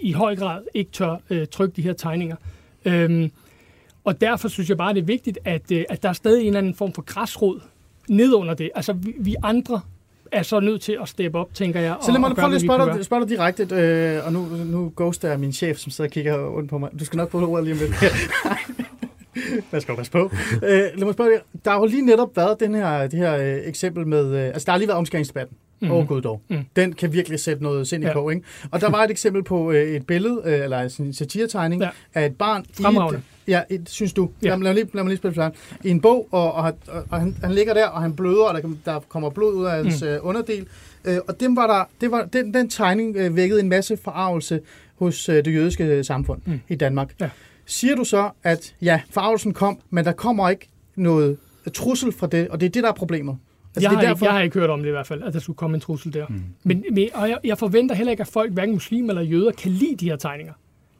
i 0.00 0.12
høj 0.12 0.36
grad 0.36 0.62
ikke 0.74 0.90
tør 0.90 1.16
øh, 1.30 1.46
trykke 1.46 1.76
de 1.76 1.82
her 1.82 1.92
tegninger. 1.92 2.36
Øhm, 2.84 3.30
og 4.04 4.20
derfor 4.20 4.48
synes 4.48 4.68
jeg 4.68 4.76
bare, 4.76 4.94
det 4.94 5.00
er 5.00 5.04
vigtigt, 5.04 5.38
at, 5.44 5.72
øh, 5.72 5.84
at 5.88 6.02
der 6.02 6.08
er 6.08 6.12
stadig 6.12 6.40
en 6.40 6.46
eller 6.46 6.58
anden 6.58 6.74
form 6.74 6.92
for 6.92 7.02
græsrod 7.02 7.60
ned 8.08 8.34
under 8.34 8.54
det. 8.54 8.70
Altså, 8.74 8.92
vi, 8.92 9.14
vi 9.18 9.36
andre 9.42 9.80
er 10.32 10.42
så 10.42 10.60
nødt 10.60 10.82
til 10.82 10.98
at 11.02 11.08
steppe 11.08 11.38
op, 11.38 11.54
tænker 11.54 11.80
jeg. 11.80 11.96
Så 12.02 12.12
lad 12.12 12.20
mig 12.20 12.34
prøve 12.34 12.48
lige 12.48 12.56
at 12.56 12.62
spørge 12.62 13.04
spørge 13.04 13.22
dig 13.22 13.28
direkte, 13.28 13.68
øh, 13.72 14.26
og 14.26 14.32
nu, 14.32 14.46
nu 14.64 14.92
ghoster 14.96 15.28
jeg 15.28 15.40
min 15.40 15.52
chef, 15.52 15.78
som 15.78 15.90
sidder 15.90 16.08
og 16.08 16.12
kigger 16.12 16.48
rundt 16.48 16.70
på 16.70 16.78
mig. 16.78 16.90
Du 17.00 17.04
skal 17.04 17.16
nok 17.16 17.30
få 17.30 17.46
ordet 17.46 17.64
lige 17.64 17.74
om 17.74 17.80
lidt. 17.80 17.94
Hvad 19.70 19.80
skal 19.80 19.92
du 19.92 19.96
passe 19.96 20.12
på? 20.12 20.30
øh, 20.54 20.60
lad 20.70 21.04
mig 21.04 21.14
spørge 21.14 21.30
der 21.64 21.70
har 21.70 21.78
jo 21.78 21.86
lige 21.86 22.06
netop 22.06 22.36
været 22.36 22.60
den 22.60 22.74
her, 22.74 23.06
det 23.06 23.18
her 23.18 23.36
øh, 23.36 23.58
eksempel 23.64 24.06
med, 24.06 24.34
øh, 24.34 24.44
altså 24.46 24.66
der 24.66 24.72
har 24.72 24.78
lige 24.78 24.88
været 24.88 24.98
omskæringsdebatten. 24.98 25.56
Mm. 25.80 25.90
Åh 25.90 26.06
gud 26.06 26.20
dog. 26.22 26.40
Mm. 26.48 26.56
Den 26.76 26.92
kan 26.92 27.12
virkelig 27.12 27.40
sætte 27.40 27.62
noget 27.62 27.88
sind 27.88 28.04
i 28.04 28.06
Ja. 28.06 28.12
på, 28.12 28.30
ikke? 28.30 28.42
Og 28.70 28.80
der 28.80 28.90
var 28.90 29.04
et 29.04 29.10
eksempel 29.10 29.42
på 29.42 29.72
øh, 29.72 29.82
et 29.96 30.06
billede, 30.06 30.42
øh, 30.44 30.52
eller 30.64 30.88
sådan 30.88 31.06
en 31.06 31.12
satiretegning, 31.12 31.82
Ja. 31.82 31.88
af 32.14 32.26
et 32.26 32.36
barn. 32.36 32.64
i 32.78 32.82
Fremragende. 32.82 33.18
Et, 33.18 33.52
ja, 33.52 33.62
et, 33.70 33.88
synes 33.90 34.12
du. 34.12 34.30
Ja. 34.42 34.48
Lad, 34.48 34.56
mig, 34.56 34.64
lad, 34.64 34.72
mig 34.74 34.82
lige, 34.84 34.90
lad 34.94 35.02
mig 35.04 35.08
lige 35.10 35.16
spille 35.18 35.34
færdig. 35.34 35.58
I 35.84 35.90
en 35.90 36.00
bog, 36.00 36.28
og, 36.30 36.52
og, 36.52 36.72
og, 36.88 37.04
og 37.10 37.20
han, 37.20 37.36
han 37.42 37.52
ligger 37.52 37.74
der, 37.74 37.86
og 37.86 38.02
han 38.02 38.16
bløder, 38.16 38.44
og 38.44 38.62
der, 38.62 38.68
der 38.84 39.00
kommer 39.08 39.30
blod 39.30 39.54
ud 39.54 39.64
af 39.64 39.72
hans 39.72 40.02
Mm. 40.02 40.08
øh, 40.08 40.18
underdel. 40.22 40.66
Øh, 41.04 41.18
og 41.28 41.40
den, 41.40 41.56
var 41.56 41.66
der, 41.66 41.84
det 42.00 42.10
var, 42.10 42.24
den, 42.24 42.54
den 42.54 42.68
tegning 42.70 43.16
øh, 43.16 43.36
vækkede 43.36 43.60
en 43.60 43.68
masse 43.68 43.96
forarvelse 44.04 44.60
hos 44.98 45.28
øh, 45.28 45.44
det 45.44 45.54
jødiske 45.54 46.04
samfund 46.04 46.40
Mm. 46.44 46.52
mm. 46.52 46.60
i 46.68 46.74
Danmark. 46.74 47.14
Ja. 47.20 47.28
Siger 47.72 47.96
du 47.96 48.04
så, 48.04 48.30
at 48.42 48.74
ja, 48.82 49.00
forarvelsen 49.10 49.52
kom, 49.52 49.78
men 49.90 50.04
der 50.04 50.12
kommer 50.12 50.48
ikke 50.48 50.68
noget 50.96 51.36
trussel 51.74 52.12
fra 52.12 52.26
det, 52.26 52.48
og 52.48 52.60
det 52.60 52.66
er 52.66 52.70
det, 52.70 52.82
der 52.82 52.88
er 52.88 52.94
problemet? 52.94 53.36
Altså, 53.76 53.80
jeg, 53.80 53.90
det 53.90 53.98
har 53.98 54.04
er 54.04 54.08
derfor... 54.08 54.24
ikke, 54.24 54.24
jeg 54.24 54.34
har 54.34 54.40
ikke 54.40 54.58
hørt 54.58 54.70
om 54.70 54.80
det 54.80 54.88
i 54.88 54.90
hvert 54.90 55.06
fald, 55.06 55.22
at 55.22 55.32
der 55.32 55.40
skulle 55.40 55.56
komme 55.56 55.74
en 55.74 55.80
trussel 55.80 56.12
der. 56.12 56.26
Mm. 56.28 56.42
Men, 56.62 56.84
men, 56.92 57.08
og 57.14 57.28
jeg, 57.28 57.38
jeg 57.44 57.58
forventer 57.58 57.94
heller 57.94 58.10
ikke, 58.10 58.20
at 58.20 58.26
folk, 58.26 58.52
hverken 58.52 58.74
muslimer 58.74 59.08
eller 59.08 59.22
jøder, 59.22 59.52
kan 59.52 59.70
lide 59.70 59.96
de 59.96 60.04
her 60.04 60.16
tegninger. 60.16 60.52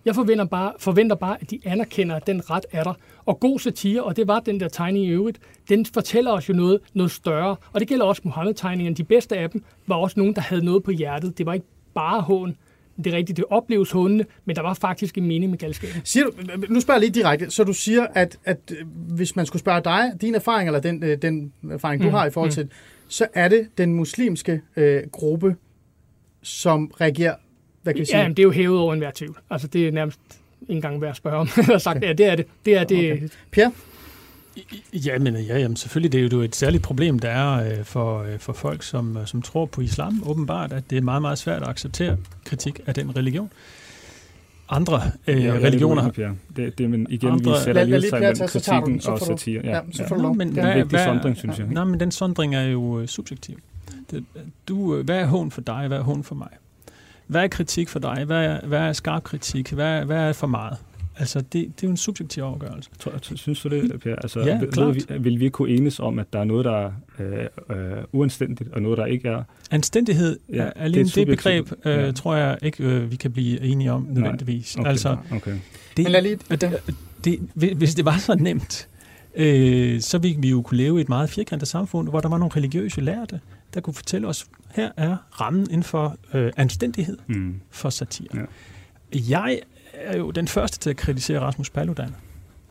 Jeg 0.05 0.15
forventer 0.15 0.45
bare, 0.45 0.73
forventer 0.79 1.17
bare, 1.17 1.37
at 1.41 1.51
de 1.51 1.61
anerkender, 1.65 2.17
at 2.17 2.27
den 2.27 2.51
ret 2.51 2.67
er 2.73 2.85
der. 2.85 2.95
Og 3.27 3.41
god 3.41 3.59
satire, 3.59 4.03
og 4.03 4.17
det 4.17 4.29
var 4.29 4.41
den 4.41 4.61
der 4.61 4.69
tegning 4.69 5.05
i 5.05 5.09
øvrigt, 5.09 5.39
den 5.69 5.87
fortæller 5.87 6.33
os 6.33 6.49
jo 6.49 6.55
noget, 6.55 6.81
noget 6.95 7.11
større. 7.11 7.57
Og 7.73 7.81
det 7.81 7.89
gælder 7.89 8.05
også 8.05 8.23
Mohammed-tegningerne. 8.25 8.97
De 8.97 9.05
bedste 9.05 9.39
af 9.39 9.51
dem 9.51 9.65
var 9.87 9.97
også 9.97 10.21
nogen, 10.21 10.35
der 10.35 10.41
havde 10.41 10.65
noget 10.65 10.83
på 10.83 10.91
hjertet. 10.91 11.39
Det 11.39 11.47
var 11.47 11.53
ikke 11.53 11.67
bare 11.95 12.21
hån. 12.21 12.57
Det 12.97 13.07
er 13.07 13.17
rigtigt, 13.17 13.37
det 13.37 13.45
opleves 13.51 13.91
hånende, 13.91 14.25
men 14.45 14.57
der 14.57 14.63
var 14.63 14.75
faktisk 14.75 15.19
en 15.19 15.27
mening 15.27 15.51
med 15.51 15.59
galskaben. 15.59 16.01
Siger 16.05 16.25
du, 16.27 16.33
nu 16.69 16.81
spørger 16.81 17.01
jeg 17.01 17.11
lige 17.11 17.21
direkte, 17.23 17.51
så 17.51 17.65
du 17.65 17.73
siger, 17.73 18.07
at, 18.15 18.39
at 18.45 18.59
øh, 18.71 18.87
hvis 19.15 19.37
man 19.37 19.47
skulle 19.47 19.61
spørge 19.61 19.81
dig, 19.85 20.13
din 20.21 20.35
erfaring, 20.35 20.69
eller 20.69 20.81
den, 20.81 21.03
øh, 21.05 21.19
den 21.23 21.53
erfaring, 21.71 22.03
du 22.03 22.09
Mm, 22.09 22.15
har 22.15 22.27
i 22.27 22.31
forhold 22.31 22.51
til, 22.51 22.69
så 23.09 23.27
er 23.35 23.49
det 23.49 23.69
den 23.79 23.95
muslimske 23.95 24.61
øh, 24.77 25.03
gruppe, 25.13 25.57
som 26.43 26.87
reagerer 27.01 27.35
hvad 27.83 27.95
kan 27.95 28.01
vi 28.01 28.05
sige? 28.05 28.19
Ja, 28.21 28.29
det 28.29 28.39
er 28.39 28.43
jo 28.43 28.51
hævet 28.51 28.79
over 28.79 28.93
enhver 28.93 29.11
tvivl. 29.15 29.37
Altså, 29.51 29.67
det 29.67 29.89
er 29.89 29.93
nærmest 29.93 30.21
ikke 30.63 30.73
engang 30.73 31.01
værd 31.01 31.11
at 31.11 31.17
spørge 31.17 31.37
om. 31.37 31.49
Sagt, 31.79 32.03
ja, 32.03 32.13
det 32.13 32.27
er 32.27 32.37
det. 32.37 32.47
Det 32.65 32.77
er 32.77 32.85
det. 32.85 33.13
Okay. 33.13 33.29
Pierre? 33.51 33.73
Ja, 34.93 35.19
men 35.19 35.37
ja, 35.37 35.59
jamen, 35.59 35.77
selvfølgelig 35.77 36.13
det 36.13 36.25
er 36.33 36.37
jo 36.37 36.43
et 36.43 36.57
særligt 36.57 36.83
problem, 36.83 37.19
der 37.19 37.29
er 37.29 37.79
øh, 37.79 37.85
for, 37.85 38.23
øh, 38.23 38.39
for 38.39 38.53
folk, 38.53 38.83
som, 38.83 39.17
øh, 39.17 39.27
som 39.27 39.43
tror 39.43 39.67
på 39.67 39.81
islam, 39.81 40.23
åbenbart, 40.27 40.73
at 40.73 40.91
det 40.91 40.99
er 40.99 41.03
meget, 41.03 41.23
meget 41.23 41.39
svært 41.39 41.63
at 41.63 41.69
acceptere 41.69 42.17
kritik 42.45 42.81
af 42.87 42.95
den 42.95 43.17
religion. 43.17 43.51
Andre 44.69 45.03
øh, 45.27 45.37
lidt 45.37 45.55
religioner... 45.55 46.11
Pierre. 46.11 46.35
Det, 46.57 46.79
det, 46.79 46.91
men 46.91 47.07
igen, 47.11 47.29
Andre- 47.29 47.51
vi 47.53 47.57
sætter 47.65 47.85
lige 47.85 48.11
sig 48.11 48.21
mellem 48.21 48.37
tage, 48.37 48.49
så 48.49 48.59
du 48.59 48.73
kritikken 48.73 49.01
så 49.01 49.11
og 49.11 49.21
satire. 49.21 49.61
Ja, 49.65 49.81
så 49.93 50.05
får 50.09 50.17
du 50.17 50.23
lov. 50.23 50.37
men 50.37 50.49
Det 50.51 50.59
er 50.59 50.73
en 50.73 50.79
vigtig 50.79 51.01
sondring, 51.01 51.37
synes 51.37 51.59
jeg. 51.59 51.67
Nej, 51.67 51.85
men 51.85 52.01
den 52.01 52.11
sondring 52.11 52.55
er 52.55 52.63
jo 52.63 53.01
øh, 53.01 53.09
subjektiv. 53.09 53.59
Det, 54.11 54.25
du, 54.69 54.97
øh, 54.97 55.05
hvad 55.05 55.17
er 55.17 55.27
hån 55.27 55.51
for 55.51 55.61
dig, 55.61 55.89
hvad 55.89 55.99
er 55.99 56.03
hån 56.03 56.25
for 56.25 56.35
mig? 56.35 56.49
Hvad 57.27 57.43
er 57.45 57.49
kritik 57.49 57.89
for 57.89 57.99
dig? 57.99 58.25
Hvad 58.27 58.45
er, 58.45 58.67
hvad 58.67 58.79
er 58.81 58.93
skarp 58.93 59.23
kritik? 59.23 59.73
Hvad, 59.73 60.05
hvad 60.05 60.17
er 60.29 60.33
for 60.33 60.47
meget? 60.47 60.77
Altså, 61.23 61.41
det, 61.41 61.53
det 61.53 61.63
er 61.63 61.69
jo 61.83 61.91
en 61.91 61.97
subjektiv 61.97 62.43
afgørelse. 62.43 62.91
Tror, 62.99 63.13
jeg- 63.13 63.39
synes 63.39 63.61
du 63.61 63.69
det, 63.69 64.01
Per? 64.01 64.17
Altså, 64.17 64.41
Ja, 64.41 64.59
ved- 64.59 64.73
klart. 64.73 64.95
ved 65.09 65.19
vil 65.19 65.41
vi 65.41 65.49
kunne 65.49 65.71
enes 65.71 66.01
om, 66.01 66.19
at 66.19 66.33
der 66.33 66.39
er 66.41 66.45
noget, 66.45 66.65
der 66.65 66.77
er 66.87 66.91
øh, 67.71 67.97
øh, 67.99 68.05
uanstændigt, 68.13 68.71
og 68.73 68.83
noget, 68.83 68.99
der 68.99 69.07
ikke 69.07 69.29
er? 69.29 69.43
Anstændighed, 69.71 70.39
Ja, 70.53 70.57
er 70.63 70.71
alene 70.77 71.05
det, 71.05 71.15
det 71.15 71.27
begreb, 71.27 71.73
øh, 71.85 71.93
Ja. 71.99 72.13
tror 72.13 72.35
jeg 72.35 72.59
ikke, 72.63 72.85
øh, 72.85 73.11
vi 73.11 73.17
kan 73.17 73.33
blive 73.33 73.61
enige 73.61 73.93
om 73.93 74.07
nødvendigvis. 74.11 74.77
Okay. 74.77 74.89
Altså, 74.91 75.17
okay. 75.33 75.55
det, 75.97 76.03
Men 76.03 76.13
lad 76.13 76.23
lige... 76.23 76.39
Det, 76.51 76.81
det, 77.25 77.39
hvis 77.77 77.95
det 77.95 78.05
var 78.05 78.19
så 78.19 78.35
nemt, 78.35 78.89
øh, 79.35 80.01
så 80.01 80.19
ville 80.19 80.41
vi 80.41 80.51
jo 80.51 80.63
kunne 80.63 80.77
leve 80.79 80.99
i 80.99 81.01
et 81.01 81.09
meget 81.09 81.31
firkantet 81.31 81.69
samfund, 81.69 82.09
hvor 82.09 82.21
der 82.21 82.29
var 82.29 82.39
nogle 82.39 82.53
religiøse 82.57 83.01
lærte, 83.01 83.41
der 83.75 83.81
kunne 83.81 83.95
fortælle 83.95 84.29
os, 84.29 84.47
her 84.75 84.91
er 84.97 85.17
rammen 85.41 85.63
inden 85.71 85.83
for 85.83 86.17
øh, 86.35 86.53
anstændighed 86.57 87.19
Mm. 87.27 87.55
for 87.71 87.91
satire. 87.91 88.29
Ja. 88.35 88.41
Jeg 89.31 89.61
er 90.05 90.17
jo 90.17 90.31
den 90.31 90.49
første 90.49 90.79
til 90.79 90.91
at 90.91 90.97
kritisere 90.97 91.41
Rasmus 91.41 91.71
Paludan. 91.71 92.15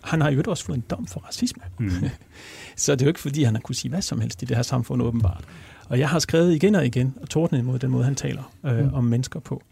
Han 0.04 0.22
har 0.22 0.30
jo 0.32 0.44
også 0.48 0.66
fået 0.66 0.76
en 0.78 0.84
dom 0.90 1.08
for 1.08 1.20
racisme. 1.20 1.64
Mm. 1.80 1.90
Så 2.76 2.92
det 2.96 3.02
er 3.02 3.06
jo 3.06 3.10
ikke, 3.10 3.20
fordi 3.20 3.44
han 3.44 3.56
har 3.56 3.62
kunne 3.62 3.76
sige 3.76 3.90
hvad 3.90 4.02
som 4.02 4.22
helst 4.22 4.42
i 4.42 4.46
det 4.46 4.56
her 4.56 4.64
samfund, 4.64 5.02
åbenbart. 5.02 5.44
Og 5.90 6.00
jeg 6.00 6.10
har 6.10 6.20
skrevet 6.20 6.54
igen 6.56 6.76
og 6.76 6.86
igen 6.86 7.14
og 7.22 7.30
tordnet 7.30 7.60
imod 7.60 7.80
den 7.80 7.92
måde, 7.92 8.04
han 8.04 8.16
taler 8.16 8.54
øh, 8.66 8.80
Mm. 8.80 8.94
om 8.94 9.04
mennesker 9.04 9.40
på. 9.40 9.64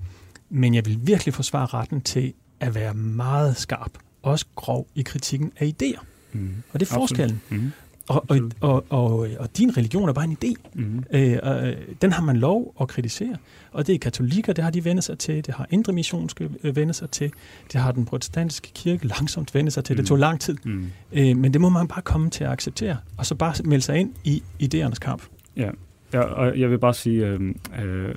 Men 0.50 0.74
jeg 0.76 0.86
vil 0.86 1.00
virkelig 1.02 1.34
forsvare 1.34 1.66
retten 1.66 2.02
til 2.02 2.34
at 2.60 2.76
være 2.76 2.94
meget 2.94 3.58
skarp, 3.58 3.92
også 4.24 4.46
grov 4.56 4.88
i 4.96 5.02
kritikken 5.02 5.52
af 5.60 5.74
idéer. 5.84 6.00
Mm. 6.32 6.64
Og 6.74 6.80
det 6.80 6.90
er 6.90 6.94
forskellen. 6.94 7.42
Mm. 7.50 7.72
Og, 8.10 8.26
og, 8.30 8.40
og, 8.62 8.86
og, 8.90 9.28
og 9.40 9.58
din 9.58 9.78
religion 9.78 10.10
er 10.10 10.14
bare 10.14 10.26
en 10.26 10.38
idé. 10.44 10.54
Mm. 10.74 11.04
Øh, 11.14 11.32
øh, 11.32 11.74
den 12.02 12.12
har 12.12 12.24
man 12.24 12.38
lov 12.38 12.76
at 12.82 12.88
kritisere. 12.88 13.36
Og 13.72 13.88
det 13.88 13.96
er 13.96 14.00
katolikker, 14.00 14.54
det 14.54 14.64
har 14.64 14.72
de 14.72 14.86
vendt 14.86 15.04
sig 15.04 15.20
til. 15.20 15.46
Det 15.46 15.54
har 15.54 15.68
indre 15.72 15.94
missionske 15.94 16.50
øh, 16.64 16.76
vendt 16.76 16.96
sig 16.96 17.10
til. 17.10 17.32
Det 17.74 17.82
har 17.82 17.92
den 17.92 18.06
protestantiske 18.06 18.72
kirke 18.76 19.08
langsomt 19.08 19.56
vendt 19.56 19.74
sig 19.74 19.84
til. 19.84 19.98
Det 19.98 20.04
Mm. 20.04 20.08
tog 20.08 20.18
lang 20.20 20.40
tid. 20.40 20.58
Mm. 20.66 20.86
Øh, 21.14 21.38
men 21.38 21.54
det 21.54 21.62
må 21.62 21.70
man 21.70 21.88
bare 21.88 22.02
komme 22.02 22.30
til 22.30 22.44
at 22.44 22.50
acceptere. 22.50 22.98
Og 23.18 23.26
så 23.26 23.36
bare 23.36 23.54
melde 23.66 23.84
sig 23.84 23.98
ind 23.98 24.14
i 24.24 24.44
idéernes 24.64 25.00
kamp. 25.02 25.24
Ja, 25.58 25.70
ja, 26.14 26.20
og 26.20 26.60
jeg 26.60 26.70
vil 26.72 26.80
bare 26.80 26.94
sige, 26.94 27.28
øh, 27.28 27.40
øh, 27.84 28.16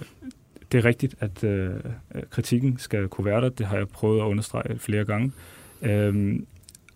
det 0.73 0.79
er 0.79 0.85
rigtigt, 0.85 1.15
at 1.21 1.45
øh, 1.45 1.71
kritikken 2.31 2.79
skal 2.79 3.09
kunne 3.09 3.25
være 3.25 3.41
der. 3.41 3.49
Det 3.49 3.67
har 3.67 3.77
jeg 3.77 3.89
prøvet 3.89 4.21
at 4.21 4.25
understrege 4.25 4.79
flere 4.79 5.05
gange. 5.05 5.33
Øh, 5.83 6.41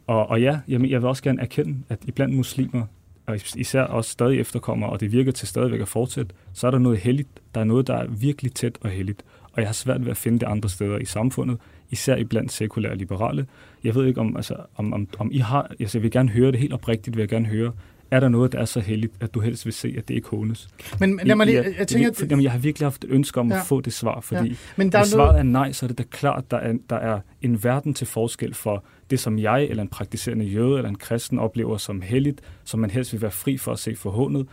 og, 0.06 0.30
og 0.30 0.40
ja, 0.42 0.58
jamen, 0.68 0.90
jeg 0.90 1.02
vil 1.02 1.08
også 1.08 1.22
gerne 1.22 1.40
erkende, 1.42 1.78
at 1.88 1.98
iblandt 2.06 2.34
muslimer, 2.36 2.82
og 3.26 3.36
is- 3.36 3.54
især 3.56 3.82
også 3.82 4.10
stadig 4.10 4.40
efterkommer, 4.40 4.86
og 4.86 5.00
det 5.00 5.12
virker 5.12 5.32
til 5.32 5.48
stadigvæk 5.48 5.80
at 5.80 5.88
fortsætte, 5.88 6.34
så 6.52 6.66
er 6.66 6.70
der 6.70 6.78
noget 6.78 6.98
helligt. 6.98 7.28
Der 7.54 7.60
er 7.60 7.64
noget, 7.64 7.86
der 7.86 7.94
er 7.94 8.06
virkelig 8.08 8.52
tæt 8.54 8.78
og 8.80 8.90
helligt. 8.90 9.22
Og 9.52 9.60
jeg 9.60 9.68
har 9.68 9.72
svært 9.74 10.04
ved 10.04 10.10
at 10.10 10.16
finde 10.16 10.38
det 10.38 10.46
andre 10.46 10.68
steder 10.68 10.98
i 10.98 11.04
samfundet, 11.04 11.58
især 11.90 12.16
iblandt 12.16 12.52
sekulære 12.52 12.92
og 12.92 12.96
liberale. 12.96 13.46
Jeg 13.84 13.94
ved 13.94 14.06
ikke, 14.06 14.20
om, 14.20 14.36
altså, 14.36 14.56
om, 14.76 14.92
om, 14.92 15.08
om 15.18 15.30
I 15.32 15.38
har... 15.38 15.70
Altså, 15.80 15.98
jeg 15.98 16.02
vil 16.02 16.10
gerne 16.10 16.28
høre 16.28 16.52
det 16.52 16.60
helt 16.60 16.72
oprigtigt, 16.72 17.16
vil 17.16 17.22
jeg 17.22 17.28
gerne 17.28 17.46
høre. 17.46 17.72
Er 18.10 18.20
der 18.20 18.28
noget, 18.28 18.52
der 18.52 18.58
er 18.58 18.64
så 18.64 18.80
heldigt, 18.80 19.12
at 19.20 19.34
du 19.34 19.40
helst 19.40 19.64
vil 19.64 19.72
se, 19.72 19.94
at 19.98 20.08
det 20.08 20.14
ikke 20.14 20.28
hånes? 20.28 20.68
Men 21.00 21.20
lad 21.24 21.34
mig 21.34 21.46
lige... 21.46 21.62
Ja, 21.62 21.68
Jeg 21.78 21.88
tænker, 21.88 22.12
for, 22.12 22.26
jamen, 22.30 22.42
jeg 22.42 22.52
har 22.52 22.58
virkelig 22.58 22.86
haft 22.86 23.04
et 23.04 23.10
ønske 23.10 23.40
om 23.40 23.48
ja. 23.50 23.56
at 23.60 23.66
få 23.66 23.80
det 23.80 23.92
svar, 23.92 24.20
fordi 24.20 24.48
ja. 24.48 24.54
men 24.76 24.92
der 24.92 24.98
hvis 25.02 25.12
er 25.12 25.16
noget... 25.16 25.28
svaret 25.28 25.38
er 25.38 25.42
nej, 25.42 25.72
så 25.72 25.86
er 25.86 25.88
det 25.88 25.98
da 25.98 26.02
klart, 26.10 26.50
der 26.50 26.56
er, 26.56 26.74
der 26.90 26.96
er 26.96 27.20
en 27.42 27.64
verden 27.64 27.94
til 27.94 28.06
forskel 28.06 28.54
for 28.54 28.84
det, 29.10 29.20
som 29.20 29.38
jeg 29.38 29.64
eller 29.64 29.82
en 29.82 29.88
praktiserende 29.88 30.44
jøde 30.44 30.76
eller 30.76 30.88
en 30.88 30.94
kristen 30.98 31.38
oplever 31.38 31.76
som 31.76 32.00
helligt, 32.00 32.40
som 32.64 32.80
man 32.80 32.90
helst 32.90 33.12
vil 33.12 33.22
være 33.22 33.30
fri 33.30 33.56
for 33.58 33.72
at 33.72 33.78
se 33.78 33.96
forhånet, 33.96 34.46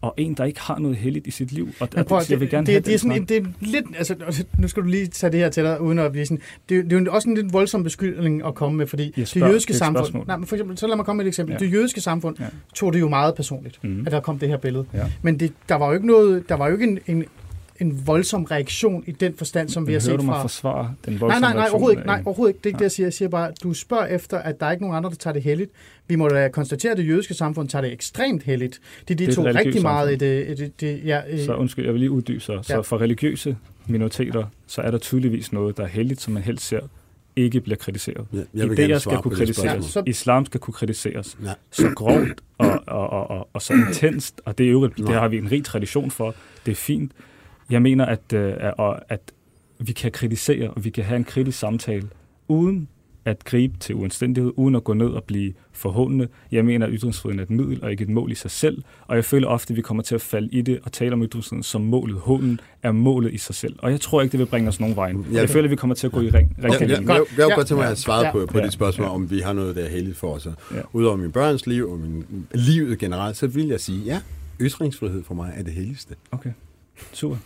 og 0.00 0.14
en, 0.16 0.34
der 0.34 0.44
ikke 0.44 0.60
har 0.60 0.78
noget 0.78 0.96
helligt 0.96 1.26
i 1.26 1.30
sit 1.30 1.52
liv. 1.52 1.68
Og, 1.80 1.88
prøv, 2.06 2.20
det, 2.20 2.30
jeg 2.30 2.40
vil 2.40 2.50
gerne 2.50 2.66
det, 2.66 2.72
have 2.72 2.80
det, 2.80 2.86
det, 2.86 2.94
er 2.94 2.98
sådan, 2.98 3.24
det 3.24 3.36
er 3.36 3.44
lidt, 3.60 3.84
altså, 3.98 4.44
nu 4.58 4.68
skal 4.68 4.82
du 4.82 4.88
lige 4.88 5.06
tage 5.06 5.32
det 5.32 5.40
her 5.40 5.48
til 5.48 5.64
dig, 5.64 5.80
uden 5.80 5.98
at 5.98 6.12
blive 6.12 6.26
sådan, 6.26 6.40
det, 6.68 6.78
er- 6.78 6.82
det 6.82 6.92
er 6.92 7.00
jo 7.00 7.12
også 7.12 7.28
en 7.28 7.34
lidt 7.34 7.52
voldsom 7.52 7.82
beskyldning 7.82 8.46
at 8.46 8.54
komme 8.54 8.78
med, 8.78 8.86
fordi 8.86 9.12
Jeg 9.16 9.28
spørger, 9.28 9.46
det 9.46 9.52
jødiske 9.52 9.68
det 9.68 9.74
et 9.74 9.78
samfund, 9.78 10.04
spørgsmål. 10.04 10.26
nej, 10.26 10.36
men 10.36 10.46
for 10.46 10.56
eksempel, 10.56 10.78
så 10.78 10.86
lad 10.86 10.96
mig 10.96 11.04
komme 11.04 11.16
med 11.18 11.24
et 11.24 11.28
eksempel, 11.28 11.52
Ja. 11.52 11.58
det 11.66 11.72
jødiske 11.72 12.00
samfund 12.00 12.36
Ja. 12.40 12.44
tog 12.74 12.92
det 12.92 13.00
jo 13.00 13.08
meget 13.08 13.34
personligt, 13.34 13.84
Mhm. 13.84 14.06
at 14.06 14.12
der 14.12 14.20
kom 14.20 14.38
det 14.38 14.48
her 14.48 14.56
billede, 14.56 14.84
Ja. 14.94 15.04
men 15.22 15.40
det, 15.40 15.52
der 15.68 15.74
var 15.74 15.86
jo 15.86 15.92
ikke 15.92 16.06
noget, 16.06 16.48
der 16.48 16.54
var 16.54 16.66
jo 16.66 16.72
ikke 16.72 16.84
en, 16.84 16.98
en, 17.06 17.24
en 17.82 18.06
voldsom 18.06 18.44
reaktion 18.44 19.04
i 19.06 19.10
den 19.12 19.34
forstand, 19.36 19.68
som 19.68 19.86
vi 19.86 19.92
Men 19.92 20.00
har 20.00 20.08
hører 20.08 20.16
set 20.16 20.20
du 20.20 20.24
mig 20.26 20.34
fra... 20.34 20.42
forsvare 20.42 20.94
den 21.04 21.12
Nej, 21.12 21.18
voldsomme 21.20 21.40
nej, 21.40 21.52
nej, 21.52 21.58
reaktion 21.60 21.74
overhovedet 21.74 21.98
ikke. 21.98 22.06
Nej, 22.06 22.22
overhovedet 22.24 22.50
ikke. 22.54 22.58
Det 22.58 22.66
er 22.66 22.68
ikke 22.68 22.74
Nej. 22.76 22.78
det, 22.78 22.84
jeg 22.84 22.92
siger. 22.92 23.06
Jeg 23.06 23.12
siger 23.12 23.28
bare, 23.28 23.52
du 23.62 23.72
spørger 23.74 24.06
efter, 24.06 24.38
at 24.38 24.60
der 24.60 24.66
er 24.66 24.70
ikke 24.70 24.82
nogen 24.84 24.96
andre, 24.96 25.10
der 25.10 25.16
tager 25.16 25.34
det 25.34 25.42
heldigt. 25.42 25.70
Vi 26.08 26.16
må 26.16 26.28
da 26.28 26.48
konstatere, 26.48 26.92
at 26.92 26.98
det 26.98 27.08
jødiske 27.08 27.34
samfund 27.34 27.68
tager 27.68 27.82
det 27.82 27.92
ekstremt 27.92 28.42
heldigt. 28.42 28.80
De, 29.08 29.14
de 29.14 29.24
Det 29.26 29.30
er 29.30 29.34
tog 29.34 29.44
rigtig 29.44 29.82
meget 29.82 30.12
i 30.12 30.16
det. 30.16 30.48
i 30.48 30.54
det, 30.54 30.80
det 30.80 31.00
ja, 31.04 31.44
Så 31.44 31.54
undskyld, 31.54 31.84
jeg 31.84 31.92
vil 31.94 32.00
lige 32.00 32.10
uddybe 32.10 32.40
så. 32.40 32.58
Så 32.62 32.74
Ja. 32.74 32.80
for 32.80 33.00
religiøse 33.00 33.56
minoriteter, 33.86 34.44
så 34.66 34.80
er 34.80 34.90
der 34.90 34.98
tydeligvis 34.98 35.52
noget, 35.52 35.76
der 35.76 35.82
er 35.82 35.88
heldigt, 35.88 36.20
som 36.20 36.32
man 36.34 36.42
helst 36.42 36.66
ser 36.68 36.80
ikke 37.36 37.60
bliver 37.60 37.76
kritiseret. 37.76 38.26
Jeg, 38.32 38.44
jeg 38.54 38.64
Idéer 38.94 38.98
skal 38.98 39.16
kunne 39.18 39.36
kritiseres. 39.36 39.74
Ja, 39.74 39.80
så- 39.90 40.02
Islam 40.06 40.46
skal 40.46 40.60
kunne 40.60 40.74
kritiseres. 40.74 41.38
Ja. 41.44 41.52
så 41.70 41.88
grovt 41.96 42.40
og, 42.58 42.82
og, 42.86 43.10
og, 43.10 43.30
og, 43.30 43.48
og 43.52 43.62
så 43.62 43.72
intenst, 43.72 44.40
og 44.44 44.58
det 44.58 44.66
er 44.66 44.70
jo 44.70 44.86
det 44.88 44.98
Nej. 44.98 45.12
har 45.18 45.28
vi 45.28 45.38
en 45.38 45.52
rig 45.52 45.64
tradition 45.64 46.10
for. 46.10 46.34
Det 46.66 46.72
er 46.72 46.76
fint. 46.76 47.12
Jeg 47.72 47.82
mener, 47.82 48.04
at, 48.06 48.32
øh, 48.34 48.52
at, 49.08 49.20
vi 49.78 49.92
kan 49.92 50.12
kritisere, 50.12 50.70
og 50.70 50.84
vi 50.84 50.90
kan 50.90 51.04
have 51.04 51.16
en 51.16 51.24
kritisk 51.24 51.58
samtale, 51.58 52.08
uden 52.48 52.88
at 53.24 53.44
gribe 53.44 53.78
til 53.78 53.94
uanstændighed, 53.94 54.52
uden 54.56 54.74
at 54.74 54.84
gå 54.84 54.94
ned 54.94 55.06
og 55.06 55.24
blive 55.24 55.52
forhåndende. 55.72 56.28
Jeg 56.52 56.64
mener, 56.64 56.86
at 56.86 56.92
ytringsfriheden 56.94 57.38
er 57.38 57.42
et 57.42 57.50
middel 57.50 57.84
og 57.84 57.90
ikke 57.90 58.02
et 58.04 58.08
mål 58.10 58.32
i 58.32 58.34
sig 58.34 58.50
selv, 58.50 58.82
og 59.06 59.16
jeg 59.16 59.24
føler 59.24 59.48
ofte, 59.48 59.72
at 59.72 59.76
vi 59.76 59.82
kommer 59.82 60.02
til 60.02 60.14
at 60.14 60.20
falde 60.20 60.48
i 60.52 60.62
det 60.62 60.78
og 60.82 60.92
tale 60.92 61.12
om 61.12 61.22
ytringsfriheden 61.22 61.62
som 61.62 61.80
målet. 61.80 62.16
Hånden 62.16 62.60
er 62.82 62.92
målet 62.92 63.32
i 63.34 63.38
sig 63.38 63.54
selv, 63.54 63.76
og 63.78 63.90
jeg 63.90 64.00
tror 64.00 64.22
ikke, 64.22 64.32
det 64.32 64.40
vil 64.40 64.46
bringe 64.46 64.68
os 64.68 64.80
nogen 64.80 64.96
vejen. 64.96 65.26
Ja. 65.32 65.40
Jeg 65.40 65.50
føler, 65.50 65.64
at 65.64 65.70
vi 65.70 65.76
kommer 65.76 65.94
til 65.94 66.06
at 66.06 66.12
gå 66.12 66.20
i 66.20 66.30
ring. 66.30 66.54
Jeg, 66.58 66.64
Rigtig 66.64 66.80
jeg, 66.80 66.90
jeg, 66.90 67.08
jeg, 67.08 67.24
jeg 67.38 67.48
Ja. 67.48 67.54
godt 67.54 67.66
tænke 67.66 67.80
mig 67.82 67.90
at 67.90 68.08
Ja. 68.08 68.32
på, 68.32 68.46
på 68.46 68.58
Ja. 68.58 68.64
dit 68.64 68.72
spørgsmål, 68.72 69.06
Ja. 69.06 69.14
om 69.14 69.30
vi 69.30 69.38
har 69.38 69.52
noget, 69.52 69.76
der 69.76 69.84
er 69.84 69.88
heldigt 69.88 70.16
for 70.16 70.34
os. 70.34 70.46
Ja. 70.74 70.80
Udover 70.92 71.16
min 71.16 71.32
børns 71.32 71.66
liv 71.66 71.90
og 71.90 71.98
min 71.98 72.24
livet 72.54 72.98
generelt, 72.98 73.36
så 73.36 73.46
vil 73.46 73.66
jeg 73.66 73.80
sige, 73.80 74.00
ja, 74.04 74.20
ytringsfrihed 74.60 75.22
for 75.24 75.34
mig 75.34 75.52
er 75.56 75.62
det 75.62 75.72
helligste. 75.72 76.14
Okay, 76.32 76.50
super. 77.12 77.36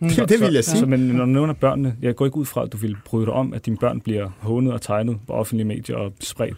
Det, 0.00 0.28
det 0.28 0.40
vil 0.40 0.52
jeg 0.52 0.64
sige. 0.64 0.78
Så, 0.80 0.86
men 0.86 1.00
når 1.00 1.24
du 1.24 1.30
nævner 1.30 1.54
børnene, 1.54 1.96
jeg 2.02 2.16
går 2.16 2.24
ikke 2.24 2.36
ud 2.36 2.44
fra, 2.44 2.62
at 2.64 2.72
du 2.72 2.76
vil 2.76 2.96
bryde 3.04 3.26
dig 3.26 3.32
om, 3.34 3.54
at 3.54 3.66
dine 3.66 3.76
børn 3.76 4.00
bliver 4.00 4.28
hånet 4.38 4.72
og 4.72 4.82
tegnet 4.82 5.18
på 5.26 5.32
offentlige 5.32 5.66
medier 5.66 5.96
og 5.96 6.12
spredt. 6.20 6.56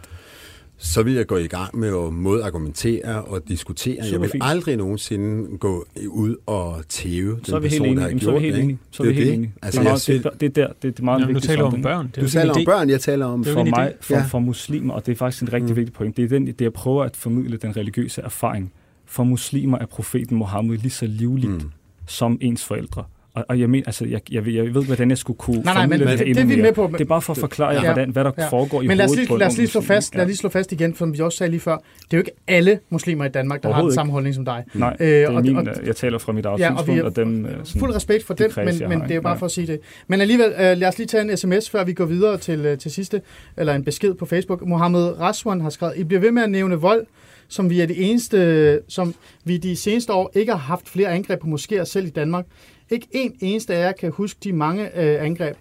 så 0.77 1.03
vil 1.03 1.15
jeg 1.15 1.27
gå 1.27 1.37
i 1.37 1.47
gang 1.47 1.79
med 1.79 1.89
at 1.89 2.13
modargumentere 2.13 3.23
og 3.25 3.49
diskutere. 3.49 3.97
Super 4.05 4.11
jeg 4.13 4.21
vil 4.21 4.31
fint. 4.31 4.43
aldrig 4.47 4.77
nogensinde 4.77 5.59
gå 5.59 5.85
ud 6.09 6.37
og 6.47 6.83
tæve 6.89 7.39
Så 7.45 7.57
er 7.57 7.59
den 7.59 7.65
vi 7.65 7.69
helt 7.69 7.83
person, 7.83 7.97
der 7.97 8.03
har 8.03 8.09
Jamen, 8.09 8.21
gjort 8.21 8.31
så 8.33 8.37
er 8.37 8.41
vi 8.41 8.45
helt 8.47 8.59
enige. 8.59 8.79
Så 8.91 9.03
er 9.03 9.07
Det 9.07 9.17
vi 9.17 9.21
er 9.21 9.25
helt 9.25 9.31
det. 9.31 9.39
enige. 9.39 9.53
Altså, 9.63 9.81
det, 9.81 9.87
er 9.87 9.91
jeg 9.91 10.21
meget, 10.23 10.41
det, 10.41 10.57
det, 10.57 10.63
er 10.63 10.67
der, 10.67 10.73
det, 10.83 10.99
er 10.99 11.03
meget 11.03 11.21
Jamen, 11.21 11.29
du 11.29 11.35
vigtigt. 11.35 11.51
taler 11.51 11.65
om 11.65 11.83
børn. 11.83 12.07
Det 12.07 12.17
er 12.19 12.23
Du 12.23 12.29
taler 12.29 12.53
om 12.53 12.61
idé. 12.61 12.65
børn, 12.65 12.91
jeg 12.91 13.01
taler 13.01 13.27
om... 13.27 13.45
For 13.45 13.65
mig, 13.65 13.93
for, 14.01 14.15
Ja. 14.15 14.23
for 14.25 14.39
muslimer, 14.39 14.95
og 14.95 15.07
det 15.07 15.13
er 15.13 15.17
faktisk 15.17 15.43
en 15.43 15.53
rigtig 15.53 15.71
Mm. 15.71 15.77
vigtig 15.77 15.93
point, 15.95 16.17
det 16.17 16.25
er 16.25 16.29
den, 16.29 16.47
det 16.47 16.61
jeg 16.61 16.73
prøver 16.73 17.05
at 17.05 17.17
formidle 17.17 17.57
den 17.57 17.77
religiøse 17.77 18.23
erfaring. 18.23 18.73
For 19.07 19.25
muslimer 19.25 19.79
er 19.79 19.87
profeten 19.87 20.37
Mohammed 20.37 20.79
lige 20.79 20.91
så 20.91 21.07
livligt 21.07 21.53
Mm. 21.53 21.57
mm. 21.59 21.71
som 22.07 22.39
ens 22.41 22.65
forældre. 22.65 23.05
Og, 23.35 23.45
og 23.49 23.61
jeg, 23.61 23.71
mener, 23.71 23.87
altså, 23.87 24.05
jeg, 24.07 24.21
jeg, 24.33 24.47
ved, 24.47 24.53
jeg 24.53 24.75
ved, 24.75 24.85
hvordan 24.85 25.11
jeg 25.11 25.19
skulle 25.19 25.37
kunne 25.39 25.61
Nej, 25.63 25.75
nej, 25.75 25.87
men 25.87 26.01
det, 26.01 26.09
det, 26.09 26.19
det 26.19 26.27
er 26.27 26.41
endnu 26.41 26.57
vi 26.57 26.63
med 26.63 26.73
på. 26.73 26.91
Det 26.93 27.01
er 27.01 27.05
bare 27.05 27.23
for 27.23 27.33
at 27.33 27.39
forklare 27.39 27.69
jer, 27.69 27.75
Ja. 27.83 27.93
hvordan, 27.93 28.11
hvad 28.11 28.25
der 28.25 28.31
Ja. 28.39 28.49
foregår 28.49 28.83
i 28.83 28.87
Men 28.87 28.97
lad 28.97 29.05
os 29.05 29.17
lige, 29.17 29.39
lad 29.39 29.47
os 29.47 29.57
lige 29.57 29.67
slå 29.69 29.81
fast, 29.81 30.15
lad 30.15 30.21
Ja. 30.23 30.25
os 30.25 30.29
lige 30.29 30.37
slå 30.37 30.49
fast 30.49 30.73
igen, 30.73 30.95
som 30.97 31.15
vi 31.15 31.21
også 31.21 31.39
sagde 31.39 31.51
lige 31.51 31.61
før. 31.61 31.73
Det 31.77 31.83
er 32.13 32.17
jo 32.17 32.19
ikke 32.19 32.31
alle 32.49 32.79
muslimer 32.91 33.25
i 33.25 33.29
Danmark, 33.29 33.63
der 33.63 33.73
har 33.73 33.83
den 33.83 33.93
samme 33.93 34.13
holdning 34.13 34.35
som 34.35 34.45
dig. 34.45 34.65
Nej, 34.75 34.97
Øh, 35.01 35.07
det 35.09 35.23
er 35.23 35.29
og- 35.29 35.43
min, 35.43 35.57
og- 35.57 35.67
øh, 35.67 35.87
jeg 35.87 35.97
taler 35.97 36.19
fra 36.19 36.33
mit 36.33 36.47
eget 36.47 36.61
Ja, 36.61 36.67
og 36.69 36.73
vi 36.73 36.79
synspunkt, 36.79 37.01
har 37.01 37.05
og 37.11 37.17
dem... 37.17 37.47
øh, 37.47 37.53
sådan- 37.65 37.81
Fuld 37.81 37.95
respekt 37.95 38.25
for 38.27 38.35
de 38.35 38.49
kreds, 38.51 38.81
men, 38.81 38.89
men 38.89 38.99
har, 38.99 39.07
det 39.07 39.11
er 39.11 39.17
jo 39.17 39.23
bare 39.23 39.33
ja. 39.33 39.39
for 39.39 39.47
at 39.47 39.53
sige 39.53 39.67
det. 39.67 39.81
Men 40.09 40.21
alligevel, 40.21 40.47
øh, 40.53 40.77
lad 40.77 40.85
os 40.89 40.99
lige 40.99 41.07
tage 41.07 41.31
en 41.31 41.37
sms, 41.37 41.71
før 41.71 41.85
vi 41.85 41.93
går 41.93 42.05
videre 42.05 42.39
til, 42.39 42.67
øh, 42.67 42.79
til 42.79 42.91
sidste, 42.91 43.21
eller 43.57 43.75
en 43.75 43.85
besked 43.85 44.15
på 44.15 44.27
Facebook. 44.27 44.67
Mohammed 44.67 45.21
Raswan 45.21 45.61
har 45.61 45.71
skrevet, 45.71 45.95
I 45.97 46.05
bliver 46.05 46.21
ved 46.21 46.31
med 46.31 46.43
at 46.43 46.51
nævne 46.51 46.75
vold, 46.77 47.07
som 47.49 47.71
vi 47.71 47.81
er 47.81 47.87
det 47.87 48.11
eneste, 48.11 48.81
som 48.89 49.15
vi 49.45 49.57
de 49.57 49.77
seneste 49.77 50.13
år 50.13 50.31
ikke 50.35 50.53
har 50.53 50.59
haft 50.59 50.89
flere 50.89 51.09
angreb 51.09 51.41
på 51.41 51.47
moskéer 51.47 51.85
selv 51.85 52.07
i 52.07 52.11
Danmark. 52.11 52.45
Ikke 52.93 53.09
en 53.13 53.37
eneste 53.41 53.75
af 53.75 53.87
jer 53.87 53.93
kan 53.93 54.11
huske 54.11 54.39
de 54.45 54.53
mange 54.53 54.85
øh, 54.99 55.25
angreb. 55.25 55.57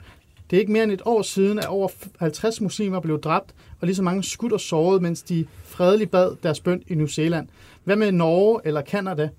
Det 0.49 0.57
er 0.57 0.59
ikke 0.59 0.71
mere 0.71 0.83
end 0.83 0.91
et 0.91 1.01
år 1.05 1.21
siden, 1.21 1.59
at 1.59 1.65
over 1.65 1.89
50 2.19 2.61
muslimer 2.61 2.99
blev 2.99 3.21
dræbt, 3.21 3.53
og 3.81 3.87
lige 3.87 3.95
så 3.95 4.03
mange 4.03 4.23
skudt 4.23 4.53
og 4.53 4.59
såret, 4.59 5.01
mens 5.01 5.21
de 5.21 5.45
fredeligt 5.63 6.11
bad 6.11 6.35
deres 6.43 6.59
bøn 6.59 6.83
i 6.87 6.95
New 6.95 7.07
Zealand. 7.07 7.47
Hvad 7.83 7.95
med 7.95 8.11
Norge 8.11 8.61
eller 8.65 8.81
Kanada? 8.81 9.29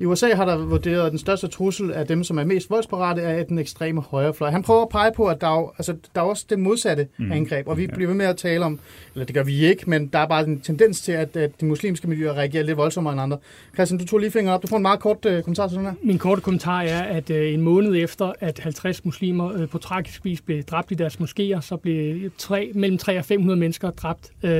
I 0.00 0.04
USA 0.04 0.34
har 0.34 0.44
der 0.44 0.56
vurderet, 0.56 1.06
at 1.06 1.10
den 1.10 1.18
største 1.18 1.48
trussel 1.48 1.92
af 1.92 2.06
dem, 2.06 2.24
som 2.24 2.38
er 2.38 2.44
mest 2.44 2.70
voldsparate, 2.70 3.22
er 3.22 3.44
den 3.44 3.58
ekstreme 3.58 4.00
højrefløj. 4.00 4.50
Han 4.50 4.62
prøver 4.62 4.82
at 4.82 4.88
pege 4.88 5.12
på, 5.16 5.26
at 5.26 5.40
der 5.40 5.46
er, 5.46 5.74
altså, 5.78 5.96
der 6.14 6.20
er 6.20 6.24
også 6.24 6.46
det 6.50 6.58
modsatte 6.58 7.08
mm. 7.18 7.32
angreb, 7.32 7.68
og 7.68 7.78
vi 7.78 7.86
bliver 7.86 8.08
ved 8.08 8.16
med 8.16 8.26
at 8.26 8.36
tale 8.36 8.64
om, 8.64 8.80
eller 9.14 9.26
det 9.26 9.34
gør 9.34 9.42
vi 9.42 9.66
ikke, 9.66 9.90
men 9.90 10.06
der 10.06 10.18
er 10.18 10.26
bare 10.26 10.44
en 10.44 10.60
tendens 10.60 11.00
til, 11.00 11.12
at, 11.12 11.36
at 11.36 11.60
de 11.60 11.66
muslimske 11.66 12.08
miljøer 12.08 12.32
reagerer 12.32 12.64
lidt 12.64 12.76
voldsommere 12.76 13.12
end 13.12 13.22
andre. 13.22 13.38
Christian, 13.74 13.98
du 13.98 14.06
tog 14.06 14.18
lige 14.18 14.30
fingeren 14.30 14.54
op. 14.54 14.62
Du 14.62 14.66
får 14.66 14.76
en 14.76 14.82
meget 14.82 15.00
kort 15.00 15.26
uh, 15.26 15.42
kommentar 15.42 15.68
til 15.68 15.76
den 15.76 15.86
her. 15.86 15.92
Min 16.02 16.18
korte 16.18 16.42
kommentar 16.42 16.82
er, 16.82 17.02
at 17.02 17.30
uh, 17.30 17.36
en 17.36 17.60
måned 17.60 17.96
efter, 17.96 18.32
at 18.40 18.58
50 18.58 19.04
muslimer 19.04 19.52
uh, 19.52 19.68
på 19.68 19.78
tragisk 19.78 20.24
vis 20.24 20.40
blev 20.40 20.62
dræbt 20.62 20.90
i 20.90 20.94
deres 20.94 21.16
moskéer, 21.16 21.60
så 21.60 21.76
blev 21.76 22.30
tre, 22.38 22.70
mellem 22.74 22.98
3 22.98 23.18
og 23.18 23.24
500 23.24 23.60
mennesker 23.60 23.90
dræbt 23.90 24.30
uh, 24.42 24.50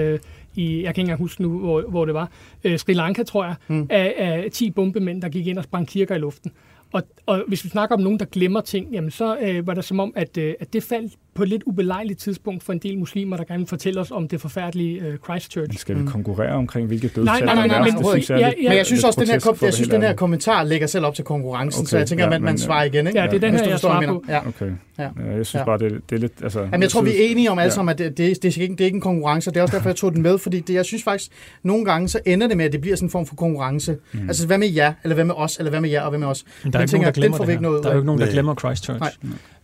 i, 0.54 0.82
jeg 0.82 0.82
kan 0.82 0.88
ikke 0.88 1.00
engang 1.00 1.18
huske 1.18 1.42
nu, 1.42 1.58
hvor, 1.58 1.82
hvor 1.82 2.04
det 2.04 2.14
var, 2.14 2.30
øh, 2.64 2.78
Sri 2.78 2.92
Lanka, 2.92 3.22
tror 3.22 3.44
jeg, 3.44 3.54
mm. 3.68 3.86
af, 3.90 4.14
af 4.18 4.50
10 4.50 4.70
bombemænd, 4.70 5.22
der 5.22 5.28
gik 5.28 5.46
ind 5.46 5.58
og 5.58 5.64
sprang 5.64 5.88
kirker 5.88 6.14
i 6.14 6.18
luften. 6.18 6.52
Og, 6.92 7.02
og 7.26 7.44
hvis 7.48 7.64
vi 7.64 7.68
snakker 7.68 7.96
om 7.96 8.02
nogen, 8.02 8.18
der 8.18 8.24
glemmer 8.24 8.60
ting, 8.60 8.92
jamen 8.92 9.10
så 9.10 9.38
øh, 9.38 9.66
var 9.66 9.74
det 9.74 9.84
som 9.84 10.00
om, 10.00 10.12
at, 10.16 10.38
øh, 10.38 10.54
at 10.60 10.72
det 10.72 10.82
faldt 10.82 11.12
på 11.34 11.42
et 11.42 11.48
lidt 11.48 11.62
ubelejligt 11.66 12.18
tidspunkt 12.18 12.62
for 12.62 12.72
en 12.72 12.78
del 12.78 12.98
muslimer, 12.98 13.36
der 13.36 13.44
gerne 13.44 13.58
vil 13.58 13.68
fortælle 13.68 14.00
os 14.00 14.10
om 14.10 14.28
det 14.28 14.40
forfærdelige 14.40 15.08
uh, 15.08 15.14
Christchurch. 15.24 15.68
Men 15.68 15.76
skal 15.76 15.96
vi 15.96 16.00
mm. 16.00 16.08
konkurrere 16.08 16.52
omkring, 16.52 16.86
hvilke 16.86 17.08
dødstal 17.08 17.24
nej, 17.24 17.40
nej, 17.40 17.54
nej, 17.54 17.66
nej, 17.66 17.90
men, 17.90 18.04
synes 18.04 18.30
jeg, 18.30 18.38
ja, 18.38 18.52
ja, 18.62 18.68
men 18.68 18.78
jeg 18.78 18.86
synes 18.86 19.04
også, 19.04 19.20
den 19.20 19.28
her, 19.28 19.38
kom, 19.38 19.56
jeg 19.62 19.74
synes, 19.74 19.88
den 19.88 20.02
her 20.02 20.14
kommentar 20.14 20.64
lægger 20.64 20.86
selv 20.86 21.04
op 21.04 21.14
til 21.14 21.24
konkurrencen, 21.24 21.80
okay, 21.80 21.88
så 21.88 21.98
jeg 21.98 22.06
tænker, 22.06 22.24
ja, 22.24 22.34
at 22.34 22.42
man, 22.42 22.42
man 22.42 22.58
svarer 22.58 22.84
igen. 22.84 23.06
Ikke? 23.06 23.20
Ja, 23.20 23.26
det 23.26 23.34
er 23.34 23.40
den 23.40 23.54
her, 23.54 23.68
jeg 23.68 23.78
svarer 23.78 24.06
på. 24.06 24.24
Ja. 24.28 24.48
Okay. 24.48 24.70
Ja. 24.98 25.08
Jeg 25.36 25.46
synes 25.46 25.64
bare, 25.64 25.78
det, 25.78 26.00
det 26.10 26.16
er 26.16 26.20
lidt... 26.20 26.32
Altså, 26.42 26.60
Jamen, 26.60 26.82
jeg 26.82 26.90
tror, 26.90 27.02
vi 27.02 27.10
er 27.10 27.30
enige 27.30 27.50
om 27.50 27.58
alle 27.58 27.72
sammen, 27.72 27.92
at 27.92 27.98
det, 27.98 28.18
det, 28.18 28.42
det, 28.42 28.56
er 28.58 28.62
ikke, 28.62 28.72
det 28.72 28.80
er 28.80 28.84
ikke 28.84 28.96
en 28.96 29.00
konkurrence, 29.00 29.50
det 29.50 29.56
er 29.56 29.62
også 29.62 29.76
derfor, 29.76 29.88
jeg 29.88 29.96
tog 29.96 30.12
den 30.12 30.22
med, 30.22 30.38
fordi 30.38 30.60
det, 30.60 30.74
jeg 30.74 30.84
synes 30.84 31.02
faktisk, 31.02 31.30
nogle 31.62 31.84
gange, 31.84 32.08
så 32.08 32.20
ender 32.26 32.46
det 32.48 32.56
med, 32.56 32.64
at 32.64 32.72
det 32.72 32.80
bliver 32.80 32.96
sådan 32.96 33.06
en 33.06 33.10
form 33.10 33.26
for 33.26 33.34
konkurrence. 33.34 33.96
Mm. 34.12 34.28
Altså, 34.28 34.46
hvad 34.46 34.58
med 34.58 34.68
jer, 34.68 34.92
eller 35.04 35.14
hvad 35.14 35.24
med 35.24 35.34
os, 35.34 35.58
eller 35.58 35.70
hvad 35.70 35.80
med 35.80 35.90
jer, 35.90 36.02
og 36.02 36.08
hvad 36.08 36.18
med 36.18 36.26
os. 36.26 36.44
Men 36.62 36.72
der 36.72 36.78
er 36.78 36.82
ikke 36.82 36.94
nogen, 36.94 37.06
der 37.06 37.12
glemmer 37.12 37.38
det. 37.38 37.46
Der 37.48 37.88
er 37.88 37.92
jo 37.92 37.98
ikke 37.98 38.06
nogen, 38.06 38.20
der 38.20 38.30
glemmer 38.30 38.54
Christchurch. 38.54 39.18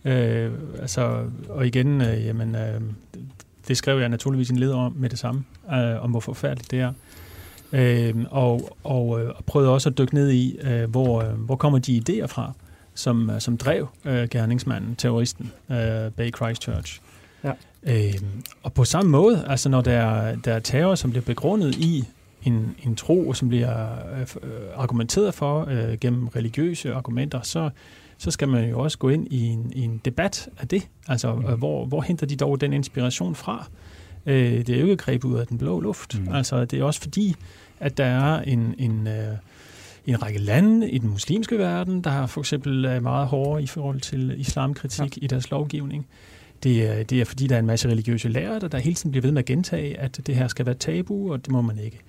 Øh, 0.05 0.51
altså, 0.81 1.17
og 1.61 1.67
igen, 1.67 2.01
øh, 2.01 2.25
jamen, 2.25 2.55
øh, 2.55 2.81
det 3.67 3.77
skrev 3.77 3.99
jeg 3.99 4.09
naturligvis 4.09 4.49
en 4.49 4.57
leder 4.57 4.75
om 4.75 4.93
med 4.93 5.09
det 5.09 5.19
samme, 5.19 5.43
øh, 5.73 6.03
om 6.03 6.11
hvor 6.11 6.19
forfærdeligt 6.19 6.71
det 6.71 6.79
er. 6.79 6.93
Øh, 7.73 8.15
og, 8.31 8.77
og, 8.83 9.21
øh, 9.21 9.29
og 9.35 9.45
prøvede 9.45 9.73
også 9.73 9.89
at 9.89 9.97
dykke 9.97 10.13
ned 10.13 10.31
i, 10.31 10.57
øh, 10.61 10.89
hvor, 10.89 11.21
øh, 11.21 11.33
hvor 11.33 11.55
kommer 11.55 11.79
de 11.79 12.03
idéer 12.09 12.25
fra, 12.25 12.51
som, 12.93 13.29
øh, 13.29 13.41
som 13.41 13.57
drev 13.57 13.87
øh, 14.05 14.27
gerningsmanden, 14.29 14.95
terroristen 14.95 15.51
øh, 15.69 16.11
bag 16.11 16.31
Christchurch. 16.35 17.01
Ja. 17.43 17.51
Øh, 17.83 18.13
og 18.63 18.73
på 18.73 18.83
samme 18.83 19.11
måde, 19.11 19.45
altså 19.47 19.69
når 19.69 19.81
der 19.81 19.91
er, 19.91 20.35
der 20.35 20.53
er 20.53 20.59
terror, 20.59 20.95
som 20.95 21.11
bliver 21.11 21.25
begrundet 21.25 21.75
i 21.75 22.03
en, 22.43 22.75
en 22.83 22.95
tro, 22.95 23.33
som 23.33 23.49
bliver 23.49 23.87
øh, 24.43 24.51
argumenteret 24.75 25.33
for 25.33 25.67
øh, 25.69 25.97
gennem 25.99 26.27
religiøse 26.27 26.93
argumenter, 26.93 27.41
så, 27.41 27.69
så 28.21 28.31
skal 28.31 28.49
man 28.49 28.69
jo 28.69 28.79
også 28.79 28.97
gå 28.97 29.09
ind 29.09 29.27
i 29.31 29.47
en, 29.47 29.71
i 29.75 29.81
en 29.81 30.01
debat 30.05 30.49
af 30.59 30.67
det. 30.67 30.87
Altså, 31.07 31.35
mm. 31.35 31.41
hvor, 31.41 31.85
hvor 31.85 32.01
henter 32.01 32.25
de 32.25 32.35
dog 32.35 32.61
den 32.61 32.73
inspiration 32.73 33.35
fra? 33.35 33.67
Øh, 34.25 34.67
det 34.67 34.69
er 34.69 34.79
jo 34.79 34.85
ikke 34.85 34.95
grebet 34.95 35.23
ud 35.27 35.37
af 35.37 35.47
den 35.47 35.57
blå 35.57 35.79
luft. 35.79 36.19
Mm. 36.19 36.33
Altså, 36.33 36.65
det 36.65 36.79
er 36.79 36.83
også 36.83 37.01
fordi, 37.01 37.35
at 37.79 37.97
der 37.97 38.05
er 38.05 38.41
en, 38.41 38.75
en, 38.77 39.07
øh, 39.07 39.37
en 40.05 40.23
række 40.23 40.39
lande 40.39 40.89
i 40.91 40.97
den 40.97 41.09
muslimske 41.09 41.57
verden, 41.57 42.01
der 42.01 42.25
for 42.25 42.41
eksempel 42.41 42.85
er 42.85 42.99
meget 42.99 43.27
hårdere 43.27 43.63
i 43.63 43.67
forhold 43.67 43.99
til 43.99 44.33
islamkritik 44.37 45.17
ja. 45.17 45.25
i 45.25 45.27
deres 45.27 45.51
lovgivning. 45.51 46.07
Det 46.63 46.89
er, 46.89 47.03
det 47.03 47.21
er 47.21 47.25
fordi, 47.25 47.47
der 47.47 47.55
er 47.55 47.59
en 47.59 47.65
masse 47.65 47.89
religiøse 47.89 48.29
lærere, 48.29 48.59
der, 48.59 48.67
der 48.67 48.77
hele 48.77 48.95
tiden 48.95 49.11
bliver 49.11 49.21
ved 49.21 49.31
med 49.31 49.39
at 49.39 49.45
gentage, 49.45 49.99
at 49.99 50.27
det 50.27 50.35
her 50.35 50.47
skal 50.47 50.65
være 50.65 50.75
tabu, 50.75 51.33
og 51.33 51.45
det 51.45 51.51
må 51.51 51.61
man 51.61 51.79
ikke. 51.79 51.99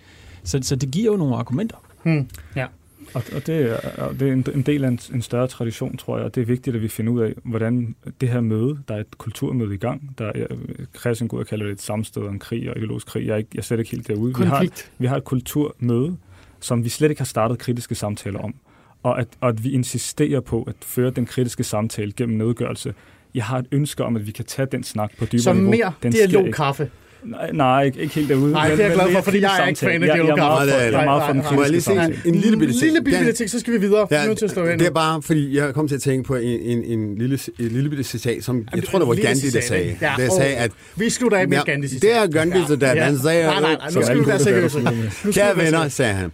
Så, 0.45 0.59
så 0.63 0.77
det 0.77 0.91
giver 0.91 1.13
jo 1.13 1.19
nogle 1.19 1.37
argumenter. 1.37 1.77
Hmm. 2.03 2.29
Ja. 2.57 2.67
Og, 3.15 3.23
og 3.35 3.47
det, 3.47 3.71
er, 3.71 4.13
det 4.13 4.29
er 4.29 4.33
en, 4.33 4.47
en 4.55 4.63
del 4.63 4.85
af 4.85 4.89
en, 4.89 4.99
en 5.15 5.23
større 5.23 5.47
tradition, 5.47 5.97
tror 5.97 6.17
jeg, 6.17 6.25
og 6.27 6.35
det 6.35 6.41
er 6.41 6.45
vigtigt, 6.45 6.77
at 6.77 6.83
vi 6.83 6.89
finder 6.89 7.13
ud 7.13 7.21
af, 7.21 7.35
hvordan 7.45 7.95
det 8.21 8.29
her 8.29 8.41
møde, 8.41 8.79
der 8.89 8.95
er 8.95 9.01
et 9.01 9.19
kulturmøde 9.19 9.75
i 9.75 9.79
gang, 9.79 10.15
der 10.19 10.33
er, 10.35 10.47
Christian 11.01 11.29
Gud 11.29 11.45
kalder 11.45 11.67
det 11.67 11.73
et 11.73 11.83
samsted 11.83 12.23
om 12.23 12.39
krig 12.39 12.71
og 12.71 12.77
ideologisk 12.77 13.07
krig, 13.07 13.27
jeg 13.27 13.33
er, 13.33 13.37
ikke, 13.37 13.51
jeg 13.55 13.59
er 13.59 13.63
slet 13.63 13.79
ikke 13.79 13.91
helt 13.91 14.09
derude. 14.09 14.39
Vi 14.39 14.45
har, 14.45 14.67
vi 14.99 15.07
har 15.07 15.17
et 15.17 15.25
kulturmøde, 15.25 16.17
som 16.61 16.85
vi 16.85 16.89
slet 16.89 17.11
ikke 17.11 17.21
har 17.21 17.27
startet 17.27 17.59
kritiske 17.59 17.95
samtaler 17.95 18.39
om, 18.39 18.55
og 19.03 19.21
at, 19.21 19.29
og 19.41 19.49
at 19.49 19.65
vi 19.65 19.71
insisterer 19.71 20.41
på 20.41 20.63
at 20.63 20.75
føre 20.81 21.11
den 21.11 21.27
kritiske 21.27 21.65
samtale 21.65 22.13
gennem 22.13 22.39
nedgørelse. 22.39 22.95
Jeg 23.35 23.45
har 23.45 23.59
et 23.59 23.67
ønske 23.73 24.05
om, 24.05 24.17
at 24.17 24.27
vi 24.27 24.31
kan 24.31 24.45
tage 24.45 24.67
den 24.67 24.85
snak 24.85 25.13
på 25.19 25.25
dybere 25.25 25.41
Som 25.43 25.57
niveau. 25.57 25.73
Som 25.73 25.95
mere 26.03 26.13
dialogkaffe. 26.13 26.91
Nej, 27.25 27.53
nej 27.53 27.83
ikke, 27.83 28.01
ikke 28.01 28.15
helt 28.15 28.29
derude. 28.29 28.53
Nej, 28.53 28.69
det 28.71 28.81
er 28.81 28.87
jeg 28.87 28.95
glad 28.95 29.13
for, 29.13 29.21
fordi 29.21 29.41
jeg 29.41 29.63
er 29.63 29.67
ikke 29.67 29.81
fan 29.81 30.03
af. 30.03 30.07
Jeg, 30.07 30.17
jeg, 30.17 30.27
jeg 30.27 31.01
er 31.01 31.05
meget 31.05 31.23
for 31.27 31.33
den 31.33 31.43
kritiske 31.43 31.81
samtale. 31.81 32.19
En 32.25 32.35
lille 32.35 32.57
bitte 32.59 32.75
ting. 32.75 32.85
Lille 32.85 33.03
bitte 33.03 33.33
ting, 33.33 33.51
så 33.51 33.61
skal 33.61 33.73
vi 33.73 33.79
videre. 33.79 34.07
Ja, 34.11 34.27
nu 34.27 34.35
til 34.35 34.45
at 34.45 34.79
det 34.79 34.87
er 34.87 34.91
bare, 34.91 35.23
fordi 35.23 35.57
jeg 35.57 35.75
kom 35.75 35.89
til 35.89 35.95
at 35.95 36.03
tænke 36.03 36.27
på 36.27 36.35
en, 36.35 36.61
en, 36.61 36.85
en 36.85 37.19
lille, 37.19 37.39
en 37.59 37.69
lille 37.69 37.89
bitte 37.89 38.05
citat, 38.05 38.45
som 38.45 38.69
jeg 38.75 38.85
tror, 38.85 38.99
det 38.99 39.09
var 39.09 39.15
Gandhi, 39.15 39.51
der 39.51 39.61
sagde. 39.61 39.97
Ja, 40.01 40.13
der 40.17 40.31
sagde, 40.37 40.57
at... 40.57 40.71
Vi 40.97 41.11
slutter 41.11 41.39
af 41.39 41.49
med 41.49 41.59
Gandhi 41.65 41.89
citat. 41.89 42.03
Det 42.03 42.17
er 42.17 42.27
Gandhi 42.27 42.59
citat. 42.69 43.03
Han 43.03 43.19
sagde... 43.19 43.47
Nej, 43.47 43.61
nej, 43.61 43.77
nej, 43.77 43.91
nu 43.95 44.03
skal 44.03 44.21
vi 44.21 44.27
være 44.27 44.39
seriøse. 44.39 44.81
Kære 45.33 45.57
venner, 45.57 45.89
sagde 45.89 46.15
han. 46.15 46.33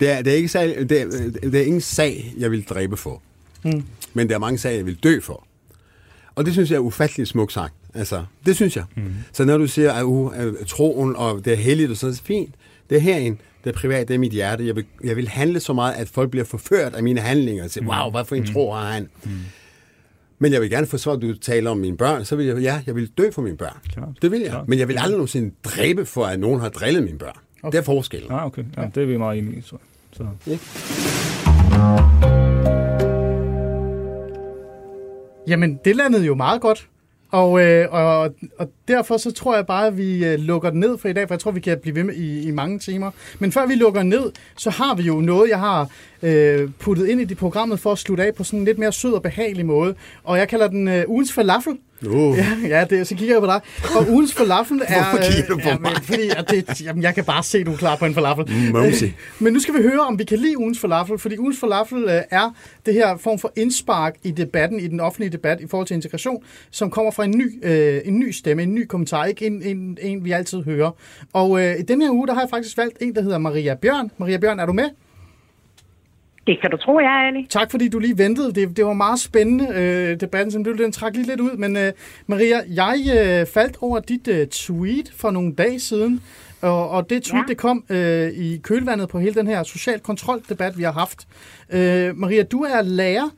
Det 0.00 0.10
er, 0.10 0.22
det, 0.22 0.32
er 0.32 0.36
ikke 0.36 0.48
sag, 0.48 0.86
det, 0.88 1.00
er, 1.00 1.06
det 1.42 1.54
er 1.54 1.64
ingen 1.64 1.80
sag, 1.80 2.34
jeg 2.38 2.50
vil 2.50 2.64
dræbe 2.64 2.96
for. 2.96 3.22
Hmm. 3.62 3.82
Men 4.14 4.28
der 4.28 4.34
er 4.34 4.38
mange 4.38 4.58
sager, 4.58 4.76
jeg 4.76 4.86
vil 4.86 4.98
dø 5.02 5.20
for. 5.20 5.46
Og 6.34 6.44
det 6.44 6.52
synes 6.52 6.70
jeg 6.70 6.76
er 6.76 6.80
ufatteligt 6.80 7.28
smukt 7.28 7.52
sagt. 7.52 7.74
Altså, 7.94 8.24
det 8.46 8.56
synes 8.56 8.76
jeg. 8.76 8.84
Mm. 8.96 9.14
Så 9.32 9.44
når 9.44 9.58
du 9.58 9.66
siger, 9.66 9.92
at 9.92 10.02
uh, 10.02 10.32
troen 10.66 11.16
og 11.16 11.44
det 11.44 11.52
er 11.52 11.56
heldigt 11.56 11.90
og 11.90 11.96
sådan, 11.96 12.14
så 12.14 12.22
er 12.22 12.26
fint. 12.26 12.54
Det 12.90 12.96
er 12.96 13.00
herinde. 13.00 13.38
Det 13.64 13.70
er 13.70 13.74
privat, 13.74 14.08
det 14.08 14.14
er 14.14 14.18
mit 14.18 14.32
hjerte. 14.32 14.66
Jeg 14.66 14.76
vil, 14.76 14.84
jeg 15.04 15.16
vil 15.16 15.28
handle 15.28 15.60
så 15.60 15.72
meget, 15.72 15.94
at 15.94 16.08
folk 16.08 16.30
bliver 16.30 16.44
forført 16.44 16.94
af 16.94 17.02
mine 17.02 17.20
handlinger. 17.20 17.64
Og 17.64 17.70
siger, 17.70 17.84
mm. 17.84 17.90
wow, 17.90 18.10
hvad 18.10 18.24
for 18.24 18.34
en 18.34 18.42
mm. 18.42 18.48
tro 18.48 18.72
har 18.72 18.92
han? 18.92 19.08
Mm. 19.24 19.30
Men 20.38 20.52
jeg 20.52 20.60
vil 20.60 20.70
gerne 20.70 20.86
forsvare, 20.86 21.16
at 21.16 21.22
du 21.22 21.34
taler 21.34 21.70
om 21.70 21.78
mine 21.78 21.96
børn. 21.96 22.24
Så 22.24 22.36
vil 22.36 22.46
jeg, 22.46 22.58
ja, 22.58 22.82
jeg 22.86 22.94
vil 22.94 23.10
dø 23.18 23.30
for 23.30 23.42
mine 23.42 23.56
børn. 23.56 23.76
Klar. 23.92 24.12
Det 24.22 24.30
vil 24.30 24.40
jeg. 24.40 24.50
Klar. 24.50 24.64
Men 24.68 24.78
jeg 24.78 24.88
vil 24.88 24.96
aldrig 24.98 25.12
nogensinde 25.12 25.54
dræbe 25.64 26.06
for, 26.06 26.24
at 26.24 26.40
nogen 26.40 26.60
har 26.60 26.68
drillet 26.68 27.02
mine 27.02 27.18
børn. 27.18 27.36
Okay. 27.62 27.72
Det 27.72 27.78
er 27.78 27.84
forskellen. 27.84 28.32
Ah, 28.32 28.46
okay. 28.46 28.64
Ja, 28.76 28.82
det 28.94 29.02
er 29.02 29.06
vi 29.06 29.16
meget 29.16 29.38
enige 29.38 29.58
i. 29.58 29.60
Så. 29.60 29.76
så. 30.12 30.26
Ja. 30.46 30.58
Jamen, 35.46 35.80
det 35.84 35.96
landede 35.96 36.24
jo 36.24 36.34
meget 36.34 36.60
godt. 36.60 36.88
Og, 37.30 37.60
øh, 37.60 37.88
og, 37.90 38.34
og 38.58 38.70
derfor 38.88 39.16
så 39.16 39.32
tror 39.32 39.54
jeg 39.54 39.66
bare, 39.66 39.86
at 39.86 39.96
vi 39.98 40.24
øh, 40.24 40.38
lukker 40.38 40.70
den 40.70 40.80
ned 40.80 40.98
for 40.98 41.08
i 41.08 41.12
dag, 41.12 41.28
for 41.28 41.34
jeg 41.34 41.40
tror, 41.40 41.50
vi 41.50 41.60
kan 41.60 41.78
blive 41.82 41.94
ved 41.94 42.04
med 42.04 42.14
i, 42.14 42.48
i 42.48 42.50
mange 42.50 42.78
timer. 42.78 43.10
Men 43.38 43.52
før 43.52 43.66
vi 43.66 43.74
lukker 43.74 44.02
ned, 44.02 44.32
så 44.56 44.70
har 44.70 44.94
vi 44.94 45.02
jo 45.02 45.14
noget, 45.20 45.50
jeg 45.50 45.58
har 45.58 45.88
øh, 46.22 46.70
puttet 46.78 47.06
ind 47.06 47.20
i 47.20 47.24
det 47.24 47.38
programmet 47.38 47.80
for 47.80 47.92
at 47.92 47.98
slutte 47.98 48.24
af 48.24 48.34
på 48.34 48.44
sådan 48.44 48.58
en 48.58 48.64
lidt 48.64 48.78
mere 48.78 48.92
sød 48.92 49.12
og 49.12 49.22
behagelig 49.22 49.66
måde. 49.66 49.94
Og 50.24 50.38
jeg 50.38 50.48
kalder 50.48 50.68
den 50.68 50.88
øh, 50.88 51.04
ugens 51.08 51.32
falafel. 51.32 51.78
Uh. 52.06 52.38
Ja, 52.38 52.46
ja 52.68 52.84
det, 52.84 53.06
så 53.06 53.14
kigger 53.14 53.34
jeg 53.34 53.40
på 53.40 53.46
dig. 53.46 53.60
Og 53.96 54.10
ugens 54.10 54.34
falafel 54.34 54.82
er... 54.86 55.10
Hvorfor 55.10 55.30
kigger 55.32 55.48
du 55.48 55.56
på 55.56 55.68
ja, 55.68 55.78
mig? 55.78 55.92
Men, 55.92 56.02
fordi 56.02 56.28
at 56.36 56.50
det, 56.50 56.80
jamen, 56.80 57.02
jeg 57.02 57.14
kan 57.14 57.24
bare 57.24 57.42
se, 57.42 57.64
du 57.64 57.72
er 57.72 57.76
klar 57.76 57.96
på 57.96 58.04
en 58.04 58.14
falafel. 58.14 58.52
Mosey. 58.72 59.10
Men 59.38 59.52
nu 59.52 59.60
skal 59.60 59.74
vi 59.74 59.82
høre, 59.82 60.00
om 60.00 60.18
vi 60.18 60.24
kan 60.24 60.38
lide 60.38 60.58
ugens 60.58 60.78
falafel, 60.78 61.18
fordi 61.18 61.38
ugens 61.38 61.60
falafel 61.60 62.04
øh, 62.04 62.22
er 62.30 62.54
det 62.86 62.94
her 62.94 63.16
form 63.16 63.38
for 63.38 63.52
indspark 63.56 64.16
i 64.22 64.30
debatten, 64.30 64.80
i 64.80 64.86
den 64.86 65.00
offentlige 65.00 65.30
debat 65.30 65.60
i 65.60 65.66
forhold 65.70 65.86
til 65.86 65.94
integration, 65.94 66.44
som 66.70 66.90
kommer 66.90 67.12
fra 67.12 67.24
en 67.24 67.30
ny, 67.30 67.64
øh, 67.64 68.00
en 68.04 68.18
ny 68.18 68.30
stemme, 68.30 68.62
en 68.62 68.74
ny 68.74 68.86
kommentar, 68.86 69.24
ikke 69.24 69.46
en, 69.46 69.62
en, 69.62 69.98
en 70.02 70.24
vi 70.24 70.32
altid 70.32 70.62
hører. 70.62 70.90
Og 71.32 71.62
øh, 71.62 71.78
i 71.78 71.82
den 71.82 72.02
her 72.02 72.10
uge, 72.10 72.26
der 72.26 72.34
har 72.34 72.40
jeg 72.40 72.50
faktisk 72.50 72.76
valgt 72.76 72.96
en, 73.00 73.14
der 73.14 73.22
hedder 73.22 73.38
Maria 73.38 73.74
Bjørn. 73.74 74.10
Maria 74.18 74.36
Bjørn, 74.36 74.60
er 74.60 74.66
du 74.66 74.72
med? 74.72 74.90
Det 76.46 76.60
kan 76.60 76.70
du 76.70 76.76
tro, 76.76 76.98
jeg 76.98 77.22
er, 77.22 77.26
Ali. 77.28 77.46
Tak 77.50 77.70
fordi 77.70 77.88
du 77.88 77.98
lige 77.98 78.18
ventede. 78.18 78.52
Det, 78.52 78.76
det 78.76 78.84
var 78.86 78.92
meget 78.92 79.20
spændende, 79.20 79.66
øh, 79.74 80.20
debatten, 80.20 80.50
som 80.50 80.64
du 80.64 80.72
den 80.72 80.92
trak 80.92 81.14
lige 81.14 81.26
lidt 81.26 81.40
ud. 81.40 81.56
Men 81.56 81.76
øh, 81.76 81.92
Maria, 82.26 82.56
jeg 82.68 82.96
øh, 83.08 83.46
faldt 83.54 83.76
over 83.80 84.00
dit 84.00 84.28
øh, 84.28 84.46
tweet 84.46 85.12
for 85.20 85.30
nogle 85.30 85.54
dage 85.54 85.80
siden, 85.80 86.22
og, 86.62 86.90
og 86.90 87.10
det 87.10 87.22
tweet, 87.22 87.42
ja. 87.42 87.46
det 87.48 87.56
kom 87.56 87.84
øh, 87.90 88.28
i 88.28 88.60
kølvandet 88.62 89.08
på 89.08 89.18
hele 89.18 89.34
den 89.34 89.46
her 89.46 89.62
social 89.62 90.00
kontrol-debat, 90.00 90.78
vi 90.78 90.82
har 90.82 90.92
haft. 90.92 91.28
Øh, 91.72 92.16
Maria, 92.16 92.42
du 92.42 92.62
er 92.62 92.82
lærer 92.82 93.30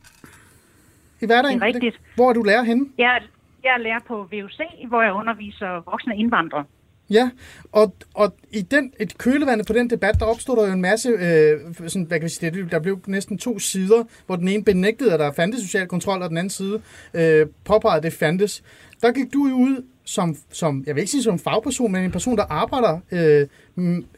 i 1.20 1.26
hverdagen. 1.26 1.60
Det 1.60 1.62
er 1.62 1.74
rigtigt. 1.74 2.00
Hvor 2.14 2.28
er 2.28 2.32
du 2.32 2.42
lærer 2.42 2.62
henne? 2.62 2.86
Jeg, 2.98 3.22
jeg 3.64 3.74
er 3.74 3.78
lærer 3.78 4.00
på 4.08 4.16
VUC, 4.32 4.60
hvor 4.88 5.02
jeg 5.02 5.12
underviser 5.12 5.90
voksne 5.90 6.16
indvandrere. 6.16 6.64
Ja, 7.12 7.30
og, 7.72 7.94
og 8.14 8.34
i 8.50 8.60
den, 8.60 8.92
et 9.00 9.18
kølevand 9.18 9.64
på 9.66 9.72
den 9.72 9.90
debat, 9.90 10.20
der 10.20 10.26
opstod 10.26 10.56
der 10.56 10.66
jo 10.66 10.72
en 10.72 10.80
masse, 10.80 11.08
øh, 11.08 11.60
sådan, 11.74 12.02
hvad 12.02 12.18
kan 12.18 12.24
vi 12.24 12.28
sige, 12.28 12.68
der 12.70 12.78
blev 12.78 13.00
næsten 13.06 13.38
to 13.38 13.58
sider, 13.58 14.04
hvor 14.26 14.36
den 14.36 14.48
ene 14.48 14.64
benægtede, 14.64 15.12
at 15.12 15.20
der 15.20 15.32
fandtes 15.32 15.62
social 15.62 15.86
kontrol, 15.86 16.22
og 16.22 16.28
den 16.28 16.38
anden 16.38 16.50
side 16.50 16.80
øh, 17.14 17.46
påpegede, 17.64 17.96
at 17.96 18.02
det 18.02 18.12
fandtes. 18.12 18.62
Der 19.02 19.12
gik 19.12 19.32
du 19.32 19.46
jo 19.48 19.54
ud 19.54 19.84
som, 20.04 20.36
som, 20.52 20.84
jeg 20.86 20.94
vil 20.94 21.00
ikke 21.00 21.10
sige 21.10 21.22
som 21.22 21.38
fagperson, 21.38 21.92
men 21.92 22.04
en 22.04 22.10
person, 22.10 22.36
der 22.36 22.44
arbejder 22.44 22.98
øh, 23.12 23.46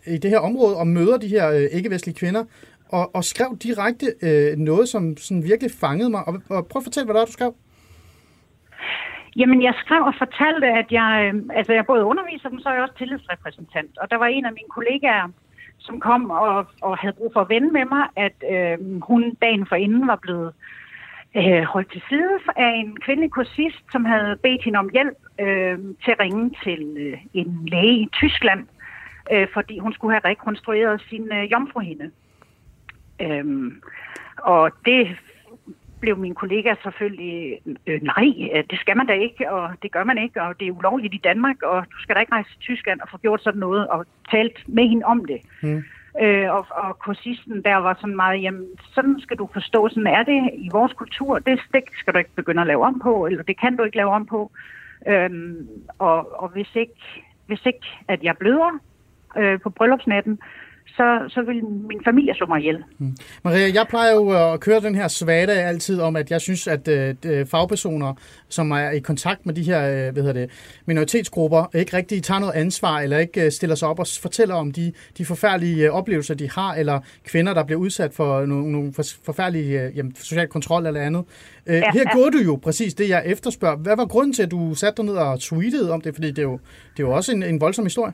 i 0.06 0.18
det 0.18 0.30
her 0.30 0.38
område 0.38 0.76
og 0.76 0.86
møder 0.86 1.16
de 1.16 1.28
her 1.28 1.50
øh, 1.50 1.68
ikke-vestlige 1.72 2.14
kvinder, 2.14 2.44
og, 2.88 3.14
og 3.14 3.24
skrev 3.24 3.56
direkte 3.62 4.14
øh, 4.22 4.58
noget, 4.58 4.88
som 4.88 5.16
sådan 5.16 5.44
virkelig 5.44 5.70
fangede 5.70 6.10
mig. 6.10 6.28
Og, 6.28 6.42
og 6.48 6.66
prøv 6.66 6.80
at 6.80 6.84
fortælle, 6.84 7.04
hvad 7.04 7.14
der 7.14 7.20
er, 7.20 7.24
du 7.24 7.32
skrev. 7.32 7.54
Jamen, 9.36 9.62
jeg 9.62 9.74
skrev 9.84 10.02
og 10.02 10.14
fortalte, 10.18 10.66
at 10.66 10.92
jeg, 10.92 11.30
øhm, 11.34 11.50
altså 11.54 11.72
jeg 11.72 11.86
både 11.86 12.04
underviser 12.04 12.48
dem, 12.48 12.60
så 12.60 12.68
er 12.68 12.72
jeg 12.72 12.82
også 12.82 12.98
tillidsrepræsentant. 12.98 13.98
Og 13.98 14.10
der 14.10 14.16
var 14.16 14.26
en 14.26 14.44
af 14.44 14.52
mine 14.52 14.68
kollegaer, 14.68 15.28
som 15.78 16.00
kom 16.00 16.30
og, 16.30 16.66
og 16.82 16.98
havde 16.98 17.14
brug 17.18 17.30
for 17.32 17.40
at 17.40 17.48
vende 17.48 17.70
med 17.72 17.84
mig, 17.84 18.04
at 18.16 18.36
øh, 18.52 19.00
hun 19.02 19.34
dagen 19.42 19.66
for 19.66 19.76
inden 19.76 20.06
var 20.06 20.16
blevet 20.16 20.52
øh, 21.36 21.62
holdt 21.62 21.92
til 21.92 22.02
side 22.08 22.38
af 22.56 22.70
en 22.76 22.96
kvindelig 23.00 23.30
kursist, 23.30 23.82
som 23.92 24.04
havde 24.04 24.36
bedt 24.36 24.64
hende 24.64 24.78
om 24.78 24.90
hjælp 24.92 25.18
øh, 25.40 25.78
til 26.04 26.10
at 26.10 26.20
ringe 26.20 26.50
til 26.64 26.96
øh, 26.98 27.18
en 27.34 27.66
læge 27.66 28.00
i 28.00 28.08
Tyskland, 28.12 28.66
øh, 29.32 29.48
fordi 29.52 29.78
hun 29.78 29.92
skulle 29.92 30.14
have 30.14 30.30
rekonstrueret 30.30 31.04
sin 31.08 31.32
øh, 31.32 31.52
jomfruhinde. 31.52 32.10
Øh, 33.20 33.72
og 34.38 34.70
det 34.84 35.08
blev 36.04 36.18
min 36.18 36.34
kollega 36.42 36.70
selvfølgelig, 36.82 37.36
øh, 37.86 38.00
nej, 38.12 38.26
øh, 38.54 38.64
det 38.70 38.78
skal 38.82 38.96
man 38.96 39.06
da 39.06 39.12
ikke, 39.26 39.52
og 39.52 39.64
det 39.82 39.92
gør 39.92 40.04
man 40.04 40.18
ikke, 40.24 40.42
og 40.42 40.60
det 40.60 40.66
er 40.68 40.78
ulovligt 40.78 41.14
i 41.14 41.24
Danmark, 41.28 41.62
og 41.62 41.78
du 41.92 41.98
skal 42.02 42.14
da 42.14 42.20
ikke 42.20 42.32
rejse 42.32 42.50
til 42.50 42.60
Tyskland 42.68 43.00
og 43.00 43.08
få 43.10 43.18
gjort 43.18 43.42
sådan 43.42 43.60
noget, 43.60 43.88
og 43.88 44.06
talt 44.30 44.58
med 44.76 44.88
hende 44.88 45.04
om 45.04 45.24
det. 45.24 45.40
Mm. 45.62 45.82
Øh, 46.22 46.48
og, 46.56 46.66
og 46.70 46.98
kursisten 46.98 47.62
der 47.64 47.76
var 47.76 47.94
sådan 48.00 48.16
meget, 48.16 48.42
jamen, 48.42 48.66
sådan 48.94 49.16
skal 49.20 49.36
du 49.36 49.48
forstå, 49.52 49.88
sådan 49.88 50.06
er 50.06 50.22
det 50.22 50.50
i 50.66 50.68
vores 50.72 50.92
kultur, 50.92 51.38
det, 51.38 51.60
det 51.74 51.82
skal 52.00 52.12
du 52.14 52.18
ikke 52.18 52.36
begynde 52.36 52.60
at 52.60 52.66
lave 52.66 52.84
om 52.84 53.00
på, 53.00 53.26
eller 53.26 53.42
det 53.42 53.60
kan 53.60 53.76
du 53.76 53.82
ikke 53.82 53.96
lave 53.96 54.10
om 54.18 54.26
på. 54.26 54.50
Øhm, 55.08 55.68
og, 55.98 56.42
og 56.42 56.48
hvis 56.48 56.70
ikke, 56.74 57.00
hvis 57.46 57.66
ikke, 57.66 57.86
at 58.08 58.22
jeg 58.22 58.36
bløder 58.36 58.80
øh, 59.36 59.60
på 59.60 59.70
bryllupsnatten, 59.70 60.38
så, 60.86 61.24
så 61.28 61.42
vil 61.42 61.64
min 61.64 62.00
familie 62.04 62.34
slå 62.34 62.46
mig 62.46 62.60
ihjel. 62.60 62.84
Mm. 62.98 63.16
Maria, 63.44 63.70
jeg 63.74 63.86
plejer 63.88 64.12
jo 64.12 64.52
at 64.52 64.60
køre 64.60 64.80
den 64.80 64.94
her 64.94 65.08
svada 65.08 65.52
altid 65.52 66.00
om, 66.00 66.16
at 66.16 66.30
jeg 66.30 66.40
synes, 66.40 66.66
at 66.66 66.88
øh, 66.88 67.46
fagpersoner, 67.46 68.14
som 68.48 68.70
er 68.70 68.90
i 68.90 68.98
kontakt 68.98 69.46
med 69.46 69.54
de 69.54 69.62
her 69.62 69.90
øh, 69.90 70.12
hvad 70.12 70.22
hedder 70.22 70.40
det, 70.40 70.50
minoritetsgrupper, 70.86 71.70
ikke 71.74 71.96
rigtig 71.96 72.22
tager 72.22 72.40
noget 72.40 72.52
ansvar, 72.52 73.00
eller 73.00 73.18
ikke 73.18 73.44
øh, 73.44 73.50
stiller 73.50 73.76
sig 73.76 73.88
op 73.88 73.98
og 73.98 74.06
fortæller 74.22 74.54
om 74.54 74.72
de, 74.72 74.92
de 75.18 75.24
forfærdelige 75.24 75.86
øh, 75.86 75.92
oplevelser, 75.92 76.34
de 76.34 76.50
har, 76.50 76.74
eller 76.74 77.00
kvinder, 77.24 77.54
der 77.54 77.64
bliver 77.64 77.80
udsat 77.80 78.12
for 78.12 78.46
nogle, 78.46 78.72
nogle 78.72 78.92
forfærdelige 79.24 79.82
øh, 79.82 79.96
jamen, 79.96 80.14
social 80.16 80.48
kontrol 80.48 80.86
eller 80.86 81.00
andet. 81.00 81.24
Øh, 81.66 81.74
ja, 81.74 81.90
her 81.92 82.02
ja. 82.06 82.16
gjorde 82.16 82.38
du 82.38 82.42
jo 82.44 82.58
præcis 82.62 82.94
det, 82.94 83.08
jeg 83.08 83.22
efterspørger. 83.26 83.76
Hvad 83.76 83.96
var 83.96 84.06
grunden 84.06 84.32
til, 84.32 84.42
at 84.42 84.50
du 84.50 84.74
satte 84.74 84.96
dig 84.96 85.04
ned 85.04 85.14
og 85.14 85.40
tweetede 85.40 85.92
om 85.92 86.00
det? 86.00 86.14
Fordi 86.14 86.28
det 86.28 86.38
er 86.38 86.42
jo, 86.42 86.58
det 86.96 87.02
er 87.02 87.06
jo 87.06 87.12
også 87.12 87.32
en, 87.32 87.42
en 87.42 87.60
voldsom 87.60 87.84
historie. 87.84 88.12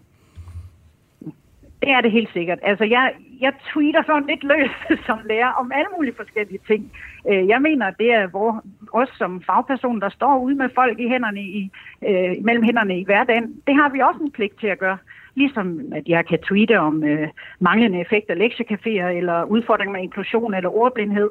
Det 1.83 1.91
er 1.91 2.01
det 2.01 2.13
helt 2.13 2.33
sikkert. 2.33 2.59
Altså, 2.63 2.85
jeg, 2.85 3.13
jeg 3.41 3.53
tweeter 3.73 4.03
sådan 4.07 4.27
lidt 4.27 4.45
løs 4.45 4.71
som 5.07 5.19
lærer 5.29 5.53
om 5.61 5.73
alle 5.75 5.91
mulige 5.97 6.15
forskellige 6.17 6.61
ting. 6.67 6.93
Øh, 7.31 7.49
jeg 7.49 7.63
mener, 7.63 7.91
det 7.91 8.13
er 8.13 8.27
hvor, 8.27 8.65
os 8.93 9.09
som 9.19 9.43
fagperson, 9.47 10.01
der 10.01 10.09
står 10.09 10.39
ude 10.39 10.55
med 10.55 10.69
folk 10.75 11.01
i 11.01 11.09
hænderne 11.09 11.41
i, 11.41 11.71
øh, 12.09 12.45
mellem 12.45 12.65
hænderne 12.65 13.01
i 13.01 13.05
hverdagen. 13.05 13.55
Det 13.67 13.75
har 13.75 13.89
vi 13.89 14.01
også 14.01 14.21
en 14.23 14.31
pligt 14.31 14.61
til 14.61 14.67
at 14.67 14.79
gøre. 14.79 14.99
Ligesom 15.35 15.93
at 15.93 16.09
jeg 16.09 16.27
kan 16.27 16.39
tweete 16.39 16.79
om 16.79 17.05
øh, 17.05 17.29
manglende 17.61 18.01
effekt 18.01 18.31
af 18.31 18.37
lektiecaféer, 18.37 19.09
eller 19.21 19.45
udfordringer 19.45 19.93
med 19.93 20.03
inklusion 20.03 20.55
eller 20.55 20.71
ordblindhed. 20.71 21.31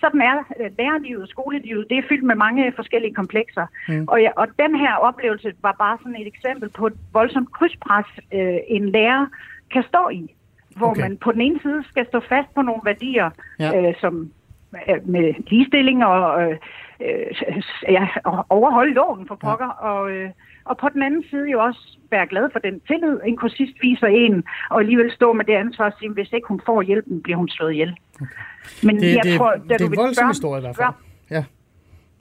Sådan 0.00 0.20
er 0.20 0.36
øh, 0.60 0.70
lærerlivet, 0.78 1.28
skolelivet, 1.28 1.86
det 1.90 1.98
er 1.98 2.08
fyldt 2.08 2.24
med 2.24 2.34
mange 2.34 2.72
forskellige 2.76 3.14
komplekser. 3.14 3.66
Mm. 3.88 4.04
Og, 4.08 4.20
ja, 4.20 4.30
og 4.36 4.46
den 4.58 4.76
her 4.76 4.94
oplevelse 4.94 5.52
var 5.62 5.74
bare 5.78 5.98
sådan 5.98 6.20
et 6.20 6.26
eksempel 6.26 6.68
på 6.68 6.86
et 6.86 6.94
voldsomt 7.12 7.52
krydspres, 7.52 8.06
øh, 8.32 8.58
en 8.68 8.88
lærer 8.88 9.26
kan 9.72 9.82
stå 9.88 10.08
i. 10.08 10.34
Hvor 10.76 10.90
okay. 10.90 11.00
man 11.00 11.16
på 11.16 11.32
den 11.32 11.40
ene 11.40 11.60
side 11.62 11.84
skal 11.88 12.06
stå 12.06 12.20
fast 12.28 12.54
på 12.54 12.62
nogle 12.62 12.80
værdier, 12.84 13.30
ja. 13.58 13.88
øh, 13.88 13.94
som 14.00 14.30
øh, 14.88 15.08
med 15.08 15.34
ligestilling 15.50 16.04
og 16.04 16.42
øh, 16.42 16.56
øh, 17.00 17.62
ja, 17.88 18.08
overholde 18.48 18.94
loven 18.94 19.26
for 19.28 19.34
pokker, 19.34 19.72
ja. 19.82 19.88
og, 19.90 20.10
øh, 20.10 20.30
og 20.64 20.78
på 20.78 20.88
den 20.94 21.02
anden 21.02 21.24
side 21.30 21.50
jo 21.50 21.62
også 21.62 21.98
være 22.10 22.26
glad 22.26 22.48
for 22.52 22.58
den 22.58 22.80
tillid, 22.80 23.20
en 23.24 23.36
kursist 23.36 23.76
viser 23.82 24.06
en, 24.06 24.44
og 24.70 24.80
alligevel 24.80 25.12
stå 25.12 25.32
med 25.32 25.44
det 25.44 25.52
ansvar 25.52 25.86
at 25.86 25.94
sige, 25.98 26.10
hvis 26.10 26.32
ikke 26.32 26.48
hun 26.48 26.60
får 26.66 26.82
hjælpen, 26.82 27.22
bliver 27.22 27.36
hun 27.36 27.48
slået 27.48 27.72
ihjel. 27.72 27.96
Okay. 28.14 28.26
Men 28.82 28.96
det, 28.96 29.14
jeg 29.14 29.24
det, 29.24 29.38
tror, 29.38 29.50
da 29.50 29.74
det 29.74 29.80
er 29.80 29.86
en 29.86 29.96
voldsom 29.96 30.28
historie 30.28 30.60
i 30.60 30.64
hvert 30.64 30.76
fald. 30.76 30.88
Ja. 31.30 31.44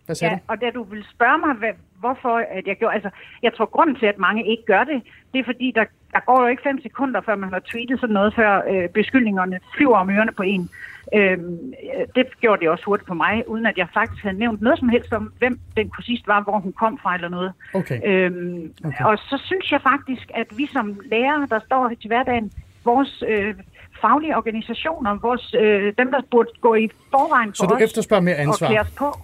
Hvad 0.10 0.16
ja, 0.22 0.30
du? 0.30 0.40
og 0.48 0.62
da 0.62 0.70
du 0.70 0.84
vil 0.84 1.06
spørge 1.16 1.38
mig, 1.46 1.56
hvad, 1.56 1.74
hvorfor 2.00 2.36
at 2.58 2.68
jeg 2.68 2.76
gjorde... 2.76 2.94
Altså, 2.94 3.10
jeg 3.44 3.54
tror, 3.54 3.66
grunden 3.66 3.96
til, 3.96 4.06
at 4.06 4.18
mange 4.18 4.48
ikke 4.52 4.66
gør 4.66 4.84
det, 4.84 5.02
det 5.34 5.40
er 5.40 5.44
fordi, 5.44 5.72
der, 5.76 5.86
der 6.14 6.20
går 6.20 6.42
jo 6.42 6.48
ikke 6.48 6.64
fem 6.64 6.82
sekunder, 6.82 7.22
før 7.22 7.36
man 7.36 7.50
har 7.54 7.60
tweetet 7.60 8.00
sådan 8.00 8.14
noget, 8.14 8.36
før 8.36 8.62
øh, 8.70 8.90
beskyldningerne 8.90 9.60
flyver 9.76 9.98
om 9.98 10.10
ørerne 10.10 10.32
på 10.32 10.44
en. 10.44 10.70
Øhm, 11.16 11.74
det 12.16 12.26
gjorde 12.42 12.62
det 12.62 12.70
også 12.70 12.86
hurtigt 12.86 13.08
på 13.08 13.14
mig, 13.14 13.44
uden 13.48 13.66
at 13.66 13.78
jeg 13.78 13.88
faktisk 13.94 14.24
havde 14.24 14.38
nævnt 14.38 14.62
noget 14.62 14.80
som 14.80 14.90
helst 14.90 15.14
om, 15.14 15.34
hvem 15.40 15.60
den 15.78 15.90
kursist 15.90 16.28
var, 16.28 16.42
hvor 16.42 16.60
hun 16.60 16.74
kom 16.74 17.00
fra 17.02 17.16
eller 17.16 17.30
noget. 17.30 17.54
Okay. 17.74 18.00
Øhm, 18.06 18.74
okay. 18.86 19.04
Og 19.06 19.18
så 19.18 19.42
synes 19.46 19.72
jeg 19.72 19.82
faktisk, 19.82 20.32
at 20.36 20.48
vi 20.58 20.66
som 20.74 21.00
lærere, 21.12 21.48
der 21.50 21.60
står 21.66 21.90
til 22.02 22.08
hverdagen, 22.08 22.52
vores 22.86 23.24
øh, 23.28 23.56
faglige 24.02 24.38
organisationer, 24.38 25.20
vores, 25.22 25.56
øh, 25.60 25.94
dem, 25.98 26.12
der 26.12 26.22
burde 26.32 26.50
gå 26.62 26.76
i 26.76 26.90
forvejen 27.12 27.50
for 27.50 27.56
Så 27.56 27.66
du 27.66 27.76
os, 27.76 27.82
efterspørger 27.82 28.24
mere 28.24 28.36
ansvar? 28.36 28.80
Og 28.80 28.86
på. 28.98 29.20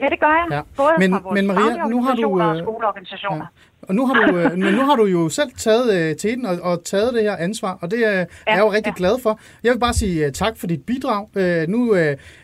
Ja, 0.00 0.08
det 0.08 0.20
gør 0.20 0.32
jeg. 0.40 0.46
Ja. 0.50 0.60
Både 0.76 0.92
men, 0.98 1.12
fra 1.12 1.20
vores 1.24 1.34
men 1.36 1.46
Maria, 1.46 1.86
nu 1.86 2.02
har 2.04 2.14
du, 2.14 2.40
og 2.40 2.56
øh, 2.56 2.62
skoleorganisationer. 2.62 3.46
Ja. 3.54 3.69
Og 3.82 3.94
nu 3.94 4.06
har 4.06 4.14
du, 4.14 4.36
øh, 4.36 4.58
men 4.58 4.74
nu 4.74 4.80
har 4.80 4.96
du 4.96 5.04
jo 5.04 5.28
selv 5.28 5.50
taget 5.58 5.94
øh, 5.94 6.16
til 6.16 6.36
den 6.36 6.46
og, 6.46 6.58
og 6.62 6.84
taget 6.84 7.14
det 7.14 7.22
her 7.22 7.36
ansvar, 7.36 7.78
og 7.80 7.90
det 7.90 7.96
øh, 7.96 8.02
ja, 8.02 8.08
er 8.20 8.26
jeg 8.46 8.58
jo 8.58 8.72
rigtig 8.72 8.90
ja. 8.90 8.96
glad 8.96 9.18
for. 9.22 9.40
Jeg 9.64 9.72
vil 9.72 9.78
bare 9.78 9.94
sige 9.94 10.26
uh, 10.26 10.32
tak 10.32 10.56
for 10.56 10.66
dit 10.66 10.82
bidrag. 10.82 11.26
Uh, 11.36 11.72
nu 11.72 11.92
uh, 11.92 11.98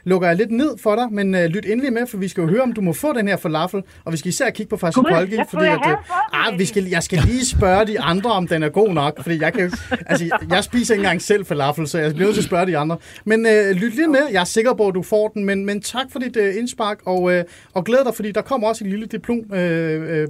lukker 0.05 0.29
jeg 0.29 0.37
lidt 0.37 0.51
ned 0.51 0.79
for 0.83 0.95
dig, 0.95 1.07
men 1.13 1.35
uh, 1.35 1.41
lyt 1.41 1.67
endelig 1.67 1.93
med, 1.93 2.07
for 2.07 2.17
vi 2.17 2.29
skal 2.29 2.41
jo 2.41 2.49
høre, 2.49 2.63
om 2.63 2.73
du 2.73 2.81
må 2.81 2.93
få 2.93 3.13
den 3.13 3.29
her 3.29 3.37
falafel, 3.37 3.83
og 4.05 4.13
vi 4.13 4.17
skal 4.17 4.29
især 4.29 4.51
kigge 4.51 4.71
på 4.71 4.77
Farsi 4.77 5.01
Kolgi, 5.01 5.37
fordi 5.51 5.65
at, 5.65 5.79
uh, 5.87 6.47
ah, 6.47 6.59
vi 6.59 6.65
skal, 6.65 6.85
jeg 6.85 7.03
skal 7.03 7.19
lige 7.27 7.47
spørge 7.47 7.87
de 7.87 8.01
andre, 8.01 8.33
om 8.33 8.49
den 8.49 8.63
er 8.63 8.69
god 8.69 8.89
nok, 8.89 9.23
fordi 9.23 9.41
jeg 9.41 9.53
kan 9.53 9.73
altså, 10.07 10.39
jeg 10.51 10.65
spiser 10.65 10.95
ikke 10.95 11.03
engang 11.03 11.23
selv 11.23 11.47
falafel, 11.47 11.89
så 11.89 11.99
jeg 11.99 12.15
bliver 12.15 12.27
nødt 12.27 12.35
til 12.35 12.43
at 12.43 12.47
spørge 12.47 12.67
de 12.67 12.79
andre. 12.79 12.97
Men 13.25 13.47
uh, 13.47 13.77
lyt 13.77 13.95
lige 13.95 14.09
med, 14.09 14.23
jeg 14.33 14.41
er 14.41 14.45
sikker 14.45 14.75
på, 14.75 14.89
at 14.89 14.95
du 14.95 15.03
får 15.03 15.29
den, 15.29 15.45
men, 15.45 15.65
men 15.65 15.83
tak 15.83 16.07
for 16.13 16.19
dit 16.19 16.37
uh, 16.37 16.57
indspark, 16.59 17.01
og, 17.07 17.23
uh, 17.23 17.33
og 17.75 17.85
glæd 17.85 18.05
dig, 18.05 18.15
fordi 18.15 18.33
der 18.33 18.43
kommer 18.43 18.69
også 18.69 18.85
et 18.85 18.91
lille 18.91 19.07
diplom 19.07 19.39
uh, 19.39 19.57
uh, 19.57 19.59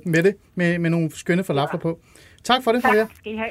med 0.05 0.23
det, 0.23 0.35
med, 0.57 0.79
med 0.79 0.91
nogle 0.91 1.11
skønne 1.15 1.45
falafler 1.45 1.81
på. 1.81 1.99
Tak 2.45 2.65
for 2.65 2.73
det, 2.73 2.83
tak, 2.83 2.93
Maria. 2.93 3.07
skal 3.19 3.33
I 3.33 3.37
have. 3.37 3.51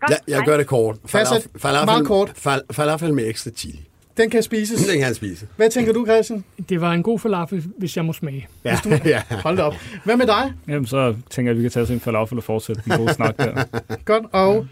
Godt, 0.00 0.10
ja, 0.28 0.36
jeg 0.36 0.42
gør 0.46 0.56
det 0.56 0.66
kort. 0.66 0.96
Falafel, 1.06 1.48
falafel, 1.56 1.86
meget 1.86 2.06
kort. 2.06 2.32
Fal, 2.36 2.60
falafel 2.72 3.14
med 3.14 3.28
ekstra 3.28 3.50
chili. 3.50 3.88
Den 4.16 4.30
kan 4.30 4.42
spises. 4.42 4.80
Den 4.80 4.98
kan 4.98 5.06
jeg 5.06 5.16
spise. 5.16 5.46
Hvad 5.56 5.70
tænker 5.70 5.92
du, 5.92 6.06
Christian? 6.06 6.44
Det 6.68 6.80
var 6.80 6.92
en 6.92 7.02
god 7.02 7.18
falafel, 7.18 7.64
hvis 7.78 7.96
jeg 7.96 8.04
må 8.04 8.12
smage. 8.12 8.48
Ja, 8.64 8.78
du... 8.84 8.88
ja. 9.04 9.22
Hold 9.30 9.58
op. 9.58 9.74
Hvad 10.04 10.16
med 10.16 10.26
dig? 10.26 10.52
Jamen, 10.68 10.86
så 10.86 11.16
tænker 11.30 11.50
jeg, 11.50 11.56
at 11.56 11.58
vi 11.58 11.62
kan 11.62 11.70
tage 11.70 11.82
os 11.82 11.90
en 11.90 12.00
falafel 12.00 12.38
og 12.38 12.44
fortsætte 12.44 12.82
den 12.84 12.96
gode 12.96 13.14
snak 13.14 13.36
der. 13.38 13.64
Godt, 14.04 14.24
og... 14.32 14.66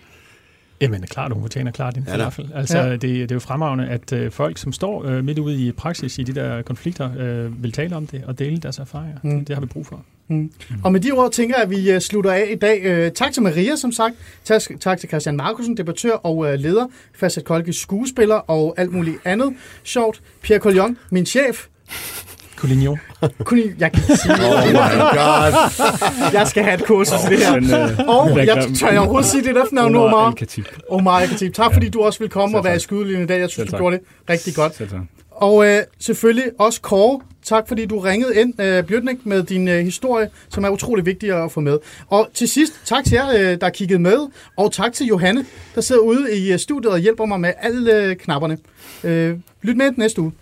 Jamen, 0.81 1.03
klart, 1.03 1.33
hun 1.33 1.43
fortjener 1.43 1.71
klart 1.71 1.97
en 1.97 2.05
falafel. 2.05 2.51
Altså, 2.55 2.79
ja. 2.79 2.93
det, 2.93 3.03
det 3.03 3.31
er 3.31 3.35
jo 3.35 3.41
fremragende, 3.41 3.89
at 3.89 4.13
øh, 4.13 4.31
folk, 4.31 4.59
som 4.59 4.73
står 4.73 5.05
øh, 5.05 5.25
midt 5.25 5.39
ude 5.39 5.67
i 5.67 5.73
praksis 5.73 6.19
i 6.19 6.23
de 6.23 6.35
der 6.35 6.63
konflikter, 6.63 7.11
øh, 7.19 7.63
vil 7.63 7.73
tale 7.73 7.97
om 7.97 8.07
det 8.07 8.25
og 8.25 8.39
dele 8.39 8.57
deres 8.57 8.79
erfaringer. 8.79 9.19
Mm. 9.23 9.39
Det, 9.39 9.49
det 9.49 9.57
har 9.57 9.61
vi 9.61 9.67
brug 9.67 9.87
for. 9.87 10.05
Mm. 10.29 10.37
Mm. 10.37 10.51
Og 10.85 10.93
med 10.93 11.01
de 11.01 11.11
ord 11.11 11.33
tænker 11.33 11.57
jeg, 11.57 11.63
at 11.63 11.71
vi 11.71 11.95
uh, 11.95 12.01
slutter 12.01 12.33
af 12.33 12.49
i 12.51 12.55
dag. 12.55 13.07
Uh, 13.07 13.13
tak 13.13 13.33
til 13.33 13.43
Maria, 13.43 13.77
som 13.77 13.93
sagt. 13.93 14.15
Tak, 14.45 14.63
tak 14.81 14.99
til 14.99 15.09
Christian 15.09 15.37
Markusen, 15.37 15.77
debattør 15.77 16.13
og 16.13 16.37
uh, 16.37 16.53
leder. 16.53 16.87
Fastsat 17.15 17.45
Kolkis 17.45 17.77
skuespiller 17.77 18.35
og 18.35 18.75
alt 18.77 18.93
muligt 18.93 19.17
andet 19.25 19.55
sjovt. 19.83 20.23
Pierre 20.43 20.61
Collion, 20.61 20.99
min 21.11 21.27
chef. 21.27 21.67
Collignon. 22.61 22.99
Collignon. 23.43 23.75
Jeg 23.79 23.93
kan 23.93 24.03
sige 24.03 24.33
Oh 24.47 24.69
my 24.69 24.99
god. 25.19 26.33
jeg 26.33 26.47
skal 26.49 26.63
have 26.63 26.75
et 26.75 26.85
kursus 26.85 27.25
oh, 27.25 27.31
det 27.31 27.39
her. 27.39 27.61
Men, 27.61 28.09
uh, 28.09 28.17
og 28.17 28.47
jeg 28.47 28.67
tør 28.81 28.89
jeg 28.89 28.99
overhovedet 28.99 29.31
sige 29.31 29.43
det 29.45 29.51
efternavn 29.51 29.93
nu, 29.93 29.99
Omar? 29.99 30.35
Omar 30.91 31.21
Al-Khatib. 31.21 31.55
Tak 31.55 31.73
fordi 31.73 31.89
du 31.89 32.03
også 32.03 32.19
vil 32.19 32.29
komme 32.29 32.59
og 32.59 32.65
være 32.65 32.77
i 32.77 32.79
skydelinjen 32.79 33.25
i 33.25 33.27
dag. 33.27 33.41
Jeg 33.41 33.51
synes, 33.51 33.71
du 33.71 33.77
gjorde 33.77 33.97
det 33.97 34.05
rigtig 34.31 34.55
godt. 34.55 34.83
Og 35.31 35.67
øh, 35.67 35.83
selvfølgelig 36.01 36.45
også 36.59 36.81
Kåre, 36.81 37.21
tak 37.43 37.69
fordi 37.69 37.87
du 37.87 37.99
ringede 37.99 38.41
ind, 38.41 38.61
øh, 38.61 38.85
Bjørnik, 38.85 39.27
med 39.27 39.43
din 39.43 39.69
øh, 39.69 39.85
historie, 39.85 40.29
som 40.49 40.65
er 40.65 40.69
utrolig 40.69 41.07
vigtig 41.07 41.45
at 41.45 41.53
få 41.53 41.61
med. 41.61 41.79
Og 42.09 42.29
til 42.35 42.49
sidst, 42.49 42.73
tak 42.85 43.05
til 43.05 43.15
jer, 43.15 43.53
øh, 43.53 43.61
der 43.61 43.71
kiggede 43.71 43.99
med, 43.99 44.19
og 44.57 44.73
tak 44.73 44.93
til 44.93 45.07
Johanne, 45.07 45.47
der 45.75 45.81
sidder 45.81 46.03
ude 46.03 46.37
i 46.39 46.53
øh, 46.53 46.59
studiet 46.59 46.93
og 46.93 46.99
hjælper 46.99 47.25
mig 47.25 47.41
med 47.41 47.53
alle 47.63 47.97
øh, 47.97 48.17
knapperne. 48.17 48.59
Øh, 49.05 49.37
lyt 49.63 49.77
med 49.77 49.91
næste 49.97 50.21
uge. 50.21 50.33